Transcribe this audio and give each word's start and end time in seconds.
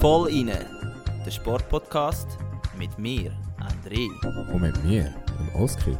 Voll 0.00 0.30
inne, 0.30 0.66
der 1.24 1.30
Sportpodcast 1.30 2.26
mit 2.76 2.98
mir, 2.98 3.30
André. 3.60 4.08
Und 4.52 4.62
mit 4.62 4.84
mir, 4.84 5.14
dem 5.38 5.62
Oskar. 5.62 5.96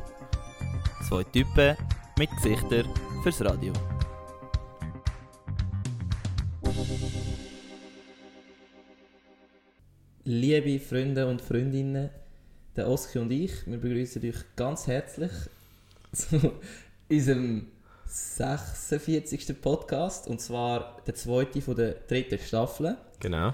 Zwei 1.08 1.22
Typen 1.22 1.76
mit 2.18 2.28
Gesichtern 2.30 2.86
fürs 3.22 3.40
Radio. 3.44 3.72
Liebe 10.24 10.80
Freunde 10.80 11.28
und 11.28 11.40
Freundinnen, 11.40 12.10
der 12.74 12.88
Oski 12.88 13.20
und 13.20 13.30
ich, 13.30 13.64
wir 13.66 13.78
begrüßen 13.78 14.20
euch 14.24 14.44
ganz 14.56 14.88
herzlich 14.88 15.30
zu 16.12 16.54
unserem 17.08 17.68
46. 18.08 19.60
Podcast 19.60 20.28
und 20.28 20.40
zwar 20.40 20.96
der 21.06 21.14
zweite 21.14 21.60
von 21.60 21.76
der 21.76 21.94
dritten 22.08 22.38
Staffel. 22.38 22.96
Genau. 23.20 23.52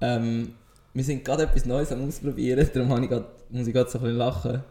Ähm, 0.00 0.54
wir 0.92 1.04
sind 1.04 1.24
gerade 1.24 1.44
etwas 1.44 1.64
Neues 1.64 1.90
am 1.92 2.06
Ausprobieren, 2.06 2.68
darum 2.74 2.90
habe 2.90 3.04
ich 3.04 3.10
grad, 3.10 3.50
muss 3.50 3.66
ich 3.66 3.72
gerade 3.72 3.90
so 3.90 3.98
ein 3.98 4.02
bisschen 4.04 4.18
lachen. 4.18 4.62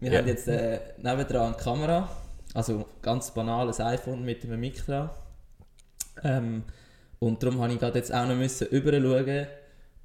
Wir 0.00 0.12
Ja. 0.12 0.18
haben 0.18 0.28
jetzt 0.28 0.48
äh, 0.48 0.78
nebendran 0.98 1.54
eine 1.54 1.56
Kamera, 1.62 2.08
also 2.54 2.86
ganz 3.02 3.30
banales 3.32 3.80
iPhone 3.80 4.24
mit 4.24 4.44
einem 4.44 4.60
Mic 4.60 4.80
dran. 4.86 5.10
Ähm, 6.22 6.62
und 7.18 7.42
darum 7.42 7.60
habe 7.60 7.72
ich 7.72 7.80
gerade 7.80 7.98
jetzt 7.98 8.14
auch 8.14 8.26
noch 8.26 8.36
müssen 8.36 8.68
überschauen 8.68 9.46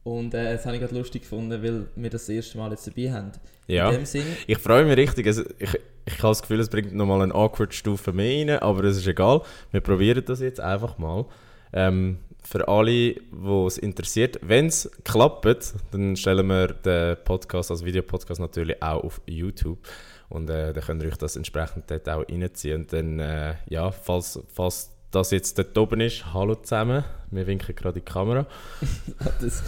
und 0.04 0.34
äh, 0.34 0.54
das 0.54 0.66
habe 0.66 0.76
ich 0.76 0.82
gerade 0.82 0.96
lustig 0.96 1.22
gefunden, 1.22 1.64
weil 1.64 1.88
wir 1.96 2.10
das, 2.10 2.26
das 2.26 2.30
erste 2.30 2.58
Mal 2.58 2.72
jetzt 2.72 2.88
dabei 2.88 3.12
haben. 3.12 3.32
Ja. 3.68 4.04
Sinn, 4.06 4.26
Ich 4.48 4.58
freue 4.58 4.86
mich 4.86 4.98
richtig. 4.98 5.28
Es, 5.28 5.40
ich, 5.60 5.80
ich 6.06 6.18
habe 6.18 6.30
das 6.30 6.42
Gefühl, 6.42 6.60
es 6.60 6.70
bringt 6.70 6.94
nochmal 6.94 7.22
eine 7.22 7.34
awkward 7.34 7.74
Stufe 7.74 8.12
mehr 8.12 8.48
rein, 8.48 8.62
aber 8.62 8.84
es 8.84 8.98
ist 8.98 9.08
egal. 9.08 9.42
Wir 9.72 9.82
probieren 9.82 10.24
das 10.26 10.42
jetzt 10.42 10.60
einfach 10.60 10.98
mal. 10.98 11.26
Ähm, 11.72 12.18
für 12.44 12.68
alle, 12.68 12.92
die 12.92 13.22
es 13.66 13.78
interessiert, 13.78 14.40
wenn 14.42 14.68
es 14.68 14.92
klappt, 15.06 15.73
dann 15.92 16.17
stellen 16.17 16.48
wir 16.48 16.67
den 16.67 17.17
Podcast 17.23 17.72
als 17.72 17.86
Videopodcast 17.86 18.42
natürlich 18.42 18.82
auch 18.84 19.04
auf 19.04 19.22
YouTube. 19.26 19.80
Und 20.28 20.50
äh, 20.50 20.73
dann 20.73 20.84
könnt 20.84 21.04
ihr 21.04 21.10
euch 21.10 21.17
das 21.17 21.38
entsprechend 21.38 21.90
dort 21.90 22.10
auch 22.10 22.28
reinziehen. 22.28 22.82
Und 22.82 22.92
dann, 22.92 23.20
äh, 23.20 23.56
ja, 23.70 23.92
falls, 23.92 24.40
falls 24.54 24.92
das 25.12 25.32
jetzt 25.32 25.58
dort 25.58 25.78
oben 25.78 26.02
ist, 26.02 26.34
hallo 26.34 26.56
zusammen. 26.56 27.04
Wir 27.32 27.48
winken 27.48 27.76
gerade 27.76 28.00
in 28.00 28.06
die 28.06 28.12
Kamera. 28.12 28.45
das 29.42 29.64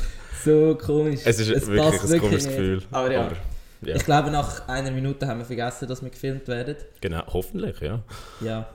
so 0.45 0.77
komisch. 0.77 1.21
Es 1.25 1.39
ist 1.39 1.51
passt 1.51 1.67
wirklich 1.67 2.13
ein 2.13 2.19
komisches. 2.19 2.47
Gefühl. 2.47 2.83
Aber 2.91 3.11
ja. 3.11 3.31
ja. 3.81 3.95
Ich 3.95 4.05
glaube, 4.05 4.31
nach 4.31 4.67
einer 4.67 4.91
Minute 4.91 5.27
haben 5.27 5.39
wir 5.39 5.45
vergessen, 5.45 5.87
dass 5.87 6.01
wir 6.01 6.09
gefilmt 6.09 6.47
werden. 6.47 6.77
Genau, 7.01 7.23
hoffentlich, 7.27 7.79
ja. 7.81 8.03
Ja. 8.41 8.69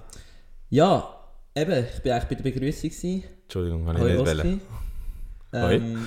Ja, 0.69 1.17
eben, 1.55 1.85
ich 1.85 2.05
war 2.05 2.15
eigentlich 2.15 2.29
bei 2.29 2.35
der 2.35 2.43
Begrüßung. 2.43 2.91
gewesen. 2.91 3.25
Entschuldigung, 3.43 3.87
habe 3.87 3.99
ich 3.99 4.05
Hoi 4.05 4.11
nicht 4.11 4.21
Oski. 4.21 4.37
wollen. 4.39 4.61
Ähm, 5.53 6.07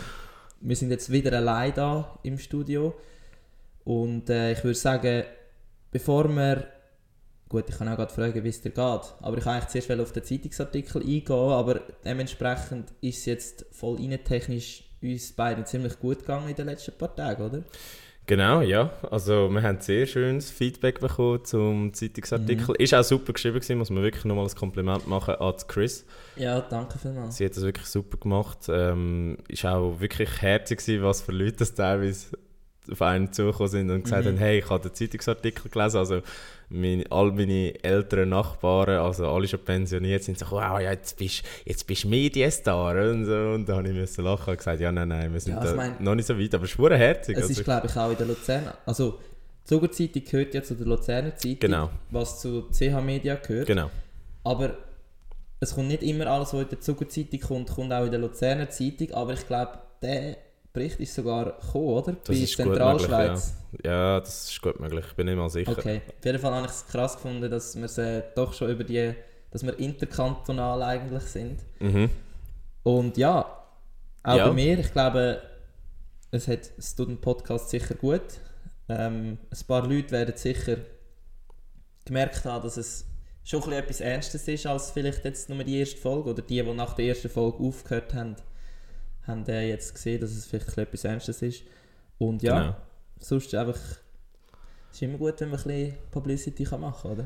wir 0.62 0.76
sind 0.76 0.92
jetzt 0.92 1.12
wieder 1.12 1.34
allein 1.38 1.74
da 1.74 2.20
im 2.24 2.38
Studio. 2.38 2.96
Und 3.84 4.30
äh, 4.30 4.54
ich 4.54 4.64
würde 4.64 4.78
sagen, 4.78 5.24
bevor 5.92 6.30
wir. 6.30 6.68
Gut, 7.50 7.66
ich 7.70 7.78
kann 7.78 7.88
auch 7.88 7.98
gerade 7.98 8.12
fragen, 8.12 8.44
wie 8.44 8.50
es 8.50 8.62
dir 8.62 8.72
geht. 8.72 8.80
Aber 8.80 9.38
ich 9.38 9.44
kann 9.44 9.56
eigentlich 9.62 9.84
zuerst 9.84 10.00
auf 10.00 10.12
den 10.12 10.24
Zeitungsartikel 10.24 11.02
eingehen. 11.02 11.32
Aber 11.32 11.82
dementsprechend 12.04 12.92
ist 13.02 13.20
es 13.20 13.26
jetzt 13.26 13.66
voll 13.72 14.00
innentechnisch 14.00 14.83
uns 15.04 15.32
beiden 15.34 15.66
ziemlich 15.66 16.00
gut 16.00 16.20
gegangen 16.20 16.50
in 16.50 16.56
den 16.56 16.68
letzten 16.68 16.98
paar 16.98 17.16
Tagen, 17.16 17.44
oder? 17.44 17.64
Genau, 18.26 18.62
ja. 18.62 18.90
Also 19.12 19.50
wir 19.50 19.62
haben 19.62 19.82
sehr 19.82 20.06
schönes 20.06 20.50
Feedback 20.50 21.02
bekommen 21.02 21.44
zum 21.44 21.94
Zeitungsartikel. 21.94 22.70
Mhm. 22.70 22.76
Ist 22.78 22.94
auch 22.94 23.04
super 23.04 23.34
geschrieben 23.34 23.56
gewesen, 23.56 23.78
muss 23.78 23.90
man 23.90 24.02
wirklich 24.02 24.24
nochmal 24.24 24.46
ein 24.46 24.56
Kompliment 24.56 25.08
machen 25.08 25.36
an 25.36 25.56
Chris. 25.68 26.06
Ja, 26.38 26.62
danke 26.62 26.98
vielmals. 26.98 27.36
Sie 27.36 27.46
hat 27.46 27.56
das 27.56 27.64
wirklich 27.64 27.88
super 27.88 28.18
gemacht. 28.18 28.60
Ähm, 28.70 29.38
ist 29.50 29.66
auch 29.66 30.00
wirklich 30.00 30.42
herzig 30.42 30.80
gewesen, 30.80 31.04
was 31.04 31.22
für 31.22 31.34
Leute 31.34 31.58
das 31.58 31.74
teilweise 31.74 32.38
auf 32.92 33.02
einen 33.02 33.32
zugekommen 33.32 33.70
sind 33.70 33.90
und 33.90 34.04
gesagt 34.04 34.26
Mhm. 34.26 34.30
haben, 34.30 34.38
hey, 34.38 34.60
ich 34.60 34.70
habe 34.70 34.90
den 34.90 34.94
Zeitungsartikel 34.94 35.70
gelesen. 35.72 35.98
Also 35.98 36.22
meine, 36.70 37.04
all 37.12 37.32
meine 37.32 37.82
älteren 37.84 38.30
Nachbarn, 38.30 38.98
also 39.00 39.28
alle 39.30 39.48
schon 39.48 39.60
pensioniert, 39.60 40.24
sind 40.24 40.38
so, 40.40 40.46
wow, 40.52 40.80
ja, 40.80 40.92
jetzt 40.92 41.18
bist 41.18 41.44
jetzt 41.66 41.86
bist 41.88 42.04
du 42.04 42.08
Medienstar 42.10 42.96
und 43.12 43.26
so. 43.26 43.34
Und 43.54 43.68
da 43.70 43.78
habe 43.78 43.88
ich 43.88 43.94
müssen 43.94 44.24
lachen 44.26 44.50
und 44.52 44.58
gesagt, 44.58 44.80
ja, 44.82 44.92
nein, 44.92 45.08
nein, 45.08 45.32
wir 45.32 45.40
sind 45.40 45.54
Ja, 45.56 45.64
da 45.64 45.76
mein- 45.76 45.96
noch 46.04 46.16
nicht 46.16 46.26
so 46.26 46.38
weit, 46.38 46.54
aber 46.56 46.64
es 46.66 46.72
ist 46.72 46.76
verdammt 46.76 47.02
herzig. 47.02 47.38
Es 47.38 47.44
also, 47.44 47.54
ist, 47.60 47.64
glaube 47.64 47.88
ich, 47.88 47.96
auch 47.96 48.12
in 48.12 48.18
der 48.18 48.28
Luzerner. 48.28 48.78
Also, 48.86 49.20
die 49.64 49.70
Zugerzeitung 49.70 50.24
gehört 50.26 50.54
ja 50.54 50.64
zu 50.64 50.76
der 50.76 50.88
Luzerner 50.88 51.36
Zeitung, 51.38 51.60
Genau. 51.60 51.90
was 52.12 52.42
zu 52.42 52.64
CH 52.72 53.02
Media 53.02 53.36
gehört. 53.36 53.68
genau. 53.68 53.90
Aber 54.44 54.78
es 55.62 55.74
kommt 55.74 55.88
nicht 55.88 56.04
immer 56.04 56.28
alles, 56.28 56.54
was 56.54 56.64
in 56.64 56.70
der 56.70 56.82
Zugerzeitung 56.82 57.40
kommt, 57.40 57.70
kommt 57.70 57.94
auch 57.94 58.04
in 58.04 58.12
der 58.12 58.20
Luzerner 58.20 58.70
Zeitung. 58.70 59.12
Aber 59.14 59.32
ich 59.34 59.48
glaube, 59.48 59.80
der 60.02 60.36
Bericht 60.74 61.00
ist 61.00 61.14
sogar 61.14 61.54
gekommen, 61.60 61.86
oder? 61.86 62.14
Das 62.14 62.24
Bei 62.28 62.34
gut 62.34 62.40
möglich, 62.40 62.56
Zentralschweiz. 62.56 63.54
ja. 63.84 63.92
ja, 63.92 64.20
das 64.20 64.50
ist 64.50 64.62
gut 64.62 64.80
möglich. 64.80 65.06
Ich 65.08 65.14
bin 65.16 65.28
nicht 65.28 65.36
mal 65.38 65.50
sicher. 65.50 65.72
Okay. 65.72 66.02
Auf 66.18 66.26
jeden 66.26 66.40
Fall 66.40 66.52
habe 66.54 66.66
ich 66.66 66.72
es 66.72 66.88
krass 66.88 67.14
gefunden, 67.16 67.50
dass 67.50 67.76
wir 67.76 68.04
äh, 68.04 68.24
doch 68.36 68.54
schon 68.54 68.72
über 68.72 68.84
die, 68.84 69.14
dass 69.52 69.64
wir 69.64 69.78
interkantonal 69.78 70.82
eigentlich 70.82 71.24
sind. 71.24 71.60
Mhm. 71.80 72.10
Und 72.82 73.18
ja, 73.18 73.42
auch 74.24 74.36
Ja. 74.36 74.48
bei 74.48 74.54
mir, 74.54 74.80
ich 74.80 74.92
glaube, 74.92 75.42
es, 76.32 76.48
hat, 76.48 76.72
es 76.78 76.96
tut 76.96 77.08
dem 77.08 77.22
Podcast 77.22 77.70
sicher 77.70 77.94
gut. 77.94 78.22
Ähm, 78.90 79.38
ein 79.52 79.68
paar 79.68 79.88
Leute 79.88 80.10
werden 80.12 80.36
sicher 80.36 80.78
gemerkt 82.06 82.44
haben, 82.46 82.64
dass 82.64 82.78
es 82.78 83.06
schon 83.44 83.62
ein 83.62 83.66
bisschen 83.70 83.84
etwas 83.84 84.02
Ernstes 84.02 84.48
ist, 84.48 84.66
als 84.66 84.90
vielleicht 84.92 85.24
jetzt 85.24 85.50
nur 85.50 85.64
die 85.64 85.78
erste 85.80 85.98
Folge. 85.98 86.32
Oder 86.32 86.42
die, 86.42 86.62
die 86.64 86.74
nach 86.74 86.94
der 86.96 87.06
ersten 87.06 87.30
Folge 87.30 87.60
aufgehört 87.64 88.14
haben, 88.14 88.36
haben 89.28 89.46
äh, 89.48 89.68
jetzt 89.70 89.94
gesehen, 89.96 90.20
dass 90.22 90.32
es 90.32 90.46
vielleicht 90.46 90.66
ein 90.66 90.68
bisschen 90.68 90.84
etwas 90.84 91.04
Ernstes 91.06 91.42
ist. 91.42 91.64
Und 92.18 92.44
ja, 92.44 92.60
Genau. 92.60 92.76
sonst 93.20 93.54
einfach, 93.56 93.76
es 94.92 94.98
ist 94.98 95.02
immer 95.02 95.18
gut, 95.18 95.40
wenn 95.42 95.50
man 95.50 95.60
ein 95.60 95.64
bisschen 95.64 95.94
Publicity 96.12 96.64
machen 96.78 97.02
kann, 97.02 97.12
oder? 97.12 97.26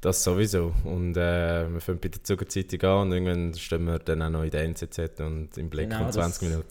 Das 0.00 0.24
sowieso. 0.24 0.72
Und 0.84 1.16
äh, 1.16 1.70
wir 1.72 1.80
fangen 1.80 2.00
bei 2.00 2.08
der 2.08 2.24
Zugerzeitung 2.24 2.82
an 2.82 3.00
und 3.06 3.12
irgendwann 3.12 3.54
stehen 3.54 3.84
wir 3.86 4.00
dann 4.00 4.20
auch 4.22 4.30
noch 4.30 4.42
in 4.42 4.50
der 4.50 4.64
NZZ 4.64 4.98
und 5.20 5.56
im 5.56 5.70
Blick 5.70 5.84
Genau, 5.90 5.98
von 5.98 6.06
das- 6.08 6.16
20 6.16 6.42
Minuten. 6.48 6.68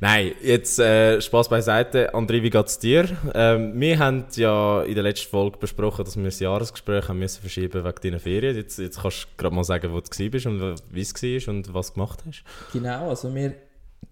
Nein, 0.00 0.32
jetzt 0.42 0.78
äh, 0.80 1.20
Spaß 1.20 1.48
beiseite. 1.48 2.12
André, 2.12 2.42
wie 2.42 2.50
geht's 2.50 2.78
dir? 2.80 3.08
Ähm, 3.34 3.78
wir 3.80 3.98
haben 4.00 4.24
ja 4.34 4.82
in 4.82 4.94
der 4.94 5.04
letzten 5.04 5.30
Folge 5.30 5.58
besprochen, 5.58 6.04
dass 6.04 6.16
wir 6.16 6.24
das 6.24 6.40
Jahresgespräch 6.40 7.08
haben 7.08 7.20
müssen 7.20 7.40
verschieben 7.40 7.84
wegen 7.84 8.00
deiner 8.02 8.18
Ferien. 8.20 8.56
Jetzt, 8.56 8.78
jetzt 8.78 9.00
kannst 9.00 9.24
du 9.24 9.28
gerade 9.36 9.54
mal 9.54 9.64
sagen, 9.64 9.92
wo 9.92 10.00
du 10.00 10.30
bist 10.30 10.46
und 10.46 10.74
wie 10.90 11.00
es 11.02 11.14
war 11.14 11.54
und 11.54 11.72
was 11.72 11.88
du 11.88 11.94
gemacht 11.94 12.18
hast. 12.26 12.42
Genau, 12.72 13.10
also 13.10 13.30
mir 13.30 13.54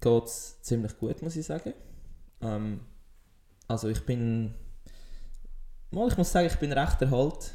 geht 0.03 0.25
es 0.25 0.61
ziemlich 0.61 0.99
gut, 0.99 1.23
muss 1.23 1.37
ich 1.37 1.47
sagen. 1.47 1.73
Ähm, 2.43 2.81
also 3.69 3.89
ich 3.89 4.05
bin, 4.05 4.53
mal, 5.91 6.09
ich 6.09 6.19
muss 6.19 6.31
sagen, 6.33 6.47
ich 6.49 6.57
bin 6.57 6.73
recht 6.73 7.01
erholt, 7.01 7.53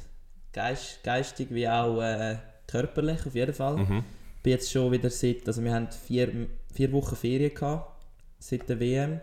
Geist, 0.54 1.04
geistig 1.04 1.50
wie 1.52 1.68
auch 1.70 2.02
äh, 2.02 2.38
körperlich 2.66 3.26
auf 3.28 3.36
jeden 3.36 3.54
Fall. 3.54 3.78
Mhm. 3.78 4.04
Bin 4.42 4.52
jetzt 4.52 4.72
schon 4.72 4.92
wieder 4.92 5.10
seit, 5.12 5.46
also 5.48 5.64
wir 5.64 5.74
haben 5.74 5.90
vier, 5.92 6.48
vier 6.74 6.92
Wochen 6.94 7.16
Ferien 7.16 7.54
gehabt, 7.54 8.04
seit 8.40 8.68
der 8.68 8.80
WM, 8.80 9.22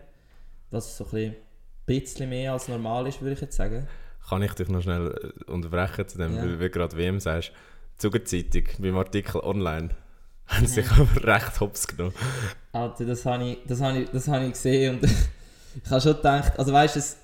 was 0.71 0.95
so 0.95 1.05
ein 1.11 1.35
bisschen, 1.85 2.29
mehr 2.29 2.53
als 2.53 2.67
normal 2.69 3.07
ist, 3.07 3.21
würde 3.21 3.33
ich 3.33 3.41
jetzt 3.41 3.57
sagen. 3.57 3.87
Kann 4.29 4.43
ich 4.43 4.53
dich 4.53 4.69
noch 4.69 4.81
schnell 4.81 5.33
äh, 5.47 5.51
unterbrechen 5.51 6.07
zu 6.07 6.17
dem, 6.17 6.35
Ja. 6.35 6.41
weil 6.43 6.57
du 6.57 6.69
gerade 6.69 6.95
WM 6.95 7.19
sagst. 7.19 7.51
Zugerzeitung, 7.97 8.63
beim 8.79 8.97
Artikel 8.97 9.41
online, 9.41 9.89
haben 10.47 10.67
sie 10.67 10.81
sich 10.81 10.91
aber 10.91 11.23
recht 11.23 11.59
hops 11.59 11.87
genommen. 11.87 12.13
Alter, 12.75 13.05
das 13.05 13.25
habe 13.25 13.43
ich, 13.43 13.57
das 13.67 13.81
habe 13.81 13.99
ich, 13.99 14.09
das 14.09 14.27
habe 14.27 14.45
ich 14.45 14.51
gesehen 14.53 14.95
und 14.95 15.03
ich 15.83 15.89
habe 15.91 16.01
schon 16.01 16.15
gedacht, 16.15 16.57
also 16.59 16.71
weißt 16.73 16.95
du, 16.95 16.99
es- 16.99 17.17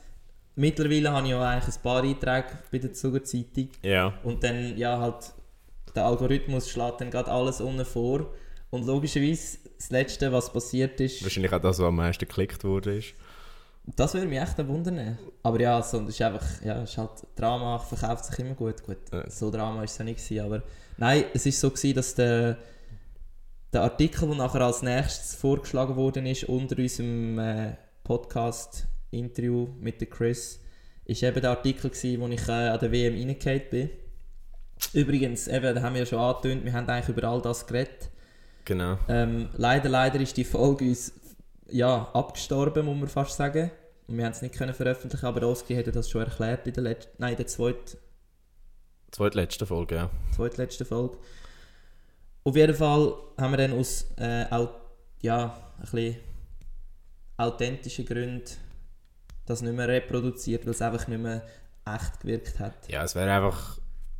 mittlerweile 0.56 1.12
habe 1.12 1.26
ich 1.28 1.32
ja 1.32 1.42
eigentlich 1.42 1.76
ein 1.76 1.82
paar 1.82 2.04
Einträge 2.04 2.48
bei 2.72 2.78
der 2.78 2.94
Zugerzeitung 2.94 3.70
Ja. 3.84 4.14
und 4.24 4.44
dann, 4.44 4.78
ja 4.78 5.00
halt, 5.00 5.32
der 5.96 6.06
Algorithmus 6.06 6.70
schlägt 6.70 7.02
dann 7.02 7.12
gerade 7.12 7.32
alles 7.32 7.60
unten 7.62 7.86
vor 7.86 8.28
und 8.70 8.86
logischerweise, 8.86 9.58
das 9.78 9.90
Letzte, 9.90 10.32
was 10.32 10.52
passiert 10.53 11.00
ist, 11.00 11.24
Wahrscheinlich 11.24 11.52
auch 11.54 11.59
das, 11.62 11.80
was 11.80 11.86
am 11.88 11.96
meisten 11.96 12.26
geklickt 12.26 12.64
wurde. 12.64 12.97
Ist. 12.97 13.14
das 13.96 14.14
würde 14.14 14.28
mich 14.28 14.40
echt 14.40 14.59
ein 14.59 14.68
Wunder 14.68 14.92
nehmen. 14.92 15.18
Aber 15.44 15.59
ja, 15.59 15.82
so, 15.82 16.00
das 16.02 16.09
ist 16.09 16.22
einfach, 16.22 16.46
ja, 16.64 16.82
es 16.84 16.92
ist 16.92 16.97
halt, 16.97 17.09
Drama 17.36 17.80
verkauft 17.80 18.26
sich 18.26 18.40
immer 18.40 18.54
gut, 18.54 18.84
gut, 18.84 18.97
Ja. 19.12 19.30
so 19.30 19.50
Drama 19.52 19.78
war 19.78 19.84
es 19.84 19.97
ja 19.97 20.06
nicht 20.06 20.24
gewesen, 20.24 20.46
aber 20.46 20.62
nein, 20.97 21.26
es 21.34 21.46
ist 21.46 21.59
so 21.59 21.70
gewesen, 21.72 21.96
dass 21.96 22.14
der, 22.16 22.58
der 23.73 23.84
Artikel, 23.84 24.28
der 24.28 24.38
nachher 24.38 24.62
als 24.62 24.82
nächstes 24.82 25.35
vorgeschlagen 25.35 25.96
worden 25.96 26.26
ist, 26.26 26.44
unter 26.46 26.78
unserem 26.78 27.40
äh, 27.40 27.76
Podcast-Interview 28.03 29.70
mit 29.79 30.02
der 30.02 30.09
Chris, 30.09 30.59
ist 31.06 31.23
eben 31.23 31.41
der 31.41 31.52
Artikel 31.52 31.90
gewesen, 31.90 32.22
wo 32.22 32.28
ich 32.28 32.47
äh, 32.47 32.52
an 32.52 32.79
der 32.79 32.91
WM 32.91 33.16
reingefallen 33.16 33.62
bin. 33.70 33.90
Übrigens, 34.94 35.47
eben, 35.47 35.76
da 35.76 35.82
haben 35.82 35.94
wir 35.94 36.02
ja 36.02 36.06
schon 36.06 36.20
angetönt, 36.20 36.66
wir 36.66 36.73
haben 36.73 36.88
eigentlich 36.88 37.16
über 37.16 37.28
all 37.28 37.41
das 37.41 37.66
geredet. 37.66 38.09
Genau. 38.66 38.97
Ähm, 39.08 39.50
leider, 39.56 39.90
leider 39.90 40.20
ist 40.20 40.38
die 40.38 40.44
Folge 40.44 40.85
uns 40.85 41.14
ja, 41.70 42.09
abgestorben, 42.14 42.85
muss 42.85 42.97
man 42.97 43.08
fast 43.08 43.38
sagen. 43.38 43.72
Und 44.08 44.18
wir 44.18 44.26
haben 44.26 44.34
es 44.34 44.41
nicht 44.41 44.56
können 44.56 44.73
veröffentlichen, 44.73 45.26
aber 45.26 45.47
Oski 45.47 45.73
hätte 45.76 45.91
das 45.91 46.09
schon 46.09 46.23
erklärt 46.23 46.68
in 46.68 46.73
der 46.73 46.84
letzten, 46.84 47.12
nein, 47.18 47.32
in 47.32 47.38
der 47.38 47.47
zweit, 47.47 47.97
Zweitletzte 49.12 49.66
Folge, 49.66 49.96
ja. 49.96 50.09
zweitletzten 50.35 50.85
Folge. 50.85 51.18
Auf 52.43 52.55
jeden 52.55 52.76
Fall 52.76 53.14
haben 53.40 53.52
wir 53.52 53.58
dann 53.58 53.73
aus 53.73 54.05
äh, 54.17 54.46
au 54.49 54.70
ja, 55.22 55.55
ein 55.78 55.82
bisschen 55.82 56.16
authentischen 57.38 58.05
Gründen 58.05 58.43
das 59.46 59.61
nicht 59.61 59.76
mehr 59.76 59.88
reproduziert, 59.88 60.66
weil 60.66 60.72
es 60.73 60.82
einfach 60.82 61.08
nicht 61.08 61.22
mehr 61.22 61.41
echt 61.85 62.20
gewirkt 62.22 62.59
hat. 62.59 62.73
Ja, 62.88 63.03
es 63.03 63.16
wäre 63.16 63.32
einfach 63.32 63.78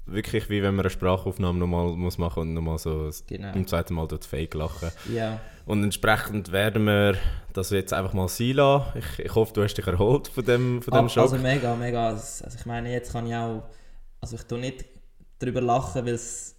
wirklich 0.08 0.50
wie 0.50 0.62
wenn 0.64 0.76
man 0.76 0.84
eine 0.86 0.90
Sprachaufnahme 0.90 1.60
nochmal 1.60 1.92
muss 1.92 2.18
machen 2.18 2.42
und 2.42 2.54
nochmal 2.56 2.80
so 2.80 3.10
Genau. 3.28 3.52
beim 3.54 3.68
zweiten 3.68 3.94
Mal 3.94 4.08
dort 4.08 4.26
fake 4.26 4.56
lachen. 4.56 4.90
Ja, 5.14 5.40
Und 5.66 5.84
entsprechend 5.84 6.52
werden 6.52 6.86
wir 6.86 7.16
das 7.54 7.70
jetzt 7.70 7.94
einfach 7.94 8.14
mal 8.14 8.28
sein 8.28 8.54
lassen. 8.54 8.98
Ich, 8.98 9.20
ich 9.26 9.36
hoffe, 9.36 9.54
du 9.54 9.64
hast 9.64 9.76
dich 9.76 9.86
erholt 9.88 10.28
von 10.28 10.44
dem, 10.44 10.82
von 10.82 10.92
dem 10.94 11.06
Ab- 11.06 11.12
Schock. 11.12 11.24
also 11.24 11.38
mega, 11.38 11.76
mega. 11.76 12.10
Also 12.10 12.46
ich 12.58 12.66
meine, 12.66 12.92
jetzt 12.92 13.12
kann 13.14 13.28
ich 13.28 13.36
auch, 13.36 13.64
also 14.20 14.36
ich 14.36 14.44
tue 14.44 14.58
nicht 14.60 14.86
darüber 15.40 15.62
lachen, 15.62 16.06
weil 16.06 16.16
es, 16.16 16.56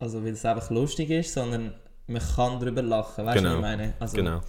also 0.00 0.24
weil 0.24 0.32
es 0.32 0.44
einfach 0.44 0.70
lustig 0.70 1.10
ist, 1.10 1.32
sondern 1.32 1.74
man 2.08 2.20
kann 2.34 2.58
darüber 2.58 2.82
lachen, 2.82 3.24
weißt 3.24 3.38
du, 3.38 3.42
Genau, 3.42 3.50
was 3.50 3.56
ich 3.56 3.62
meine? 3.62 3.92
Also, 4.00 4.16
genau. 4.16 4.40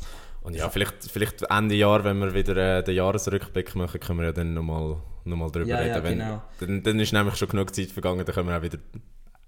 Und 0.42 0.56
ja, 0.56 0.68
vielleicht, 0.70 0.96
vielleicht 1.04 1.44
Ende 1.52 1.76
Jahr, 1.76 2.04
wenn 2.04 2.18
wir 2.18 2.34
wieder 2.34 2.58
äh, 2.80 2.84
den 2.84 2.96
Jahresrückblick 2.96 3.76
machen, 3.76 4.00
können 4.00 4.20
wir 4.20 4.26
ja 4.28 4.32
dann 4.32 4.56
nochmal 4.56 4.98
noch 5.24 5.38
mal 5.38 5.52
drüber 5.52 5.68
Ja, 5.68 5.78
reden. 5.78 5.90
ja, 5.94 6.04
Wenn, 6.04 6.18
genau. 6.18 6.42
dann, 6.60 6.82
dann 6.82 7.00
ist 7.00 7.14
nämlich 7.14 7.36
schon 7.36 7.48
genug 7.50 7.76
Zeit 7.76 7.92
vergangen, 7.92 8.26
dann 8.26 8.34
können 8.34 8.48
wir 8.50 8.58
auch 8.58 8.62
wieder 8.64 8.80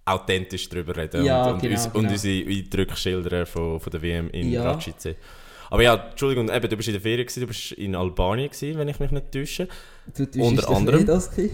authentisch 0.05 0.69
drüber 0.69 0.95
reden 0.95 1.25
Ja, 1.25 1.45
und, 1.45 1.53
und, 1.53 1.61
genau, 1.61 1.73
uns, 1.73 1.85
und 1.87 1.93
genau. 1.93 2.11
unsere 2.11 2.49
Eindrücke 2.49 2.95
schildern 2.95 3.45
von, 3.47 3.79
von 3.79 3.91
der 3.91 4.01
WM 4.03 4.29
in 4.29 4.51
Ja. 4.51 4.71
Racice. 4.71 5.15
Aber 5.71 5.81
ja, 5.81 5.95
Entschuldigung, 5.95 6.49
eben, 6.49 6.69
du 6.69 6.77
bist 6.77 6.89
in 6.89 6.93
der 6.93 7.01
Ferien, 7.01 7.25
gewesen, 7.25 7.39
du 7.41 7.47
bist 7.47 7.71
in 7.71 7.95
Albanien, 7.95 8.49
gewesen, 8.51 8.77
wenn 8.77 8.87
ich 8.87 8.99
mich 8.99 9.09
nicht 9.09 9.31
täusche. 9.31 9.67
Du, 10.15 10.27
Unter 10.43 10.69
anderem. 10.69 10.99
Fredoski. 10.99 11.49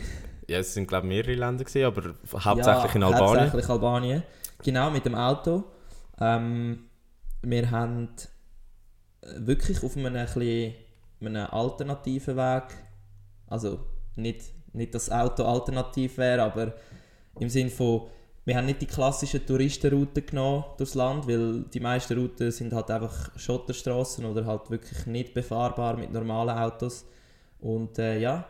Ja, 0.49 0.57
es 0.57 0.73
sind 0.73 0.87
glaube 0.87 1.05
ich 1.07 1.09
mehrere 1.13 1.35
Länder, 1.35 1.63
gewesen, 1.63 1.85
aber 1.85 2.13
hauptsächlich 2.43 2.95
in 2.95 3.03
Albanien. 3.03 3.43
Hauptsächlich 3.43 3.69
Albanien. 3.69 4.23
Genau, 4.63 4.91
mit 4.91 5.05
dem 5.05 5.15
Auto. 5.15 5.63
Ähm, 6.19 6.89
wir 7.41 7.71
haben 7.71 8.09
äh, 9.21 9.27
wirklich 9.37 9.81
auf 9.83 9.95
einem, 9.95 10.15
ein 10.15 10.25
bisschen, 10.25 10.75
einem 11.21 11.47
alternativen 11.49 12.35
Weg, 12.35 12.63
also 13.47 13.79
nicht, 14.15 14.51
nicht 14.73 14.93
das 14.93 15.09
Auto 15.09 15.43
alternativ 15.43 16.17
wäre, 16.17 16.43
aber 16.43 16.73
im 17.39 17.49
Sinne 17.49 17.69
von, 17.69 18.07
wir 18.43 18.57
haben 18.57 18.65
nicht 18.65 18.81
die 18.81 18.85
klassischen 18.85 19.45
Touristenrouten 19.45 20.25
genommen 20.25 20.65
durchs 20.77 20.95
Land, 20.95 21.27
weil 21.27 21.63
die 21.63 21.79
meisten 21.79 22.17
Routen 22.17 22.51
sind 22.51 22.73
halt 22.73 22.91
einfach 22.91 23.31
Schotterstraßen 23.37 24.25
oder 24.25 24.45
halt 24.45 24.69
wirklich 24.69 25.05
nicht 25.05 25.33
befahrbar 25.33 25.95
mit 25.95 26.11
normalen 26.11 26.57
Autos. 26.57 27.05
Und 27.61 27.97
äh, 27.97 28.19
ja, 28.19 28.45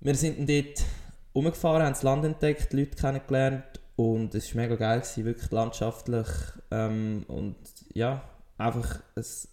wir 0.00 0.14
sind 0.14 0.48
dort 0.48 0.84
rumgefahren, 1.34 1.82
haben 1.82 1.92
das 1.92 2.02
Land 2.02 2.24
entdeckt, 2.24 2.72
Leute 2.72 2.96
kennengelernt 2.96 3.71
und 4.10 4.34
es 4.34 4.54
war 4.54 4.62
mega 4.62 4.76
geil, 4.76 5.00
gewesen, 5.00 5.24
wirklich 5.24 5.50
landschaftlich 5.50 6.26
ähm, 6.70 7.24
und 7.28 7.56
ja, 7.94 8.22
einfach, 8.58 9.00
es, 9.14 9.48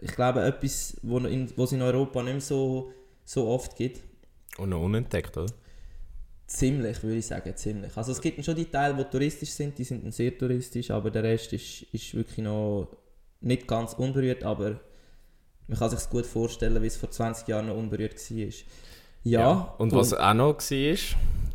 ich 0.00 0.12
glaube, 0.12 0.42
etwas, 0.42 0.96
wo 1.02 1.18
noch 1.18 1.30
in, 1.30 1.50
was 1.56 1.72
in 1.72 1.82
Europa 1.82 2.22
nicht 2.22 2.32
mehr 2.32 2.40
so, 2.40 2.92
so 3.24 3.48
oft 3.48 3.76
gibt. 3.76 4.02
Und 4.58 4.70
noch 4.70 4.82
unentdeckt, 4.82 5.36
oder? 5.36 5.52
Ziemlich, 6.46 7.02
würde 7.02 7.16
ich 7.16 7.26
sagen, 7.26 7.56
ziemlich. 7.56 7.96
Also 7.96 8.12
es 8.12 8.20
gibt 8.20 8.44
schon 8.44 8.54
die 8.54 8.66
Teile, 8.66 8.94
die 8.94 9.04
touristisch 9.04 9.50
sind, 9.50 9.78
die 9.78 9.84
sind 9.84 10.12
sehr 10.12 10.36
touristisch, 10.36 10.90
aber 10.90 11.10
der 11.10 11.22
Rest 11.22 11.52
ist, 11.52 11.82
ist 11.92 12.14
wirklich 12.14 12.38
noch 12.38 12.88
nicht 13.40 13.66
ganz 13.66 13.94
unberührt, 13.94 14.44
aber 14.44 14.80
man 15.66 15.78
kann 15.78 15.90
sich 15.90 16.08
gut 16.10 16.26
vorstellen, 16.26 16.82
wie 16.82 16.86
es 16.86 16.96
vor 16.96 17.10
20 17.10 17.48
Jahren 17.48 17.66
noch 17.66 17.76
unberührt 17.76 18.14
war. 18.30 18.48
Ja, 19.22 19.74
Und 19.78 19.92
was 19.92 20.12
auch 20.12 20.34
noch 20.34 20.58
war, 20.58 20.98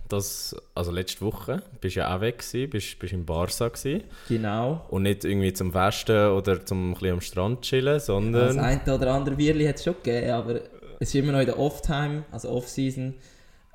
dass, 0.10 0.56
also 0.76 0.92
letzte 0.92 1.22
Woche 1.22 1.62
bist 1.80 1.96
ja 1.96 2.16
auch 2.16 2.22
weg 2.22 2.40
gewesen, 2.40 2.70
bist, 2.70 3.00
bist 3.00 3.14
in 3.14 3.26
Barca 3.26 3.68
gewesen. 3.70 4.04
genau. 4.28 4.86
Und 4.90 5.04
nicht 5.04 5.24
irgendwie 5.24 5.54
zum 5.54 5.72
Festen 5.72 6.32
oder 6.32 6.66
zum 6.66 6.96
ein 6.96 7.12
am 7.12 7.22
Strand 7.22 7.62
chillen, 7.62 7.94
Das 7.94 8.08
sondern... 8.08 8.60
eine 8.60 8.94
oder 8.94 9.14
andere 9.14 9.36
Bierli 9.36 9.66
hat 9.66 9.76
es 9.76 9.84
schon 9.84 9.96
gegeben, 10.04 10.32
aber 10.32 10.56
es 11.00 11.10
ist 11.10 11.16
immer 11.16 11.32
noch 11.32 11.40
in 11.40 11.46
der 11.46 11.60
Off-Time, 11.60 12.26
also 12.32 12.50
Off-Season. 12.50 13.14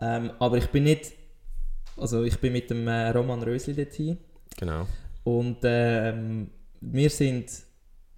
Ähm, 0.01 0.33
aber 0.39 0.59
ich 0.59 0.67
bin 0.67 0.85
nicht, 0.85 1.13
also 1.97 2.25
ich 2.25 2.39
bin 2.39 2.53
mit 2.53 2.69
dem 2.69 2.87
äh, 2.89 3.11
Roman 3.11 3.43
Rösli 3.43 3.75
dort 3.75 3.95
hin. 3.95 4.19
Genau. 4.59 4.87
Und 5.23 5.59
ähm, 5.63 6.51
wir 6.81 7.11
sind 7.11 7.51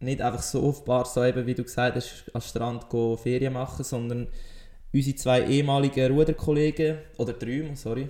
nicht 0.00 0.20
einfach 0.20 0.42
so 0.42 0.62
auf 0.68 0.84
Barca, 0.84 1.26
eben, 1.26 1.46
wie 1.46 1.54
du 1.54 1.62
gesagt 1.62 1.96
hast, 1.96 2.24
am 2.32 2.40
Strand 2.40 2.88
go 2.88 3.16
Ferien 3.16 3.52
machen, 3.52 3.84
sondern 3.84 4.28
unsere 4.96 5.16
zwei 5.16 5.46
ehemaligen 5.46 6.12
Ruderkollegen, 6.12 6.98
oder 7.18 7.32
drei, 7.32 7.70
sorry, 7.74 8.08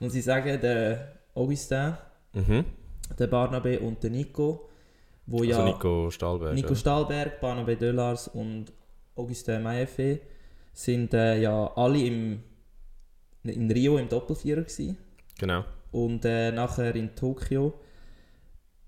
muss 0.00 0.14
ich 0.14 0.24
sagen, 0.24 0.60
der 0.60 1.12
Augustin, 1.34 1.94
Mhm. 2.34 2.64
der 3.18 3.30
Barnabé 3.30 3.78
und 3.78 4.02
der 4.02 4.10
Nico, 4.10 4.68
wo 5.26 5.38
Also 5.40 5.50
ja... 5.50 5.64
Nico 5.64 6.10
Stahlberg. 6.10 6.54
Nico 6.54 6.70
ja. 6.70 6.74
Stahlberg, 6.76 7.42
Barnabé 7.42 7.76
Delars 7.76 8.28
und 8.28 8.72
Augustin 9.14 9.62
Maillefe 9.62 10.20
sind 10.72 11.12
äh, 11.12 11.38
ja 11.40 11.70
alle 11.76 11.98
im, 12.06 12.42
in 13.44 13.70
Rio 13.70 13.98
im 13.98 14.08
Doppelvierer 14.08 14.62
gewesen. 14.62 14.96
Genau. 15.38 15.64
und 15.90 16.24
äh, 16.24 16.50
nachher 16.52 16.94
in 16.94 17.14
Tokio. 17.14 17.74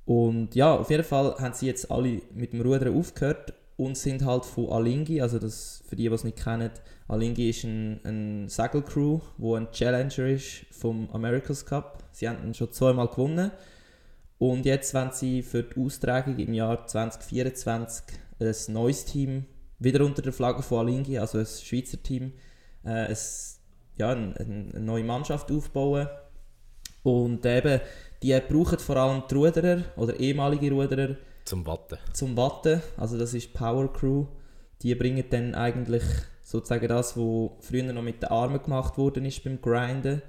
Und 0.06 0.54
ja, 0.54 0.74
auf 0.74 0.90
jeden 0.90 1.04
Fall 1.04 1.34
haben 1.38 1.54
sie 1.54 1.66
jetzt 1.66 1.90
alle 1.90 2.20
mit 2.34 2.52
dem 2.52 2.60
Rudern 2.62 2.96
aufgehört 2.96 3.52
und 3.76 3.96
sind 3.96 4.24
halt 4.24 4.44
von 4.44 4.70
Alingi, 4.70 5.20
also 5.20 5.38
das, 5.38 5.82
für 5.88 5.96
die, 5.96 6.08
die 6.08 6.14
es 6.14 6.24
nicht 6.24 6.42
kennen, 6.42 6.70
Alingi 7.08 7.50
ist 7.50 7.64
ein, 7.64 8.00
ein 8.04 8.48
Segelcrew, 8.48 9.20
wo 9.36 9.56
ein 9.56 9.70
Challenger 9.72 10.26
ist 10.26 10.66
vom 10.70 11.10
America's 11.10 11.66
Cup. 11.66 12.04
Sie 12.12 12.28
haben 12.28 12.44
ihn 12.44 12.54
schon 12.54 12.72
zweimal 12.72 13.08
gewonnen 13.08 13.50
und 14.38 14.64
jetzt 14.64 14.94
wollen 14.94 15.10
sie 15.12 15.42
für 15.42 15.62
die 15.62 15.80
Austragung 15.80 16.38
im 16.38 16.54
Jahr 16.54 16.86
2024 16.86 18.04
ein 18.40 18.54
neues 18.72 19.04
Team 19.04 19.46
wieder 19.78 20.04
unter 20.04 20.22
der 20.22 20.32
Flagge 20.32 20.62
von 20.62 20.86
Alingi, 20.86 21.18
also 21.18 21.38
ein 21.38 21.46
Schweizer 21.46 22.02
Team, 22.02 22.32
äh, 22.84 22.88
ein, 22.88 23.16
ja, 23.96 24.10
ein, 24.10 24.36
ein, 24.36 24.72
eine 24.74 24.84
neue 24.84 25.04
Mannschaft 25.04 25.50
aufbauen. 25.50 26.08
Und 27.02 27.44
eben, 27.44 27.80
die 28.22 28.38
brauchen 28.48 28.78
vor 28.78 28.96
allem 28.96 29.22
die 29.30 29.34
Ruderer 29.34 29.82
oder 29.96 30.18
ehemalige 30.18 30.70
Ruderer 30.70 31.16
Zum 31.44 31.66
Watten. 31.66 31.98
zum 32.12 32.36
Watten. 32.36 32.82
Also 32.96 33.18
das 33.18 33.34
ist 33.34 33.52
Power 33.52 33.92
Crew. 33.92 34.26
Die 34.82 34.94
bringen 34.94 35.24
dann 35.30 35.54
eigentlich 35.54 36.02
sozusagen 36.42 36.88
das, 36.88 37.16
was 37.16 37.50
früher 37.60 37.92
noch 37.92 38.02
mit 38.02 38.22
den 38.22 38.30
Armen 38.30 38.62
gemacht 38.62 38.98
worden 38.98 39.24
ist 39.24 39.42
beim 39.44 39.60
Grinden, 39.60 40.22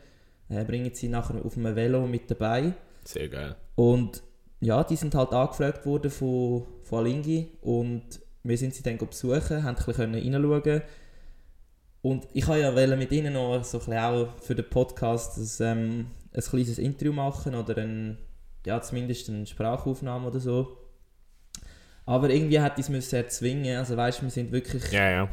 äh, 0.49 0.63
bringen 0.63 0.93
sie 0.93 1.09
nachher 1.09 1.43
auf 1.43 1.57
einem 1.57 1.75
Velo 1.75 2.07
mit 2.07 2.29
dabei. 2.31 2.73
Sehr 3.03 3.29
geil. 3.29 3.55
Und 3.75 4.23
ja, 4.61 4.83
die 4.83 4.95
sind 4.95 5.13
halt 5.15 5.31
angefragt 5.33 5.85
worden 5.85 6.11
von, 6.11 6.63
von 6.83 6.99
Alingi 6.99 7.51
und 7.61 8.19
wir 8.43 8.57
sind 8.57 8.73
sie 8.73 8.83
dann 8.83 8.97
besuchen, 8.97 9.63
haben 9.63 9.75
ein 9.75 9.85
bisschen 9.85 10.13
reinschauen 10.13 10.81
und 12.01 12.27
ich 12.33 12.47
wollte 12.47 12.79
ja 12.79 12.95
mit 12.95 13.11
ihnen 13.11 13.33
noch 13.33 13.63
so 13.63 13.81
ein 13.87 13.97
auch 13.97 14.27
für 14.39 14.53
den 14.53 14.69
Podcast 14.69 15.37
ein, 15.37 15.65
ähm, 15.65 16.07
ein 16.33 16.41
kleines 16.41 16.77
Interview 16.77 17.11
machen 17.11 17.55
oder 17.55 17.77
ein, 17.77 18.19
ja, 18.63 18.79
zumindest 18.79 19.27
eine 19.29 19.47
Sprachaufnahme 19.47 20.27
oder 20.27 20.39
so. 20.39 20.77
Aber 22.05 22.29
irgendwie 22.29 22.59
hat 22.59 22.77
es 22.77 22.89
müssen 22.89 23.15
erzwingen, 23.15 23.77
also 23.77 23.97
weißt, 23.97 24.21
wir 24.21 24.29
sind 24.29 24.51
wirklich 24.51 24.91
Ja, 24.91 25.09
ja. 25.09 25.29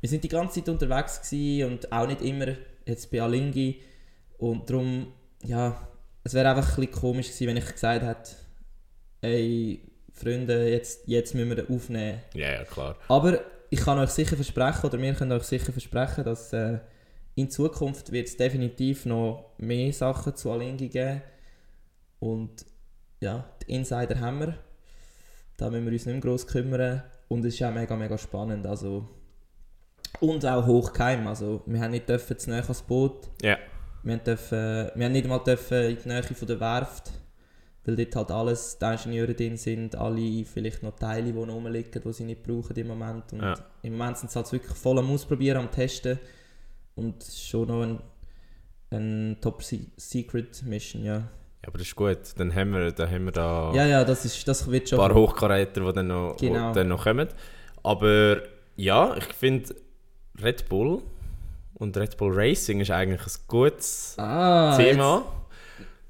wir 0.00 0.08
sind 0.08 0.24
die 0.24 0.28
ganze 0.28 0.60
Zeit 0.60 0.68
unterwegs 0.68 1.20
gewesen 1.20 1.72
und 1.72 1.92
auch 1.92 2.06
nicht 2.06 2.22
immer 2.22 2.54
jetzt 2.86 3.10
bei 3.10 3.20
Alingi 3.20 3.82
und 4.38 4.70
darum, 4.70 5.12
ja, 5.44 5.86
es 6.24 6.34
wäre 6.34 6.48
einfach 6.48 6.78
ein 6.78 6.86
bisschen 6.86 7.00
komisch 7.00 7.26
gewesen, 7.26 7.46
wenn 7.48 7.56
ich 7.58 7.72
gesagt 7.72 8.04
hätte, 8.04 8.30
ey, 9.20 9.82
Freunde, 10.12 10.68
jetzt, 10.68 11.06
jetzt 11.06 11.34
müssen 11.34 11.56
wir 11.56 11.70
aufnehmen. 11.70 12.20
Ja, 12.34 12.52
ja, 12.52 12.64
klar. 12.64 12.96
Aber 13.08 13.40
ich 13.70 13.80
kann 13.80 13.98
euch 13.98 14.10
sicher 14.10 14.36
versprechen, 14.36 14.86
oder 14.86 15.00
wir 15.00 15.14
können 15.14 15.32
euch 15.32 15.44
sicher 15.44 15.72
versprechen, 15.72 16.24
dass 16.24 16.52
äh, 16.52 16.78
in 17.34 17.50
Zukunft 17.50 18.10
wird 18.12 18.28
es 18.28 18.36
definitiv 18.36 19.06
noch 19.06 19.52
mehr 19.58 19.92
Sachen 19.92 20.34
zu 20.34 20.50
Alingi 20.50 20.88
geben 20.88 21.22
und 22.18 22.64
ja, 23.20 23.48
die 23.62 23.74
Insider 23.74 24.18
haben 24.20 24.40
wir. 24.40 24.58
Da 25.58 25.68
müssen 25.68 25.84
wir 25.84 25.92
uns 25.92 26.06
nicht 26.06 26.14
mehr 26.14 26.20
gross 26.22 26.46
kümmern. 26.46 27.02
Und 27.28 27.44
es 27.44 27.54
ist 27.54 27.62
auch 27.62 27.72
mega, 27.74 27.94
mega 27.96 28.16
spannend. 28.16 28.66
Also, 28.66 29.06
und 30.20 30.46
auch 30.46 30.66
hochgeheim. 30.66 31.26
Also, 31.26 31.62
wir 31.66 31.80
haben 31.80 31.90
nicht 31.90 32.08
dürfen 32.08 32.38
zu 32.38 32.48
nahe 32.50 32.62
ans 32.62 32.80
Boot. 32.82 33.28
Ja. 33.42 33.58
Wir 34.02 34.14
haben, 34.14 34.24
dürfen, 34.24 34.90
wir 34.94 35.04
haben 35.04 35.12
nicht 35.12 35.26
mal 35.28 35.38
dürfen 35.40 35.82
in 35.90 35.98
die 36.02 36.08
Nähe 36.08 36.22
von 36.22 36.48
der 36.48 36.60
Werft. 36.60 37.10
Weil 37.84 37.96
dort 37.96 38.16
halt 38.16 38.30
alles, 38.30 38.78
die 38.78 38.84
Ingenieure 38.84 39.34
drin 39.34 39.56
sind, 39.56 39.96
alle 39.96 40.44
vielleicht 40.44 40.82
noch 40.82 40.94
Teile, 40.96 41.32
die 41.32 41.32
noch 41.32 41.54
rumliegen, 41.54 42.02
die 42.02 42.12
sie 42.12 42.24
nicht 42.24 42.42
brauchen 42.42 42.76
im 42.76 42.86
Moment. 42.86 43.32
Und 43.32 43.42
Ja. 43.42 43.54
im 43.82 43.96
Moment 43.96 44.18
sind 44.18 44.30
sie 44.30 44.36
halt 44.38 44.52
wirklich 44.52 44.76
voll 44.76 44.98
am 44.98 45.10
Ausprobieren, 45.10 45.58
am 45.58 45.70
Testen. 45.70 46.18
Und 46.94 47.22
es 47.22 47.28
ist 47.30 47.48
schon 47.48 47.66
noch 47.68 47.82
ein, 47.82 47.98
ein 48.90 49.36
Top-Secret-Mission, 49.40 51.04
ja. 51.04 51.28
Ja, 51.62 51.68
aber 51.68 51.78
das 51.78 51.88
ist 51.88 51.96
gut. 51.96 52.18
Dann 52.36 52.54
haben 52.54 52.72
wir, 52.72 52.92
dann 52.92 53.10
haben 53.10 53.24
wir 53.24 53.32
da 53.32 53.72
Ja, 53.74 53.86
ja, 53.86 54.04
das, 54.04 54.24
ist, 54.24 54.46
das 54.46 54.70
wird 54.70 54.84
ein 54.84 54.86
schon... 54.88 54.98
paar 54.98 55.14
Hochkaräter, 55.14 55.80
die 55.80 55.92
dann 55.92 56.06
noch, 56.06 56.36
Genau. 56.36 56.72
die 56.72 56.78
dann 56.78 56.88
noch 56.88 57.04
kommen. 57.04 57.28
Aber 57.82 58.42
ja, 58.76 59.16
ich 59.16 59.24
finde 59.34 59.74
Red 60.42 60.68
Bull 60.68 61.02
und 61.74 61.96
Red 61.96 62.16
Bull 62.16 62.32
Racing 62.32 62.80
ist 62.80 62.90
eigentlich 62.90 63.20
ein 63.20 63.42
gutes 63.48 64.14
ah, 64.18 64.76
Thema. 64.76 65.24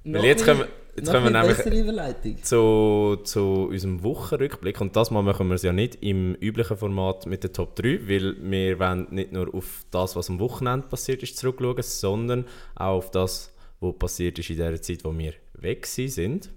Jetzt, 0.05 0.15
Weil 0.15 0.25
jetzt 0.25 0.45
kommen, 0.45 0.65
jetzt 0.97 1.13
kommen 1.13 1.25
wir 1.25 1.43
nämlich 1.43 2.45
zu, 2.45 3.19
zu 3.25 3.69
unserem 3.71 4.03
Wochenrückblick. 4.03 4.81
Und 4.81 4.97
das 4.97 5.11
Mal 5.11 5.23
machen 5.23 5.49
wir 5.49 5.55
es 5.55 5.63
ja 5.63 5.73
nicht 5.73 6.03
im 6.03 6.35
üblichen 6.35 6.77
Format 6.77 7.27
mit 7.27 7.43
der 7.43 7.53
Top 7.53 7.77
3, 7.77 8.09
weil 8.09 8.37
wir 8.41 8.79
wollen 8.79 9.07
nicht 9.11 9.33
nur 9.33 9.55
auf 9.55 9.85
das, 9.91 10.17
was 10.17 10.29
am 10.31 10.41
Wochenende 10.41 10.87
passiert 10.89 11.23
ist, 11.23 11.37
zurückschauen, 11.39 11.83
sondern 11.83 12.45
auch 12.75 12.97
auf 12.97 13.11
das, 13.11 13.55
was 13.81 13.99
passiert 13.99 14.39
ist 14.39 14.51
in 14.51 14.57
der 14.57 14.81
Zeit, 14.81 15.05
wo 15.05 15.17
wir 15.17 15.35
weg 15.55 15.87
sind. 15.87 16.51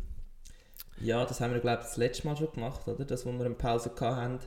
Ja, 0.99 1.25
das 1.25 1.41
haben 1.41 1.53
wir, 1.53 1.59
glaube 1.59 1.81
ich, 1.81 1.87
das 1.87 1.97
letzte 1.97 2.27
Mal 2.27 2.37
schon 2.37 2.51
gemacht, 2.51 2.87
oder? 2.87 3.05
Das, 3.05 3.25
wo 3.25 3.31
wir 3.31 3.45
eine 3.45 3.55
Pause 3.55 3.91
hatten, 3.99 4.39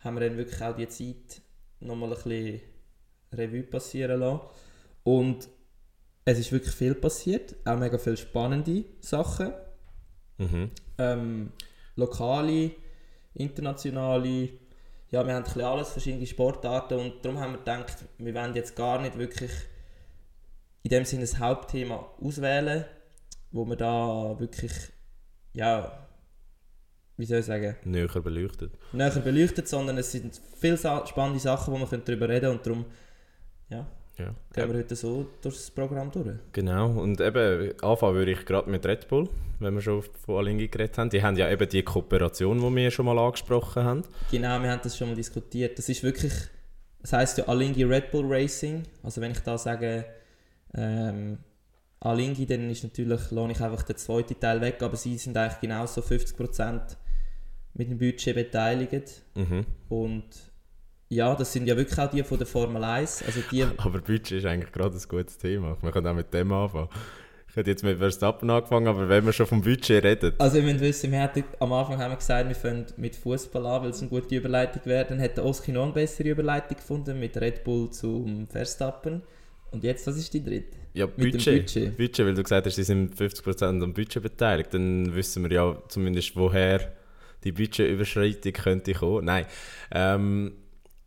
haben 0.00 0.16
wir 0.16 0.28
dann 0.28 0.36
wirklich 0.36 0.60
auch 0.62 0.76
die 0.76 0.88
Zeit 0.88 1.42
nochmal 1.80 2.10
ein 2.10 2.16
bisschen 2.16 2.60
Revue 3.32 3.62
passieren 3.62 4.20
lassen. 4.20 4.40
Und 5.04 5.48
es 6.24 6.38
ist 6.38 6.52
wirklich 6.52 6.74
viel 6.74 6.94
passiert, 6.94 7.56
auch 7.64 7.78
mega 7.78 7.98
viele 7.98 8.16
spannende 8.16 8.84
Sachen. 9.00 9.52
Mhm. 10.38 10.70
Ähm, 10.98 11.52
lokale, 11.96 12.72
internationale, 13.34 14.50
ja, 15.10 15.26
wir 15.26 15.34
haben 15.34 15.42
ein 15.42 15.44
bisschen 15.44 15.62
alles, 15.62 15.90
verschiedene 15.90 16.26
Sportarten 16.26 16.98
und 16.98 17.24
darum 17.24 17.38
haben 17.38 17.52
wir 17.52 17.58
gedacht, 17.58 18.04
wir 18.18 18.34
wollen 18.34 18.54
jetzt 18.54 18.76
gar 18.76 19.00
nicht 19.00 19.18
wirklich 19.18 19.50
in 20.82 20.90
dem 20.90 21.04
Sinne 21.04 21.22
das 21.22 21.38
Hauptthema 21.38 22.06
auswählen, 22.20 22.84
wo 23.52 23.64
wir 23.66 23.76
da 23.76 24.36
wirklich, 24.38 24.72
ja, 25.52 26.06
wie 27.16 27.26
soll 27.26 27.40
ich 27.40 27.46
sagen, 27.46 27.76
Näher 27.84 28.08
beleuchtet. 28.08 28.72
näher 28.92 29.10
beleuchtet, 29.10 29.68
sondern 29.68 29.98
es 29.98 30.12
sind 30.12 30.40
viele 30.58 30.78
spannende 30.78 31.38
Sachen, 31.40 31.74
wo 31.74 31.78
wir 31.90 31.98
darüber 31.98 32.28
reden 32.28 32.50
und 32.52 32.64
darum, 32.66 32.86
ja, 33.68 33.86
Ja. 34.16 34.34
gehen 34.54 34.70
wir 34.72 34.78
heute 34.78 34.96
so 34.96 35.26
durch 35.42 35.56
das 35.56 35.70
Programm 35.70 36.10
durch. 36.10 36.36
Genau, 36.52 36.88
und 36.90 37.20
eben 37.20 37.74
anfangen 37.82 38.14
würde 38.14 38.32
ich 38.32 38.44
gerade 38.46 38.70
mit 38.70 38.86
Red 38.86 39.06
Bull, 39.08 39.28
wenn 39.58 39.74
wir 39.74 39.82
schon 39.82 40.02
von 40.02 40.38
Alingi 40.38 40.68
geredet 40.68 40.96
haben. 40.96 41.10
Die 41.10 41.22
haben 41.22 41.36
ja 41.36 41.50
eben 41.50 41.68
die 41.68 41.82
Kooperation, 41.82 42.58
die 42.58 42.76
wir 42.76 42.90
schon 42.90 43.04
mal 43.06 43.18
angesprochen 43.18 43.84
haben. 43.84 44.02
Genau, 44.30 44.60
wir 44.62 44.70
haben 44.70 44.80
das 44.82 44.96
schon 44.96 45.08
mal 45.08 45.14
diskutiert. 45.16 45.78
Das 45.78 45.88
ist 45.90 46.02
wirklich, 46.02 46.32
das 47.02 47.12
heisst 47.12 47.36
ja 47.38 47.44
Alingi 47.48 47.82
Red 47.84 48.10
Bull 48.10 48.24
Racing. 48.32 48.84
Also 49.02 49.20
wenn 49.20 49.32
ich 49.32 49.40
da 49.40 49.58
sage 49.58 50.04
ähm, 50.74 51.38
Alingi, 52.00 52.46
dann 52.46 52.70
ist 52.70 52.82
natürlich, 52.82 53.30
lohne 53.30 53.52
ich 53.52 53.60
einfach 53.60 53.82
den 53.82 53.96
zweiten 53.96 54.38
Teil 54.40 54.60
weg, 54.60 54.82
aber 54.82 54.96
sie 54.96 55.18
sind 55.18 55.36
eigentlich 55.36 55.60
genauso 55.60 56.00
50% 56.00 56.96
mit 57.74 57.90
dem 57.90 57.98
Budget 57.98 58.34
beteiligt. 58.34 59.22
Mhm. 59.34 59.66
Und 59.88 60.24
ja, 61.08 61.34
das 61.34 61.52
sind 61.52 61.66
ja 61.66 61.76
wirklich 61.76 61.98
auch 61.98 62.10
die 62.10 62.22
von 62.22 62.38
der 62.38 62.46
Formel 62.46 62.82
1. 62.82 63.24
Also 63.26 63.40
die, 63.50 63.64
Aber 63.76 64.00
Budget 64.00 64.32
ist 64.32 64.46
eigentlich 64.46 64.72
gerade 64.72 64.96
ein 64.96 65.08
gutes 65.08 65.36
Thema. 65.38 65.76
Wir 65.82 65.90
können 65.90 66.06
auch 66.06 66.14
mit 66.14 66.32
dem 66.32 66.52
anfangen. 66.52 66.88
Ich 67.48 67.56
hätte 67.56 67.70
jetzt 67.70 67.82
mit 67.82 67.98
Verstappen 67.98 68.48
angefangen, 68.48 68.86
aber 68.86 69.08
wenn 69.08 69.26
wir 69.26 69.32
schon 69.32 69.46
vom 69.46 69.60
Budget 69.60 70.04
reden. 70.04 70.34
also 70.38 70.58
ihr 70.58 70.62
müsst 70.62 70.80
wissen, 70.80 71.10
wir 71.10 71.20
hatten, 71.20 71.42
am 71.58 71.72
Anfang 71.72 71.98
haben 71.98 72.12
wir 72.12 72.16
gesagt, 72.16 72.48
wir 72.48 72.54
fangen 72.54 72.86
mit 72.96 73.16
Fußball 73.16 73.66
an, 73.66 73.82
weil 73.82 73.90
es 73.90 74.00
eine 74.00 74.08
gute 74.08 74.36
Überleitung 74.36 74.82
wäre. 74.84 75.04
Dann 75.04 75.20
hat 75.20 75.36
der 75.36 75.44
Oski 75.44 75.72
noch 75.72 75.82
eine 75.82 75.92
bessere 75.92 76.28
Überleitung 76.28 76.76
gefunden 76.76 77.18
mit 77.18 77.36
Red 77.36 77.64
Bull 77.64 77.90
zum 77.90 78.46
Verstappen. 78.46 79.22
Und 79.70 79.84
jetzt, 79.84 80.06
was 80.06 80.16
ist 80.16 80.32
die 80.34 80.42
dritte? 80.42 80.76
Ja, 80.92 81.06
Mit 81.06 81.18
dem 81.18 81.30
Budget. 81.32 81.66
Budget. 81.66 81.96
Budget, 81.96 82.26
weil 82.26 82.34
du 82.34 82.42
gesagt 82.42 82.66
hast, 82.66 82.74
sie 82.74 82.82
sind 82.82 83.14
50% 83.14 83.82
am 83.82 83.94
Budget 83.94 84.22
beteiligt. 84.22 84.74
Dann 84.74 85.14
wissen 85.14 85.44
wir 85.44 85.52
ja 85.52 85.82
zumindest, 85.88 86.34
woher 86.36 86.92
die 87.44 87.52
Budgetüberschreitung 87.52 88.52
könnte 88.52 88.94
kommen. 88.94 89.24
Nein. 89.24 89.46
Ähm, 89.92 90.52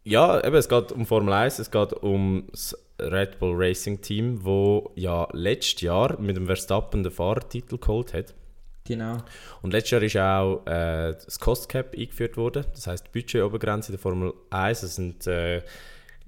ja, 0.04 0.44
eben, 0.44 0.56
es 0.56 0.68
geht 0.70 0.92
um 0.92 1.06
Formel 1.06 1.34
1, 1.34 1.60
es 1.60 1.72
geht 1.72 1.94
um 1.94 2.48
das 2.52 2.78
Red 3.00 3.40
Bull 3.40 3.56
Racing 3.56 4.02
Team, 4.02 4.44
wo 4.44 4.92
ja 4.96 5.28
letztes 5.34 5.82
Jahr 5.82 6.20
mit 6.20 6.36
dem 6.36 6.46
Verstappen 6.46 7.04
den 7.04 7.12
Fahrertitel 7.12 7.78
geholt 7.78 8.14
hat. 8.14 8.34
Genau. 8.86 9.18
Und 9.62 9.72
letztes 9.72 9.92
Jahr 9.92 10.04
ist 10.04 10.18
auch 10.18 10.66
äh, 10.66 11.14
das 11.14 11.40
Cost 11.40 11.70
Cap 11.70 11.94
eingeführt 11.98 12.36
worden. 12.36 12.66
Das 12.74 12.88
heisst, 12.88 13.08
die 13.08 13.20
Budgetobergrenze 13.20 13.92
in 13.92 13.94
der 13.94 14.02
Formel 14.02 14.34
1, 14.50 14.82
das 14.82 14.96
sind, 14.96 15.26
äh, 15.28 15.62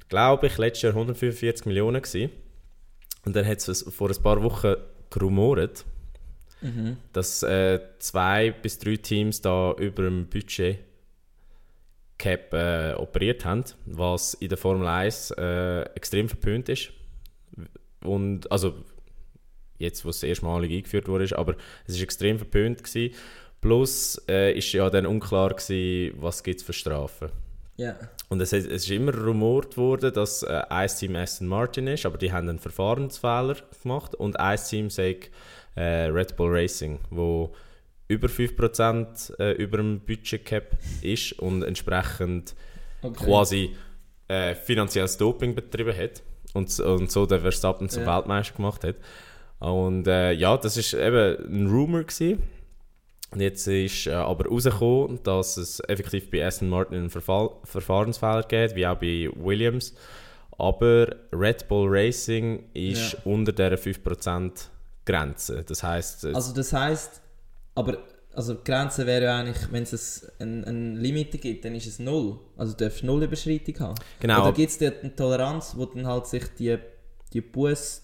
glaube 0.09 0.47
ich, 0.47 0.57
letztes 0.57 0.83
Jahr 0.83 0.93
145 0.93 1.65
Millionen 1.65 2.01
gewesen. 2.01 2.31
Und 3.25 3.35
dann 3.35 3.45
hat 3.45 3.67
es 3.67 3.83
vor 3.83 4.09
ein 4.09 4.21
paar 4.21 4.41
Wochen 4.43 4.75
gerumort, 5.09 5.85
Mhm. 6.61 6.97
dass 7.13 7.43
äh, 7.43 7.79
zwei 7.99 8.51
bis 8.51 8.79
drei 8.79 8.95
Teams 8.95 9.41
da 9.41 9.73
über 9.73 10.03
dem 10.03 10.27
Budget 10.27 10.79
Cap 12.17 12.53
äh, 12.53 12.93
operiert 12.93 13.43
haben, 13.45 13.65
was 13.85 14.33
in 14.35 14.49
der 14.49 14.57
Formel 14.57 14.87
1 14.87 15.31
äh, 15.31 15.81
extrem 15.95 16.29
verpönt 16.29 16.69
ist. 16.69 16.91
Und 18.01 18.49
also 18.51 18.73
jetzt, 19.77 20.05
wo 20.05 20.09
es 20.09 20.23
erstmalig 20.23 20.71
eingeführt 20.71 21.07
wurde, 21.07 21.37
aber 21.37 21.55
es 21.85 21.95
ist 21.95 22.01
extrem 22.01 22.37
verpönt 22.37 22.83
gewesen. 22.83 23.13
Plus 23.59 24.21
äh, 24.29 24.57
ist 24.57 24.71
ja 24.71 24.89
dann 24.89 25.05
unklar 25.05 25.53
gewesen, 25.53 26.15
was 26.21 26.41
gibt 26.41 26.61
es 26.61 26.65
für 26.65 26.73
Strafen. 26.73 27.29
Ja. 27.77 27.95
Und 28.29 28.41
es, 28.41 28.53
es 28.53 28.65
ist 28.65 28.89
immer 28.91 29.13
rumort 29.13 29.75
worden, 29.77 30.13
dass 30.13 30.43
äh, 30.43 30.61
ein 30.69 30.87
Team 30.87 31.15
Aston 31.15 31.47
Martin 31.47 31.87
ist, 31.87 32.05
aber 32.05 32.17
die 32.17 32.31
haben 32.31 32.47
einen 32.49 32.59
Verfahrensfehler 32.59 33.57
gemacht 33.83 34.15
und 34.15 34.39
ein 34.39 34.57
Team 34.57 34.89
sagt 34.89 35.29
äh, 35.75 36.05
Red 36.05 36.35
Bull 36.37 36.51
Racing, 36.51 36.99
wo 37.09 37.53
über 38.07 38.27
5% 38.27 39.39
äh, 39.39 39.51
über 39.53 39.77
dem 39.77 39.99
Budget-Cap 39.99 40.77
ist 41.01 41.33
und 41.33 41.63
entsprechend 41.63 42.55
Okay. 43.01 43.23
quasi 43.25 43.75
äh, 44.27 44.55
finanzielles 44.55 45.17
Doping 45.17 45.53
betrieben 45.53 45.95
hat 45.95 46.23
und, 46.53 46.79
und 46.79 47.11
so 47.11 47.25
den 47.27 47.41
Verstappen 47.41 47.87
zum 47.89 48.03
Ja. 48.03 48.17
Weltmeister 48.17 48.55
gemacht 48.55 48.83
hat. 48.83 48.95
Und 49.59 50.07
äh, 50.07 50.31
ja, 50.31 50.57
das 50.57 50.77
ist 50.77 50.93
eben 50.93 51.37
ein 51.47 51.67
Rumor 51.67 52.03
gewesen. 52.03 52.41
Und 53.35 53.41
jetzt 53.41 53.67
ist 53.67 54.07
äh, 54.07 54.11
aber 54.13 54.45
herausgekommen, 54.45 55.19
dass 55.23 55.57
es 55.57 55.81
effektiv 55.89 56.31
bei 56.31 56.45
Aston 56.45 56.69
Martin 56.69 56.95
einen 56.97 57.09
Verfall 57.09 57.49
Verfahrensfehler 57.65 58.43
gibt, 58.43 58.75
wie 58.75 58.87
auch 58.87 58.97
bei 58.97 59.29
Williams. 59.35 59.93
Aber 60.57 61.07
Red 61.33 61.67
Bull 61.67 61.87
Racing 61.89 62.63
ist 62.73 63.11
Ja. 63.13 63.19
unter 63.25 63.51
dieser 63.51 63.77
5% 63.77 64.69
Grenze. 65.05 65.63
Das 65.67 65.83
heisst, 65.83 66.23
es- 66.23 66.33
Also 66.33 66.53
das 66.53 66.71
heißt, 66.71 67.21
aber 67.75 67.97
also 68.33 68.53
die 68.53 68.63
Grenze 68.63 69.05
wäre 69.05 69.25
ja 69.25 69.37
eigentlich, 69.39 69.57
wenn 69.71 69.83
es 69.83 70.31
ein, 70.39 70.63
ein 70.63 70.95
Limit 70.95 71.39
gibt, 71.41 71.65
dann 71.65 71.75
ist 71.75 71.87
es 71.87 71.99
null. 71.99 72.39
Also 72.55 72.73
du 72.73 72.85
darfst 72.85 73.03
null 73.03 73.21
Überschreitung 73.23 73.77
haben. 73.79 73.95
Genau. 74.21 74.43
Oder 74.43 74.53
gibt 74.53 74.71
es 74.71 74.81
eine 74.81 75.13
Toleranz, 75.15 75.73
wo 75.77 75.85
dann 75.85 76.07
halt 76.07 76.25
sich 76.27 76.43
die, 76.57 76.77
die 77.33 77.41
Buß 77.41 78.01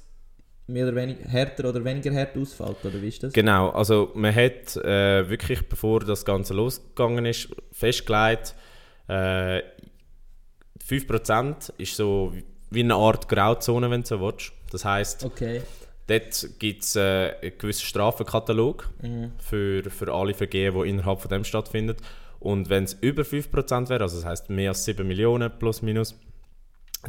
mehr 0.72 0.88
oder 0.88 0.96
weniger 0.96 1.28
härter 1.30 1.70
oder 1.70 1.84
weniger 1.84 2.14
hart 2.14 2.38
ausfällt, 2.38 2.78
oder 2.84 3.02
wie 3.02 3.08
ist 3.10 3.22
das? 3.24 3.34
Genau, 3.34 3.70
also 3.70 4.12
man 4.16 4.34
hat 4.34 4.76
äh, 4.78 5.30
wirklich, 5.30 5.68
bevor 5.68 6.00
das 6.02 6.24
Ganze 6.26 6.54
losgegangen 6.54 7.26
ist, 7.26 7.50
festgelegt, 7.72 8.56
äh, 9.08 9.62
5% 10.88 11.72
ist 11.78 11.96
so 11.96 12.34
wie 12.70 12.80
eine 12.82 12.96
Art 12.96 13.28
Grauzone, 13.30 13.90
wenn 13.92 14.02
du 14.02 14.08
so 14.08 14.22
willst. 14.22 14.52
Das 14.72 14.86
heisst, 14.86 15.24
Okay. 15.26 15.62
dort 16.08 16.48
gibt 16.60 16.84
es 16.84 16.96
äh, 16.96 17.34
einen 17.42 17.58
gewissen 17.58 17.86
Strafenkatalog 17.86 18.90
Mhm. 19.02 19.32
für, 19.38 19.84
für 19.90 20.14
alle 20.14 20.34
Vergehen, 20.34 20.74
die 20.74 20.90
innerhalb 20.90 21.20
von 21.20 21.30
dem 21.30 21.44
stattfinden. 21.44 21.98
Und 22.40 22.70
wenn 22.70 22.86
es 22.86 22.94
über 23.02 23.24
5% 23.24 23.90
wäre, 23.90 24.04
also 24.04 24.18
das 24.18 24.26
heisst 24.26 24.50
mehr 24.50 24.70
als 24.72 24.86
7 24.86 25.08
Millionen 25.08 25.52
plus 25.60 25.82
minus, 25.82 26.18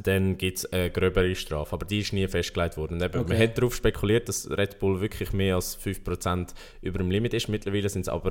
dann 0.00 0.38
gibt 0.38 0.58
es 0.58 0.72
eine 0.72 0.90
gröbere 0.90 1.34
Strafe. 1.34 1.74
Aber 1.74 1.84
die 1.84 2.00
ist 2.00 2.12
nie 2.12 2.26
festgelegt 2.26 2.76
worden. 2.76 3.00
Eben, 3.02 3.20
Okay. 3.20 3.32
Man 3.32 3.42
hat 3.42 3.58
darauf 3.58 3.74
spekuliert, 3.74 4.28
dass 4.28 4.50
Red 4.50 4.78
Bull 4.78 5.00
wirklich 5.00 5.32
mehr 5.32 5.56
als 5.56 5.78
5% 5.78 6.48
über 6.80 6.98
dem 6.98 7.10
Limit 7.10 7.34
ist. 7.34 7.48
Mittlerweile 7.48 7.88
sind 7.88 8.02
es 8.02 8.08
aber 8.08 8.30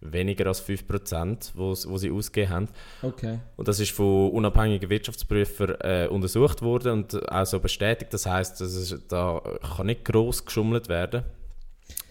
weniger 0.00 0.46
als 0.46 0.66
5%, 0.66 1.52
wo, 1.54 1.74
sie 1.74 2.10
ausgegeben 2.10 2.50
haben. 2.50 2.68
Okay. 3.02 3.38
Und 3.56 3.68
das 3.68 3.78
ist 3.78 3.92
von 3.92 4.30
unabhängigen 4.30 4.88
Wirtschaftsprüfern 4.88 5.76
äh, 5.80 6.08
untersucht 6.08 6.62
worden 6.62 6.92
und 6.92 7.30
auch 7.30 7.46
so 7.46 7.60
bestätigt. 7.60 8.12
Das 8.12 8.26
heißt, 8.26 8.60
dass 8.60 8.72
es, 8.72 9.06
da 9.08 9.42
kann 9.76 9.86
nicht 9.86 10.04
gross 10.04 10.44
geschummelt 10.44 10.88
werden. 10.88 11.24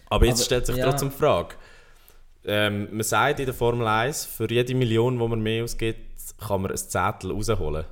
Aber 0.08 0.26
jetzt 0.26 0.38
Aber, 0.38 0.44
stellt 0.44 0.66
sich 0.66 0.76
ja. 0.76 0.88
trotzdem 0.88 1.10
die 1.10 1.16
Frage. 1.16 1.56
Ähm, 2.44 2.88
man 2.92 3.02
sagt 3.02 3.40
in 3.40 3.46
der 3.46 3.54
Formel 3.54 3.86
1, 3.86 4.24
für 4.24 4.50
jede 4.50 4.74
Million, 4.74 5.18
die 5.18 5.28
man 5.28 5.40
mehr 5.40 5.64
ausgibt, 5.64 6.00
kann 6.38 6.62
man 6.62 6.70
ein 6.70 6.76
Zettel 6.76 7.32
rausholen. 7.32 7.84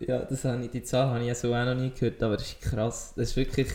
Ja, 0.00 0.18
das 0.20 0.44
habe 0.44 0.64
ich, 0.64 0.70
die 0.70 0.82
Zahl 0.82 1.08
habe 1.08 1.20
ich 1.20 1.26
ja 1.28 1.34
so 1.34 1.54
auch 1.54 1.64
noch 1.64 1.74
nie 1.74 1.90
gehört, 1.90 2.22
aber 2.22 2.36
das 2.36 2.48
ist 2.48 2.60
krass. 2.60 3.12
Das 3.16 3.30
ist 3.30 3.36
wirklich 3.36 3.68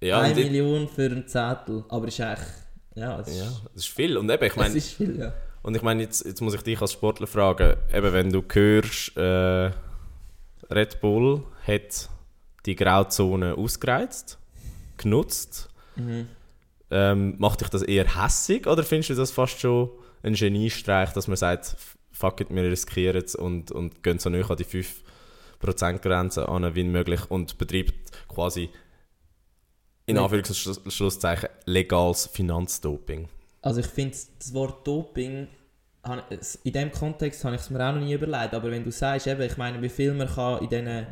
Ja, 0.00 0.20
eine 0.20 0.34
Million 0.34 0.88
für 0.88 1.06
ein 1.10 1.26
Zettel. 1.28 1.84
Aber 1.88 2.08
ist 2.08 2.18
echt, 2.20 2.42
ja, 2.94 3.20
es 3.20 3.28
ist, 3.28 3.38
ja, 3.38 3.44
das 3.72 3.84
ist 3.84 3.88
viel. 3.94 4.16
Und 4.16 4.28
eben, 4.30 4.42
ich 4.44 4.50
es 4.50 4.56
meine, 4.56 4.74
ist 4.76 4.92
viel, 4.94 5.18
ja. 5.18 5.32
Und 5.62 5.76
ich 5.76 5.82
meine, 5.82 6.02
jetzt, 6.02 6.24
jetzt 6.26 6.40
muss 6.40 6.54
ich 6.54 6.62
dich 6.62 6.80
als 6.80 6.92
Sportler 6.92 7.26
fragen, 7.28 7.76
eben 7.94 8.12
wenn 8.12 8.30
du 8.32 8.42
hörst, 8.52 9.16
äh, 9.16 9.70
Red 10.72 11.00
Bull 11.00 11.44
hat 11.66 12.08
die 12.66 12.74
Grauzone 12.76 13.54
ausgereizt, 13.56 14.38
genutzt, 14.96 15.68
Mhm. 15.94 16.26
ähm, 16.90 17.34
macht 17.38 17.60
dich 17.60 17.68
das 17.68 17.82
eher 17.82 18.22
hässig 18.24 18.66
oder 18.66 18.82
findest 18.82 19.10
du 19.10 19.14
das 19.14 19.30
fast 19.30 19.60
schon 19.60 19.90
ein 20.22 20.32
Geniestreich, 20.34 21.12
dass 21.12 21.28
man 21.28 21.36
sagt, 21.36 21.76
fuck 22.12 22.40
it, 22.40 22.48
wir 22.50 22.62
riskieren 22.64 23.22
es 23.22 23.34
und, 23.34 23.70
und 23.70 24.02
gehen 24.02 24.18
so 24.18 24.30
näher 24.30 24.50
an 24.50 24.56
die 24.56 24.64
5% 24.64 24.86
5%-Grenze 25.62 26.48
an 26.48 26.74
wie 26.74 26.84
möglich 26.84 27.30
und 27.30 27.58
betreibt 27.58 28.12
quasi 28.28 28.70
in. 30.06 30.18
Anführungszeichen 30.18 31.48
legales 31.66 32.26
Finanzdoping. 32.26 33.28
Also 33.62 33.80
ich 33.80 33.86
finde 33.86 34.16
das 34.38 34.52
Wort 34.52 34.86
Doping, 34.86 35.46
in 36.64 36.72
dem 36.72 36.90
Kontext 36.90 37.44
habe 37.44 37.54
ich 37.54 37.62
es 37.62 37.70
mir 37.70 37.78
auch 37.88 37.94
noch 37.94 38.00
nie 38.00 38.14
überlegt, 38.14 38.54
aber 38.54 38.70
wenn 38.70 38.82
du 38.82 38.90
sagst, 38.90 39.28
eben, 39.28 39.40
ich 39.42 39.56
meine, 39.56 39.80
wie 39.80 39.88
viel 39.88 40.12
man 40.14 40.28
kann 40.28 40.62
in 40.62 40.68
diesen 40.68 41.06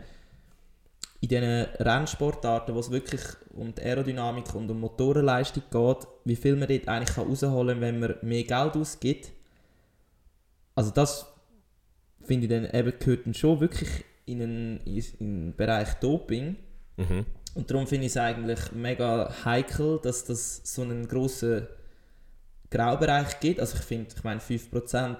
in 1.23 1.29
diesen 1.29 1.67
Rennsportarten, 1.79 2.75
wo 2.75 2.81
es 2.81 2.91
wirklich 2.91 3.21
um 3.53 3.75
die 3.75 3.83
Aerodynamik 3.83 4.55
und 4.55 4.71
um 4.71 4.81
Motorenleistung 4.81 5.63
geht, 5.71 6.09
wie 6.25 6.37
viel 6.37 6.57
man 6.57 6.67
dort 6.67 6.89
eigentlich 6.89 7.15
kann 7.15 7.29
rausholen 7.29 7.81
kann, 7.81 7.81
wenn 7.81 8.01
man 8.01 8.15
mehr 8.23 8.45
Geld 8.45 8.75
ausgibt. 8.75 9.31
Also 10.75 10.91
das 10.91 11.27
finde 12.23 12.47
ich 12.47 12.51
dann 12.51 12.65
eben 12.75 12.99
gehört 12.99 13.27
dann 13.27 13.35
schon 13.35 13.61
wirklich 13.61 14.05
in 14.27 14.43
einen, 14.43 14.81
in 14.85 15.03
den 15.19 15.57
Bereich 15.57 15.95
Doping. 15.95 16.57
Mhm. 16.97 17.27
Und 17.55 17.71
darum 17.71 17.87
finde 17.87 18.07
ich 18.07 18.13
es 18.13 18.17
eigentlich 18.17 18.73
mega 18.73 19.35
heikel, 19.45 19.99
dass 20.03 20.25
das 20.25 20.61
so 20.65 20.83
einen 20.83 21.09
grossen 21.09 21.67
Graubereich 22.71 23.41
gibt. 23.41 23.61
Also 23.61 23.77
ich 23.77 23.85
finde, 23.85 24.11
ich 24.15 24.23
meine 24.23 24.41
5% 24.41 25.17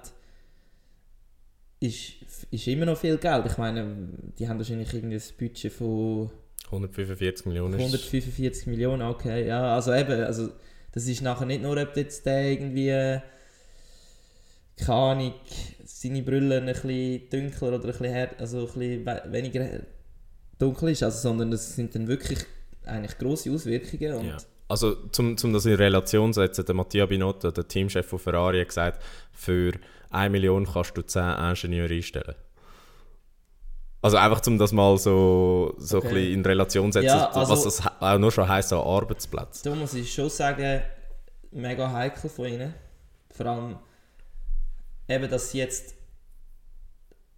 ist, 1.81 2.13
ist 2.51 2.67
immer 2.69 2.87
noch 2.87 2.99
viel 2.99 3.17
Geld. 3.19 3.47
Ich 3.47 3.59
meine, 3.59 4.09
die 4.39 4.49
haben 4.49 4.59
wahrscheinlich 4.59 4.93
irgendwie 4.95 5.17
ein 5.17 5.23
Budget 5.39 5.73
von 5.73 6.31
145 6.67 7.47
Millionen 7.47 7.75
ist 7.75 7.81
145 7.81 8.67
Millionen, 8.69 9.03
okay. 9.03 9.49
Ja, 9.49 9.75
also 9.75 9.93
eben, 9.93 10.23
also 10.23 10.51
das 10.93 11.07
ist 11.07 11.21
nachher 11.23 11.47
nicht 11.47 11.63
nur, 11.63 11.77
ob 11.77 11.97
jetzt 11.97 12.25
der 12.27 12.53
irgendwie 12.53 13.21
keine 14.81 14.99
Ahnung, 14.99 15.35
seine 16.03 16.23
Brille 16.23 16.57
ein 16.59 16.65
bisschen 16.67 17.29
dunkler 17.29 17.69
oder 17.69 17.81
ein 17.81 17.83
bisschen, 17.83 18.07
her 18.07 18.31
also 18.39 18.61
ein 18.61 18.65
bisschen 18.67 19.05
we 19.07 19.23
weniger 19.33 19.81
dunkel 20.59 20.89
ist, 20.91 21.03
also, 21.03 21.19
sondern 21.19 21.51
das 21.51 21.75
sind 21.77 21.95
dann 21.95 22.09
wirklich 22.09 22.39
eigentlich 22.87 23.19
grosse 23.19 23.51
Auswirkungen. 23.53 24.15
Und 24.15 24.27
Ja. 24.29 24.37
Also, 24.69 24.97
um, 25.19 25.37
um 25.43 25.53
das 25.53 25.67
in 25.67 25.75
Relation 25.75 26.33
zu 26.33 26.41
setzen, 26.41 26.65
der 26.65 26.75
Mattia 26.75 27.05
Binotto, 27.05 27.51
der 27.51 27.67
Teamchef 27.67 28.07
von 28.07 28.19
Ferrari, 28.21 28.61
hat 28.61 28.69
gesagt, 28.69 29.03
für 29.33 29.73
1 30.11 30.31
Million 30.33 30.65
kannst 30.65 30.97
du 30.97 31.03
10 31.03 31.23
Ingenieure 31.51 31.93
einstellen. 31.93 32.35
Also 34.03 34.17
einfach, 34.17 34.41
um 34.47 34.57
das 34.59 34.73
mal 34.73 34.97
so, 34.97 35.75
so 35.77 35.99
Okay. 35.99 36.09
ein 36.09 36.15
bisschen 36.15 36.33
in 36.35 36.45
Relation 36.47 36.93
zu 36.93 37.01
setzen, 37.01 37.17
Ja, 37.19 37.31
also- 37.31 37.53
was 37.53 37.65
das 37.65 37.83
auch 38.01 38.19
nur 38.19 38.33
schon 38.33 38.49
heisst 38.49 38.73
an 38.73 38.79
Arbeitsplätzen. 38.79 39.71
Da 39.71 39.77
muss 39.79 39.93
ich 39.95 40.11
schon 40.15 40.31
sagen, 40.31 40.81
mega 41.51 41.93
heikel 41.93 42.31
von 42.31 42.47
ihnen. 42.47 42.73
Vor 43.33 43.47
allem 43.47 43.77
eben, 45.11 45.29
dass 45.31 45.51
sie 45.51 45.59
jetzt 45.59 45.95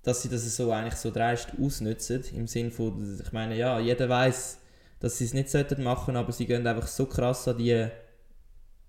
dass 0.05 0.23
sie 0.23 0.29
das 0.29 0.57
so 0.57 0.73
eigentlich 0.73 0.97
so 0.97 1.13
dreist 1.13 1.51
ausnutzen, 1.61 2.25
im 2.35 2.49
Sinn 2.49 2.73
von, 2.73 3.21
ich 3.25 3.33
meine, 3.33 3.57
ja, 3.57 3.79
jeder 3.79 4.09
weiß, 4.09 4.59
dass 4.99 5.19
sie 5.19 5.27
es 5.27 5.33
nicht 5.33 5.49
sollten 5.49 5.83
machen, 5.85 6.17
aber 6.17 6.33
sie 6.33 6.47
gehen 6.47 6.67
einfach 6.67 6.89
so 6.89 7.07
krass 7.07 7.47
an 7.47 7.57
die 7.59 7.87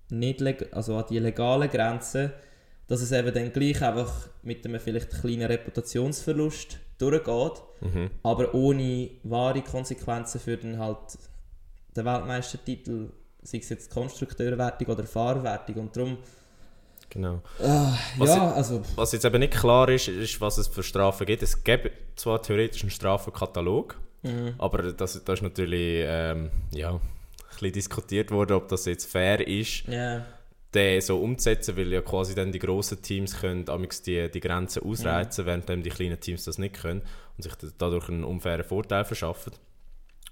nicht 0.09 0.73
also 0.73 0.97
an 0.97 1.05
die 1.09 1.19
legalen 1.19 1.69
Grenzen, 1.69 2.31
dass 2.87 3.01
es 3.01 3.11
eben 3.11 3.33
dann 3.33 3.53
gleich 3.53 3.81
einfach 3.83 4.27
mit 4.41 4.65
einem 4.65 4.79
vielleicht 4.79 5.11
kleinen 5.11 5.43
Reputationsverlust 5.43 6.77
durchgeht, 6.97 7.61
Mhm. 7.81 8.09
aber 8.23 8.53
ohne 8.55 9.11
wahre 9.23 9.61
Konsequenzen 9.61 10.39
für 10.39 10.57
den 10.57 10.79
halt 10.79 11.17
den 11.95 12.05
Weltmeistertitel, 12.05 13.11
sei 13.43 13.57
es 13.59 13.69
jetzt 13.69 13.91
Konstrukteurwertung 13.91 14.87
oder 14.87 15.03
Fahrwertung 15.03 15.75
und 15.75 15.95
darum, 15.95 16.17
Genau. 17.13 17.41
ah, 17.63 17.95
Was 18.17 18.29
ja, 18.29 18.51
also 18.53 18.81
Was 18.95 19.11
jetzt 19.11 19.23
eben 19.23 19.39
nicht 19.39 19.53
klar 19.53 19.87
ist, 19.89 20.07
ist, 20.07 20.41
was 20.41 20.57
es 20.57 20.67
für 20.67 20.81
Strafen 20.81 21.27
gibt. 21.27 21.43
Es 21.43 21.63
gibt 21.63 22.19
zwar 22.19 22.41
theoretisch 22.41 22.81
einen 22.81 22.89
Strafenkatalog, 22.89 23.99
mhm. 24.23 24.55
aber 24.57 24.81
das, 24.93 25.23
das 25.23 25.37
ist 25.37 25.43
natürlich 25.43 26.05
ähm, 26.07 26.49
ja, 26.71 26.93
ein 26.93 26.99
bisschen 27.51 27.71
diskutiert 27.73 28.31
worden, 28.31 28.53
ob 28.53 28.67
das 28.67 28.85
jetzt 28.85 29.05
fair 29.05 29.47
ist, 29.47 29.87
ja, 29.87 30.25
den 30.73 31.01
so 31.01 31.21
umzusetzen, 31.21 31.77
weil 31.77 31.93
ja 31.93 32.01
quasi 32.01 32.33
dann 32.33 32.51
die 32.51 32.57
grossen 32.57 32.99
Teams 33.03 33.39
können 33.39 33.65
die, 34.07 34.31
die 34.31 34.39
Grenzen 34.39 34.83
ausreizen, 34.83 35.45
während 35.45 35.69
dann 35.69 35.83
die 35.83 35.91
kleinen 35.91 36.19
Teams 36.19 36.45
das 36.45 36.57
nicht 36.57 36.81
können 36.81 37.03
und 37.37 37.43
sich 37.43 37.53
dadurch 37.77 38.09
einen 38.09 38.23
unfairen 38.23 38.65
Vorteil 38.65 39.05
verschaffen. 39.05 39.53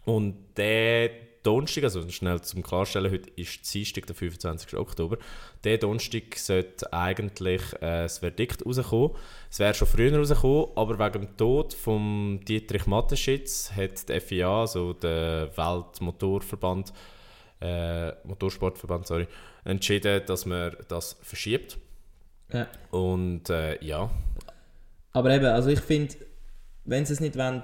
Und 0.03 0.57
der 0.57 1.11
Donnerstag, 1.43 1.83
also 1.85 2.07
schnell 2.09 2.41
zum 2.41 2.61
Klarstellen, 2.61 3.11
heute 3.11 3.29
ist 3.35 3.73
Dienstag, 3.73 4.05
der 4.05 4.15
25. 4.15 4.75
Oktober. 4.77 5.17
Der 5.63 5.77
Donnerstag 5.77 6.35
sollte 6.35 6.91
eigentlich 6.93 7.61
äh, 7.75 8.03
das 8.03 8.19
Verdikt 8.19 8.65
rauskommen. 8.65 9.11
Es 9.49 9.59
wäre 9.59 9.73
schon 9.73 9.87
früher 9.87 10.15
rausgekommen, 10.15 10.67
aber 10.75 10.99
wegen 10.99 11.25
dem 11.25 11.37
Tod 11.37 11.73
von 11.73 12.39
Dietrich 12.47 12.85
Mateschitz 12.85 13.71
hat 13.75 14.07
die 14.07 14.19
FIA, 14.19 14.61
also 14.61 14.93
der 14.93 15.49
Weltmotorverband, 15.55 16.93
äh, 17.59 18.11
Motorsportverband, 18.25 19.07
sorry, 19.07 19.27
entschieden, 19.63 20.21
dass 20.25 20.45
man 20.45 20.75
das 20.87 21.17
verschiebt. 21.21 21.77
ja. 22.53 22.67
Und 22.91 23.49
äh, 23.49 23.83
ja, 23.83 24.09
Aber 25.13 25.31
eben, 25.31 25.45
also 25.45 25.69
ich 25.69 25.81
finde, 25.81 26.15
wenn 26.85 27.05
sie 27.05 27.13
es 27.13 27.19
nicht 27.19 27.37
wollen, 27.37 27.63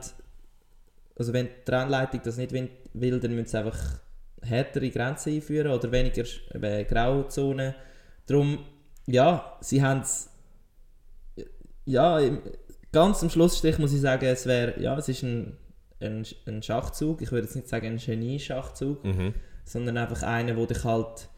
also 1.18 1.34
wenn 1.34 1.50
die 1.68 1.72
Rennleitung 1.72 2.22
das 2.24 2.38
nicht 2.38 2.52
will, 3.01 3.19
dann 3.19 3.36
müssen 3.36 3.47
sie 3.47 3.57
einfach 3.57 3.77
härtere 4.41 4.89
Grenzen 4.89 5.33
einführen 5.33 5.71
oder 5.71 5.91
weniger 5.91 6.23
äh, 6.51 6.83
Grauzonen. 6.86 7.73
Darum, 8.25 8.65
ja, 9.05 9.57
sie 9.62 9.81
haben 9.81 10.01
es, 10.01 10.29
ja, 11.86 12.19
ganz 12.91 13.23
am 13.23 13.29
Schlussstrich 13.29 13.79
muss 13.79 13.93
ich 13.93 14.01
sagen, 14.01 14.25
es 14.25 14.45
wäre, 14.45 14.79
ja, 14.81 14.97
es 14.97 15.10
ist 15.10 15.23
ein, 15.23 15.57
ein, 15.99 16.25
ein 16.45 16.62
Schachzug, 16.62 17.21
ich 17.21 17.31
würde 17.31 17.47
jetzt 17.47 17.55
nicht 17.55 17.69
sagen 17.69 17.88
ein 17.88 17.97
Genie-Schachzug, 17.97 19.03
mhm. 19.03 19.33
sondern 19.65 19.97
einfach 19.97 20.23
einer, 20.23 20.53
der 20.53 20.65
dich 20.67 20.83
halt 20.83 21.29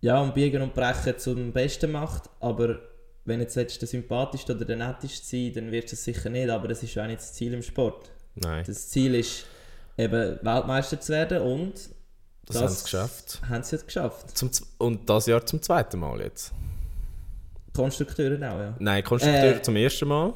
ja, 0.00 0.20
um 0.20 0.32
Biegen 0.32 0.62
und 0.62 0.74
Brechen 0.74 1.18
zum 1.18 1.52
Besten 1.52 1.92
macht. 1.92 2.30
Aber 2.40 2.80
wenn 3.24 3.40
jetzt 3.40 3.56
der 3.56 3.68
sympathischste 3.68 4.54
oder 4.54 4.64
der 4.64 4.76
netteste 4.76 5.26
sein, 5.26 5.52
dann 5.54 5.72
wirst 5.72 5.92
du 5.92 5.94
es 5.94 6.04
sicher 6.04 6.30
nicht. 6.30 6.48
Aber 6.50 6.68
das 6.68 6.82
ist 6.82 6.96
auch 6.98 7.06
nicht 7.06 7.20
das 7.20 7.32
Ziel 7.34 7.52
im 7.52 7.62
Sport. 7.62 8.10
nein, 8.36 8.64
Das 8.66 8.88
Ziel 8.88 9.14
ist 9.14 9.46
eben 9.98 10.38
Weltmeister 10.42 11.00
zu 11.00 11.12
werden 11.12 11.42
und 11.42 11.74
das, 12.46 12.56
haben 12.56 12.68
sie 12.68 12.82
geschafft. 12.84 13.42
Haben 13.48 13.62
sie 13.62 13.76
jetzt 13.76 13.86
geschafft. 13.86 14.38
Zum, 14.38 14.50
und 14.78 15.10
das 15.10 15.26
Jahr 15.26 15.44
zum 15.44 15.60
zweiten 15.60 15.98
Mal 15.98 16.20
jetzt. 16.20 16.52
Konstrukteure 17.74 18.36
auch, 18.36 18.58
ja. 18.58 18.74
Nein, 18.78 19.04
Konstrukteur 19.04 19.56
Äh. 19.56 19.62
zum 19.62 19.76
ersten 19.76 20.08
Mal. 20.08 20.34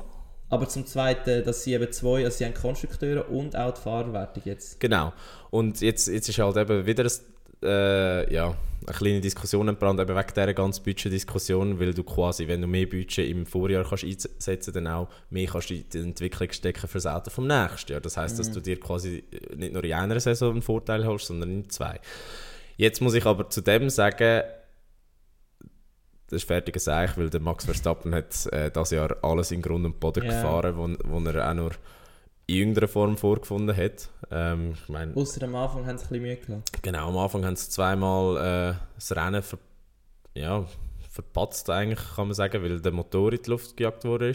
Aber 0.51 0.69
zum 0.69 0.85
Zweiten, 0.85 1.45
dass 1.45 1.65
sie 1.65 1.73
eben 1.73 1.91
zwei, 1.91 2.25
also 2.25 2.37
sie 2.37 2.45
haben 2.45 2.53
Konstrukteure 2.53 3.27
und 3.31 3.57
auch 3.57 3.73
die 3.73 3.81
Fahrerwertung 3.81 4.43
jetzt. 4.45 4.79
Genau. 4.81 5.15
Und 5.51 5.81
jetzt, 5.81 6.09
jetzt 6.09 6.29
ist 6.29 6.39
halt 6.39 6.57
eben 6.59 6.85
wieder 6.85 7.05
ein, 7.05 7.11
äh, 7.63 8.33
ja, 8.33 8.55
eine 8.87 8.97
kleine 8.97 9.21
Diskussion 9.21 9.69
entbrannt, 9.69 10.01
eben 10.01 10.17
wegen 10.17 10.29
dieser 10.35 10.55
ganzen 10.55 10.83
Budgetdiskussion, 10.83 11.79
weil 11.79 11.95
du 11.95 12.03
quasi, 12.03 12.49
wenn 12.49 12.61
du 12.61 12.67
mehr 12.67 12.87
Budget 12.87 13.31
im 13.31 13.47
Vorjahr 13.47 13.85
kannst 13.85 14.05
einsetzen 14.05 14.75
dann 14.75 14.89
auch 14.89 15.09
mehr 15.31 15.47
kannst 15.47 15.71
du 15.71 15.75
in 15.75 15.85
die 15.89 15.99
Entwicklung 15.99 16.51
stecken 16.51 16.89
für 16.89 16.99
das 16.99 17.07
Auto 17.07 17.31
vom 17.31 17.47
nächsten 17.47 17.93
Jahr. 17.93 18.01
Das 18.01 18.17
heisst, 18.17 18.39
dass 18.39 18.51
du 18.51 18.61
dir 18.61 18.81
quasi 18.81 19.23
nicht 19.55 19.73
nur 19.73 19.85
in 19.85 19.93
einer 19.93 20.19
Saison 20.19 20.53
einen 20.53 20.63
Vorteil 20.63 21.07
hast, 21.07 21.27
sondern 21.27 21.51
in 21.51 21.71
zwei. 21.71 22.01
Jetzt 22.77 23.01
muss 23.01 23.15
ich 23.15 23.25
aber 23.25 23.49
zu 23.51 23.61
dem 23.61 23.89
sagen, 23.89 24.43
das 26.29 26.43
ist 26.43 26.47
fertiges 26.49 26.89
Eich, 26.89 27.17
weil 27.19 27.29
der 27.31 27.41
Max 27.41 27.67
Verstappen 27.67 28.15
hat 28.15 28.47
äh, 28.53 28.71
das 28.71 28.91
Jahr 28.91 29.17
alles 29.23 29.51
in 29.53 29.61
Grund 29.63 29.85
und 29.85 30.01
Boden 30.01 30.25
Ja. 30.25 30.31
gefahren, 30.31 30.77
wo, 30.77 30.89
wo 31.05 31.29
er 31.29 31.51
auch 31.51 31.55
nur 31.55 31.73
in 32.47 32.57
irgendeiner 32.57 32.89
Form 32.89 33.17
vorgefunden 33.17 33.77
hat. 33.77 34.09
Ähm, 34.31 34.75
ich 34.75 34.89
meine, 34.89 35.15
Außer 35.17 35.43
am 35.45 35.55
Anfang 35.55 35.87
haben 35.87 35.99
sie 35.99 36.05
ein 36.05 36.09
bisschen 36.09 36.23
Mühe 36.23 36.37
gehabt. 36.37 36.83
genau, 36.83 37.09
am 37.09 37.17
Anfang 37.19 37.45
haben 37.45 37.57
sie 37.57 37.69
zweimal 37.71 38.37
äh, 38.37 38.75
das 38.95 39.15
Rennen 39.17 39.43
ver 39.43 39.59
ja, 40.35 40.65
verpatzt, 41.11 41.69
eigentlich, 41.69 42.01
kann 42.17 42.29
man 42.29 42.35
sagen, 42.35 42.63
weil 42.63 42.81
der 42.81 42.93
Motor 42.93 43.35
in 43.35 43.43
die 43.43 43.51
Luft 43.51 43.77
gejagt 43.77 44.05
wurde. 44.05 44.33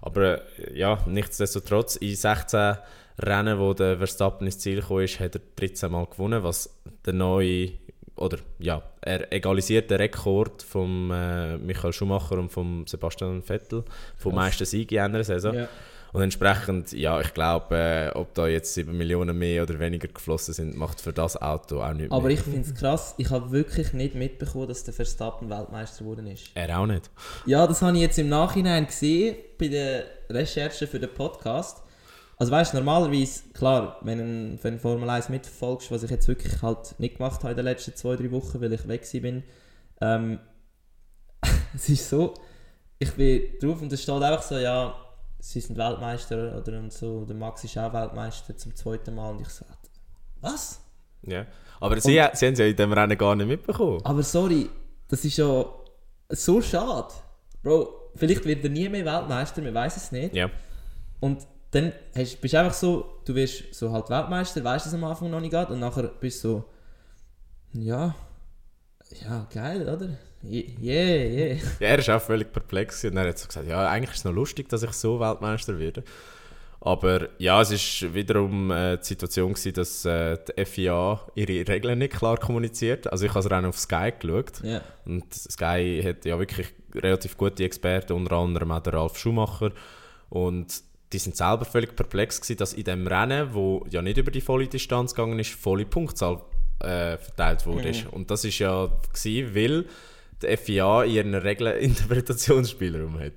Aber 0.00 0.40
äh, 0.58 0.78
ja, 0.78 0.98
nichtsdestotrotz, 1.06 1.96
in 1.96 2.16
16 2.16 2.78
Rennen, 3.18 3.58
wo 3.58 3.74
der 3.74 3.98
Verstappen 3.98 4.46
ins 4.46 4.58
Ziel 4.58 4.80
gekommen 4.80 5.04
ist, 5.04 5.20
hat 5.20 5.36
er 5.36 5.42
13 5.56 5.92
Mal 5.92 6.06
gewonnen, 6.06 6.42
was 6.42 6.80
der 7.04 7.12
neue, 7.12 7.72
oder 8.16 8.38
ja, 8.58 8.82
er 9.02 9.32
egalisiert 9.32 9.90
den 9.90 9.98
Rekord 9.98 10.62
von 10.62 11.10
äh, 11.10 11.58
Michael 11.58 11.92
Schumacher 11.92 12.38
und 12.38 12.50
von 12.50 12.86
Sebastian 12.86 13.42
Vettel, 13.42 13.84
vom 14.16 14.34
meisten 14.34 14.64
Siegen 14.64 14.98
in 14.98 15.04
einer 15.04 15.24
Saison. 15.24 15.54
Ja. 15.54 15.68
Und 16.14 16.22
entsprechend, 16.22 16.92
ja, 16.92 17.20
ich 17.20 17.34
glaube, 17.34 17.76
äh, 17.76 18.16
ob 18.16 18.34
da 18.34 18.46
jetzt 18.46 18.72
7 18.74 18.96
Millionen 18.96 19.36
mehr 19.36 19.64
oder 19.64 19.80
weniger 19.80 20.06
geflossen 20.06 20.54
sind, 20.54 20.76
macht 20.76 21.00
für 21.00 21.12
das 21.12 21.36
Auto 21.42 21.82
auch 21.82 21.92
nichts 21.92 22.12
Aber 22.12 22.28
mehr. 22.28 22.34
ich 22.34 22.40
finde 22.40 22.60
es 22.60 22.72
krass, 22.72 23.16
ich 23.18 23.30
habe 23.30 23.50
wirklich 23.50 23.92
nicht 23.94 24.14
mitbekommen, 24.14 24.68
dass 24.68 24.84
der 24.84 24.94
Verstappen 24.94 25.50
Weltmeister 25.50 26.04
geworden 26.04 26.28
ist. 26.28 26.52
Er 26.54 26.78
auch 26.78 26.86
nicht. 26.86 27.10
Ja, 27.46 27.66
das 27.66 27.82
habe 27.82 27.96
ich 27.96 28.02
jetzt 28.02 28.16
im 28.20 28.28
Nachhinein 28.28 28.86
gesehen, 28.86 29.34
bei 29.58 29.66
der 29.66 30.04
Recherche 30.30 30.86
für 30.86 31.00
den 31.00 31.12
Podcast. 31.12 31.82
Also 32.36 32.52
weißt 32.52 32.74
du, 32.74 32.76
normalerweise, 32.76 33.42
klar, 33.52 33.98
wenn 34.02 34.18
du 34.18 34.58
wenn 34.62 34.78
Formel 34.78 35.10
1 35.10 35.30
mitverfolgst, 35.30 35.90
was 35.90 36.04
ich 36.04 36.10
jetzt 36.10 36.28
wirklich 36.28 36.62
halt 36.62 36.94
nicht 37.00 37.16
gemacht 37.16 37.40
habe 37.42 37.50
in 37.50 37.56
den 37.56 37.64
letzten 37.64 37.96
zwei, 37.96 38.14
drei 38.14 38.30
Wochen, 38.30 38.60
weil 38.60 38.72
ich 38.72 38.86
weg 38.86 39.04
bin, 39.20 39.42
ähm, 40.00 40.38
es 41.74 41.88
ist 41.88 42.08
so, 42.08 42.34
ich 43.00 43.10
bin 43.14 43.42
drauf 43.60 43.82
und 43.82 43.92
es 43.92 44.00
steht 44.00 44.22
einfach 44.22 44.42
so, 44.42 44.56
ja, 44.58 44.94
sie 45.44 45.60
sind 45.60 45.76
Weltmeister 45.76 46.56
oder 46.56 46.78
und 46.78 46.90
so, 46.90 47.24
der 47.26 47.36
Max 47.36 47.62
ist 47.64 47.76
auch 47.76 47.92
Weltmeister 47.92 48.56
zum 48.56 48.74
zweiten 48.74 49.14
Mal 49.14 49.30
und 49.30 49.42
ich 49.42 49.48
so, 49.48 49.66
was? 50.40 50.80
Ja. 51.22 51.46
Aber 51.80 52.00
sie, 52.00 52.12
sie 52.12 52.20
haben 52.20 52.32
es 52.32 52.58
ja 52.58 52.64
in 52.64 52.76
dem 52.76 52.92
Rennen 52.92 53.18
gar 53.18 53.36
nicht 53.36 53.46
mitbekommen. 53.46 54.00
Aber 54.04 54.22
sorry, 54.22 54.70
das 55.06 55.22
ist 55.24 55.36
ja 55.36 55.66
so 56.30 56.62
schade. 56.62 57.12
Bro, 57.62 58.10
vielleicht 58.16 58.44
wird 58.46 58.64
er 58.64 58.70
nie 58.70 58.88
mehr 58.88 59.04
Weltmeister, 59.04 59.62
wir 59.62 59.74
weiß 59.74 59.98
es 59.98 60.12
nicht. 60.12 60.34
Ja. 60.34 60.48
Und 61.20 61.46
dann 61.72 61.92
hast, 62.16 62.40
bist 62.40 62.54
du 62.54 62.58
einfach 62.58 62.74
so, 62.74 63.20
du 63.26 63.34
wirst 63.34 63.74
so 63.74 63.92
halt 63.92 64.08
Weltmeister, 64.08 64.64
weißt 64.64 64.86
es 64.86 64.94
am 64.94 65.04
Anfang 65.04 65.30
noch 65.30 65.40
nicht 65.40 65.52
geht 65.52 65.68
und 65.68 65.78
nachher 65.78 66.04
bist 66.04 66.42
du 66.42 66.48
so, 66.48 66.64
ja, 67.74 68.14
ja, 69.22 69.46
geil, 69.52 69.82
oder? 69.82 70.08
Yeah, 70.50 70.72
yeah. 70.80 71.56
Ja, 71.80 71.88
er 71.88 71.98
ist 71.98 72.10
auch 72.10 72.20
völlig 72.20 72.52
perplex 72.52 73.04
und 73.04 73.16
er 73.16 73.28
hat 73.28 73.38
so 73.38 73.46
gesagt, 73.46 73.68
ja, 73.68 73.88
eigentlich 73.88 74.10
ist 74.10 74.18
es 74.18 74.24
noch 74.24 74.32
lustig, 74.32 74.68
dass 74.68 74.82
ich 74.82 74.92
so 74.92 75.20
Weltmeister 75.20 75.78
werde. 75.78 76.04
Aber 76.84 77.28
ja, 77.38 77.62
es 77.62 77.70
war 78.02 78.14
wiederum 78.14 78.70
äh, 78.70 78.98
die 78.98 79.04
Situation, 79.04 79.54
gewesen, 79.54 79.72
dass 79.72 80.04
äh, 80.04 80.36
die 80.58 80.64
FIA 80.66 81.18
ihre 81.34 81.66
Regeln 81.66 81.98
nicht 81.98 82.12
klar 82.12 82.36
kommuniziert. 82.36 83.10
Also 83.10 83.24
ich 83.24 83.30
habe 83.30 83.40
es 83.40 83.50
rein 83.50 83.64
auf 83.64 83.78
Sky 83.78 84.12
geschaut. 84.18 84.62
Ja. 84.62 84.82
Und 85.06 85.32
Sky 85.32 86.02
hat 86.04 86.26
ja 86.26 86.38
wirklich 86.38 86.66
relativ 86.94 87.38
gute 87.38 87.64
Experten, 87.64 88.12
unter 88.12 88.36
anderem 88.36 88.70
auch 88.70 88.80
der 88.80 88.92
Ralf 88.92 89.16
Schumacher. 89.16 89.72
Und 90.28 90.82
die 91.14 91.18
sind 91.18 91.36
selber 91.36 91.64
völlig 91.64 91.96
perplex 91.96 92.40
gewesen, 92.40 92.58
dass 92.58 92.74
in 92.74 92.84
dem 92.84 93.06
Rennen, 93.06 93.54
wo 93.54 93.86
ja 93.88 94.02
nicht 94.02 94.18
über 94.18 94.30
die 94.30 94.42
volle 94.42 94.66
Distanz 94.66 95.14
gegangen 95.14 95.38
ist, 95.38 95.52
volle 95.52 95.86
Punktzahl 95.86 96.42
äh, 96.80 97.16
verteilt 97.16 97.64
wurde. 97.66 97.92
Mhm. 97.92 98.08
Und 98.10 98.30
das 98.30 98.44
ist 98.44 98.58
ja 98.58 98.90
gewesen, 99.10 99.54
weil 99.54 99.86
die 100.42 100.56
FIA 100.56 101.04
in 101.04 101.12
ihren 101.12 101.34
Regeln 101.34 101.76
Interpretationsspielraum 101.80 103.18
hat. 103.20 103.32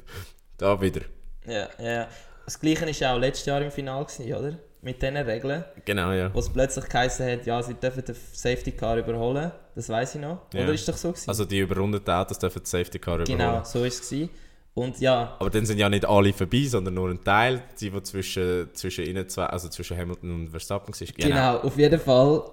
Da 0.57 0.79
wieder. 0.81 1.01
Ja, 1.45 1.67
ja. 1.79 2.07
Das 2.45 2.60
gleiche 2.60 2.86
war 2.86 3.15
auch 3.15 3.19
letztes 3.19 3.45
Jahr 3.45 3.62
im 3.62 3.71
Finale, 3.71 4.05
oder? 4.38 4.57
Mit 4.81 5.01
diesen 5.01 5.17
Regeln. 5.17 5.65
Genau, 5.86 6.12
ja. 6.12 6.33
Wo 6.33 6.39
es 6.39 6.49
plötzlich 6.49 6.86
geheißen 6.88 7.29
hat, 7.29 7.45
ja, 7.45 7.62
sie 7.62 7.73
dürfen 7.73 8.05
den 8.05 8.15
Safety 8.33 8.71
Car 8.71 8.97
überholen. 8.97 9.51
Das 9.75 9.89
weiß 9.89 10.15
ich 10.15 10.21
noch. 10.21 10.41
Ja. 10.53 10.63
Oder 10.63 10.73
ist 10.73 10.88
doch 10.88 10.95
so 10.95 11.10
gewesen? 11.10 11.29
Also 11.29 11.45
die 11.45 11.60
überrundeten 11.60 12.13
Autos 12.13 12.39
dürfen 12.39 12.62
die 12.63 12.69
Safety 12.69 12.99
Car 12.99 13.15
überholen. 13.19 13.38
genau, 13.38 13.63
so 13.63 13.83
ist 13.83 14.03
es 14.03 14.10
gewesen. 14.10 14.29
Und 14.75 14.99
ja, 14.99 15.36
Aber 15.39 15.49
dann 15.49 15.65
sind 15.65 15.79
ja 15.79 15.89
nicht 15.89 16.05
alle 16.05 16.31
vorbei, 16.31 16.65
sondern 16.67 16.93
nur 16.93 17.10
ein 17.10 17.23
Teil, 17.23 17.63
die, 17.81 17.89
die 17.89 18.03
zwischen, 18.03 18.69
zwischen 18.73 19.05
ihnen 19.05 19.27
zwei, 19.27 19.47
also 19.47 19.69
zwischen 19.69 19.97
Hamilton 19.97 20.31
und 20.31 20.49
Verstappen 20.49 20.93
war. 20.93 21.07
genau. 21.17 21.57
auf 21.62 21.77
jeden 21.77 21.99
Fall. 21.99 22.43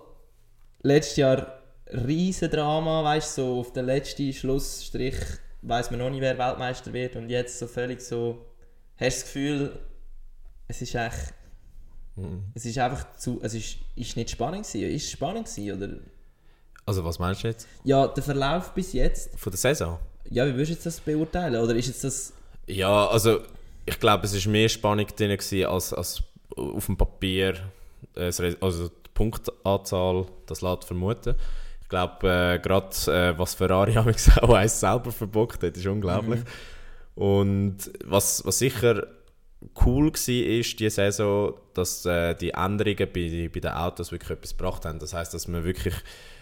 Letztes 0.83 1.17
Jahr 1.17 1.59
riesen 1.93 2.51
Drama, 2.51 3.03
weißt 3.05 3.39
du, 3.39 3.43
so 3.43 3.61
auf 3.61 3.73
den 3.73 3.87
letzten 3.87 4.33
Schlussstrich 4.33 5.17
weiß 5.63 5.91
man 5.91 6.01
noch 6.01 6.11
nicht, 6.11 6.21
wer 6.21 6.37
Weltmeister 6.39 6.93
wird. 6.93 7.17
Und 7.17 7.31
jetzt 7.31 7.59
so 7.59 7.67
völlig 7.67 8.01
so, 8.01 8.45
hast 8.97 9.01
du 9.01 9.05
das 9.21 9.25
Gefühl, 9.25 9.79
es 10.69 10.83
ist 10.83 10.95
echt, 10.95 11.35
Mhm. 12.17 12.45
es 12.55 12.65
ist 12.65 12.79
einfach 12.79 13.17
zu, 13.17 13.41
es 13.43 13.55
ist, 13.55 13.77
ist 13.97 14.17
nicht 14.17 14.31
spannend 14.31 14.65
gewesen. 14.67 14.89
Ist 14.95 15.05
es 15.07 15.11
spannend 15.11 15.47
gewesen, 15.49 15.77
oder? 15.83 15.95
Also 16.87 17.05
was 17.05 17.19
meinst 17.19 17.43
du 17.43 17.49
jetzt? 17.49 17.67
Ja, 17.83 18.07
der 18.07 18.23
Verlauf 18.23 18.73
bis 18.73 18.93
jetzt, 18.93 19.31
Von 19.39 19.51
der 19.51 19.59
Saison? 19.59 19.99
ja, 20.31 20.47
wie 20.47 20.55
würdest 20.55 20.81
du 20.81 20.85
das 20.85 21.01
beurteilen? 21.01 21.57
Oder 21.63 21.75
ist 21.75 21.89
jetzt 21.89 22.05
das, 22.05 22.33
Ja, 22.67 23.09
also 23.09 23.41
ich 23.87 23.99
glaube, 23.99 24.25
es 24.27 24.45
war 24.47 24.53
mehr 24.53 24.69
Spannung 24.69 25.07
drin 25.09 25.31
gewesen, 25.37 25.67
als, 25.67 25.93
als 25.93 26.23
auf 26.57 26.87
dem 26.87 26.97
Papier. 26.97 27.55
äh, 28.15 28.31
Also 28.61 28.89
die 28.89 29.11
Punktanzahl, 29.13 30.27
das 30.47 30.61
lässt 30.63 30.85
vermuten. 30.85 31.35
Ich 31.95 32.19
glaube, 32.19 32.29
äh, 32.29 32.59
gerade 32.59 32.89
äh, 33.07 33.39
was 33.39 33.55
Ferrari 33.55 33.97
auch 33.99 34.55
eins 34.55 34.81
selber 34.81 35.13
verbockt 35.13 35.63
hat, 35.63 35.77
ist 35.77 35.87
unglaublich. 35.87 36.41
Und 37.15 37.77
was, 38.05 38.45
was 38.45 38.59
sicher 38.59 39.07
cool 39.87 40.07
war, 40.07 40.29
ist 40.29 40.81
diese 40.81 40.91
Saison, 40.91 41.55
dass 41.73 42.05
äh, 42.05 42.35
die 42.35 42.51
Änderungen 42.51 43.09
bei, 43.13 43.49
bei 43.53 43.61
den 43.61 43.71
Autos 43.71 44.11
wirklich 44.11 44.31
etwas 44.31 44.57
gebracht 44.57 44.85
haben. 44.85 44.99
Das 44.99 45.15
heißt, 45.15 45.33
dass 45.33 45.47
man 45.47 45.63
wirklich 45.63 45.95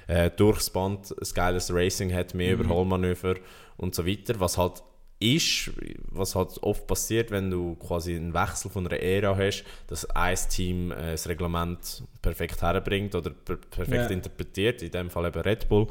äh, 0.06 0.30
durchs 0.30 0.70
Band 0.70 1.10
ein 1.10 1.34
geiles 1.34 1.72
Racing 1.72 2.12
hat, 2.12 2.34
mehr 2.34 2.54
Überholmanöver 2.54 3.34
und 3.76 3.94
so 3.94 4.06
weiter, 4.06 4.40
was 4.40 4.56
halt 4.56 4.82
ist, 5.22 5.70
was 6.10 6.34
halt 6.34 6.58
oft 6.62 6.86
passiert, 6.86 7.30
wenn 7.30 7.50
du 7.50 7.74
quasi 7.76 8.14
einen 8.16 8.34
Wechsel 8.34 8.70
von 8.70 8.86
einer 8.86 9.00
Ära 9.00 9.36
hast, 9.36 9.64
dass 9.86 10.04
ein 10.10 10.36
Team 10.50 10.90
äh, 10.92 11.12
das 11.12 11.28
Reglement 11.28 12.02
perfekt 12.20 12.60
herbringt 12.62 13.14
oder 13.14 13.30
per 13.30 13.56
perfekt 13.56 14.04
Ja. 14.04 14.10
interpretiert, 14.10 14.82
in 14.82 14.90
dem 14.90 15.10
Fall 15.10 15.26
eben 15.26 15.40
Red 15.40 15.68
Bull, 15.68 15.86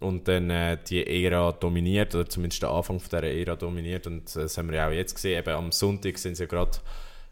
und 0.00 0.28
dann 0.28 0.50
äh, 0.50 0.76
die 0.88 1.24
Ära 1.24 1.52
dominiert, 1.52 2.14
oder 2.14 2.28
zumindest 2.28 2.62
der 2.62 2.70
Anfang 2.70 3.00
von 3.00 3.08
dieser 3.08 3.22
Ära 3.24 3.56
dominiert. 3.56 4.06
Und 4.06 4.36
das 4.36 4.58
haben 4.58 4.68
wir 4.68 4.76
ja 4.76 4.88
auch 4.88 4.92
jetzt 4.92 5.14
gesehen. 5.14 5.38
Eben 5.38 5.54
am 5.54 5.72
Sonntag 5.72 6.18
sind 6.18 6.36
sie 6.36 6.42
ja 6.42 6.46
gerade 6.46 6.76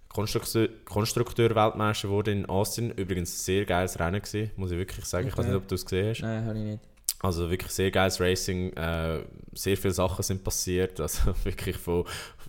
Konstrukteur, 0.08 0.68
Konstrukteur-Weltmeister 0.86 2.08
geworden 2.08 2.38
in 2.44 2.48
Asien. 2.50 2.90
Übrigens 2.92 3.34
ein 3.34 3.44
sehr 3.44 3.64
geiles 3.66 3.98
Rennen 3.98 4.22
gewesen, 4.22 4.50
muss 4.56 4.70
ich 4.70 4.78
wirklich 4.78 5.04
sagen. 5.04 5.28
Ich 5.28 5.34
weiß 5.36 5.40
Okay. 5.44 5.48
nicht, 5.54 5.62
ob 5.62 5.68
du 5.68 5.74
es 5.74 5.84
gesehen 5.84 6.08
hast. 6.10 6.22
nein, 6.22 6.44
habe 6.46 6.58
ich 6.58 6.64
nicht. 6.64 6.80
Also 7.24 7.50
wirklich 7.50 7.70
sehr 7.72 7.90
geiles 7.90 8.20
Racing. 8.20 8.72
Äh, 8.74 9.24
sehr 9.54 9.76
viele 9.76 9.94
Sachen 9.94 10.22
sind 10.22 10.44
passiert. 10.44 11.00
Also 11.00 11.34
wirklich 11.44 11.76
von, 11.76 12.04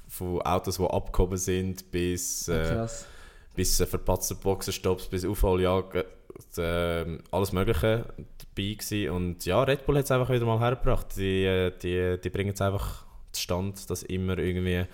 von 0.07 0.41
Autos, 0.41 0.77
die 0.77 0.83
abgehoben 0.83 1.37
sind, 1.37 1.89
bis, 1.91 2.47
äh, 2.49 2.73
Krass. 2.73 3.05
bis 3.55 3.79
äh, 3.79 3.85
verpatzte 3.85 4.35
Boxenstopps, 4.35 5.07
bis 5.07 5.23
Aufholjagd. 5.25 6.05
Äh, 6.57 7.17
alles 7.31 7.53
Mögliche 7.53 8.05
dabei 8.37 8.73
gewesen. 8.73 9.09
Und 9.11 9.45
ja, 9.45 9.63
Red 9.63 9.85
Bull 9.85 9.97
hat 9.97 10.05
es 10.05 10.11
einfach 10.11 10.29
wieder 10.29 10.45
mal 10.45 10.59
hergebracht. 10.59 11.07
Die, 11.15 11.45
äh, 11.45 11.71
die, 11.81 12.19
die 12.21 12.29
bringen 12.29 12.53
es 12.53 12.61
einfach 12.61 13.05
zustande, 13.31 13.79
das 13.87 14.03
immer 14.03 14.37
irgendwie 14.37 14.85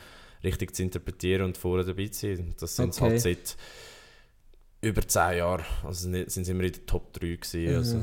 richtig 0.44 0.76
zu 0.76 0.84
interpretieren 0.84 1.44
und 1.44 1.58
vorne 1.58 1.86
dabei 1.86 2.08
zu 2.08 2.36
sein. 2.36 2.54
Das 2.60 2.76
sind 2.76 2.94
Okay. 2.96 3.10
halt 3.12 3.22
seit 3.22 3.58
über 4.82 5.08
10 5.08 5.38
Jahren. 5.38 5.63
Also 5.84 6.10
sind 6.12 6.30
sie 6.46 6.52
immer 6.52 6.63
in 6.63 6.72
der 6.74 6.86
Top 6.86 7.13
3 7.13 7.20
gewesen. 7.36 7.70
Mhm. 7.72 7.76
Also 7.78 7.98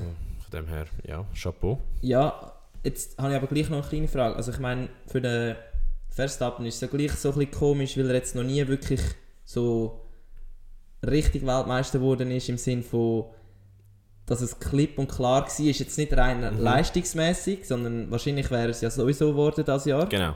von 0.50 0.60
dem 0.60 0.68
her, 0.68 0.86
ja, 1.06 1.24
Chapeau. 1.34 1.78
Ja, 2.00 2.52
jetzt 2.82 3.18
habe 3.18 3.30
ich 3.30 3.36
aber 3.36 3.46
gleich 3.46 3.68
noch 3.70 3.78
eine 3.80 3.88
kleine 3.88 4.08
Frage. 4.08 4.36
Also 4.36 4.52
ich 4.52 4.58
meine, 4.58 4.88
für 5.06 5.20
den 5.20 5.56
Verstappen 6.10 6.64
ist 6.66 6.76
es 6.76 6.80
ja 6.80 6.88
gleich 6.88 7.12
so 7.12 7.30
ein 7.32 7.38
bisschen 7.38 7.50
komisch, 7.52 7.96
weil 7.96 8.08
er 8.08 8.14
jetzt 8.16 8.34
noch 8.34 8.44
nie 8.44 8.66
wirklich 8.66 9.00
so 9.44 10.00
richtig 11.06 11.46
Weltmeister 11.46 11.98
geworden 11.98 12.30
ist, 12.30 12.48
im 12.48 12.58
Sinn 12.58 12.82
von, 12.82 13.26
dass 14.26 14.40
es 14.40 14.58
klipp 14.58 14.98
und 14.98 15.08
klar 15.10 15.42
war. 15.42 15.46
Ist 15.66 15.78
jetzt 15.80 15.98
nicht 15.98 16.16
rein 16.16 16.40
Mhm. 16.40 16.60
leistungsmäßig, 16.60 17.66
sondern 17.66 18.10
wahrscheinlich 18.10 18.50
wäre 18.50 18.70
es 18.70 18.80
ja 18.80 18.90
sowieso 18.90 19.30
geworden 19.30 19.64
das 19.64 19.84
Jahr. 19.84 20.06
Genau. 20.08 20.34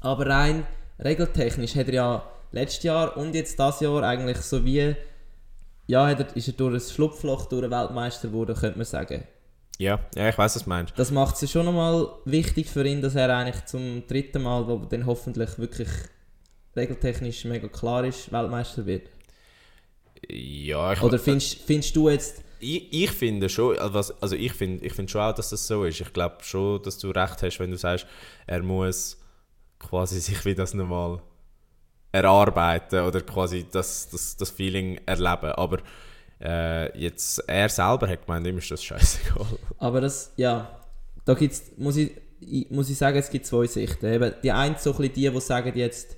Aber 0.00 0.26
rein 0.26 0.66
regeltechnisch 0.98 1.74
hat 1.76 1.88
er 1.88 1.94
ja 1.94 2.30
letztes 2.52 2.84
Jahr 2.84 3.16
und 3.16 3.34
jetzt 3.34 3.58
das 3.58 3.80
Jahr 3.80 4.02
eigentlich 4.02 4.38
so 4.38 4.64
wie, 4.64 4.94
ja, 5.86 6.06
hat 6.06 6.20
er, 6.20 6.36
ist 6.36 6.48
er 6.48 6.54
durch 6.54 6.74
ein 6.74 6.80
Schlupfloch 6.80 7.46
durch 7.46 7.70
Weltmeister 7.70 8.28
geworden, 8.28 8.56
könnte 8.56 8.78
man 8.78 8.84
sagen. 8.84 9.24
Ja, 9.78 10.00
ja 10.14 10.28
ich 10.28 10.38
weiß, 10.38 10.56
was 10.56 10.64
du 10.64 10.68
meinst. 10.68 10.94
Das 10.96 11.10
macht 11.10 11.40
es 11.42 11.50
schon 11.50 11.66
nochmal 11.66 12.08
wichtig 12.24 12.68
für 12.68 12.86
ihn, 12.86 13.02
dass 13.02 13.14
er 13.14 13.34
eigentlich 13.36 13.64
zum 13.66 14.06
dritten 14.06 14.42
Mal, 14.42 14.66
wo 14.66 14.78
dann 14.78 15.06
hoffentlich 15.06 15.58
wirklich 15.58 15.88
regeltechnisch 16.74 17.44
mega 17.44 17.68
klar 17.68 18.04
ist, 18.04 18.32
Weltmeister 18.32 18.86
wird. 18.86 19.10
Ja, 20.28 20.92
ich, 20.92 21.02
Oder 21.02 21.18
findest, 21.18 21.62
findest 21.62 21.94
du 21.94 22.08
jetzt, 22.08 22.42
ich, 22.58 22.92
ich 22.92 23.10
finde 23.10 23.48
schon, 23.48 23.78
also 23.78 24.14
also 24.20 24.34
ich 24.34 24.52
finde 24.52 24.84
ich 24.84 24.92
finde 24.92 25.10
schon 25.10 25.20
auch, 25.20 25.34
dass 25.34 25.50
das 25.50 25.66
so 25.66 25.84
ist. 25.84 26.00
Ich 26.00 26.12
glaube 26.12 26.38
schon, 26.40 26.82
dass 26.82 26.98
du 26.98 27.10
recht 27.10 27.42
hast, 27.42 27.60
wenn 27.60 27.70
du 27.70 27.76
sagst, 27.76 28.06
er 28.46 28.62
muss 28.62 29.18
quasi 29.78 30.20
sich 30.20 30.44
wie 30.44 30.54
das 30.54 30.74
nochmal 30.74 31.20
erarbeiten 32.16 33.00
oder 33.04 33.20
quasi 33.20 33.66
das, 33.70 34.08
das, 34.08 34.36
das 34.36 34.50
Feeling 34.50 35.00
erleben. 35.06 35.52
Aber 35.52 35.78
äh, 36.40 36.98
jetzt, 36.98 37.38
er 37.48 37.68
selber 37.68 38.08
hat 38.08 38.26
gemeint, 38.26 38.46
ihm 38.46 38.58
ist 38.58 38.70
das 38.70 38.82
scheißegal. 38.82 39.46
aber 39.78 40.00
das, 40.00 40.32
ja, 40.36 40.80
da 41.24 41.34
gibt's, 41.34 41.62
muss 41.76 41.96
ich, 41.96 42.12
ich- 42.40 42.70
muss 42.70 42.90
ich 42.90 42.98
sagen, 42.98 43.16
es 43.18 43.30
gibt 43.30 43.46
zwei 43.46 43.66
Sichten. 43.66 44.06
Eben, 44.06 44.34
die 44.42 44.52
eine 44.52 44.76
so 44.78 44.90
ein 44.92 44.96
bisschen 44.98 45.14
die, 45.14 45.30
die 45.30 45.40
sagen 45.40 45.72
jetzt, 45.76 46.16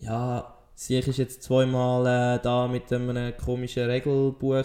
ja, 0.00 0.54
Sieg 0.74 1.06
ist 1.08 1.18
jetzt 1.18 1.42
zweimal 1.42 2.36
äh, 2.36 2.40
da 2.42 2.68
mit 2.68 2.92
einem 2.92 3.36
komischen 3.36 3.86
Regelbuch 3.90 4.64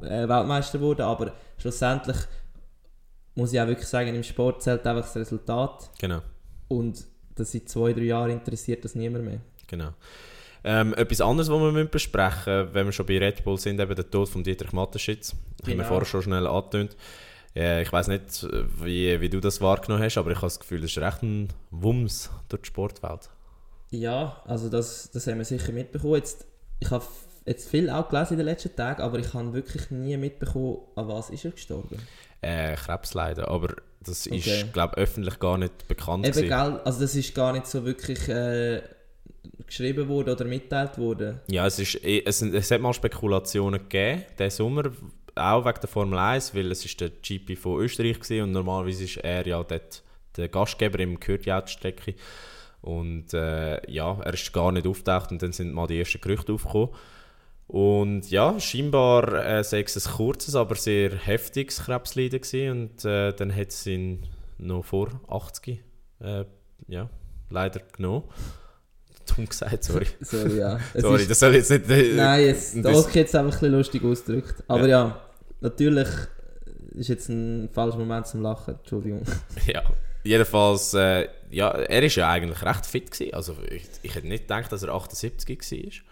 äh, 0.00 0.28
Weltmeister 0.28 0.78
geworden, 0.78 1.02
aber 1.02 1.32
schlussendlich 1.58 2.16
muss 3.34 3.52
ich 3.52 3.60
auch 3.60 3.66
wirklich 3.66 3.88
sagen, 3.88 4.14
im 4.14 4.22
Sport 4.22 4.62
zählt 4.62 4.86
einfach 4.86 5.02
das 5.02 5.16
Resultat. 5.16 5.90
Genau, 5.98 6.20
Und 6.68 7.04
das 7.34 7.52
seit 7.52 7.68
zwei, 7.68 7.92
drei 7.92 8.02
Jahren 8.04 8.30
interessiert 8.30 8.84
das 8.84 8.94
niemand 8.94 9.24
mehr. 9.24 9.40
genau. 9.66 9.90
Ähm, 10.64 10.94
etwas 10.94 11.20
anderes, 11.20 11.50
was 11.50 11.74
wir 11.74 11.84
besprechen 11.86 12.56
müssen, 12.60 12.74
wenn 12.74 12.86
wir 12.86 12.92
schon 12.92 13.06
bei 13.06 13.18
Red 13.18 13.42
Bull 13.42 13.58
sind, 13.58 13.80
eben 13.80 13.96
der 13.96 14.08
Tod 14.08 14.28
von 14.28 14.44
Dietrich 14.44 14.72
Mateschitz. 14.72 15.32
Haben 15.32 15.38
wir 15.66 15.74
Genau. 15.74 15.88
vorher 15.88 16.06
schon 16.06 16.22
schnell 16.22 16.46
angetönt. 16.46 16.96
Äh, 17.56 17.82
ich 17.82 17.92
weiß 17.92 18.06
nicht, 18.06 18.46
wie, 18.80 19.20
wie 19.20 19.28
du 19.28 19.40
das 19.40 19.60
wahrgenommen 19.60 20.04
hast, 20.04 20.18
aber 20.18 20.30
ich 20.30 20.36
habe 20.36 20.46
das 20.46 20.60
Gefühl, 20.60 20.80
das 20.82 20.92
ist 20.92 20.98
recht 20.98 21.22
ein 21.24 21.48
Wumms 21.72 22.30
durch 22.48 22.62
die 22.62 22.68
Sportwelt. 22.68 23.28
Ja, 23.90 24.40
also 24.46 24.68
das, 24.68 25.10
das 25.10 25.26
haben 25.26 25.38
wir 25.38 25.44
sicher 25.44 25.72
mitbekommen. 25.72 26.14
Jetzt, 26.14 26.46
ich 26.78 26.90
habe 26.92 27.04
jetzt 27.44 27.68
viel 27.68 27.90
auch 27.90 28.08
gelesen 28.08 28.34
in 28.34 28.38
den 28.38 28.46
letzten 28.46 28.76
Tagen, 28.76 29.02
aber 29.02 29.18
ich 29.18 29.34
habe 29.34 29.52
wirklich 29.52 29.90
nie 29.90 30.16
mitbekommen, 30.16 30.78
an 30.94 31.08
was 31.08 31.28
ist 31.30 31.44
er 31.44 31.50
gestorben. 31.50 31.98
Äh, 32.40 32.76
Krebs 32.76 33.14
leider, 33.14 33.48
aber 33.48 33.74
das 34.04 34.26
Okay. 34.26 34.36
ist, 34.38 34.72
glaube 34.72 34.94
ich, 34.96 35.02
öffentlich 35.02 35.38
gar 35.38 35.58
nicht 35.58 35.88
bekannt. 35.88 36.26
Eben, 36.26 36.48
gell, 36.48 36.80
also 36.84 37.00
das 37.00 37.14
ist 37.14 37.34
gar 37.34 37.52
nicht 37.52 37.66
so 37.66 37.84
wirklich 37.84 38.28
äh, 38.28 38.82
geschrieben 39.66 40.08
worden 40.08 40.30
oder 40.34 40.44
mitteilt 40.44 40.98
worden. 40.98 41.40
Ja, 41.48 41.66
es, 41.66 41.78
ist, 41.78 42.02
eh- 42.04 42.22
es, 42.24 42.42
es 42.42 42.70
hat 42.70 42.80
mal 42.80 42.92
Spekulationen 42.92 43.80
gegeben, 43.80 44.24
diesen 44.38 44.50
Sommer, 44.50 44.90
auch 45.34 45.64
wegen 45.64 45.80
der 45.80 45.88
Formel 45.88 46.18
1, 46.18 46.54
weil 46.54 46.70
es 46.70 46.84
ist 46.84 47.00
der 47.00 47.10
GP 47.10 47.56
von 47.56 47.80
Österreich 47.80 48.18
war 48.30 48.44
und 48.44 48.52
normalerweise 48.52 49.04
ist 49.04 49.16
er 49.18 49.46
ja 49.46 49.62
dort 49.62 50.02
der 50.36 50.48
Gastgeber, 50.48 50.98
ihm 51.00 51.18
gehört 51.18 51.46
die 51.46 51.52
Autostrecke. 51.52 52.14
Und 52.82 53.32
äh, 53.32 53.90
ja, 53.90 54.18
er 54.22 54.34
ist 54.34 54.52
gar 54.52 54.72
nicht 54.72 54.86
auftaucht 54.86 55.30
und 55.30 55.40
dann 55.42 55.52
sind 55.52 55.72
mal 55.72 55.86
die 55.86 55.98
ersten 56.00 56.20
Gerüchte 56.20 56.52
aufgekommen. 56.52 56.90
Und 57.72 58.30
ja, 58.30 58.60
scheinbar 58.60 59.32
äh, 59.46 59.64
sei 59.64 59.80
es 59.80 59.96
ein 60.06 60.12
kurzes, 60.12 60.54
aber 60.54 60.74
sehr 60.74 61.16
heftiges 61.16 61.84
Krebsleiden 61.84 62.42
gewesen. 62.42 62.70
und 62.70 63.04
äh, 63.06 63.32
dann 63.32 63.54
hat 63.56 63.68
es 63.70 63.86
ihn 63.86 64.26
noch 64.58 64.84
vor 64.84 65.08
80 65.26 65.82
äh, 66.20 66.44
ja, 66.88 67.08
leider 67.48 67.80
genommen. 67.96 68.24
Dumm 69.34 69.48
gesagt, 69.48 69.84
sorry. 69.84 70.06
sorry, 70.20 70.58
ja. 70.58 70.78
Sorry, 70.94 71.26
das 71.26 71.40
soll 71.40 71.54
jetzt 71.54 71.70
nicht... 71.70 71.88
Äh, 71.88 72.12
Nein, 72.14 72.44
jetzt, 72.44 72.76
das- 72.76 73.04
das 73.06 73.14
jetzt 73.14 73.34
einfach 73.34 73.54
ein 73.54 73.60
bisschen 73.60 73.72
lustig 73.72 74.04
ausgedrückt. 74.04 74.62
Aber 74.68 74.86
ja, 74.86 75.18
natürlich 75.62 76.08
ist 76.90 77.08
jetzt 77.08 77.30
ein 77.30 77.70
falscher 77.72 77.96
Moment 77.96 78.26
zum 78.26 78.42
Lachen, 78.42 78.74
Entschuldigung. 78.74 79.22
Ja, 79.66 79.82
jedenfalls, 80.24 80.92
äh, 80.92 81.26
ja, 81.50 81.70
er 81.70 82.02
ist 82.02 82.16
ja 82.16 82.28
eigentlich 82.28 82.62
recht 82.62 82.84
fit 82.84 83.10
gewesen. 83.10 83.32
Also 83.32 83.56
ich, 83.70 83.84
ich 84.02 84.14
hätte 84.14 84.26
nicht 84.28 84.42
gedacht, 84.42 84.70
dass 84.70 84.82
er 84.82 84.92
78 84.92 85.48
war. 85.58 86.11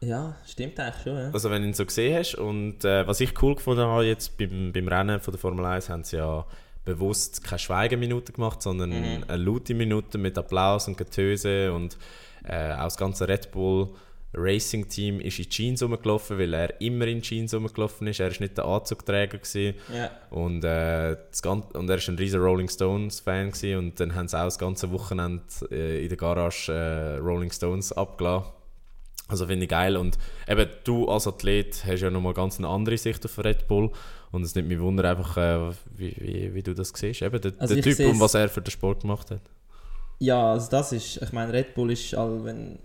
Ja, 0.00 0.36
stimmt 0.46 0.78
eigentlich 0.78 1.02
schon, 1.02 1.16
ja. 1.16 1.30
Also 1.32 1.50
wenn 1.50 1.62
du 1.62 1.68
ihn 1.68 1.74
so 1.74 1.84
gesehen 1.84 2.16
hast. 2.18 2.34
Und 2.36 2.84
äh, 2.84 3.06
was 3.06 3.20
ich 3.20 3.40
cool 3.42 3.54
gefunden 3.56 3.82
habe 3.82 4.04
jetzt 4.06 4.38
beim, 4.38 4.72
beim 4.72 4.86
Rennen 4.88 5.20
von 5.20 5.32
der 5.32 5.40
Formel 5.40 5.64
1, 5.64 5.88
haben 5.88 6.04
sie 6.04 6.16
ja 6.18 6.46
bewusst 6.84 7.42
keine 7.44 7.58
Schweigeminute 7.58 8.32
gemacht, 8.32 8.62
sondern 8.62 8.90
Mhm. 8.90 9.24
eine 9.26 9.36
laute 9.42 9.74
Minute 9.74 10.16
mit 10.18 10.38
Applaus 10.38 10.88
und 10.88 10.96
Getöse 10.96 11.72
und 11.72 11.98
äh, 12.44 12.72
auch 12.72 12.84
das 12.84 12.96
ganze 12.96 13.28
Red 13.28 13.50
Bull 13.50 13.88
Racing 14.34 14.86
Team 14.88 15.20
ist 15.20 15.38
in 15.38 15.48
Jeans 15.48 15.82
rumgelaufen, 15.82 16.38
weil 16.38 16.52
er 16.54 16.80
immer 16.80 17.06
in 17.06 17.20
Jeans 17.22 17.52
rumgelaufen 17.54 18.06
ist. 18.06 18.20
Er 18.20 18.28
ist 18.28 18.40
nicht 18.40 18.56
der 18.58 18.66
Anzugträger 18.66 19.38
gewesen. 19.38 19.74
Ja, 19.92 20.10
Und, 20.30 20.62
äh, 20.64 21.16
das 21.30 21.42
ganze, 21.42 21.76
und 21.78 21.88
er 21.90 21.96
war 21.96 22.08
ein 22.08 22.14
riesiger 22.18 22.42
Rolling 22.44 22.68
Stones 22.68 23.20
Fan 23.20 23.50
gewesen, 23.50 23.78
und 23.78 24.00
dann 24.00 24.14
haben 24.14 24.28
sie 24.28 24.38
auch 24.38 24.44
das 24.44 24.58
ganze 24.58 24.90
Wochenende 24.92 25.42
äh, 25.70 26.02
in 26.02 26.08
der 26.08 26.18
Garage 26.18 26.70
äh, 26.72 27.16
Rolling 27.16 27.50
Stones 27.50 27.90
abgelassen. 27.92 28.52
Also 29.28 29.46
finde 29.46 29.64
ich 29.64 29.68
geil 29.70 29.96
und 29.96 30.16
eben 30.48 30.68
du 30.84 31.06
als 31.08 31.26
Athlet 31.26 31.84
hast 31.86 32.00
ja 32.00 32.10
nochmal 32.10 32.32
ganz 32.34 32.58
eine 32.58 32.68
andere 32.68 32.96
Sicht 32.96 33.24
auf 33.26 33.38
Red 33.38 33.68
Bull 33.68 33.90
und 34.32 34.42
es 34.42 34.54
nimmt 34.54 34.68
mich 34.68 34.80
wunder 34.80 35.08
einfach, 35.10 35.36
äh, 35.36 35.70
wie, 35.96 36.16
wie, 36.18 36.54
wie 36.54 36.62
du 36.62 36.74
das 36.74 36.92
siehst. 36.94 37.20
Eben 37.22 37.40
der, 37.40 37.52
Also 37.58 37.74
der 37.74 37.82
Typ 37.84 37.98
und 38.06 38.20
was 38.20 38.34
er 38.34 38.48
für 38.48 38.62
den 38.62 38.70
Sport 38.70 39.02
gemacht 39.02 39.30
hat. 39.30 39.42
ja 40.18 40.52
also 40.52 40.70
das 40.70 40.92
ist, 40.92 41.20
ich 41.22 41.32
meine, 41.32 41.52
Red 41.52 41.74
Bull 41.74 41.90
ist, 41.92 42.14
all, 42.14 42.42
wenn, 42.44 42.78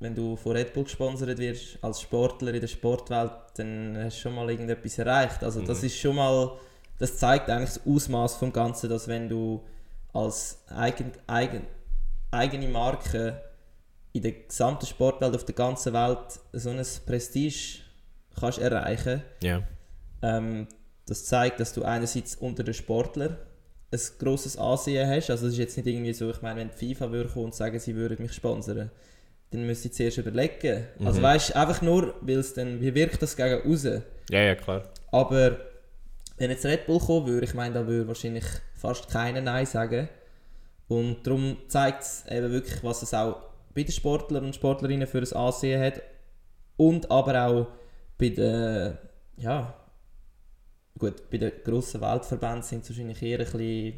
wenn 0.00 0.14
du 0.14 0.34
von 0.36 0.52
Red 0.52 0.72
Bull 0.72 0.84
gesponsert 0.84 1.36
wirst, 1.38 1.78
als 1.82 2.00
Sportler 2.00 2.54
in 2.54 2.60
der 2.62 2.68
Sportwelt, 2.68 3.30
dann 3.56 3.96
hast 4.02 4.16
du 4.16 4.20
schon 4.22 4.34
mal 4.34 4.48
irgendetwas 4.50 4.98
erreicht. 4.98 5.44
Also 5.44 5.60
das 5.60 5.80
Mhm. 5.80 5.86
ist 5.86 5.98
schon 5.98 6.16
mal, 6.16 6.52
das 6.98 7.18
zeigt 7.18 7.50
eigentlich 7.50 7.74
das 7.74 7.86
Ausmaß 7.86 8.36
vom 8.36 8.50
Ganzen, 8.52 8.88
dass 8.88 9.08
wenn 9.08 9.28
du 9.28 9.62
als 10.14 10.62
eigen, 10.74 11.12
eigen, 11.26 11.66
eigene 12.30 12.68
Marke 12.68 13.40
in 14.12 14.22
der 14.22 14.32
gesamten 14.32 14.86
Sportwelt 14.86 15.34
auf 15.34 15.44
der 15.44 15.54
ganzen 15.54 15.92
Welt 15.92 16.18
so 16.52 16.70
ein 16.70 16.82
Prestige 17.06 17.78
kannst 18.38 18.58
erreichen 18.58 19.22
Ja. 19.42 19.62
ähm, 20.22 20.66
das 21.06 21.24
zeigt, 21.24 21.60
dass 21.60 21.72
du 21.72 21.82
einerseits 21.82 22.36
unter 22.36 22.62
den 22.62 22.74
Sportlern 22.74 23.36
ein 23.90 24.00
grosses 24.18 24.56
Ansehen 24.56 25.08
hast. 25.10 25.30
Also 25.30 25.46
es 25.46 25.52
ist 25.54 25.58
jetzt 25.58 25.76
nicht 25.76 25.86
irgendwie 25.86 26.12
so, 26.14 26.30
ich 26.30 26.40
meine, 26.42 26.60
wenn 26.60 26.70
die 26.78 26.94
FIFA 26.94 27.10
würde 27.10 27.28
kommen 27.28 27.46
und 27.46 27.54
sagen, 27.54 27.78
sie 27.78 27.94
würden 27.94 28.22
mich 28.22 28.32
sponsern, 28.32 28.90
dann 29.50 29.66
müsste 29.66 29.88
ich 29.88 29.94
zuerst 29.94 30.16
überlegen. 30.18 30.84
Also 31.04 31.18
Mhm. 31.18 31.24
weißt 31.24 31.56
einfach 31.56 31.82
nur, 31.82 32.14
weil 32.22 32.38
es 32.38 32.54
dann, 32.54 32.80
wie 32.80 32.94
wirkt 32.94 33.20
das 33.20 33.36
gegen 33.36 33.60
raus? 33.68 33.84
ja, 33.84 34.40
ja, 34.40 34.54
klar. 34.54 34.84
Aber 35.10 35.58
wenn 36.38 36.50
jetzt 36.50 36.64
Red 36.64 36.86
Bull 36.86 37.00
kommen 37.00 37.26
würde, 37.26 37.44
ich 37.44 37.52
meine, 37.54 37.74
da 37.74 37.86
würde 37.86 38.08
wahrscheinlich 38.08 38.44
fast 38.74 39.10
keiner 39.10 39.40
Nein 39.42 39.66
sagen. 39.66 40.08
Und 40.88 41.26
darum 41.26 41.56
zeigt 41.68 42.02
es 42.02 42.24
eben 42.30 42.50
wirklich, 42.50 42.82
was 42.82 43.02
es 43.02 43.12
auch 43.12 43.36
bei 43.74 43.82
den 43.82 43.92
Sportlern 43.92 44.44
und 44.44 44.54
Sportlerinnen 44.54 45.06
für 45.06 45.18
ein 45.18 45.32
Ansehen 45.32 45.80
hat. 45.82 46.02
Und 46.76 47.10
aber 47.10 47.46
auch 47.46 47.66
bei 48.18 48.30
den, 48.30 48.96
ja, 49.36 49.74
gut, 50.98 51.30
bei 51.30 51.38
den 51.38 51.52
grossen 51.64 52.00
Weltverbänden 52.00 52.62
sind 52.62 52.88
wahrscheinlich 52.88 53.22
eher 53.22 53.40
ein 53.40 53.44
bisschen 53.44 53.94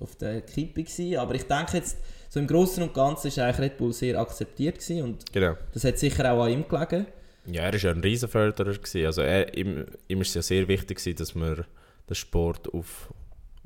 auf 0.00 0.16
der 0.16 0.40
Kippe 0.42 0.82
gewesen. 0.84 1.16
Aber 1.18 1.34
ich 1.34 1.44
denke 1.44 1.76
jetzt, 1.76 1.98
so 2.28 2.40
im 2.40 2.46
Großen 2.46 2.82
und 2.82 2.94
Ganzen 2.94 3.28
ist 3.28 3.38
eigentlich 3.38 3.58
Red 3.58 3.78
Bull 3.78 3.92
sehr 3.92 4.18
akzeptiert 4.20 4.78
gewesen 4.78 5.02
und 5.02 5.32
Genau. 5.32 5.56
das 5.72 5.84
hat 5.84 5.98
sicher 5.98 6.30
auch 6.32 6.44
an 6.44 6.52
ihm 6.52 6.68
gelegen. 6.68 7.06
Ja, 7.46 7.62
er 7.62 7.72
war 7.72 7.80
ja 7.80 7.90
ein 7.92 8.00
Riesenförderer. 8.00 8.74
Gewesen. 8.74 9.06
Also 9.06 9.22
er, 9.22 9.56
ihm, 9.56 9.86
ihm 10.06 10.20
ist 10.20 10.28
es 10.28 10.34
ja 10.34 10.42
sehr 10.42 10.68
wichtig, 10.68 10.98
gewesen, 10.98 11.16
dass 11.16 11.34
man 11.34 11.64
den 12.08 12.14
Sport 12.14 12.72
auf, 12.74 13.12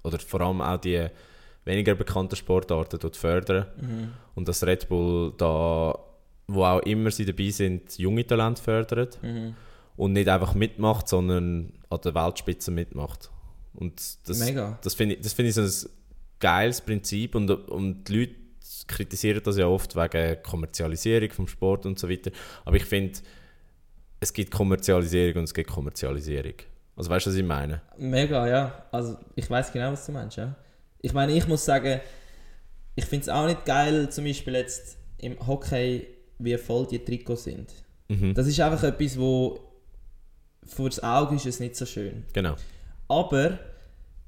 oder 0.04 0.18
vor 0.20 0.40
allem 0.40 0.60
auch 0.60 0.76
die 0.78 1.06
weniger 1.64 1.94
bekannten 1.94 2.36
Sportarten 2.36 2.98
dort 3.00 3.16
fördern. 3.16 3.66
Und 4.34 4.48
dass 4.48 4.64
Red 4.64 4.88
Bull 4.88 5.32
da, 5.36 5.98
wo 6.48 6.64
auch 6.64 6.80
immer 6.80 7.10
sie 7.10 7.24
dabei 7.24 7.50
sind, 7.50 7.98
junge 7.98 8.26
Talente 8.26 8.62
fördert. 8.62 9.22
Mhm. 9.22 9.54
Und 9.96 10.14
nicht 10.14 10.28
einfach 10.28 10.54
mitmacht, 10.54 11.08
sondern 11.08 11.72
an 11.90 12.00
der 12.02 12.14
Weltspitze 12.14 12.70
mitmacht. 12.70 13.30
Und 13.74 14.00
das, 14.28 14.38
Mega. 14.38 14.78
das 14.82 14.94
finde 14.94 15.16
ich, 15.16 15.20
das 15.20 15.32
finde 15.32 15.50
ich 15.50 15.54
so 15.54 15.62
ein 15.62 15.90
geiles 16.40 16.80
Prinzip 16.80 17.34
und, 17.34 17.50
und 17.50 18.08
die 18.08 18.20
Leute 18.20 18.34
kritisieren 18.86 19.42
das 19.44 19.56
ja 19.56 19.66
oft 19.66 19.96
wegen 19.96 20.42
Kommerzialisierung 20.42 21.30
vom 21.30 21.46
Sport 21.46 21.86
und 21.86 21.98
so 21.98 22.08
weiter. 22.08 22.30
Aber 22.64 22.76
ich 22.76 22.84
finde, 22.84 23.18
es 24.20 24.32
gibt 24.32 24.50
Kommerzialisierung 24.50 25.38
und 25.38 25.44
es 25.44 25.54
gibt 25.54 25.70
Kommerzialisierung. 25.70 26.54
Also 26.96 27.10
weißt 27.10 27.26
du, 27.26 27.30
was 27.30 27.36
ich 27.36 27.44
meine? 27.44 27.80
Mega, 27.96 28.46
ja. 28.46 28.84
Also 28.90 29.16
ich 29.34 29.48
weiß 29.48 29.72
genau, 29.72 29.92
was 29.92 30.06
du 30.06 30.12
meinst, 30.12 30.36
ja. 30.36 30.54
Ich 31.02 31.12
meine, 31.12 31.32
ich 31.32 31.46
muss 31.46 31.64
sagen, 31.64 32.00
ich 32.94 33.04
finde 33.04 33.22
es 33.24 33.28
auch 33.28 33.46
nicht 33.46 33.64
geil, 33.64 34.08
zum 34.10 34.24
Beispiel 34.24 34.54
jetzt 34.54 34.96
im 35.18 35.44
Hockey, 35.46 36.06
wie 36.38 36.56
voll 36.56 36.86
die 36.86 37.04
Trikots 37.04 37.44
sind. 37.44 37.72
Mhm. 38.08 38.34
Das 38.34 38.46
ist 38.46 38.58
einfach 38.60 38.82
etwas, 38.84 39.18
wo 39.18 39.58
fürs 40.64 41.02
Auge 41.02 41.36
ist 41.36 41.46
es 41.46 41.60
nicht 41.60 41.76
so 41.76 41.86
schön. 41.86 42.24
Genau. 42.32 42.54
Aber 43.08 43.58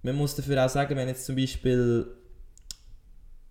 man 0.02 0.16
muss 0.16 0.34
dafür 0.34 0.64
auch 0.64 0.68
sagen, 0.68 0.96
wenn 0.96 1.08
jetzt 1.08 1.24
zum 1.26 1.36
Beispiel 1.36 2.06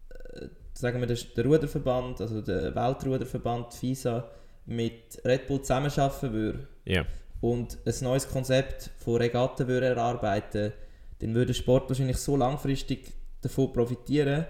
äh, 0.10 0.48
sagen 0.74 1.00
wir, 1.00 1.08
der, 1.08 1.18
der 1.36 1.46
Ruderverband, 1.46 2.22
also 2.22 2.42
der 2.42 2.76
Weltruderverband 2.76 3.74
FISA 3.74 4.30
mit 4.66 5.20
Red 5.26 5.48
Bull 5.48 5.62
zusammenarbeiten 5.62 6.34
würde 6.34 6.68
Ja. 6.86 7.06
und 7.42 7.78
ein 7.86 7.94
neues 8.02 8.28
Konzept 8.30 8.92
von 9.00 9.16
Regatten 9.18 9.68
würde 9.68 9.88
erarbeiten, 9.88 10.74
dann 11.24 11.34
würde 11.36 11.54
Sport 11.54 11.90
wahrscheinlich 11.90 12.18
so 12.18 12.36
langfristig 12.36 13.14
davon 13.42 13.72
profitieren. 13.74 14.46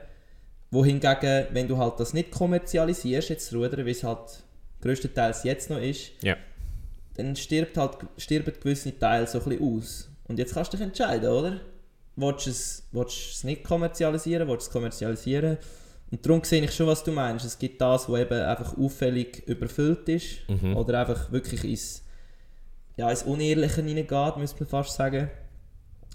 Wohingegen, 0.72 1.46
wenn 1.52 1.68
du 1.68 1.78
halt 1.78 2.00
das 2.00 2.14
nicht 2.14 2.32
kommerzialisierst, 2.32 3.30
jetzt 3.30 3.54
Rudern, 3.54 3.86
wie 3.86 3.92
es 3.92 4.04
halt 4.04 4.44
größtenteils 4.82 5.44
jetzt 5.44 5.70
noch 5.70 5.78
ist, 5.80 6.12
Ja. 6.24 6.36
dann 7.16 7.36
stirbt 7.36 7.78
halt, 7.78 7.98
stirben 8.18 8.54
gewisse 8.60 8.98
Teile 8.98 9.28
so 9.28 9.40
ein 9.40 9.50
bisschen 9.50 9.78
aus. 9.78 10.10
Und 10.28 10.40
jetzt 10.40 10.54
kannst 10.56 10.74
du 10.74 10.78
dich 10.78 10.86
entscheiden, 10.88 11.30
oder? 11.30 11.60
Willst 12.16 12.46
du 12.46 12.50
es, 12.50 12.84
willst 12.92 13.16
du 13.18 13.32
es 13.32 13.44
nicht 13.44 13.64
kommerzialisieren, 13.64 14.48
willst 14.48 14.66
du 14.68 14.70
es 14.70 14.74
kommerzialisieren? 14.74 15.58
Und 16.12 16.26
darum 16.26 16.44
sehe 16.44 16.64
ich 16.64 16.72
schon, 16.72 16.88
was 16.88 17.04
du 17.04 17.12
meinst. 17.12 17.46
Es 17.46 17.58
gibt 17.58 17.80
das, 17.82 18.08
was 18.10 18.20
eben 18.20 18.40
einfach 18.42 18.78
auffällig 18.78 19.44
überfüllt 19.48 20.08
ist 20.10 20.48
Mhm. 20.50 20.76
oder 20.76 21.00
einfach 21.02 21.32
wirklich 21.32 21.64
ins, 21.64 22.04
ja, 22.98 23.10
ins 23.10 23.24
Unehrliche 23.24 23.82
hineingeht, 23.82 24.38
müsste 24.38 24.60
man 24.64 24.70
fast 24.70 24.94
sagen. 24.96 25.30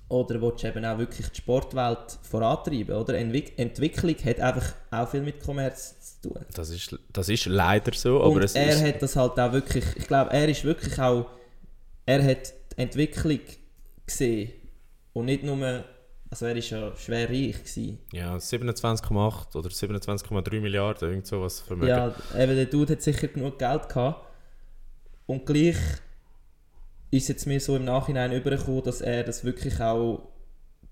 Oder 0.09 0.41
willst 0.41 0.63
du 0.65 0.69
eben 0.69 0.85
auch 0.87 0.97
wirklich 0.97 1.29
die 1.29 1.37
Sportwelt 1.37 2.19
vorantreiben, 2.23 2.97
oder? 2.97 3.19
Entwick 3.19 3.59
Entwicklung 3.59 4.17
hat 4.25 4.41
einfach 4.41 4.73
auch 4.91 5.09
viel 5.09 5.21
mit 5.21 5.43
Kommerz 5.43 6.19
zu 6.23 6.31
tun. 6.31 6.45
Das 6.55 6.71
ist, 6.71 6.99
das 7.13 7.29
ist 7.29 7.45
leider 7.45 7.93
so, 7.93 8.23
aber 8.23 8.37
Und 8.37 8.45
es 8.45 8.55
er 8.55 8.71
ist... 8.71 8.83
hat 8.83 9.03
das 9.03 9.17
halt 9.17 9.39
auch 9.39 9.53
wirklich, 9.53 9.85
ich 9.97 10.07
glaube, 10.07 10.31
er 10.31 10.49
ist 10.49 10.65
wirklich 10.65 10.99
auch, 10.99 11.27
er 12.07 12.25
hat 12.25 12.55
die 12.73 12.81
Entwicklung 12.81 13.41
gesehen 14.07 14.53
und 15.13 15.27
nicht 15.27 15.43
nur, 15.43 15.85
also 16.31 16.47
er 16.47 16.57
ist 16.57 16.71
ja 16.71 16.91
schwer 16.97 17.29
reich 17.29 17.59
gewesen. 17.59 17.99
Ja, 18.13 18.37
27,8 18.37 19.57
oder 19.57 19.69
27,3 19.69 20.61
Milliarden, 20.61 21.11
irgend 21.11 21.27
sowas 21.27 21.61
Vermögen. 21.61 21.91
Ja, 21.91 22.15
eben 22.35 22.57
der 22.57 22.67
Dude 22.67 22.95
hat 22.95 23.03
sicher 23.03 23.29
genug 23.29 23.59
Geld 23.59 23.91
gehabt 23.91 24.27
und 25.27 25.45
gleich 25.45 25.77
ist 27.11 27.29
jetzt 27.29 27.47
mir 27.47 27.61
so 27.61 27.77
im 27.77 27.85
Nachhinein 27.85 28.33
übergekommen, 28.33 28.83
dass 28.83 29.01
er 29.01 29.25
das 29.25 29.45
wirklich 29.45 29.81
auch 29.81 30.29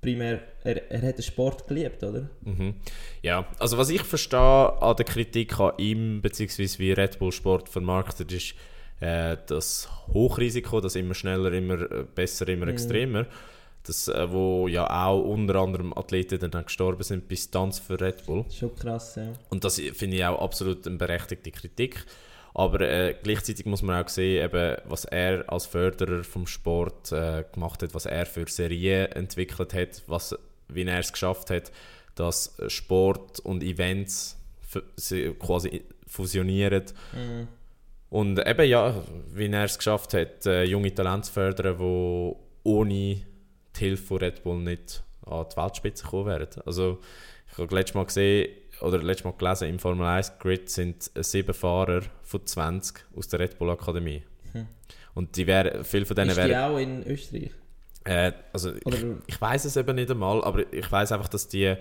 primär, 0.01 0.41
er, 0.63 0.91
er 0.91 1.09
hat 1.09 1.19
den 1.19 1.23
Sport 1.23 1.67
geliebt, 1.67 2.03
oder? 2.03 2.31
Mhm. 2.43 2.75
Ja, 3.23 3.47
also 3.59 3.77
was 3.77 3.91
ich 3.91 4.03
verstehe 4.03 4.81
an 4.81 4.97
der 4.97 5.05
Kritik 5.05 5.59
an 5.59 5.73
ihm, 5.79 6.23
beziehungsweise 6.23 6.79
wie 6.79 6.93
Red 6.93 7.19
Bull 7.19 7.33
Sport 7.33 7.69
vermarktet, 7.69 8.33
ist 8.33 8.55
äh, 9.01 9.37
das 9.47 9.89
Hochrisiko, 10.13 10.81
das 10.81 10.95
immer 10.95 11.15
schneller, 11.15 11.53
immer 11.53 11.91
äh, 11.91 12.05
besser, 12.15 12.49
immer 12.49 12.69
extremer. 12.69 13.27
Das, 13.83 14.09
äh, 14.09 14.33
wo 14.33 14.67
ja 14.67 15.07
auch 15.07 15.23
unter 15.23 15.57
anderem 15.57 15.97
Athleten 15.97 16.51
dann 16.51 16.65
gestorben 16.65 17.03
sind 17.03 17.29
bei 17.29 17.37
Stunts 17.37 17.79
für 17.79 18.01
Red 18.01 18.27
Bull. 18.27 18.45
Schon 18.51 18.75
krass, 18.75 19.15
ja. 19.17 19.33
Und 19.49 19.65
das 19.65 19.81
finde 19.81 20.17
ich 20.17 20.25
auch 20.25 20.41
absolut 20.41 20.87
eine 20.87 20.97
berechtigte 20.97 21.53
Kritik. 21.53 22.05
Aber 22.59 22.81
äh, 22.81 23.15
gleichzeitig 23.23 23.67
muss 23.67 23.83
man 23.83 24.03
auch 24.03 24.09
sehen, 24.09 24.43
eben, 24.43 24.79
was 24.87 25.05
er 25.05 25.45
als 25.53 25.67
Förderer 25.67 26.25
vom 26.25 26.47
Sport 26.47 27.13
äh, 27.13 27.45
gemacht 27.53 27.83
hat, 27.83 27.93
was 27.93 28.07
er 28.07 28.25
für 28.25 28.49
Serien 28.49 29.13
entwickelt 29.13 29.75
hat, 29.75 30.03
was, 30.07 30.35
wie 30.69 30.85
er 30.85 30.99
es 30.99 31.13
geschafft 31.13 31.51
hat, 31.51 31.71
dass 32.15 32.57
Sport 32.69 33.41
und 33.41 33.63
Events 33.63 34.39
quasi 35.39 35.83
fusionieren. 36.07 36.85
Mhm. 37.13 37.49
Und 38.09 38.47
eben 38.47 38.67
ja, 38.67 39.05
wie 39.35 39.53
er 39.53 39.65
es 39.65 39.77
geschafft 39.77 40.15
hat, 40.15 40.47
äh, 40.47 40.65
junge 40.65 40.95
Talente 40.95 41.27
zu 41.27 41.35
fördern, 41.35 41.77
die 41.77 42.37
ohne 42.63 42.89
die 42.89 43.25
Hilfe 43.77 44.03
von 44.03 44.17
Red 44.17 44.43
Bull 44.43 44.63
nicht 44.63 45.05
an 45.27 45.45
die 45.53 45.57
Weltspitze 45.59 46.05
gekommen 46.05 46.25
wären. 46.25 46.49
Also 46.65 47.01
ich 47.53 47.59
habe 47.59 47.75
letztes 47.75 47.95
Mal 47.95 48.07
gesehen, 48.07 48.49
oder 48.81 49.03
letztes 49.03 49.25
Mal 49.25 49.33
gelesen, 49.33 49.69
im 49.69 49.79
Formel 49.79 50.07
1 50.07 50.39
Grid 50.39 50.71
sind 50.71 51.11
sieben 51.15 51.55
Fahrer 51.55 52.03
von 52.23 52.47
20 52.47 53.05
aus 53.17 53.29
der 53.29 53.41
Red 53.41 53.59
Bull 53.59 53.71
Akademie. 53.71 54.23
Hm. 54.53 54.67
Und 55.15 55.37
die 55.37 55.47
wären, 55.47 55.85
viele 55.85 56.07
von 56.07 56.17
denen 56.17 56.37
wären... 56.37 56.51
Ist 56.51 56.57
die 56.57 56.59
auch 56.59 56.79
in 56.79 57.07
Österreich? 57.07 57.51
Äh, 58.05 58.33
also 58.53 58.73
ich, 58.75 59.05
ich 59.27 59.41
weiß 59.41 59.65
es 59.65 59.77
eben 59.77 59.97
nicht 59.97 60.11
einmal, 60.11 60.45
aber 60.45 60.73
ich 60.73 60.91
weiß 60.91 61.13
einfach, 61.13 61.29
dass 61.29 61.49
die, 61.49 61.75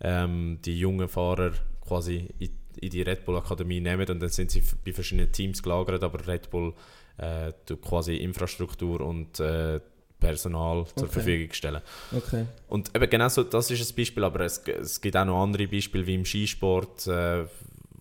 ähm, 0.00 0.58
die 0.64 0.78
jungen 0.78 1.08
Fahrer 1.08 1.52
quasi 1.80 2.28
in, 2.38 2.50
in, 2.80 2.90
die 2.90 3.02
Red 3.02 3.24
Bull 3.24 3.36
Akademie 3.36 3.80
nehmen 3.80 4.08
und 4.08 4.20
dann 4.20 4.28
sind 4.28 4.50
sie 4.50 4.62
bei 4.84 4.92
verschiedenen 4.92 5.32
Teams 5.32 5.62
gelagert, 5.62 6.04
aber 6.04 6.24
Red 6.26 6.50
Bull 6.50 6.74
äh, 7.18 7.52
quasi 7.82 8.16
Infrastruktur 8.16 9.00
und 9.00 9.40
äh, 9.40 9.80
Personal 10.22 10.86
zur 10.94 11.04
okay. 11.04 11.12
Verfügung 11.12 11.52
stellen. 11.52 11.82
Okay. 12.16 12.46
Und 12.68 12.94
eben 12.94 13.10
genau 13.10 13.28
so, 13.28 13.42
das 13.42 13.70
ist 13.70 13.90
ein 13.90 13.96
Beispiel, 13.96 14.24
aber 14.24 14.40
es, 14.40 14.58
es 14.58 15.00
gibt 15.00 15.16
auch 15.16 15.24
noch 15.24 15.42
andere 15.42 15.66
Beispiele 15.66 16.06
wie 16.06 16.14
im 16.14 16.24
Skisport, 16.24 17.06
äh, 17.08 17.44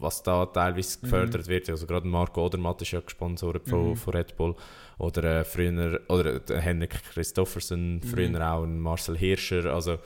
was 0.02 0.24
da 0.24 0.46
teilweise 0.46 0.98
mhm. 0.98 1.04
gefördert 1.04 1.48
wird. 1.48 1.70
Also 1.70 1.86
gerade 1.86 2.08
Marco 2.08 2.46
Odermatt 2.46 2.82
ist 2.82 2.92
ja 2.92 3.00
gesponsert 3.00 3.68
von, 3.68 3.90
mhm. 3.90 3.96
von 3.96 4.14
Red 4.14 4.36
Bull. 4.38 4.56
Oder 4.98 5.40
äh, 5.40 5.44
früher, 5.44 6.00
oder 6.10 6.36
äh, 6.50 6.62
Henrik 6.62 7.04
Christoffersen, 7.12 7.96
mhm. 7.96 8.04
früher 8.04 8.52
auch 8.52 8.66
Marcel 8.66 9.18
Hirscher. 9.18 9.66
Also, 9.74 9.98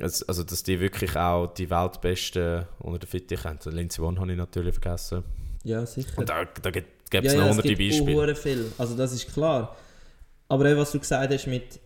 also, 0.00 0.42
dass 0.42 0.62
die 0.62 0.78
wirklich 0.80 1.16
auch 1.16 1.48
die 1.54 1.68
Weltbesten 1.70 2.64
unter 2.80 3.00
der 3.00 3.08
Fitte 3.08 3.42
haben. 3.42 3.58
Lindsay 3.66 4.02
Vonn 4.02 4.18
habe 4.20 4.32
ich 4.32 4.38
natürlich 4.38 4.74
vergessen. 4.74 5.24
Ja, 5.64 5.84
sicher. 5.86 6.16
Und 6.16 6.28
da, 6.28 6.44
da 6.44 6.70
gibt 6.70 6.88
es 7.10 7.32
ja, 7.32 7.38
noch 7.38 7.46
ja, 7.46 7.50
hunderte 7.50 7.76
Beispiele. 7.76 8.34
viel. 8.36 8.72
Also 8.78 8.96
das 8.96 9.12
ist 9.12 9.32
klar. 9.32 9.76
Aber 10.48 10.66
eben, 10.66 10.78
was 10.78 10.92
du 10.92 10.98
gesagt 10.98 11.32
hast 11.32 11.46
mit, 11.46 11.80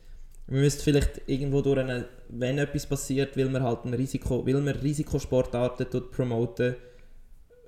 wir 0.47 0.61
müssten 0.61 0.83
vielleicht 0.83 1.23
irgendwo 1.27 1.61
durch 1.61 1.79
eine, 1.79 2.09
wenn 2.29 2.59
etwas 2.59 2.87
passiert, 2.87 3.37
will 3.37 3.49
man 3.49 3.62
halt 3.62 3.85
ein 3.85 3.94
Risiko, 3.94 4.44
will 4.47 4.61
man 4.61 4.75
Risikosportarten 4.77 5.87
dort 5.90 6.11
promoten, 6.11 6.77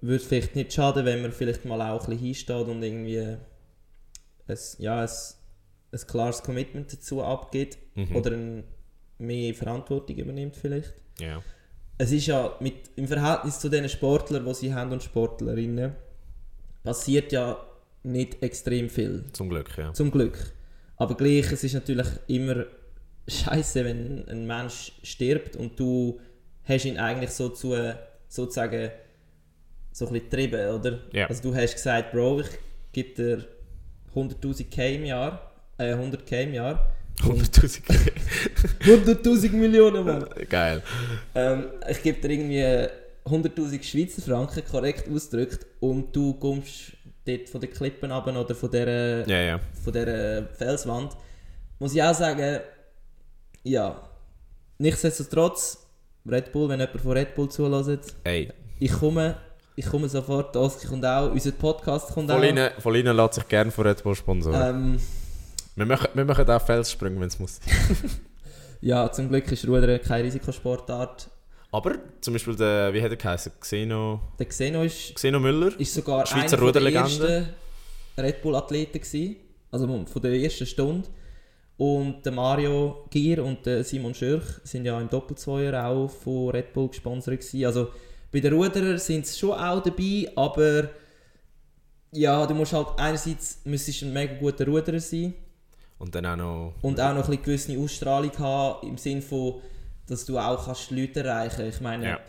würde 0.01 0.17
es 0.17 0.25
vielleicht 0.25 0.57
nicht 0.57 0.73
schaden, 0.73 1.05
wenn 1.05 1.23
man 1.23 1.33
vielleicht 1.33 1.65
mal 1.65 1.81
auch 1.83 2.05
ein 2.05 2.11
bisschen 2.11 2.27
hinsteht 2.27 2.67
und 2.67 2.83
irgendwie 2.83 3.19
ein, 3.19 4.59
ja, 4.79 5.01
ein, 5.03 5.09
ein 5.93 6.07
klares 6.07 6.43
Commitment 6.43 6.93
dazu 6.93 7.23
abgibt 7.23 7.79
mhm. 7.95 8.17
oder 8.17 8.33
ein, 8.33 8.65
mehr 9.19 9.55
Verantwortung 9.55 10.17
übernimmt 10.17 10.57
vielleicht. 10.57 10.95
Ja. 11.19 11.43
Es 11.99 12.13
ist 12.13 12.27
ja 12.27 12.57
mit, 12.61 12.77
im 12.97 13.07
Verhältnis 13.07 13.59
zu 13.59 13.69
den 13.69 13.89
Sportlern, 13.89 14.47
die 14.47 14.55
sie 14.55 14.75
haben 14.75 14.91
und 14.93 15.03
Sportlerinnen, 15.03 15.93
passiert 16.83 17.31
ja 17.31 17.59
nicht 18.03 18.43
extrem 18.43 18.89
viel. 18.89 19.27
Zum 19.35 19.51
Glück, 19.51 19.77
ja. 19.77 19.93
Zum 19.93 20.11
Glück. 20.11 20.55
Aber 21.01 21.17
gleich, 21.17 21.51
es 21.51 21.65
ist 21.65 21.73
natürlich 21.73 22.07
immer 22.27 22.67
scheiße, 23.27 23.87
wenn 23.87 24.29
ein 24.29 24.47
Mensch 24.47 24.93
stirbt 25.03 25.57
und 25.57 25.81
du 25.81 26.21
hast 26.65 26.85
ihn 26.85 26.99
eigentlich 26.99 27.31
so 27.31 27.49
zu, 27.49 27.75
sozusagen 28.29 28.91
so 29.93 30.07
ein 30.07 30.13
bisschen 30.13 30.29
getrieben, 30.29 30.69
oder? 30.69 30.99
Yeah. 31.15 31.27
Also 31.27 31.43
du 31.45 31.55
hast 31.55 31.73
gesagt, 31.73 32.13
Bro, 32.13 32.41
ich 32.41 32.49
gebe 32.93 33.15
dir 33.15 33.47
100'000 34.15 34.69
K 34.69 34.97
im 34.97 35.07
Jahr, 35.07 35.51
äh 35.79 35.95
100 35.95 36.27
K 36.27 36.43
im 36.43 36.53
Jahr. 36.53 36.93
100'000 37.21 37.83
K? 37.83 37.95
100'000 38.85 39.53
Millionen, 39.53 40.05
Mann! 40.05 40.27
Geil. 40.51 40.83
Ähm, 41.35 41.65
ich 41.89 42.03
gebe 42.03 42.21
dir 42.21 42.31
irgendwie 42.31 42.91
100'000 43.25 43.83
Schweizer 43.83 44.21
Franken, 44.21 44.63
korrekt 44.71 45.09
ausgedrückt, 45.09 45.65
und 45.81 46.15
du 46.15 46.35
kommst 46.35 46.93
dort 47.39 47.49
von 47.49 47.61
den 47.61 47.71
Klippen 47.71 48.13
runter 48.13 48.41
oder 48.41 48.55
von 48.55 48.71
dieser, 48.71 49.29
ja, 49.29 49.41
ja. 49.41 49.61
von 49.83 49.93
dieser 49.93 50.47
Felswand, 50.49 51.17
muss 51.79 51.95
ich 51.95 52.03
auch 52.03 52.15
sagen, 52.15 52.61
ja, 53.63 54.01
nichtsdestotrotz, 54.79 55.87
Red 56.29 56.53
Bull, 56.53 56.69
wenn 56.69 56.81
jemand 56.81 57.01
von 57.01 57.13
Red 57.13 57.35
Bull 57.35 57.49
zulässt, 57.49 58.17
Ey. 58.25 58.53
ich 58.79 58.93
komme, 58.93 59.37
ich 59.77 59.87
komme 59.87 60.09
sofort, 60.09 60.57
Oski 60.57 60.87
kommt 60.87 61.05
auch, 61.05 61.31
unser 61.31 61.53
Podcast 61.53 62.13
kommt 62.13 62.31
von 62.31 62.59
auch. 62.59 62.81
von 62.81 62.95
Ihnen 62.95 63.17
lässt 63.17 63.35
sich 63.35 63.49
gerne 63.49 63.71
von 63.71 63.87
Red 63.87 64.03
Bull 64.03 64.15
sponsoren. 64.15 64.77
Ähm, 64.77 65.01
wir, 65.77 65.87
machen, 65.87 66.09
wir 66.15 66.25
machen 66.25 66.49
auch 66.49 66.63
Felssprünge, 66.63 67.21
wenn 67.21 67.29
es 67.29 67.39
muss. 67.39 67.61
ja, 68.81 69.11
zum 69.11 69.29
Glück 69.29 69.51
ist 69.51 69.67
Rudern 69.67 70.01
keine 70.03 70.25
Risikosportart. 70.25 71.31
Aber 71.73 71.97
zum 72.21 72.35
Beispiel 72.35 72.57
der, 72.57 72.93
wie 72.93 73.03
hat 73.03 73.11
er 73.11 73.17
geheißen? 73.17 73.53
Xeno. 73.61 74.21
Der 74.39 74.47
Xeno 74.47 74.83
ist, 74.83 75.15
Xeno 75.15 75.39
Müller. 75.39 75.79
Ist 75.79 75.95
sogar 75.95 76.27
Schweizer 76.27 76.61
einer 76.61 76.73
der 76.73 76.93
ersten 76.93 77.49
Red 78.19 78.43
Bull 78.43 78.57
Athleten 78.57 79.01
gewesen. 79.01 79.37
Also 79.71 79.87
von 79.87 80.23
der 80.23 80.33
ersten 80.33 80.67
Stunde. 80.67 81.09
Und 81.77 82.27
der 82.27 82.33
Mario 82.33 83.07
Gier 83.09 83.43
und 83.43 83.65
der 83.65 83.85
Simon 83.85 84.15
Schürch 84.15 84.45
sind 84.65 84.85
ja 84.85 85.01
im 85.01 85.09
Doppelzweier 85.09 85.87
auch 85.87 86.09
von 86.09 86.51
Red 86.51 86.73
Bull 86.73 86.89
gesponsert 86.89 87.41
gewesen. 87.41 87.65
Also 87.65 87.89
bei 88.33 88.41
den 88.41 88.53
Ruderern 88.53 88.99
sind 88.99 89.27
sie 89.27 89.39
schon 89.39 89.53
auch 89.53 89.83
dabei, 89.83 90.31
aber 90.37 90.91
ja, 92.13 92.45
du 92.47 92.55
musst 92.55 92.73
halt 92.73 92.89
einerseits 92.99 93.61
müsstest 93.65 94.03
ein 94.03 94.13
mega 94.13 94.35
guter 94.35 94.67
Ruderer 94.67 95.01
sein. 95.01 95.33
Und 95.99 96.15
dann 96.15 96.27
auch 96.27 96.37
noch... 96.37 96.75
Und 96.83 97.01
auch 97.01 97.15
noch 97.15 97.29
ein 97.29 97.43
gewisse 97.43 97.79
Ausstrahlung 97.79 98.37
haben, 98.39 98.87
im 98.87 98.99
Sinne 98.99 99.23
von 99.23 99.61
dass 100.11 100.25
du 100.25 100.39
auch 100.39 100.65
kannst 100.65 100.91
Leute 100.91 101.21
erreichen 101.21 101.67
Ich 101.69 101.81
meine, 101.81 102.05
ja. 102.05 102.21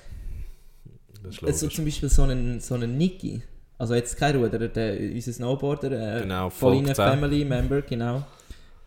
also 1.41 1.67
zum 1.67 1.86
Beispiel 1.86 2.10
so 2.10 2.24
einen, 2.24 2.60
so 2.60 2.76
einen 2.76 2.98
Niki, 2.98 3.41
also 3.78 3.96
jetzt 3.96 4.15
kein 4.17 4.36
Ruder, 4.36 4.67
der, 4.67 5.00
unser 5.00 5.34
Snowboarder, 5.34 6.17
äh, 6.17 6.22
genau, 6.22 6.50
Pauline 6.50 6.94
Family 6.94 7.44
Member, 7.44 7.82
genau, 7.82 8.24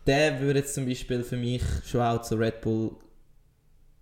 der 0.07 0.39
würde 0.39 0.59
jetzt 0.59 0.73
zum 0.73 0.85
Beispiel 0.85 1.23
für 1.23 1.35
mich 1.35 1.61
schon 1.85 2.01
auch 2.01 2.21
zu 2.21 2.35
Red 2.35 2.61
Bull 2.61 2.91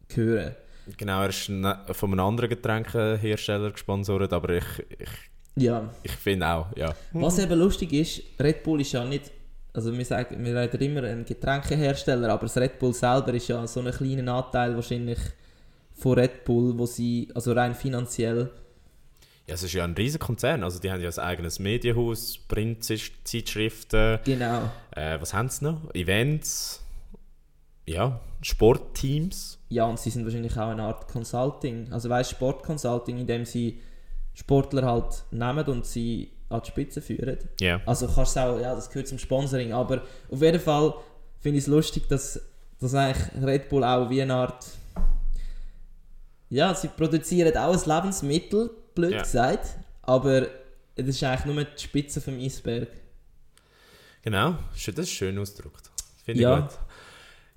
gehören. 0.07 0.55
Genau, 0.97 1.23
er 1.23 1.29
ist 1.29 1.45
von 1.45 2.11
einem 2.11 2.19
anderen 2.19 2.49
Getränkehersteller 2.49 3.71
gesponsert, 3.71 4.31
aber 4.31 4.49
ich, 4.49 4.65
ich, 4.99 5.09
ja. 5.55 5.89
ich 6.03 6.11
finde 6.11 6.47
auch, 6.47 6.67
ja. 6.75 6.93
Was 7.13 7.39
eben 7.39 7.57
lustig 7.57 7.93
ist, 7.93 8.21
Red 8.39 8.63
Bull 8.63 8.81
ist 8.81 8.91
ja 8.91 9.03
nicht 9.03 9.31
also 9.73 9.97
wir 9.97 10.05
sagen, 10.05 10.43
wir 10.45 10.55
reden 10.55 10.81
immer 10.81 11.03
einen 11.03 11.25
Getränkehersteller, 11.25 12.29
aber 12.29 12.43
das 12.43 12.57
Red 12.57 12.77
Bull 12.79 12.93
selber 12.93 13.33
ist 13.33 13.47
ja 13.47 13.65
so 13.65 13.79
ein 13.81 13.91
kleiner 13.91 14.33
Anteil 14.33 14.75
wahrscheinlich 14.75 15.19
von 15.95 16.13
Red 16.13 16.43
Bull, 16.45 16.77
wo 16.77 16.85
sie, 16.85 17.29
also 17.33 17.53
rein 17.53 17.73
finanziell... 17.73 18.51
Ja, 19.47 19.55
es 19.55 19.63
ist 19.63 19.73
ja 19.73 19.83
ein 19.83 19.93
riesiger 19.93 20.25
Konzern, 20.25 20.63
also 20.63 20.79
die 20.79 20.91
haben 20.91 21.01
ja 21.01 21.09
ein 21.09 21.19
eigenes 21.19 21.59
Medienhaus, 21.59 22.37
Printzeitschriften... 22.47 24.19
Genau. 24.23 24.69
Äh, 24.91 25.19
was 25.19 25.33
haben 25.33 25.49
sie 25.49 25.65
noch? 25.65 25.93
Events, 25.93 26.83
ja, 27.85 28.19
Sportteams. 28.41 29.59
Ja, 29.69 29.85
und 29.85 29.99
sie 29.99 30.11
sind 30.11 30.23
wahrscheinlich 30.23 30.55
auch 30.57 30.69
eine 30.69 30.83
Art 30.83 31.07
Consulting, 31.07 31.91
also 31.91 32.09
weißt 32.09 32.31
Sportconsulting, 32.31 33.17
in 33.17 33.27
dem 33.27 33.45
sie 33.45 33.81
Sportler 34.35 34.85
halt 34.85 35.23
nehmen 35.31 35.65
und 35.65 35.85
sie 35.85 36.31
an 36.53 36.61
die 36.61 36.67
Spitze 36.69 37.01
führen. 37.01 37.37
Yeah. 37.61 37.81
Also 37.85 38.07
kannst 38.07 38.35
du 38.35 38.39
auch, 38.41 38.59
ja, 38.59 38.75
das 38.75 38.89
gehört 38.89 39.07
zum 39.07 39.19
Sponsoring, 39.19 39.73
aber 39.73 40.01
auf 40.29 40.41
jeden 40.41 40.59
Fall 40.59 40.93
finde 41.39 41.57
ich 41.57 41.65
es 41.65 41.67
lustig, 41.67 42.07
dass, 42.07 42.39
dass 42.79 42.93
eigentlich 42.93 43.43
Red 43.43 43.69
Bull 43.69 43.83
auch 43.83 44.09
wie 44.09 44.21
eine 44.21 44.35
Art, 44.35 44.65
ja, 46.49 46.73
sie 46.75 46.87
produzieren 46.87 47.55
auch 47.57 47.73
ein 47.73 47.89
Lebensmittel, 47.89 48.69
blöd 48.95 49.11
yeah. 49.11 49.23
gesagt, 49.23 49.77
aber 50.01 50.47
es 50.95 51.07
ist 51.07 51.23
eigentlich 51.23 51.45
nur 51.45 51.63
die 51.63 51.81
Spitze 51.81 52.21
vom 52.21 52.39
Eisberg. 52.39 52.89
Genau, 54.21 54.55
das 54.73 54.87
ist 54.87 55.11
schön 55.11 55.37
ausgedrückt. 55.37 55.91
Finde 56.23 56.39
ich 56.39 56.43
ja. 56.43 56.59
gut. 56.59 56.69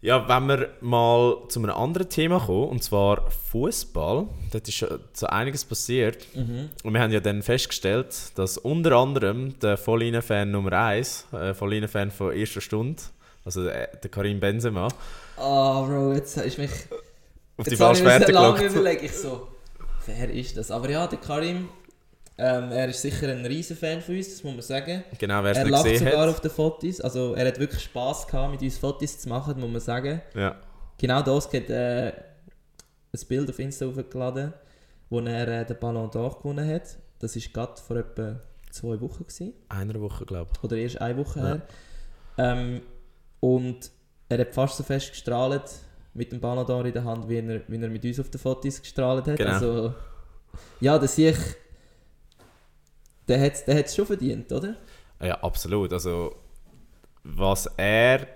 Ja, 0.06 0.28
wenn 0.28 0.46
wir 0.46 0.68
mal 0.82 1.36
zu 1.48 1.58
einem 1.58 1.70
anderen 1.70 2.08
Thema 2.08 2.38
kommen, 2.38 2.68
und 2.68 2.84
zwar 2.84 3.28
Fußball, 3.50 4.28
da 4.52 4.58
ist 4.58 4.72
schon 4.72 5.00
so 5.12 5.26
einiges 5.26 5.64
passiert. 5.64 6.24
Mhm. 6.32 6.70
Und 6.84 6.94
wir 6.94 7.00
haben 7.00 7.10
ja 7.10 7.18
dann 7.18 7.42
festgestellt, 7.42 8.14
dass 8.36 8.56
unter 8.56 8.92
anderem 8.92 9.58
der 9.58 9.76
Vollinen-Fan 9.76 10.48
Nummer 10.48 10.70
1, 10.74 11.26
äh, 11.32 11.54
Vollinen-Fan 11.54 12.12
von 12.12 12.32
erster 12.32 12.60
Stunde, 12.60 13.02
also 13.44 13.64
der, 13.64 13.88
der 13.96 14.08
Karim 14.08 14.38
Benzema. 14.38 14.86
Oh, 15.38 15.84
Bro, 15.84 16.12
jetzt 16.12 16.36
ist 16.36 16.56
mich. 16.56 16.70
Auf 17.56 17.66
die 17.66 17.74
falsche 17.74 18.04
Fährte 18.04 18.26
gelockt. 18.26 18.62
überlege 18.62 19.06
ich 19.06 19.12
so, 19.12 19.48
wer 20.06 20.30
ist 20.30 20.56
das? 20.56 20.70
Aber 20.70 20.88
ja, 20.88 21.08
der 21.08 21.18
Karim 21.18 21.68
ähm, 22.38 22.70
er 22.72 22.88
ist 22.88 23.00
sicher 23.02 23.28
ein 23.28 23.44
riesen 23.46 23.76
Fan 23.76 24.00
von 24.00 24.14
uns, 24.16 24.28
das 24.28 24.42
muss 24.44 24.52
man 24.54 24.62
sagen. 24.62 25.04
Genau, 25.18 25.42
wer 25.42 25.52
es 25.52 25.58
Er 25.58 25.68
lacht 25.70 25.96
sogar 25.98 26.20
hat. 26.22 26.28
auf 26.28 26.40
den 26.40 26.50
Fotos. 26.50 27.00
Also 27.00 27.34
er 27.34 27.46
hat 27.48 27.58
wirklich 27.58 27.82
Spass 27.82 28.26
gehabt, 28.26 28.52
mit 28.52 28.62
uns 28.62 28.76
Fotos 28.78 29.18
zu 29.18 29.28
machen, 29.28 29.58
muss 29.60 29.70
man 29.70 29.80
sagen. 29.80 30.20
Ja. 30.34 30.56
Genau 30.98 31.22
das 31.22 31.46
hat 31.52 31.70
äh, 31.70 32.08
ein 32.08 33.20
Bild 33.28 33.48
auf 33.50 33.58
Insta 33.58 33.86
hochgeladen, 33.86 34.52
wo 35.08 35.20
er 35.20 35.48
äh, 35.48 35.64
den 35.64 35.78
Ballon 35.78 36.10
d'Or 36.10 36.36
gewonnen 36.38 36.68
hat. 36.68 36.96
Das 37.18 37.34
ist 37.36 37.52
gerade 37.54 37.80
vor 37.80 37.96
etwa 37.96 38.40
zwei 38.70 39.00
Wochen 39.00 39.24
gewesen. 39.24 39.54
Einer 39.70 39.98
Woche, 40.00 40.26
glaube 40.26 40.50
ich. 40.54 40.62
Oder 40.64 40.76
erst 40.76 41.00
eine 41.00 41.16
Woche 41.16 41.38
Ja. 41.40 41.46
her. 41.46 41.62
Ähm, 42.38 42.82
und 43.40 43.90
er 44.28 44.38
hat 44.40 44.52
fast 44.54 44.76
so 44.76 44.82
fest 44.82 45.10
gestrahlt 45.10 45.70
mit 46.12 46.32
dem 46.32 46.40
Ballon 46.40 46.66
d'Or 46.66 46.84
in 46.84 46.92
der 46.92 47.04
Hand, 47.04 47.28
wie 47.28 47.38
er, 47.38 47.62
wie 47.68 47.80
er 47.80 47.88
mit 47.88 48.04
uns 48.04 48.20
auf 48.20 48.28
den 48.28 48.38
Fotos 48.40 48.80
gestrahlt 48.82 49.26
hat. 49.26 49.36
Genau. 49.38 49.50
Also, 49.52 49.94
ja, 50.80 50.98
das 50.98 51.14
sehe 51.16 51.30
ich. 51.30 51.38
Der 53.28 53.40
hat 53.40 53.54
es 53.54 53.64
der 53.64 53.76
hat's 53.78 53.94
schon 53.96 54.06
verdient, 54.06 54.50
oder? 54.52 54.76
Ja, 55.22 55.34
absolut. 55.42 55.92
Also, 55.92 56.34
was 57.24 57.66
er 57.76 58.26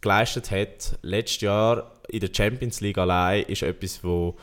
geleistet 0.00 0.50
hat 0.50 0.98
letztes 1.02 1.40
Jahr 1.42 1.92
in 2.08 2.20
der 2.20 2.30
Champions 2.32 2.80
League 2.80 2.98
allein, 2.98 3.44
ist 3.44 3.62
etwas, 3.62 4.02
wo 4.04 4.36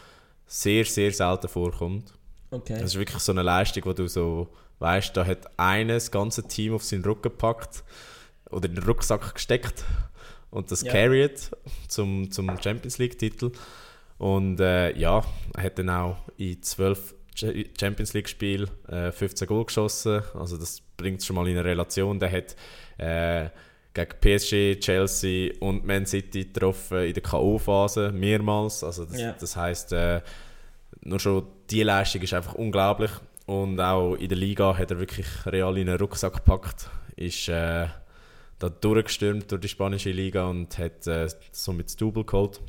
sehr, 0.46 0.86
sehr 0.86 1.12
selten 1.12 1.48
vorkommt. 1.48 2.14
Okay. 2.52 2.74
Das 2.74 2.84
ist 2.92 2.96
wirklich 2.98 3.20
so 3.22 3.32
eine 3.32 3.42
Leistung, 3.42 3.84
wo 3.86 3.94
du 3.94 4.08
so 4.08 4.48
weißt, 4.80 5.16
da 5.18 5.26
hat 5.26 5.48
einer 5.58 5.96
das 5.96 6.12
ganze 6.12 6.44
Team 6.48 6.74
auf 6.76 6.84
seinen 6.84 7.04
Rücken 7.04 7.24
gepackt 7.24 7.84
oder 8.50 8.70
in 8.70 8.76
den 8.76 8.84
Rucksack 8.84 9.34
gesteckt 9.34 9.84
und 10.52 10.72
das 10.72 10.82
Ja. 10.84 10.92
carried 10.94 11.52
zum, 11.88 12.32
zum 12.32 12.50
Champions 12.62 12.98
League-Titel. 13.00 13.52
Und 14.18 14.60
äh, 14.60 14.96
ja, 14.98 15.24
er 15.56 15.64
hat 15.64 15.78
dann 15.80 15.90
auch 15.90 16.18
in 16.38 16.62
12 16.62 17.14
Ch- 17.14 17.16
Champions 17.38 18.14
League-Spielen 18.14 18.70
äh, 18.88 19.12
15 19.12 19.48
Goal 19.48 19.66
geschossen. 19.66 20.22
Also 20.34 20.58
das 20.58 20.82
bringt 20.98 21.20
es 21.20 21.26
schon 21.26 21.36
mal 21.36 21.48
in 21.48 21.58
eine 21.58 21.66
Relation. 21.66 22.20
Der 22.20 22.32
hat 22.32 22.56
äh, 22.98 23.50
gegen 23.94 24.20
PSG, 24.20 24.80
Chelsea 24.80 25.54
und 25.60 25.86
Man 25.86 26.06
City 26.06 26.46
getroffen 26.46 27.00
in 27.06 27.14
der 27.14 27.24
K.O.-Phase 27.24 28.12
mehrmals. 28.12 28.84
Also 28.84 29.06
das, 29.06 29.20
Ja. 29.20 29.36
das 29.40 29.56
heisst, 29.56 29.94
äh, 29.94 30.22
nur 31.02 31.20
schon 31.20 31.48
die 31.70 31.84
Leistung 31.84 32.22
ist 32.22 32.34
einfach 32.34 32.56
unglaublich. 32.56 33.12
Und 33.46 33.80
auch 33.80 34.16
in 34.16 34.28
der 34.30 34.38
Liga 34.38 34.78
hat 34.78 34.92
er 34.92 35.00
wirklich 35.00 35.28
real 35.46 35.78
in 35.78 35.88
einen 35.90 35.98
Rucksack 36.00 36.34
gepackt. 36.34 36.90
Ist 37.16 37.48
äh, 37.50 37.88
da 38.60 38.70
durchgestürmt 38.70 39.52
durch 39.52 39.62
die 39.62 39.70
spanische 39.70 40.12
Liga 40.12 40.48
und 40.48 40.78
hat 40.78 41.06
äh, 41.08 41.30
somit 41.52 41.86
das 41.88 41.96
Double 41.96 42.24
geholt. 42.26 42.60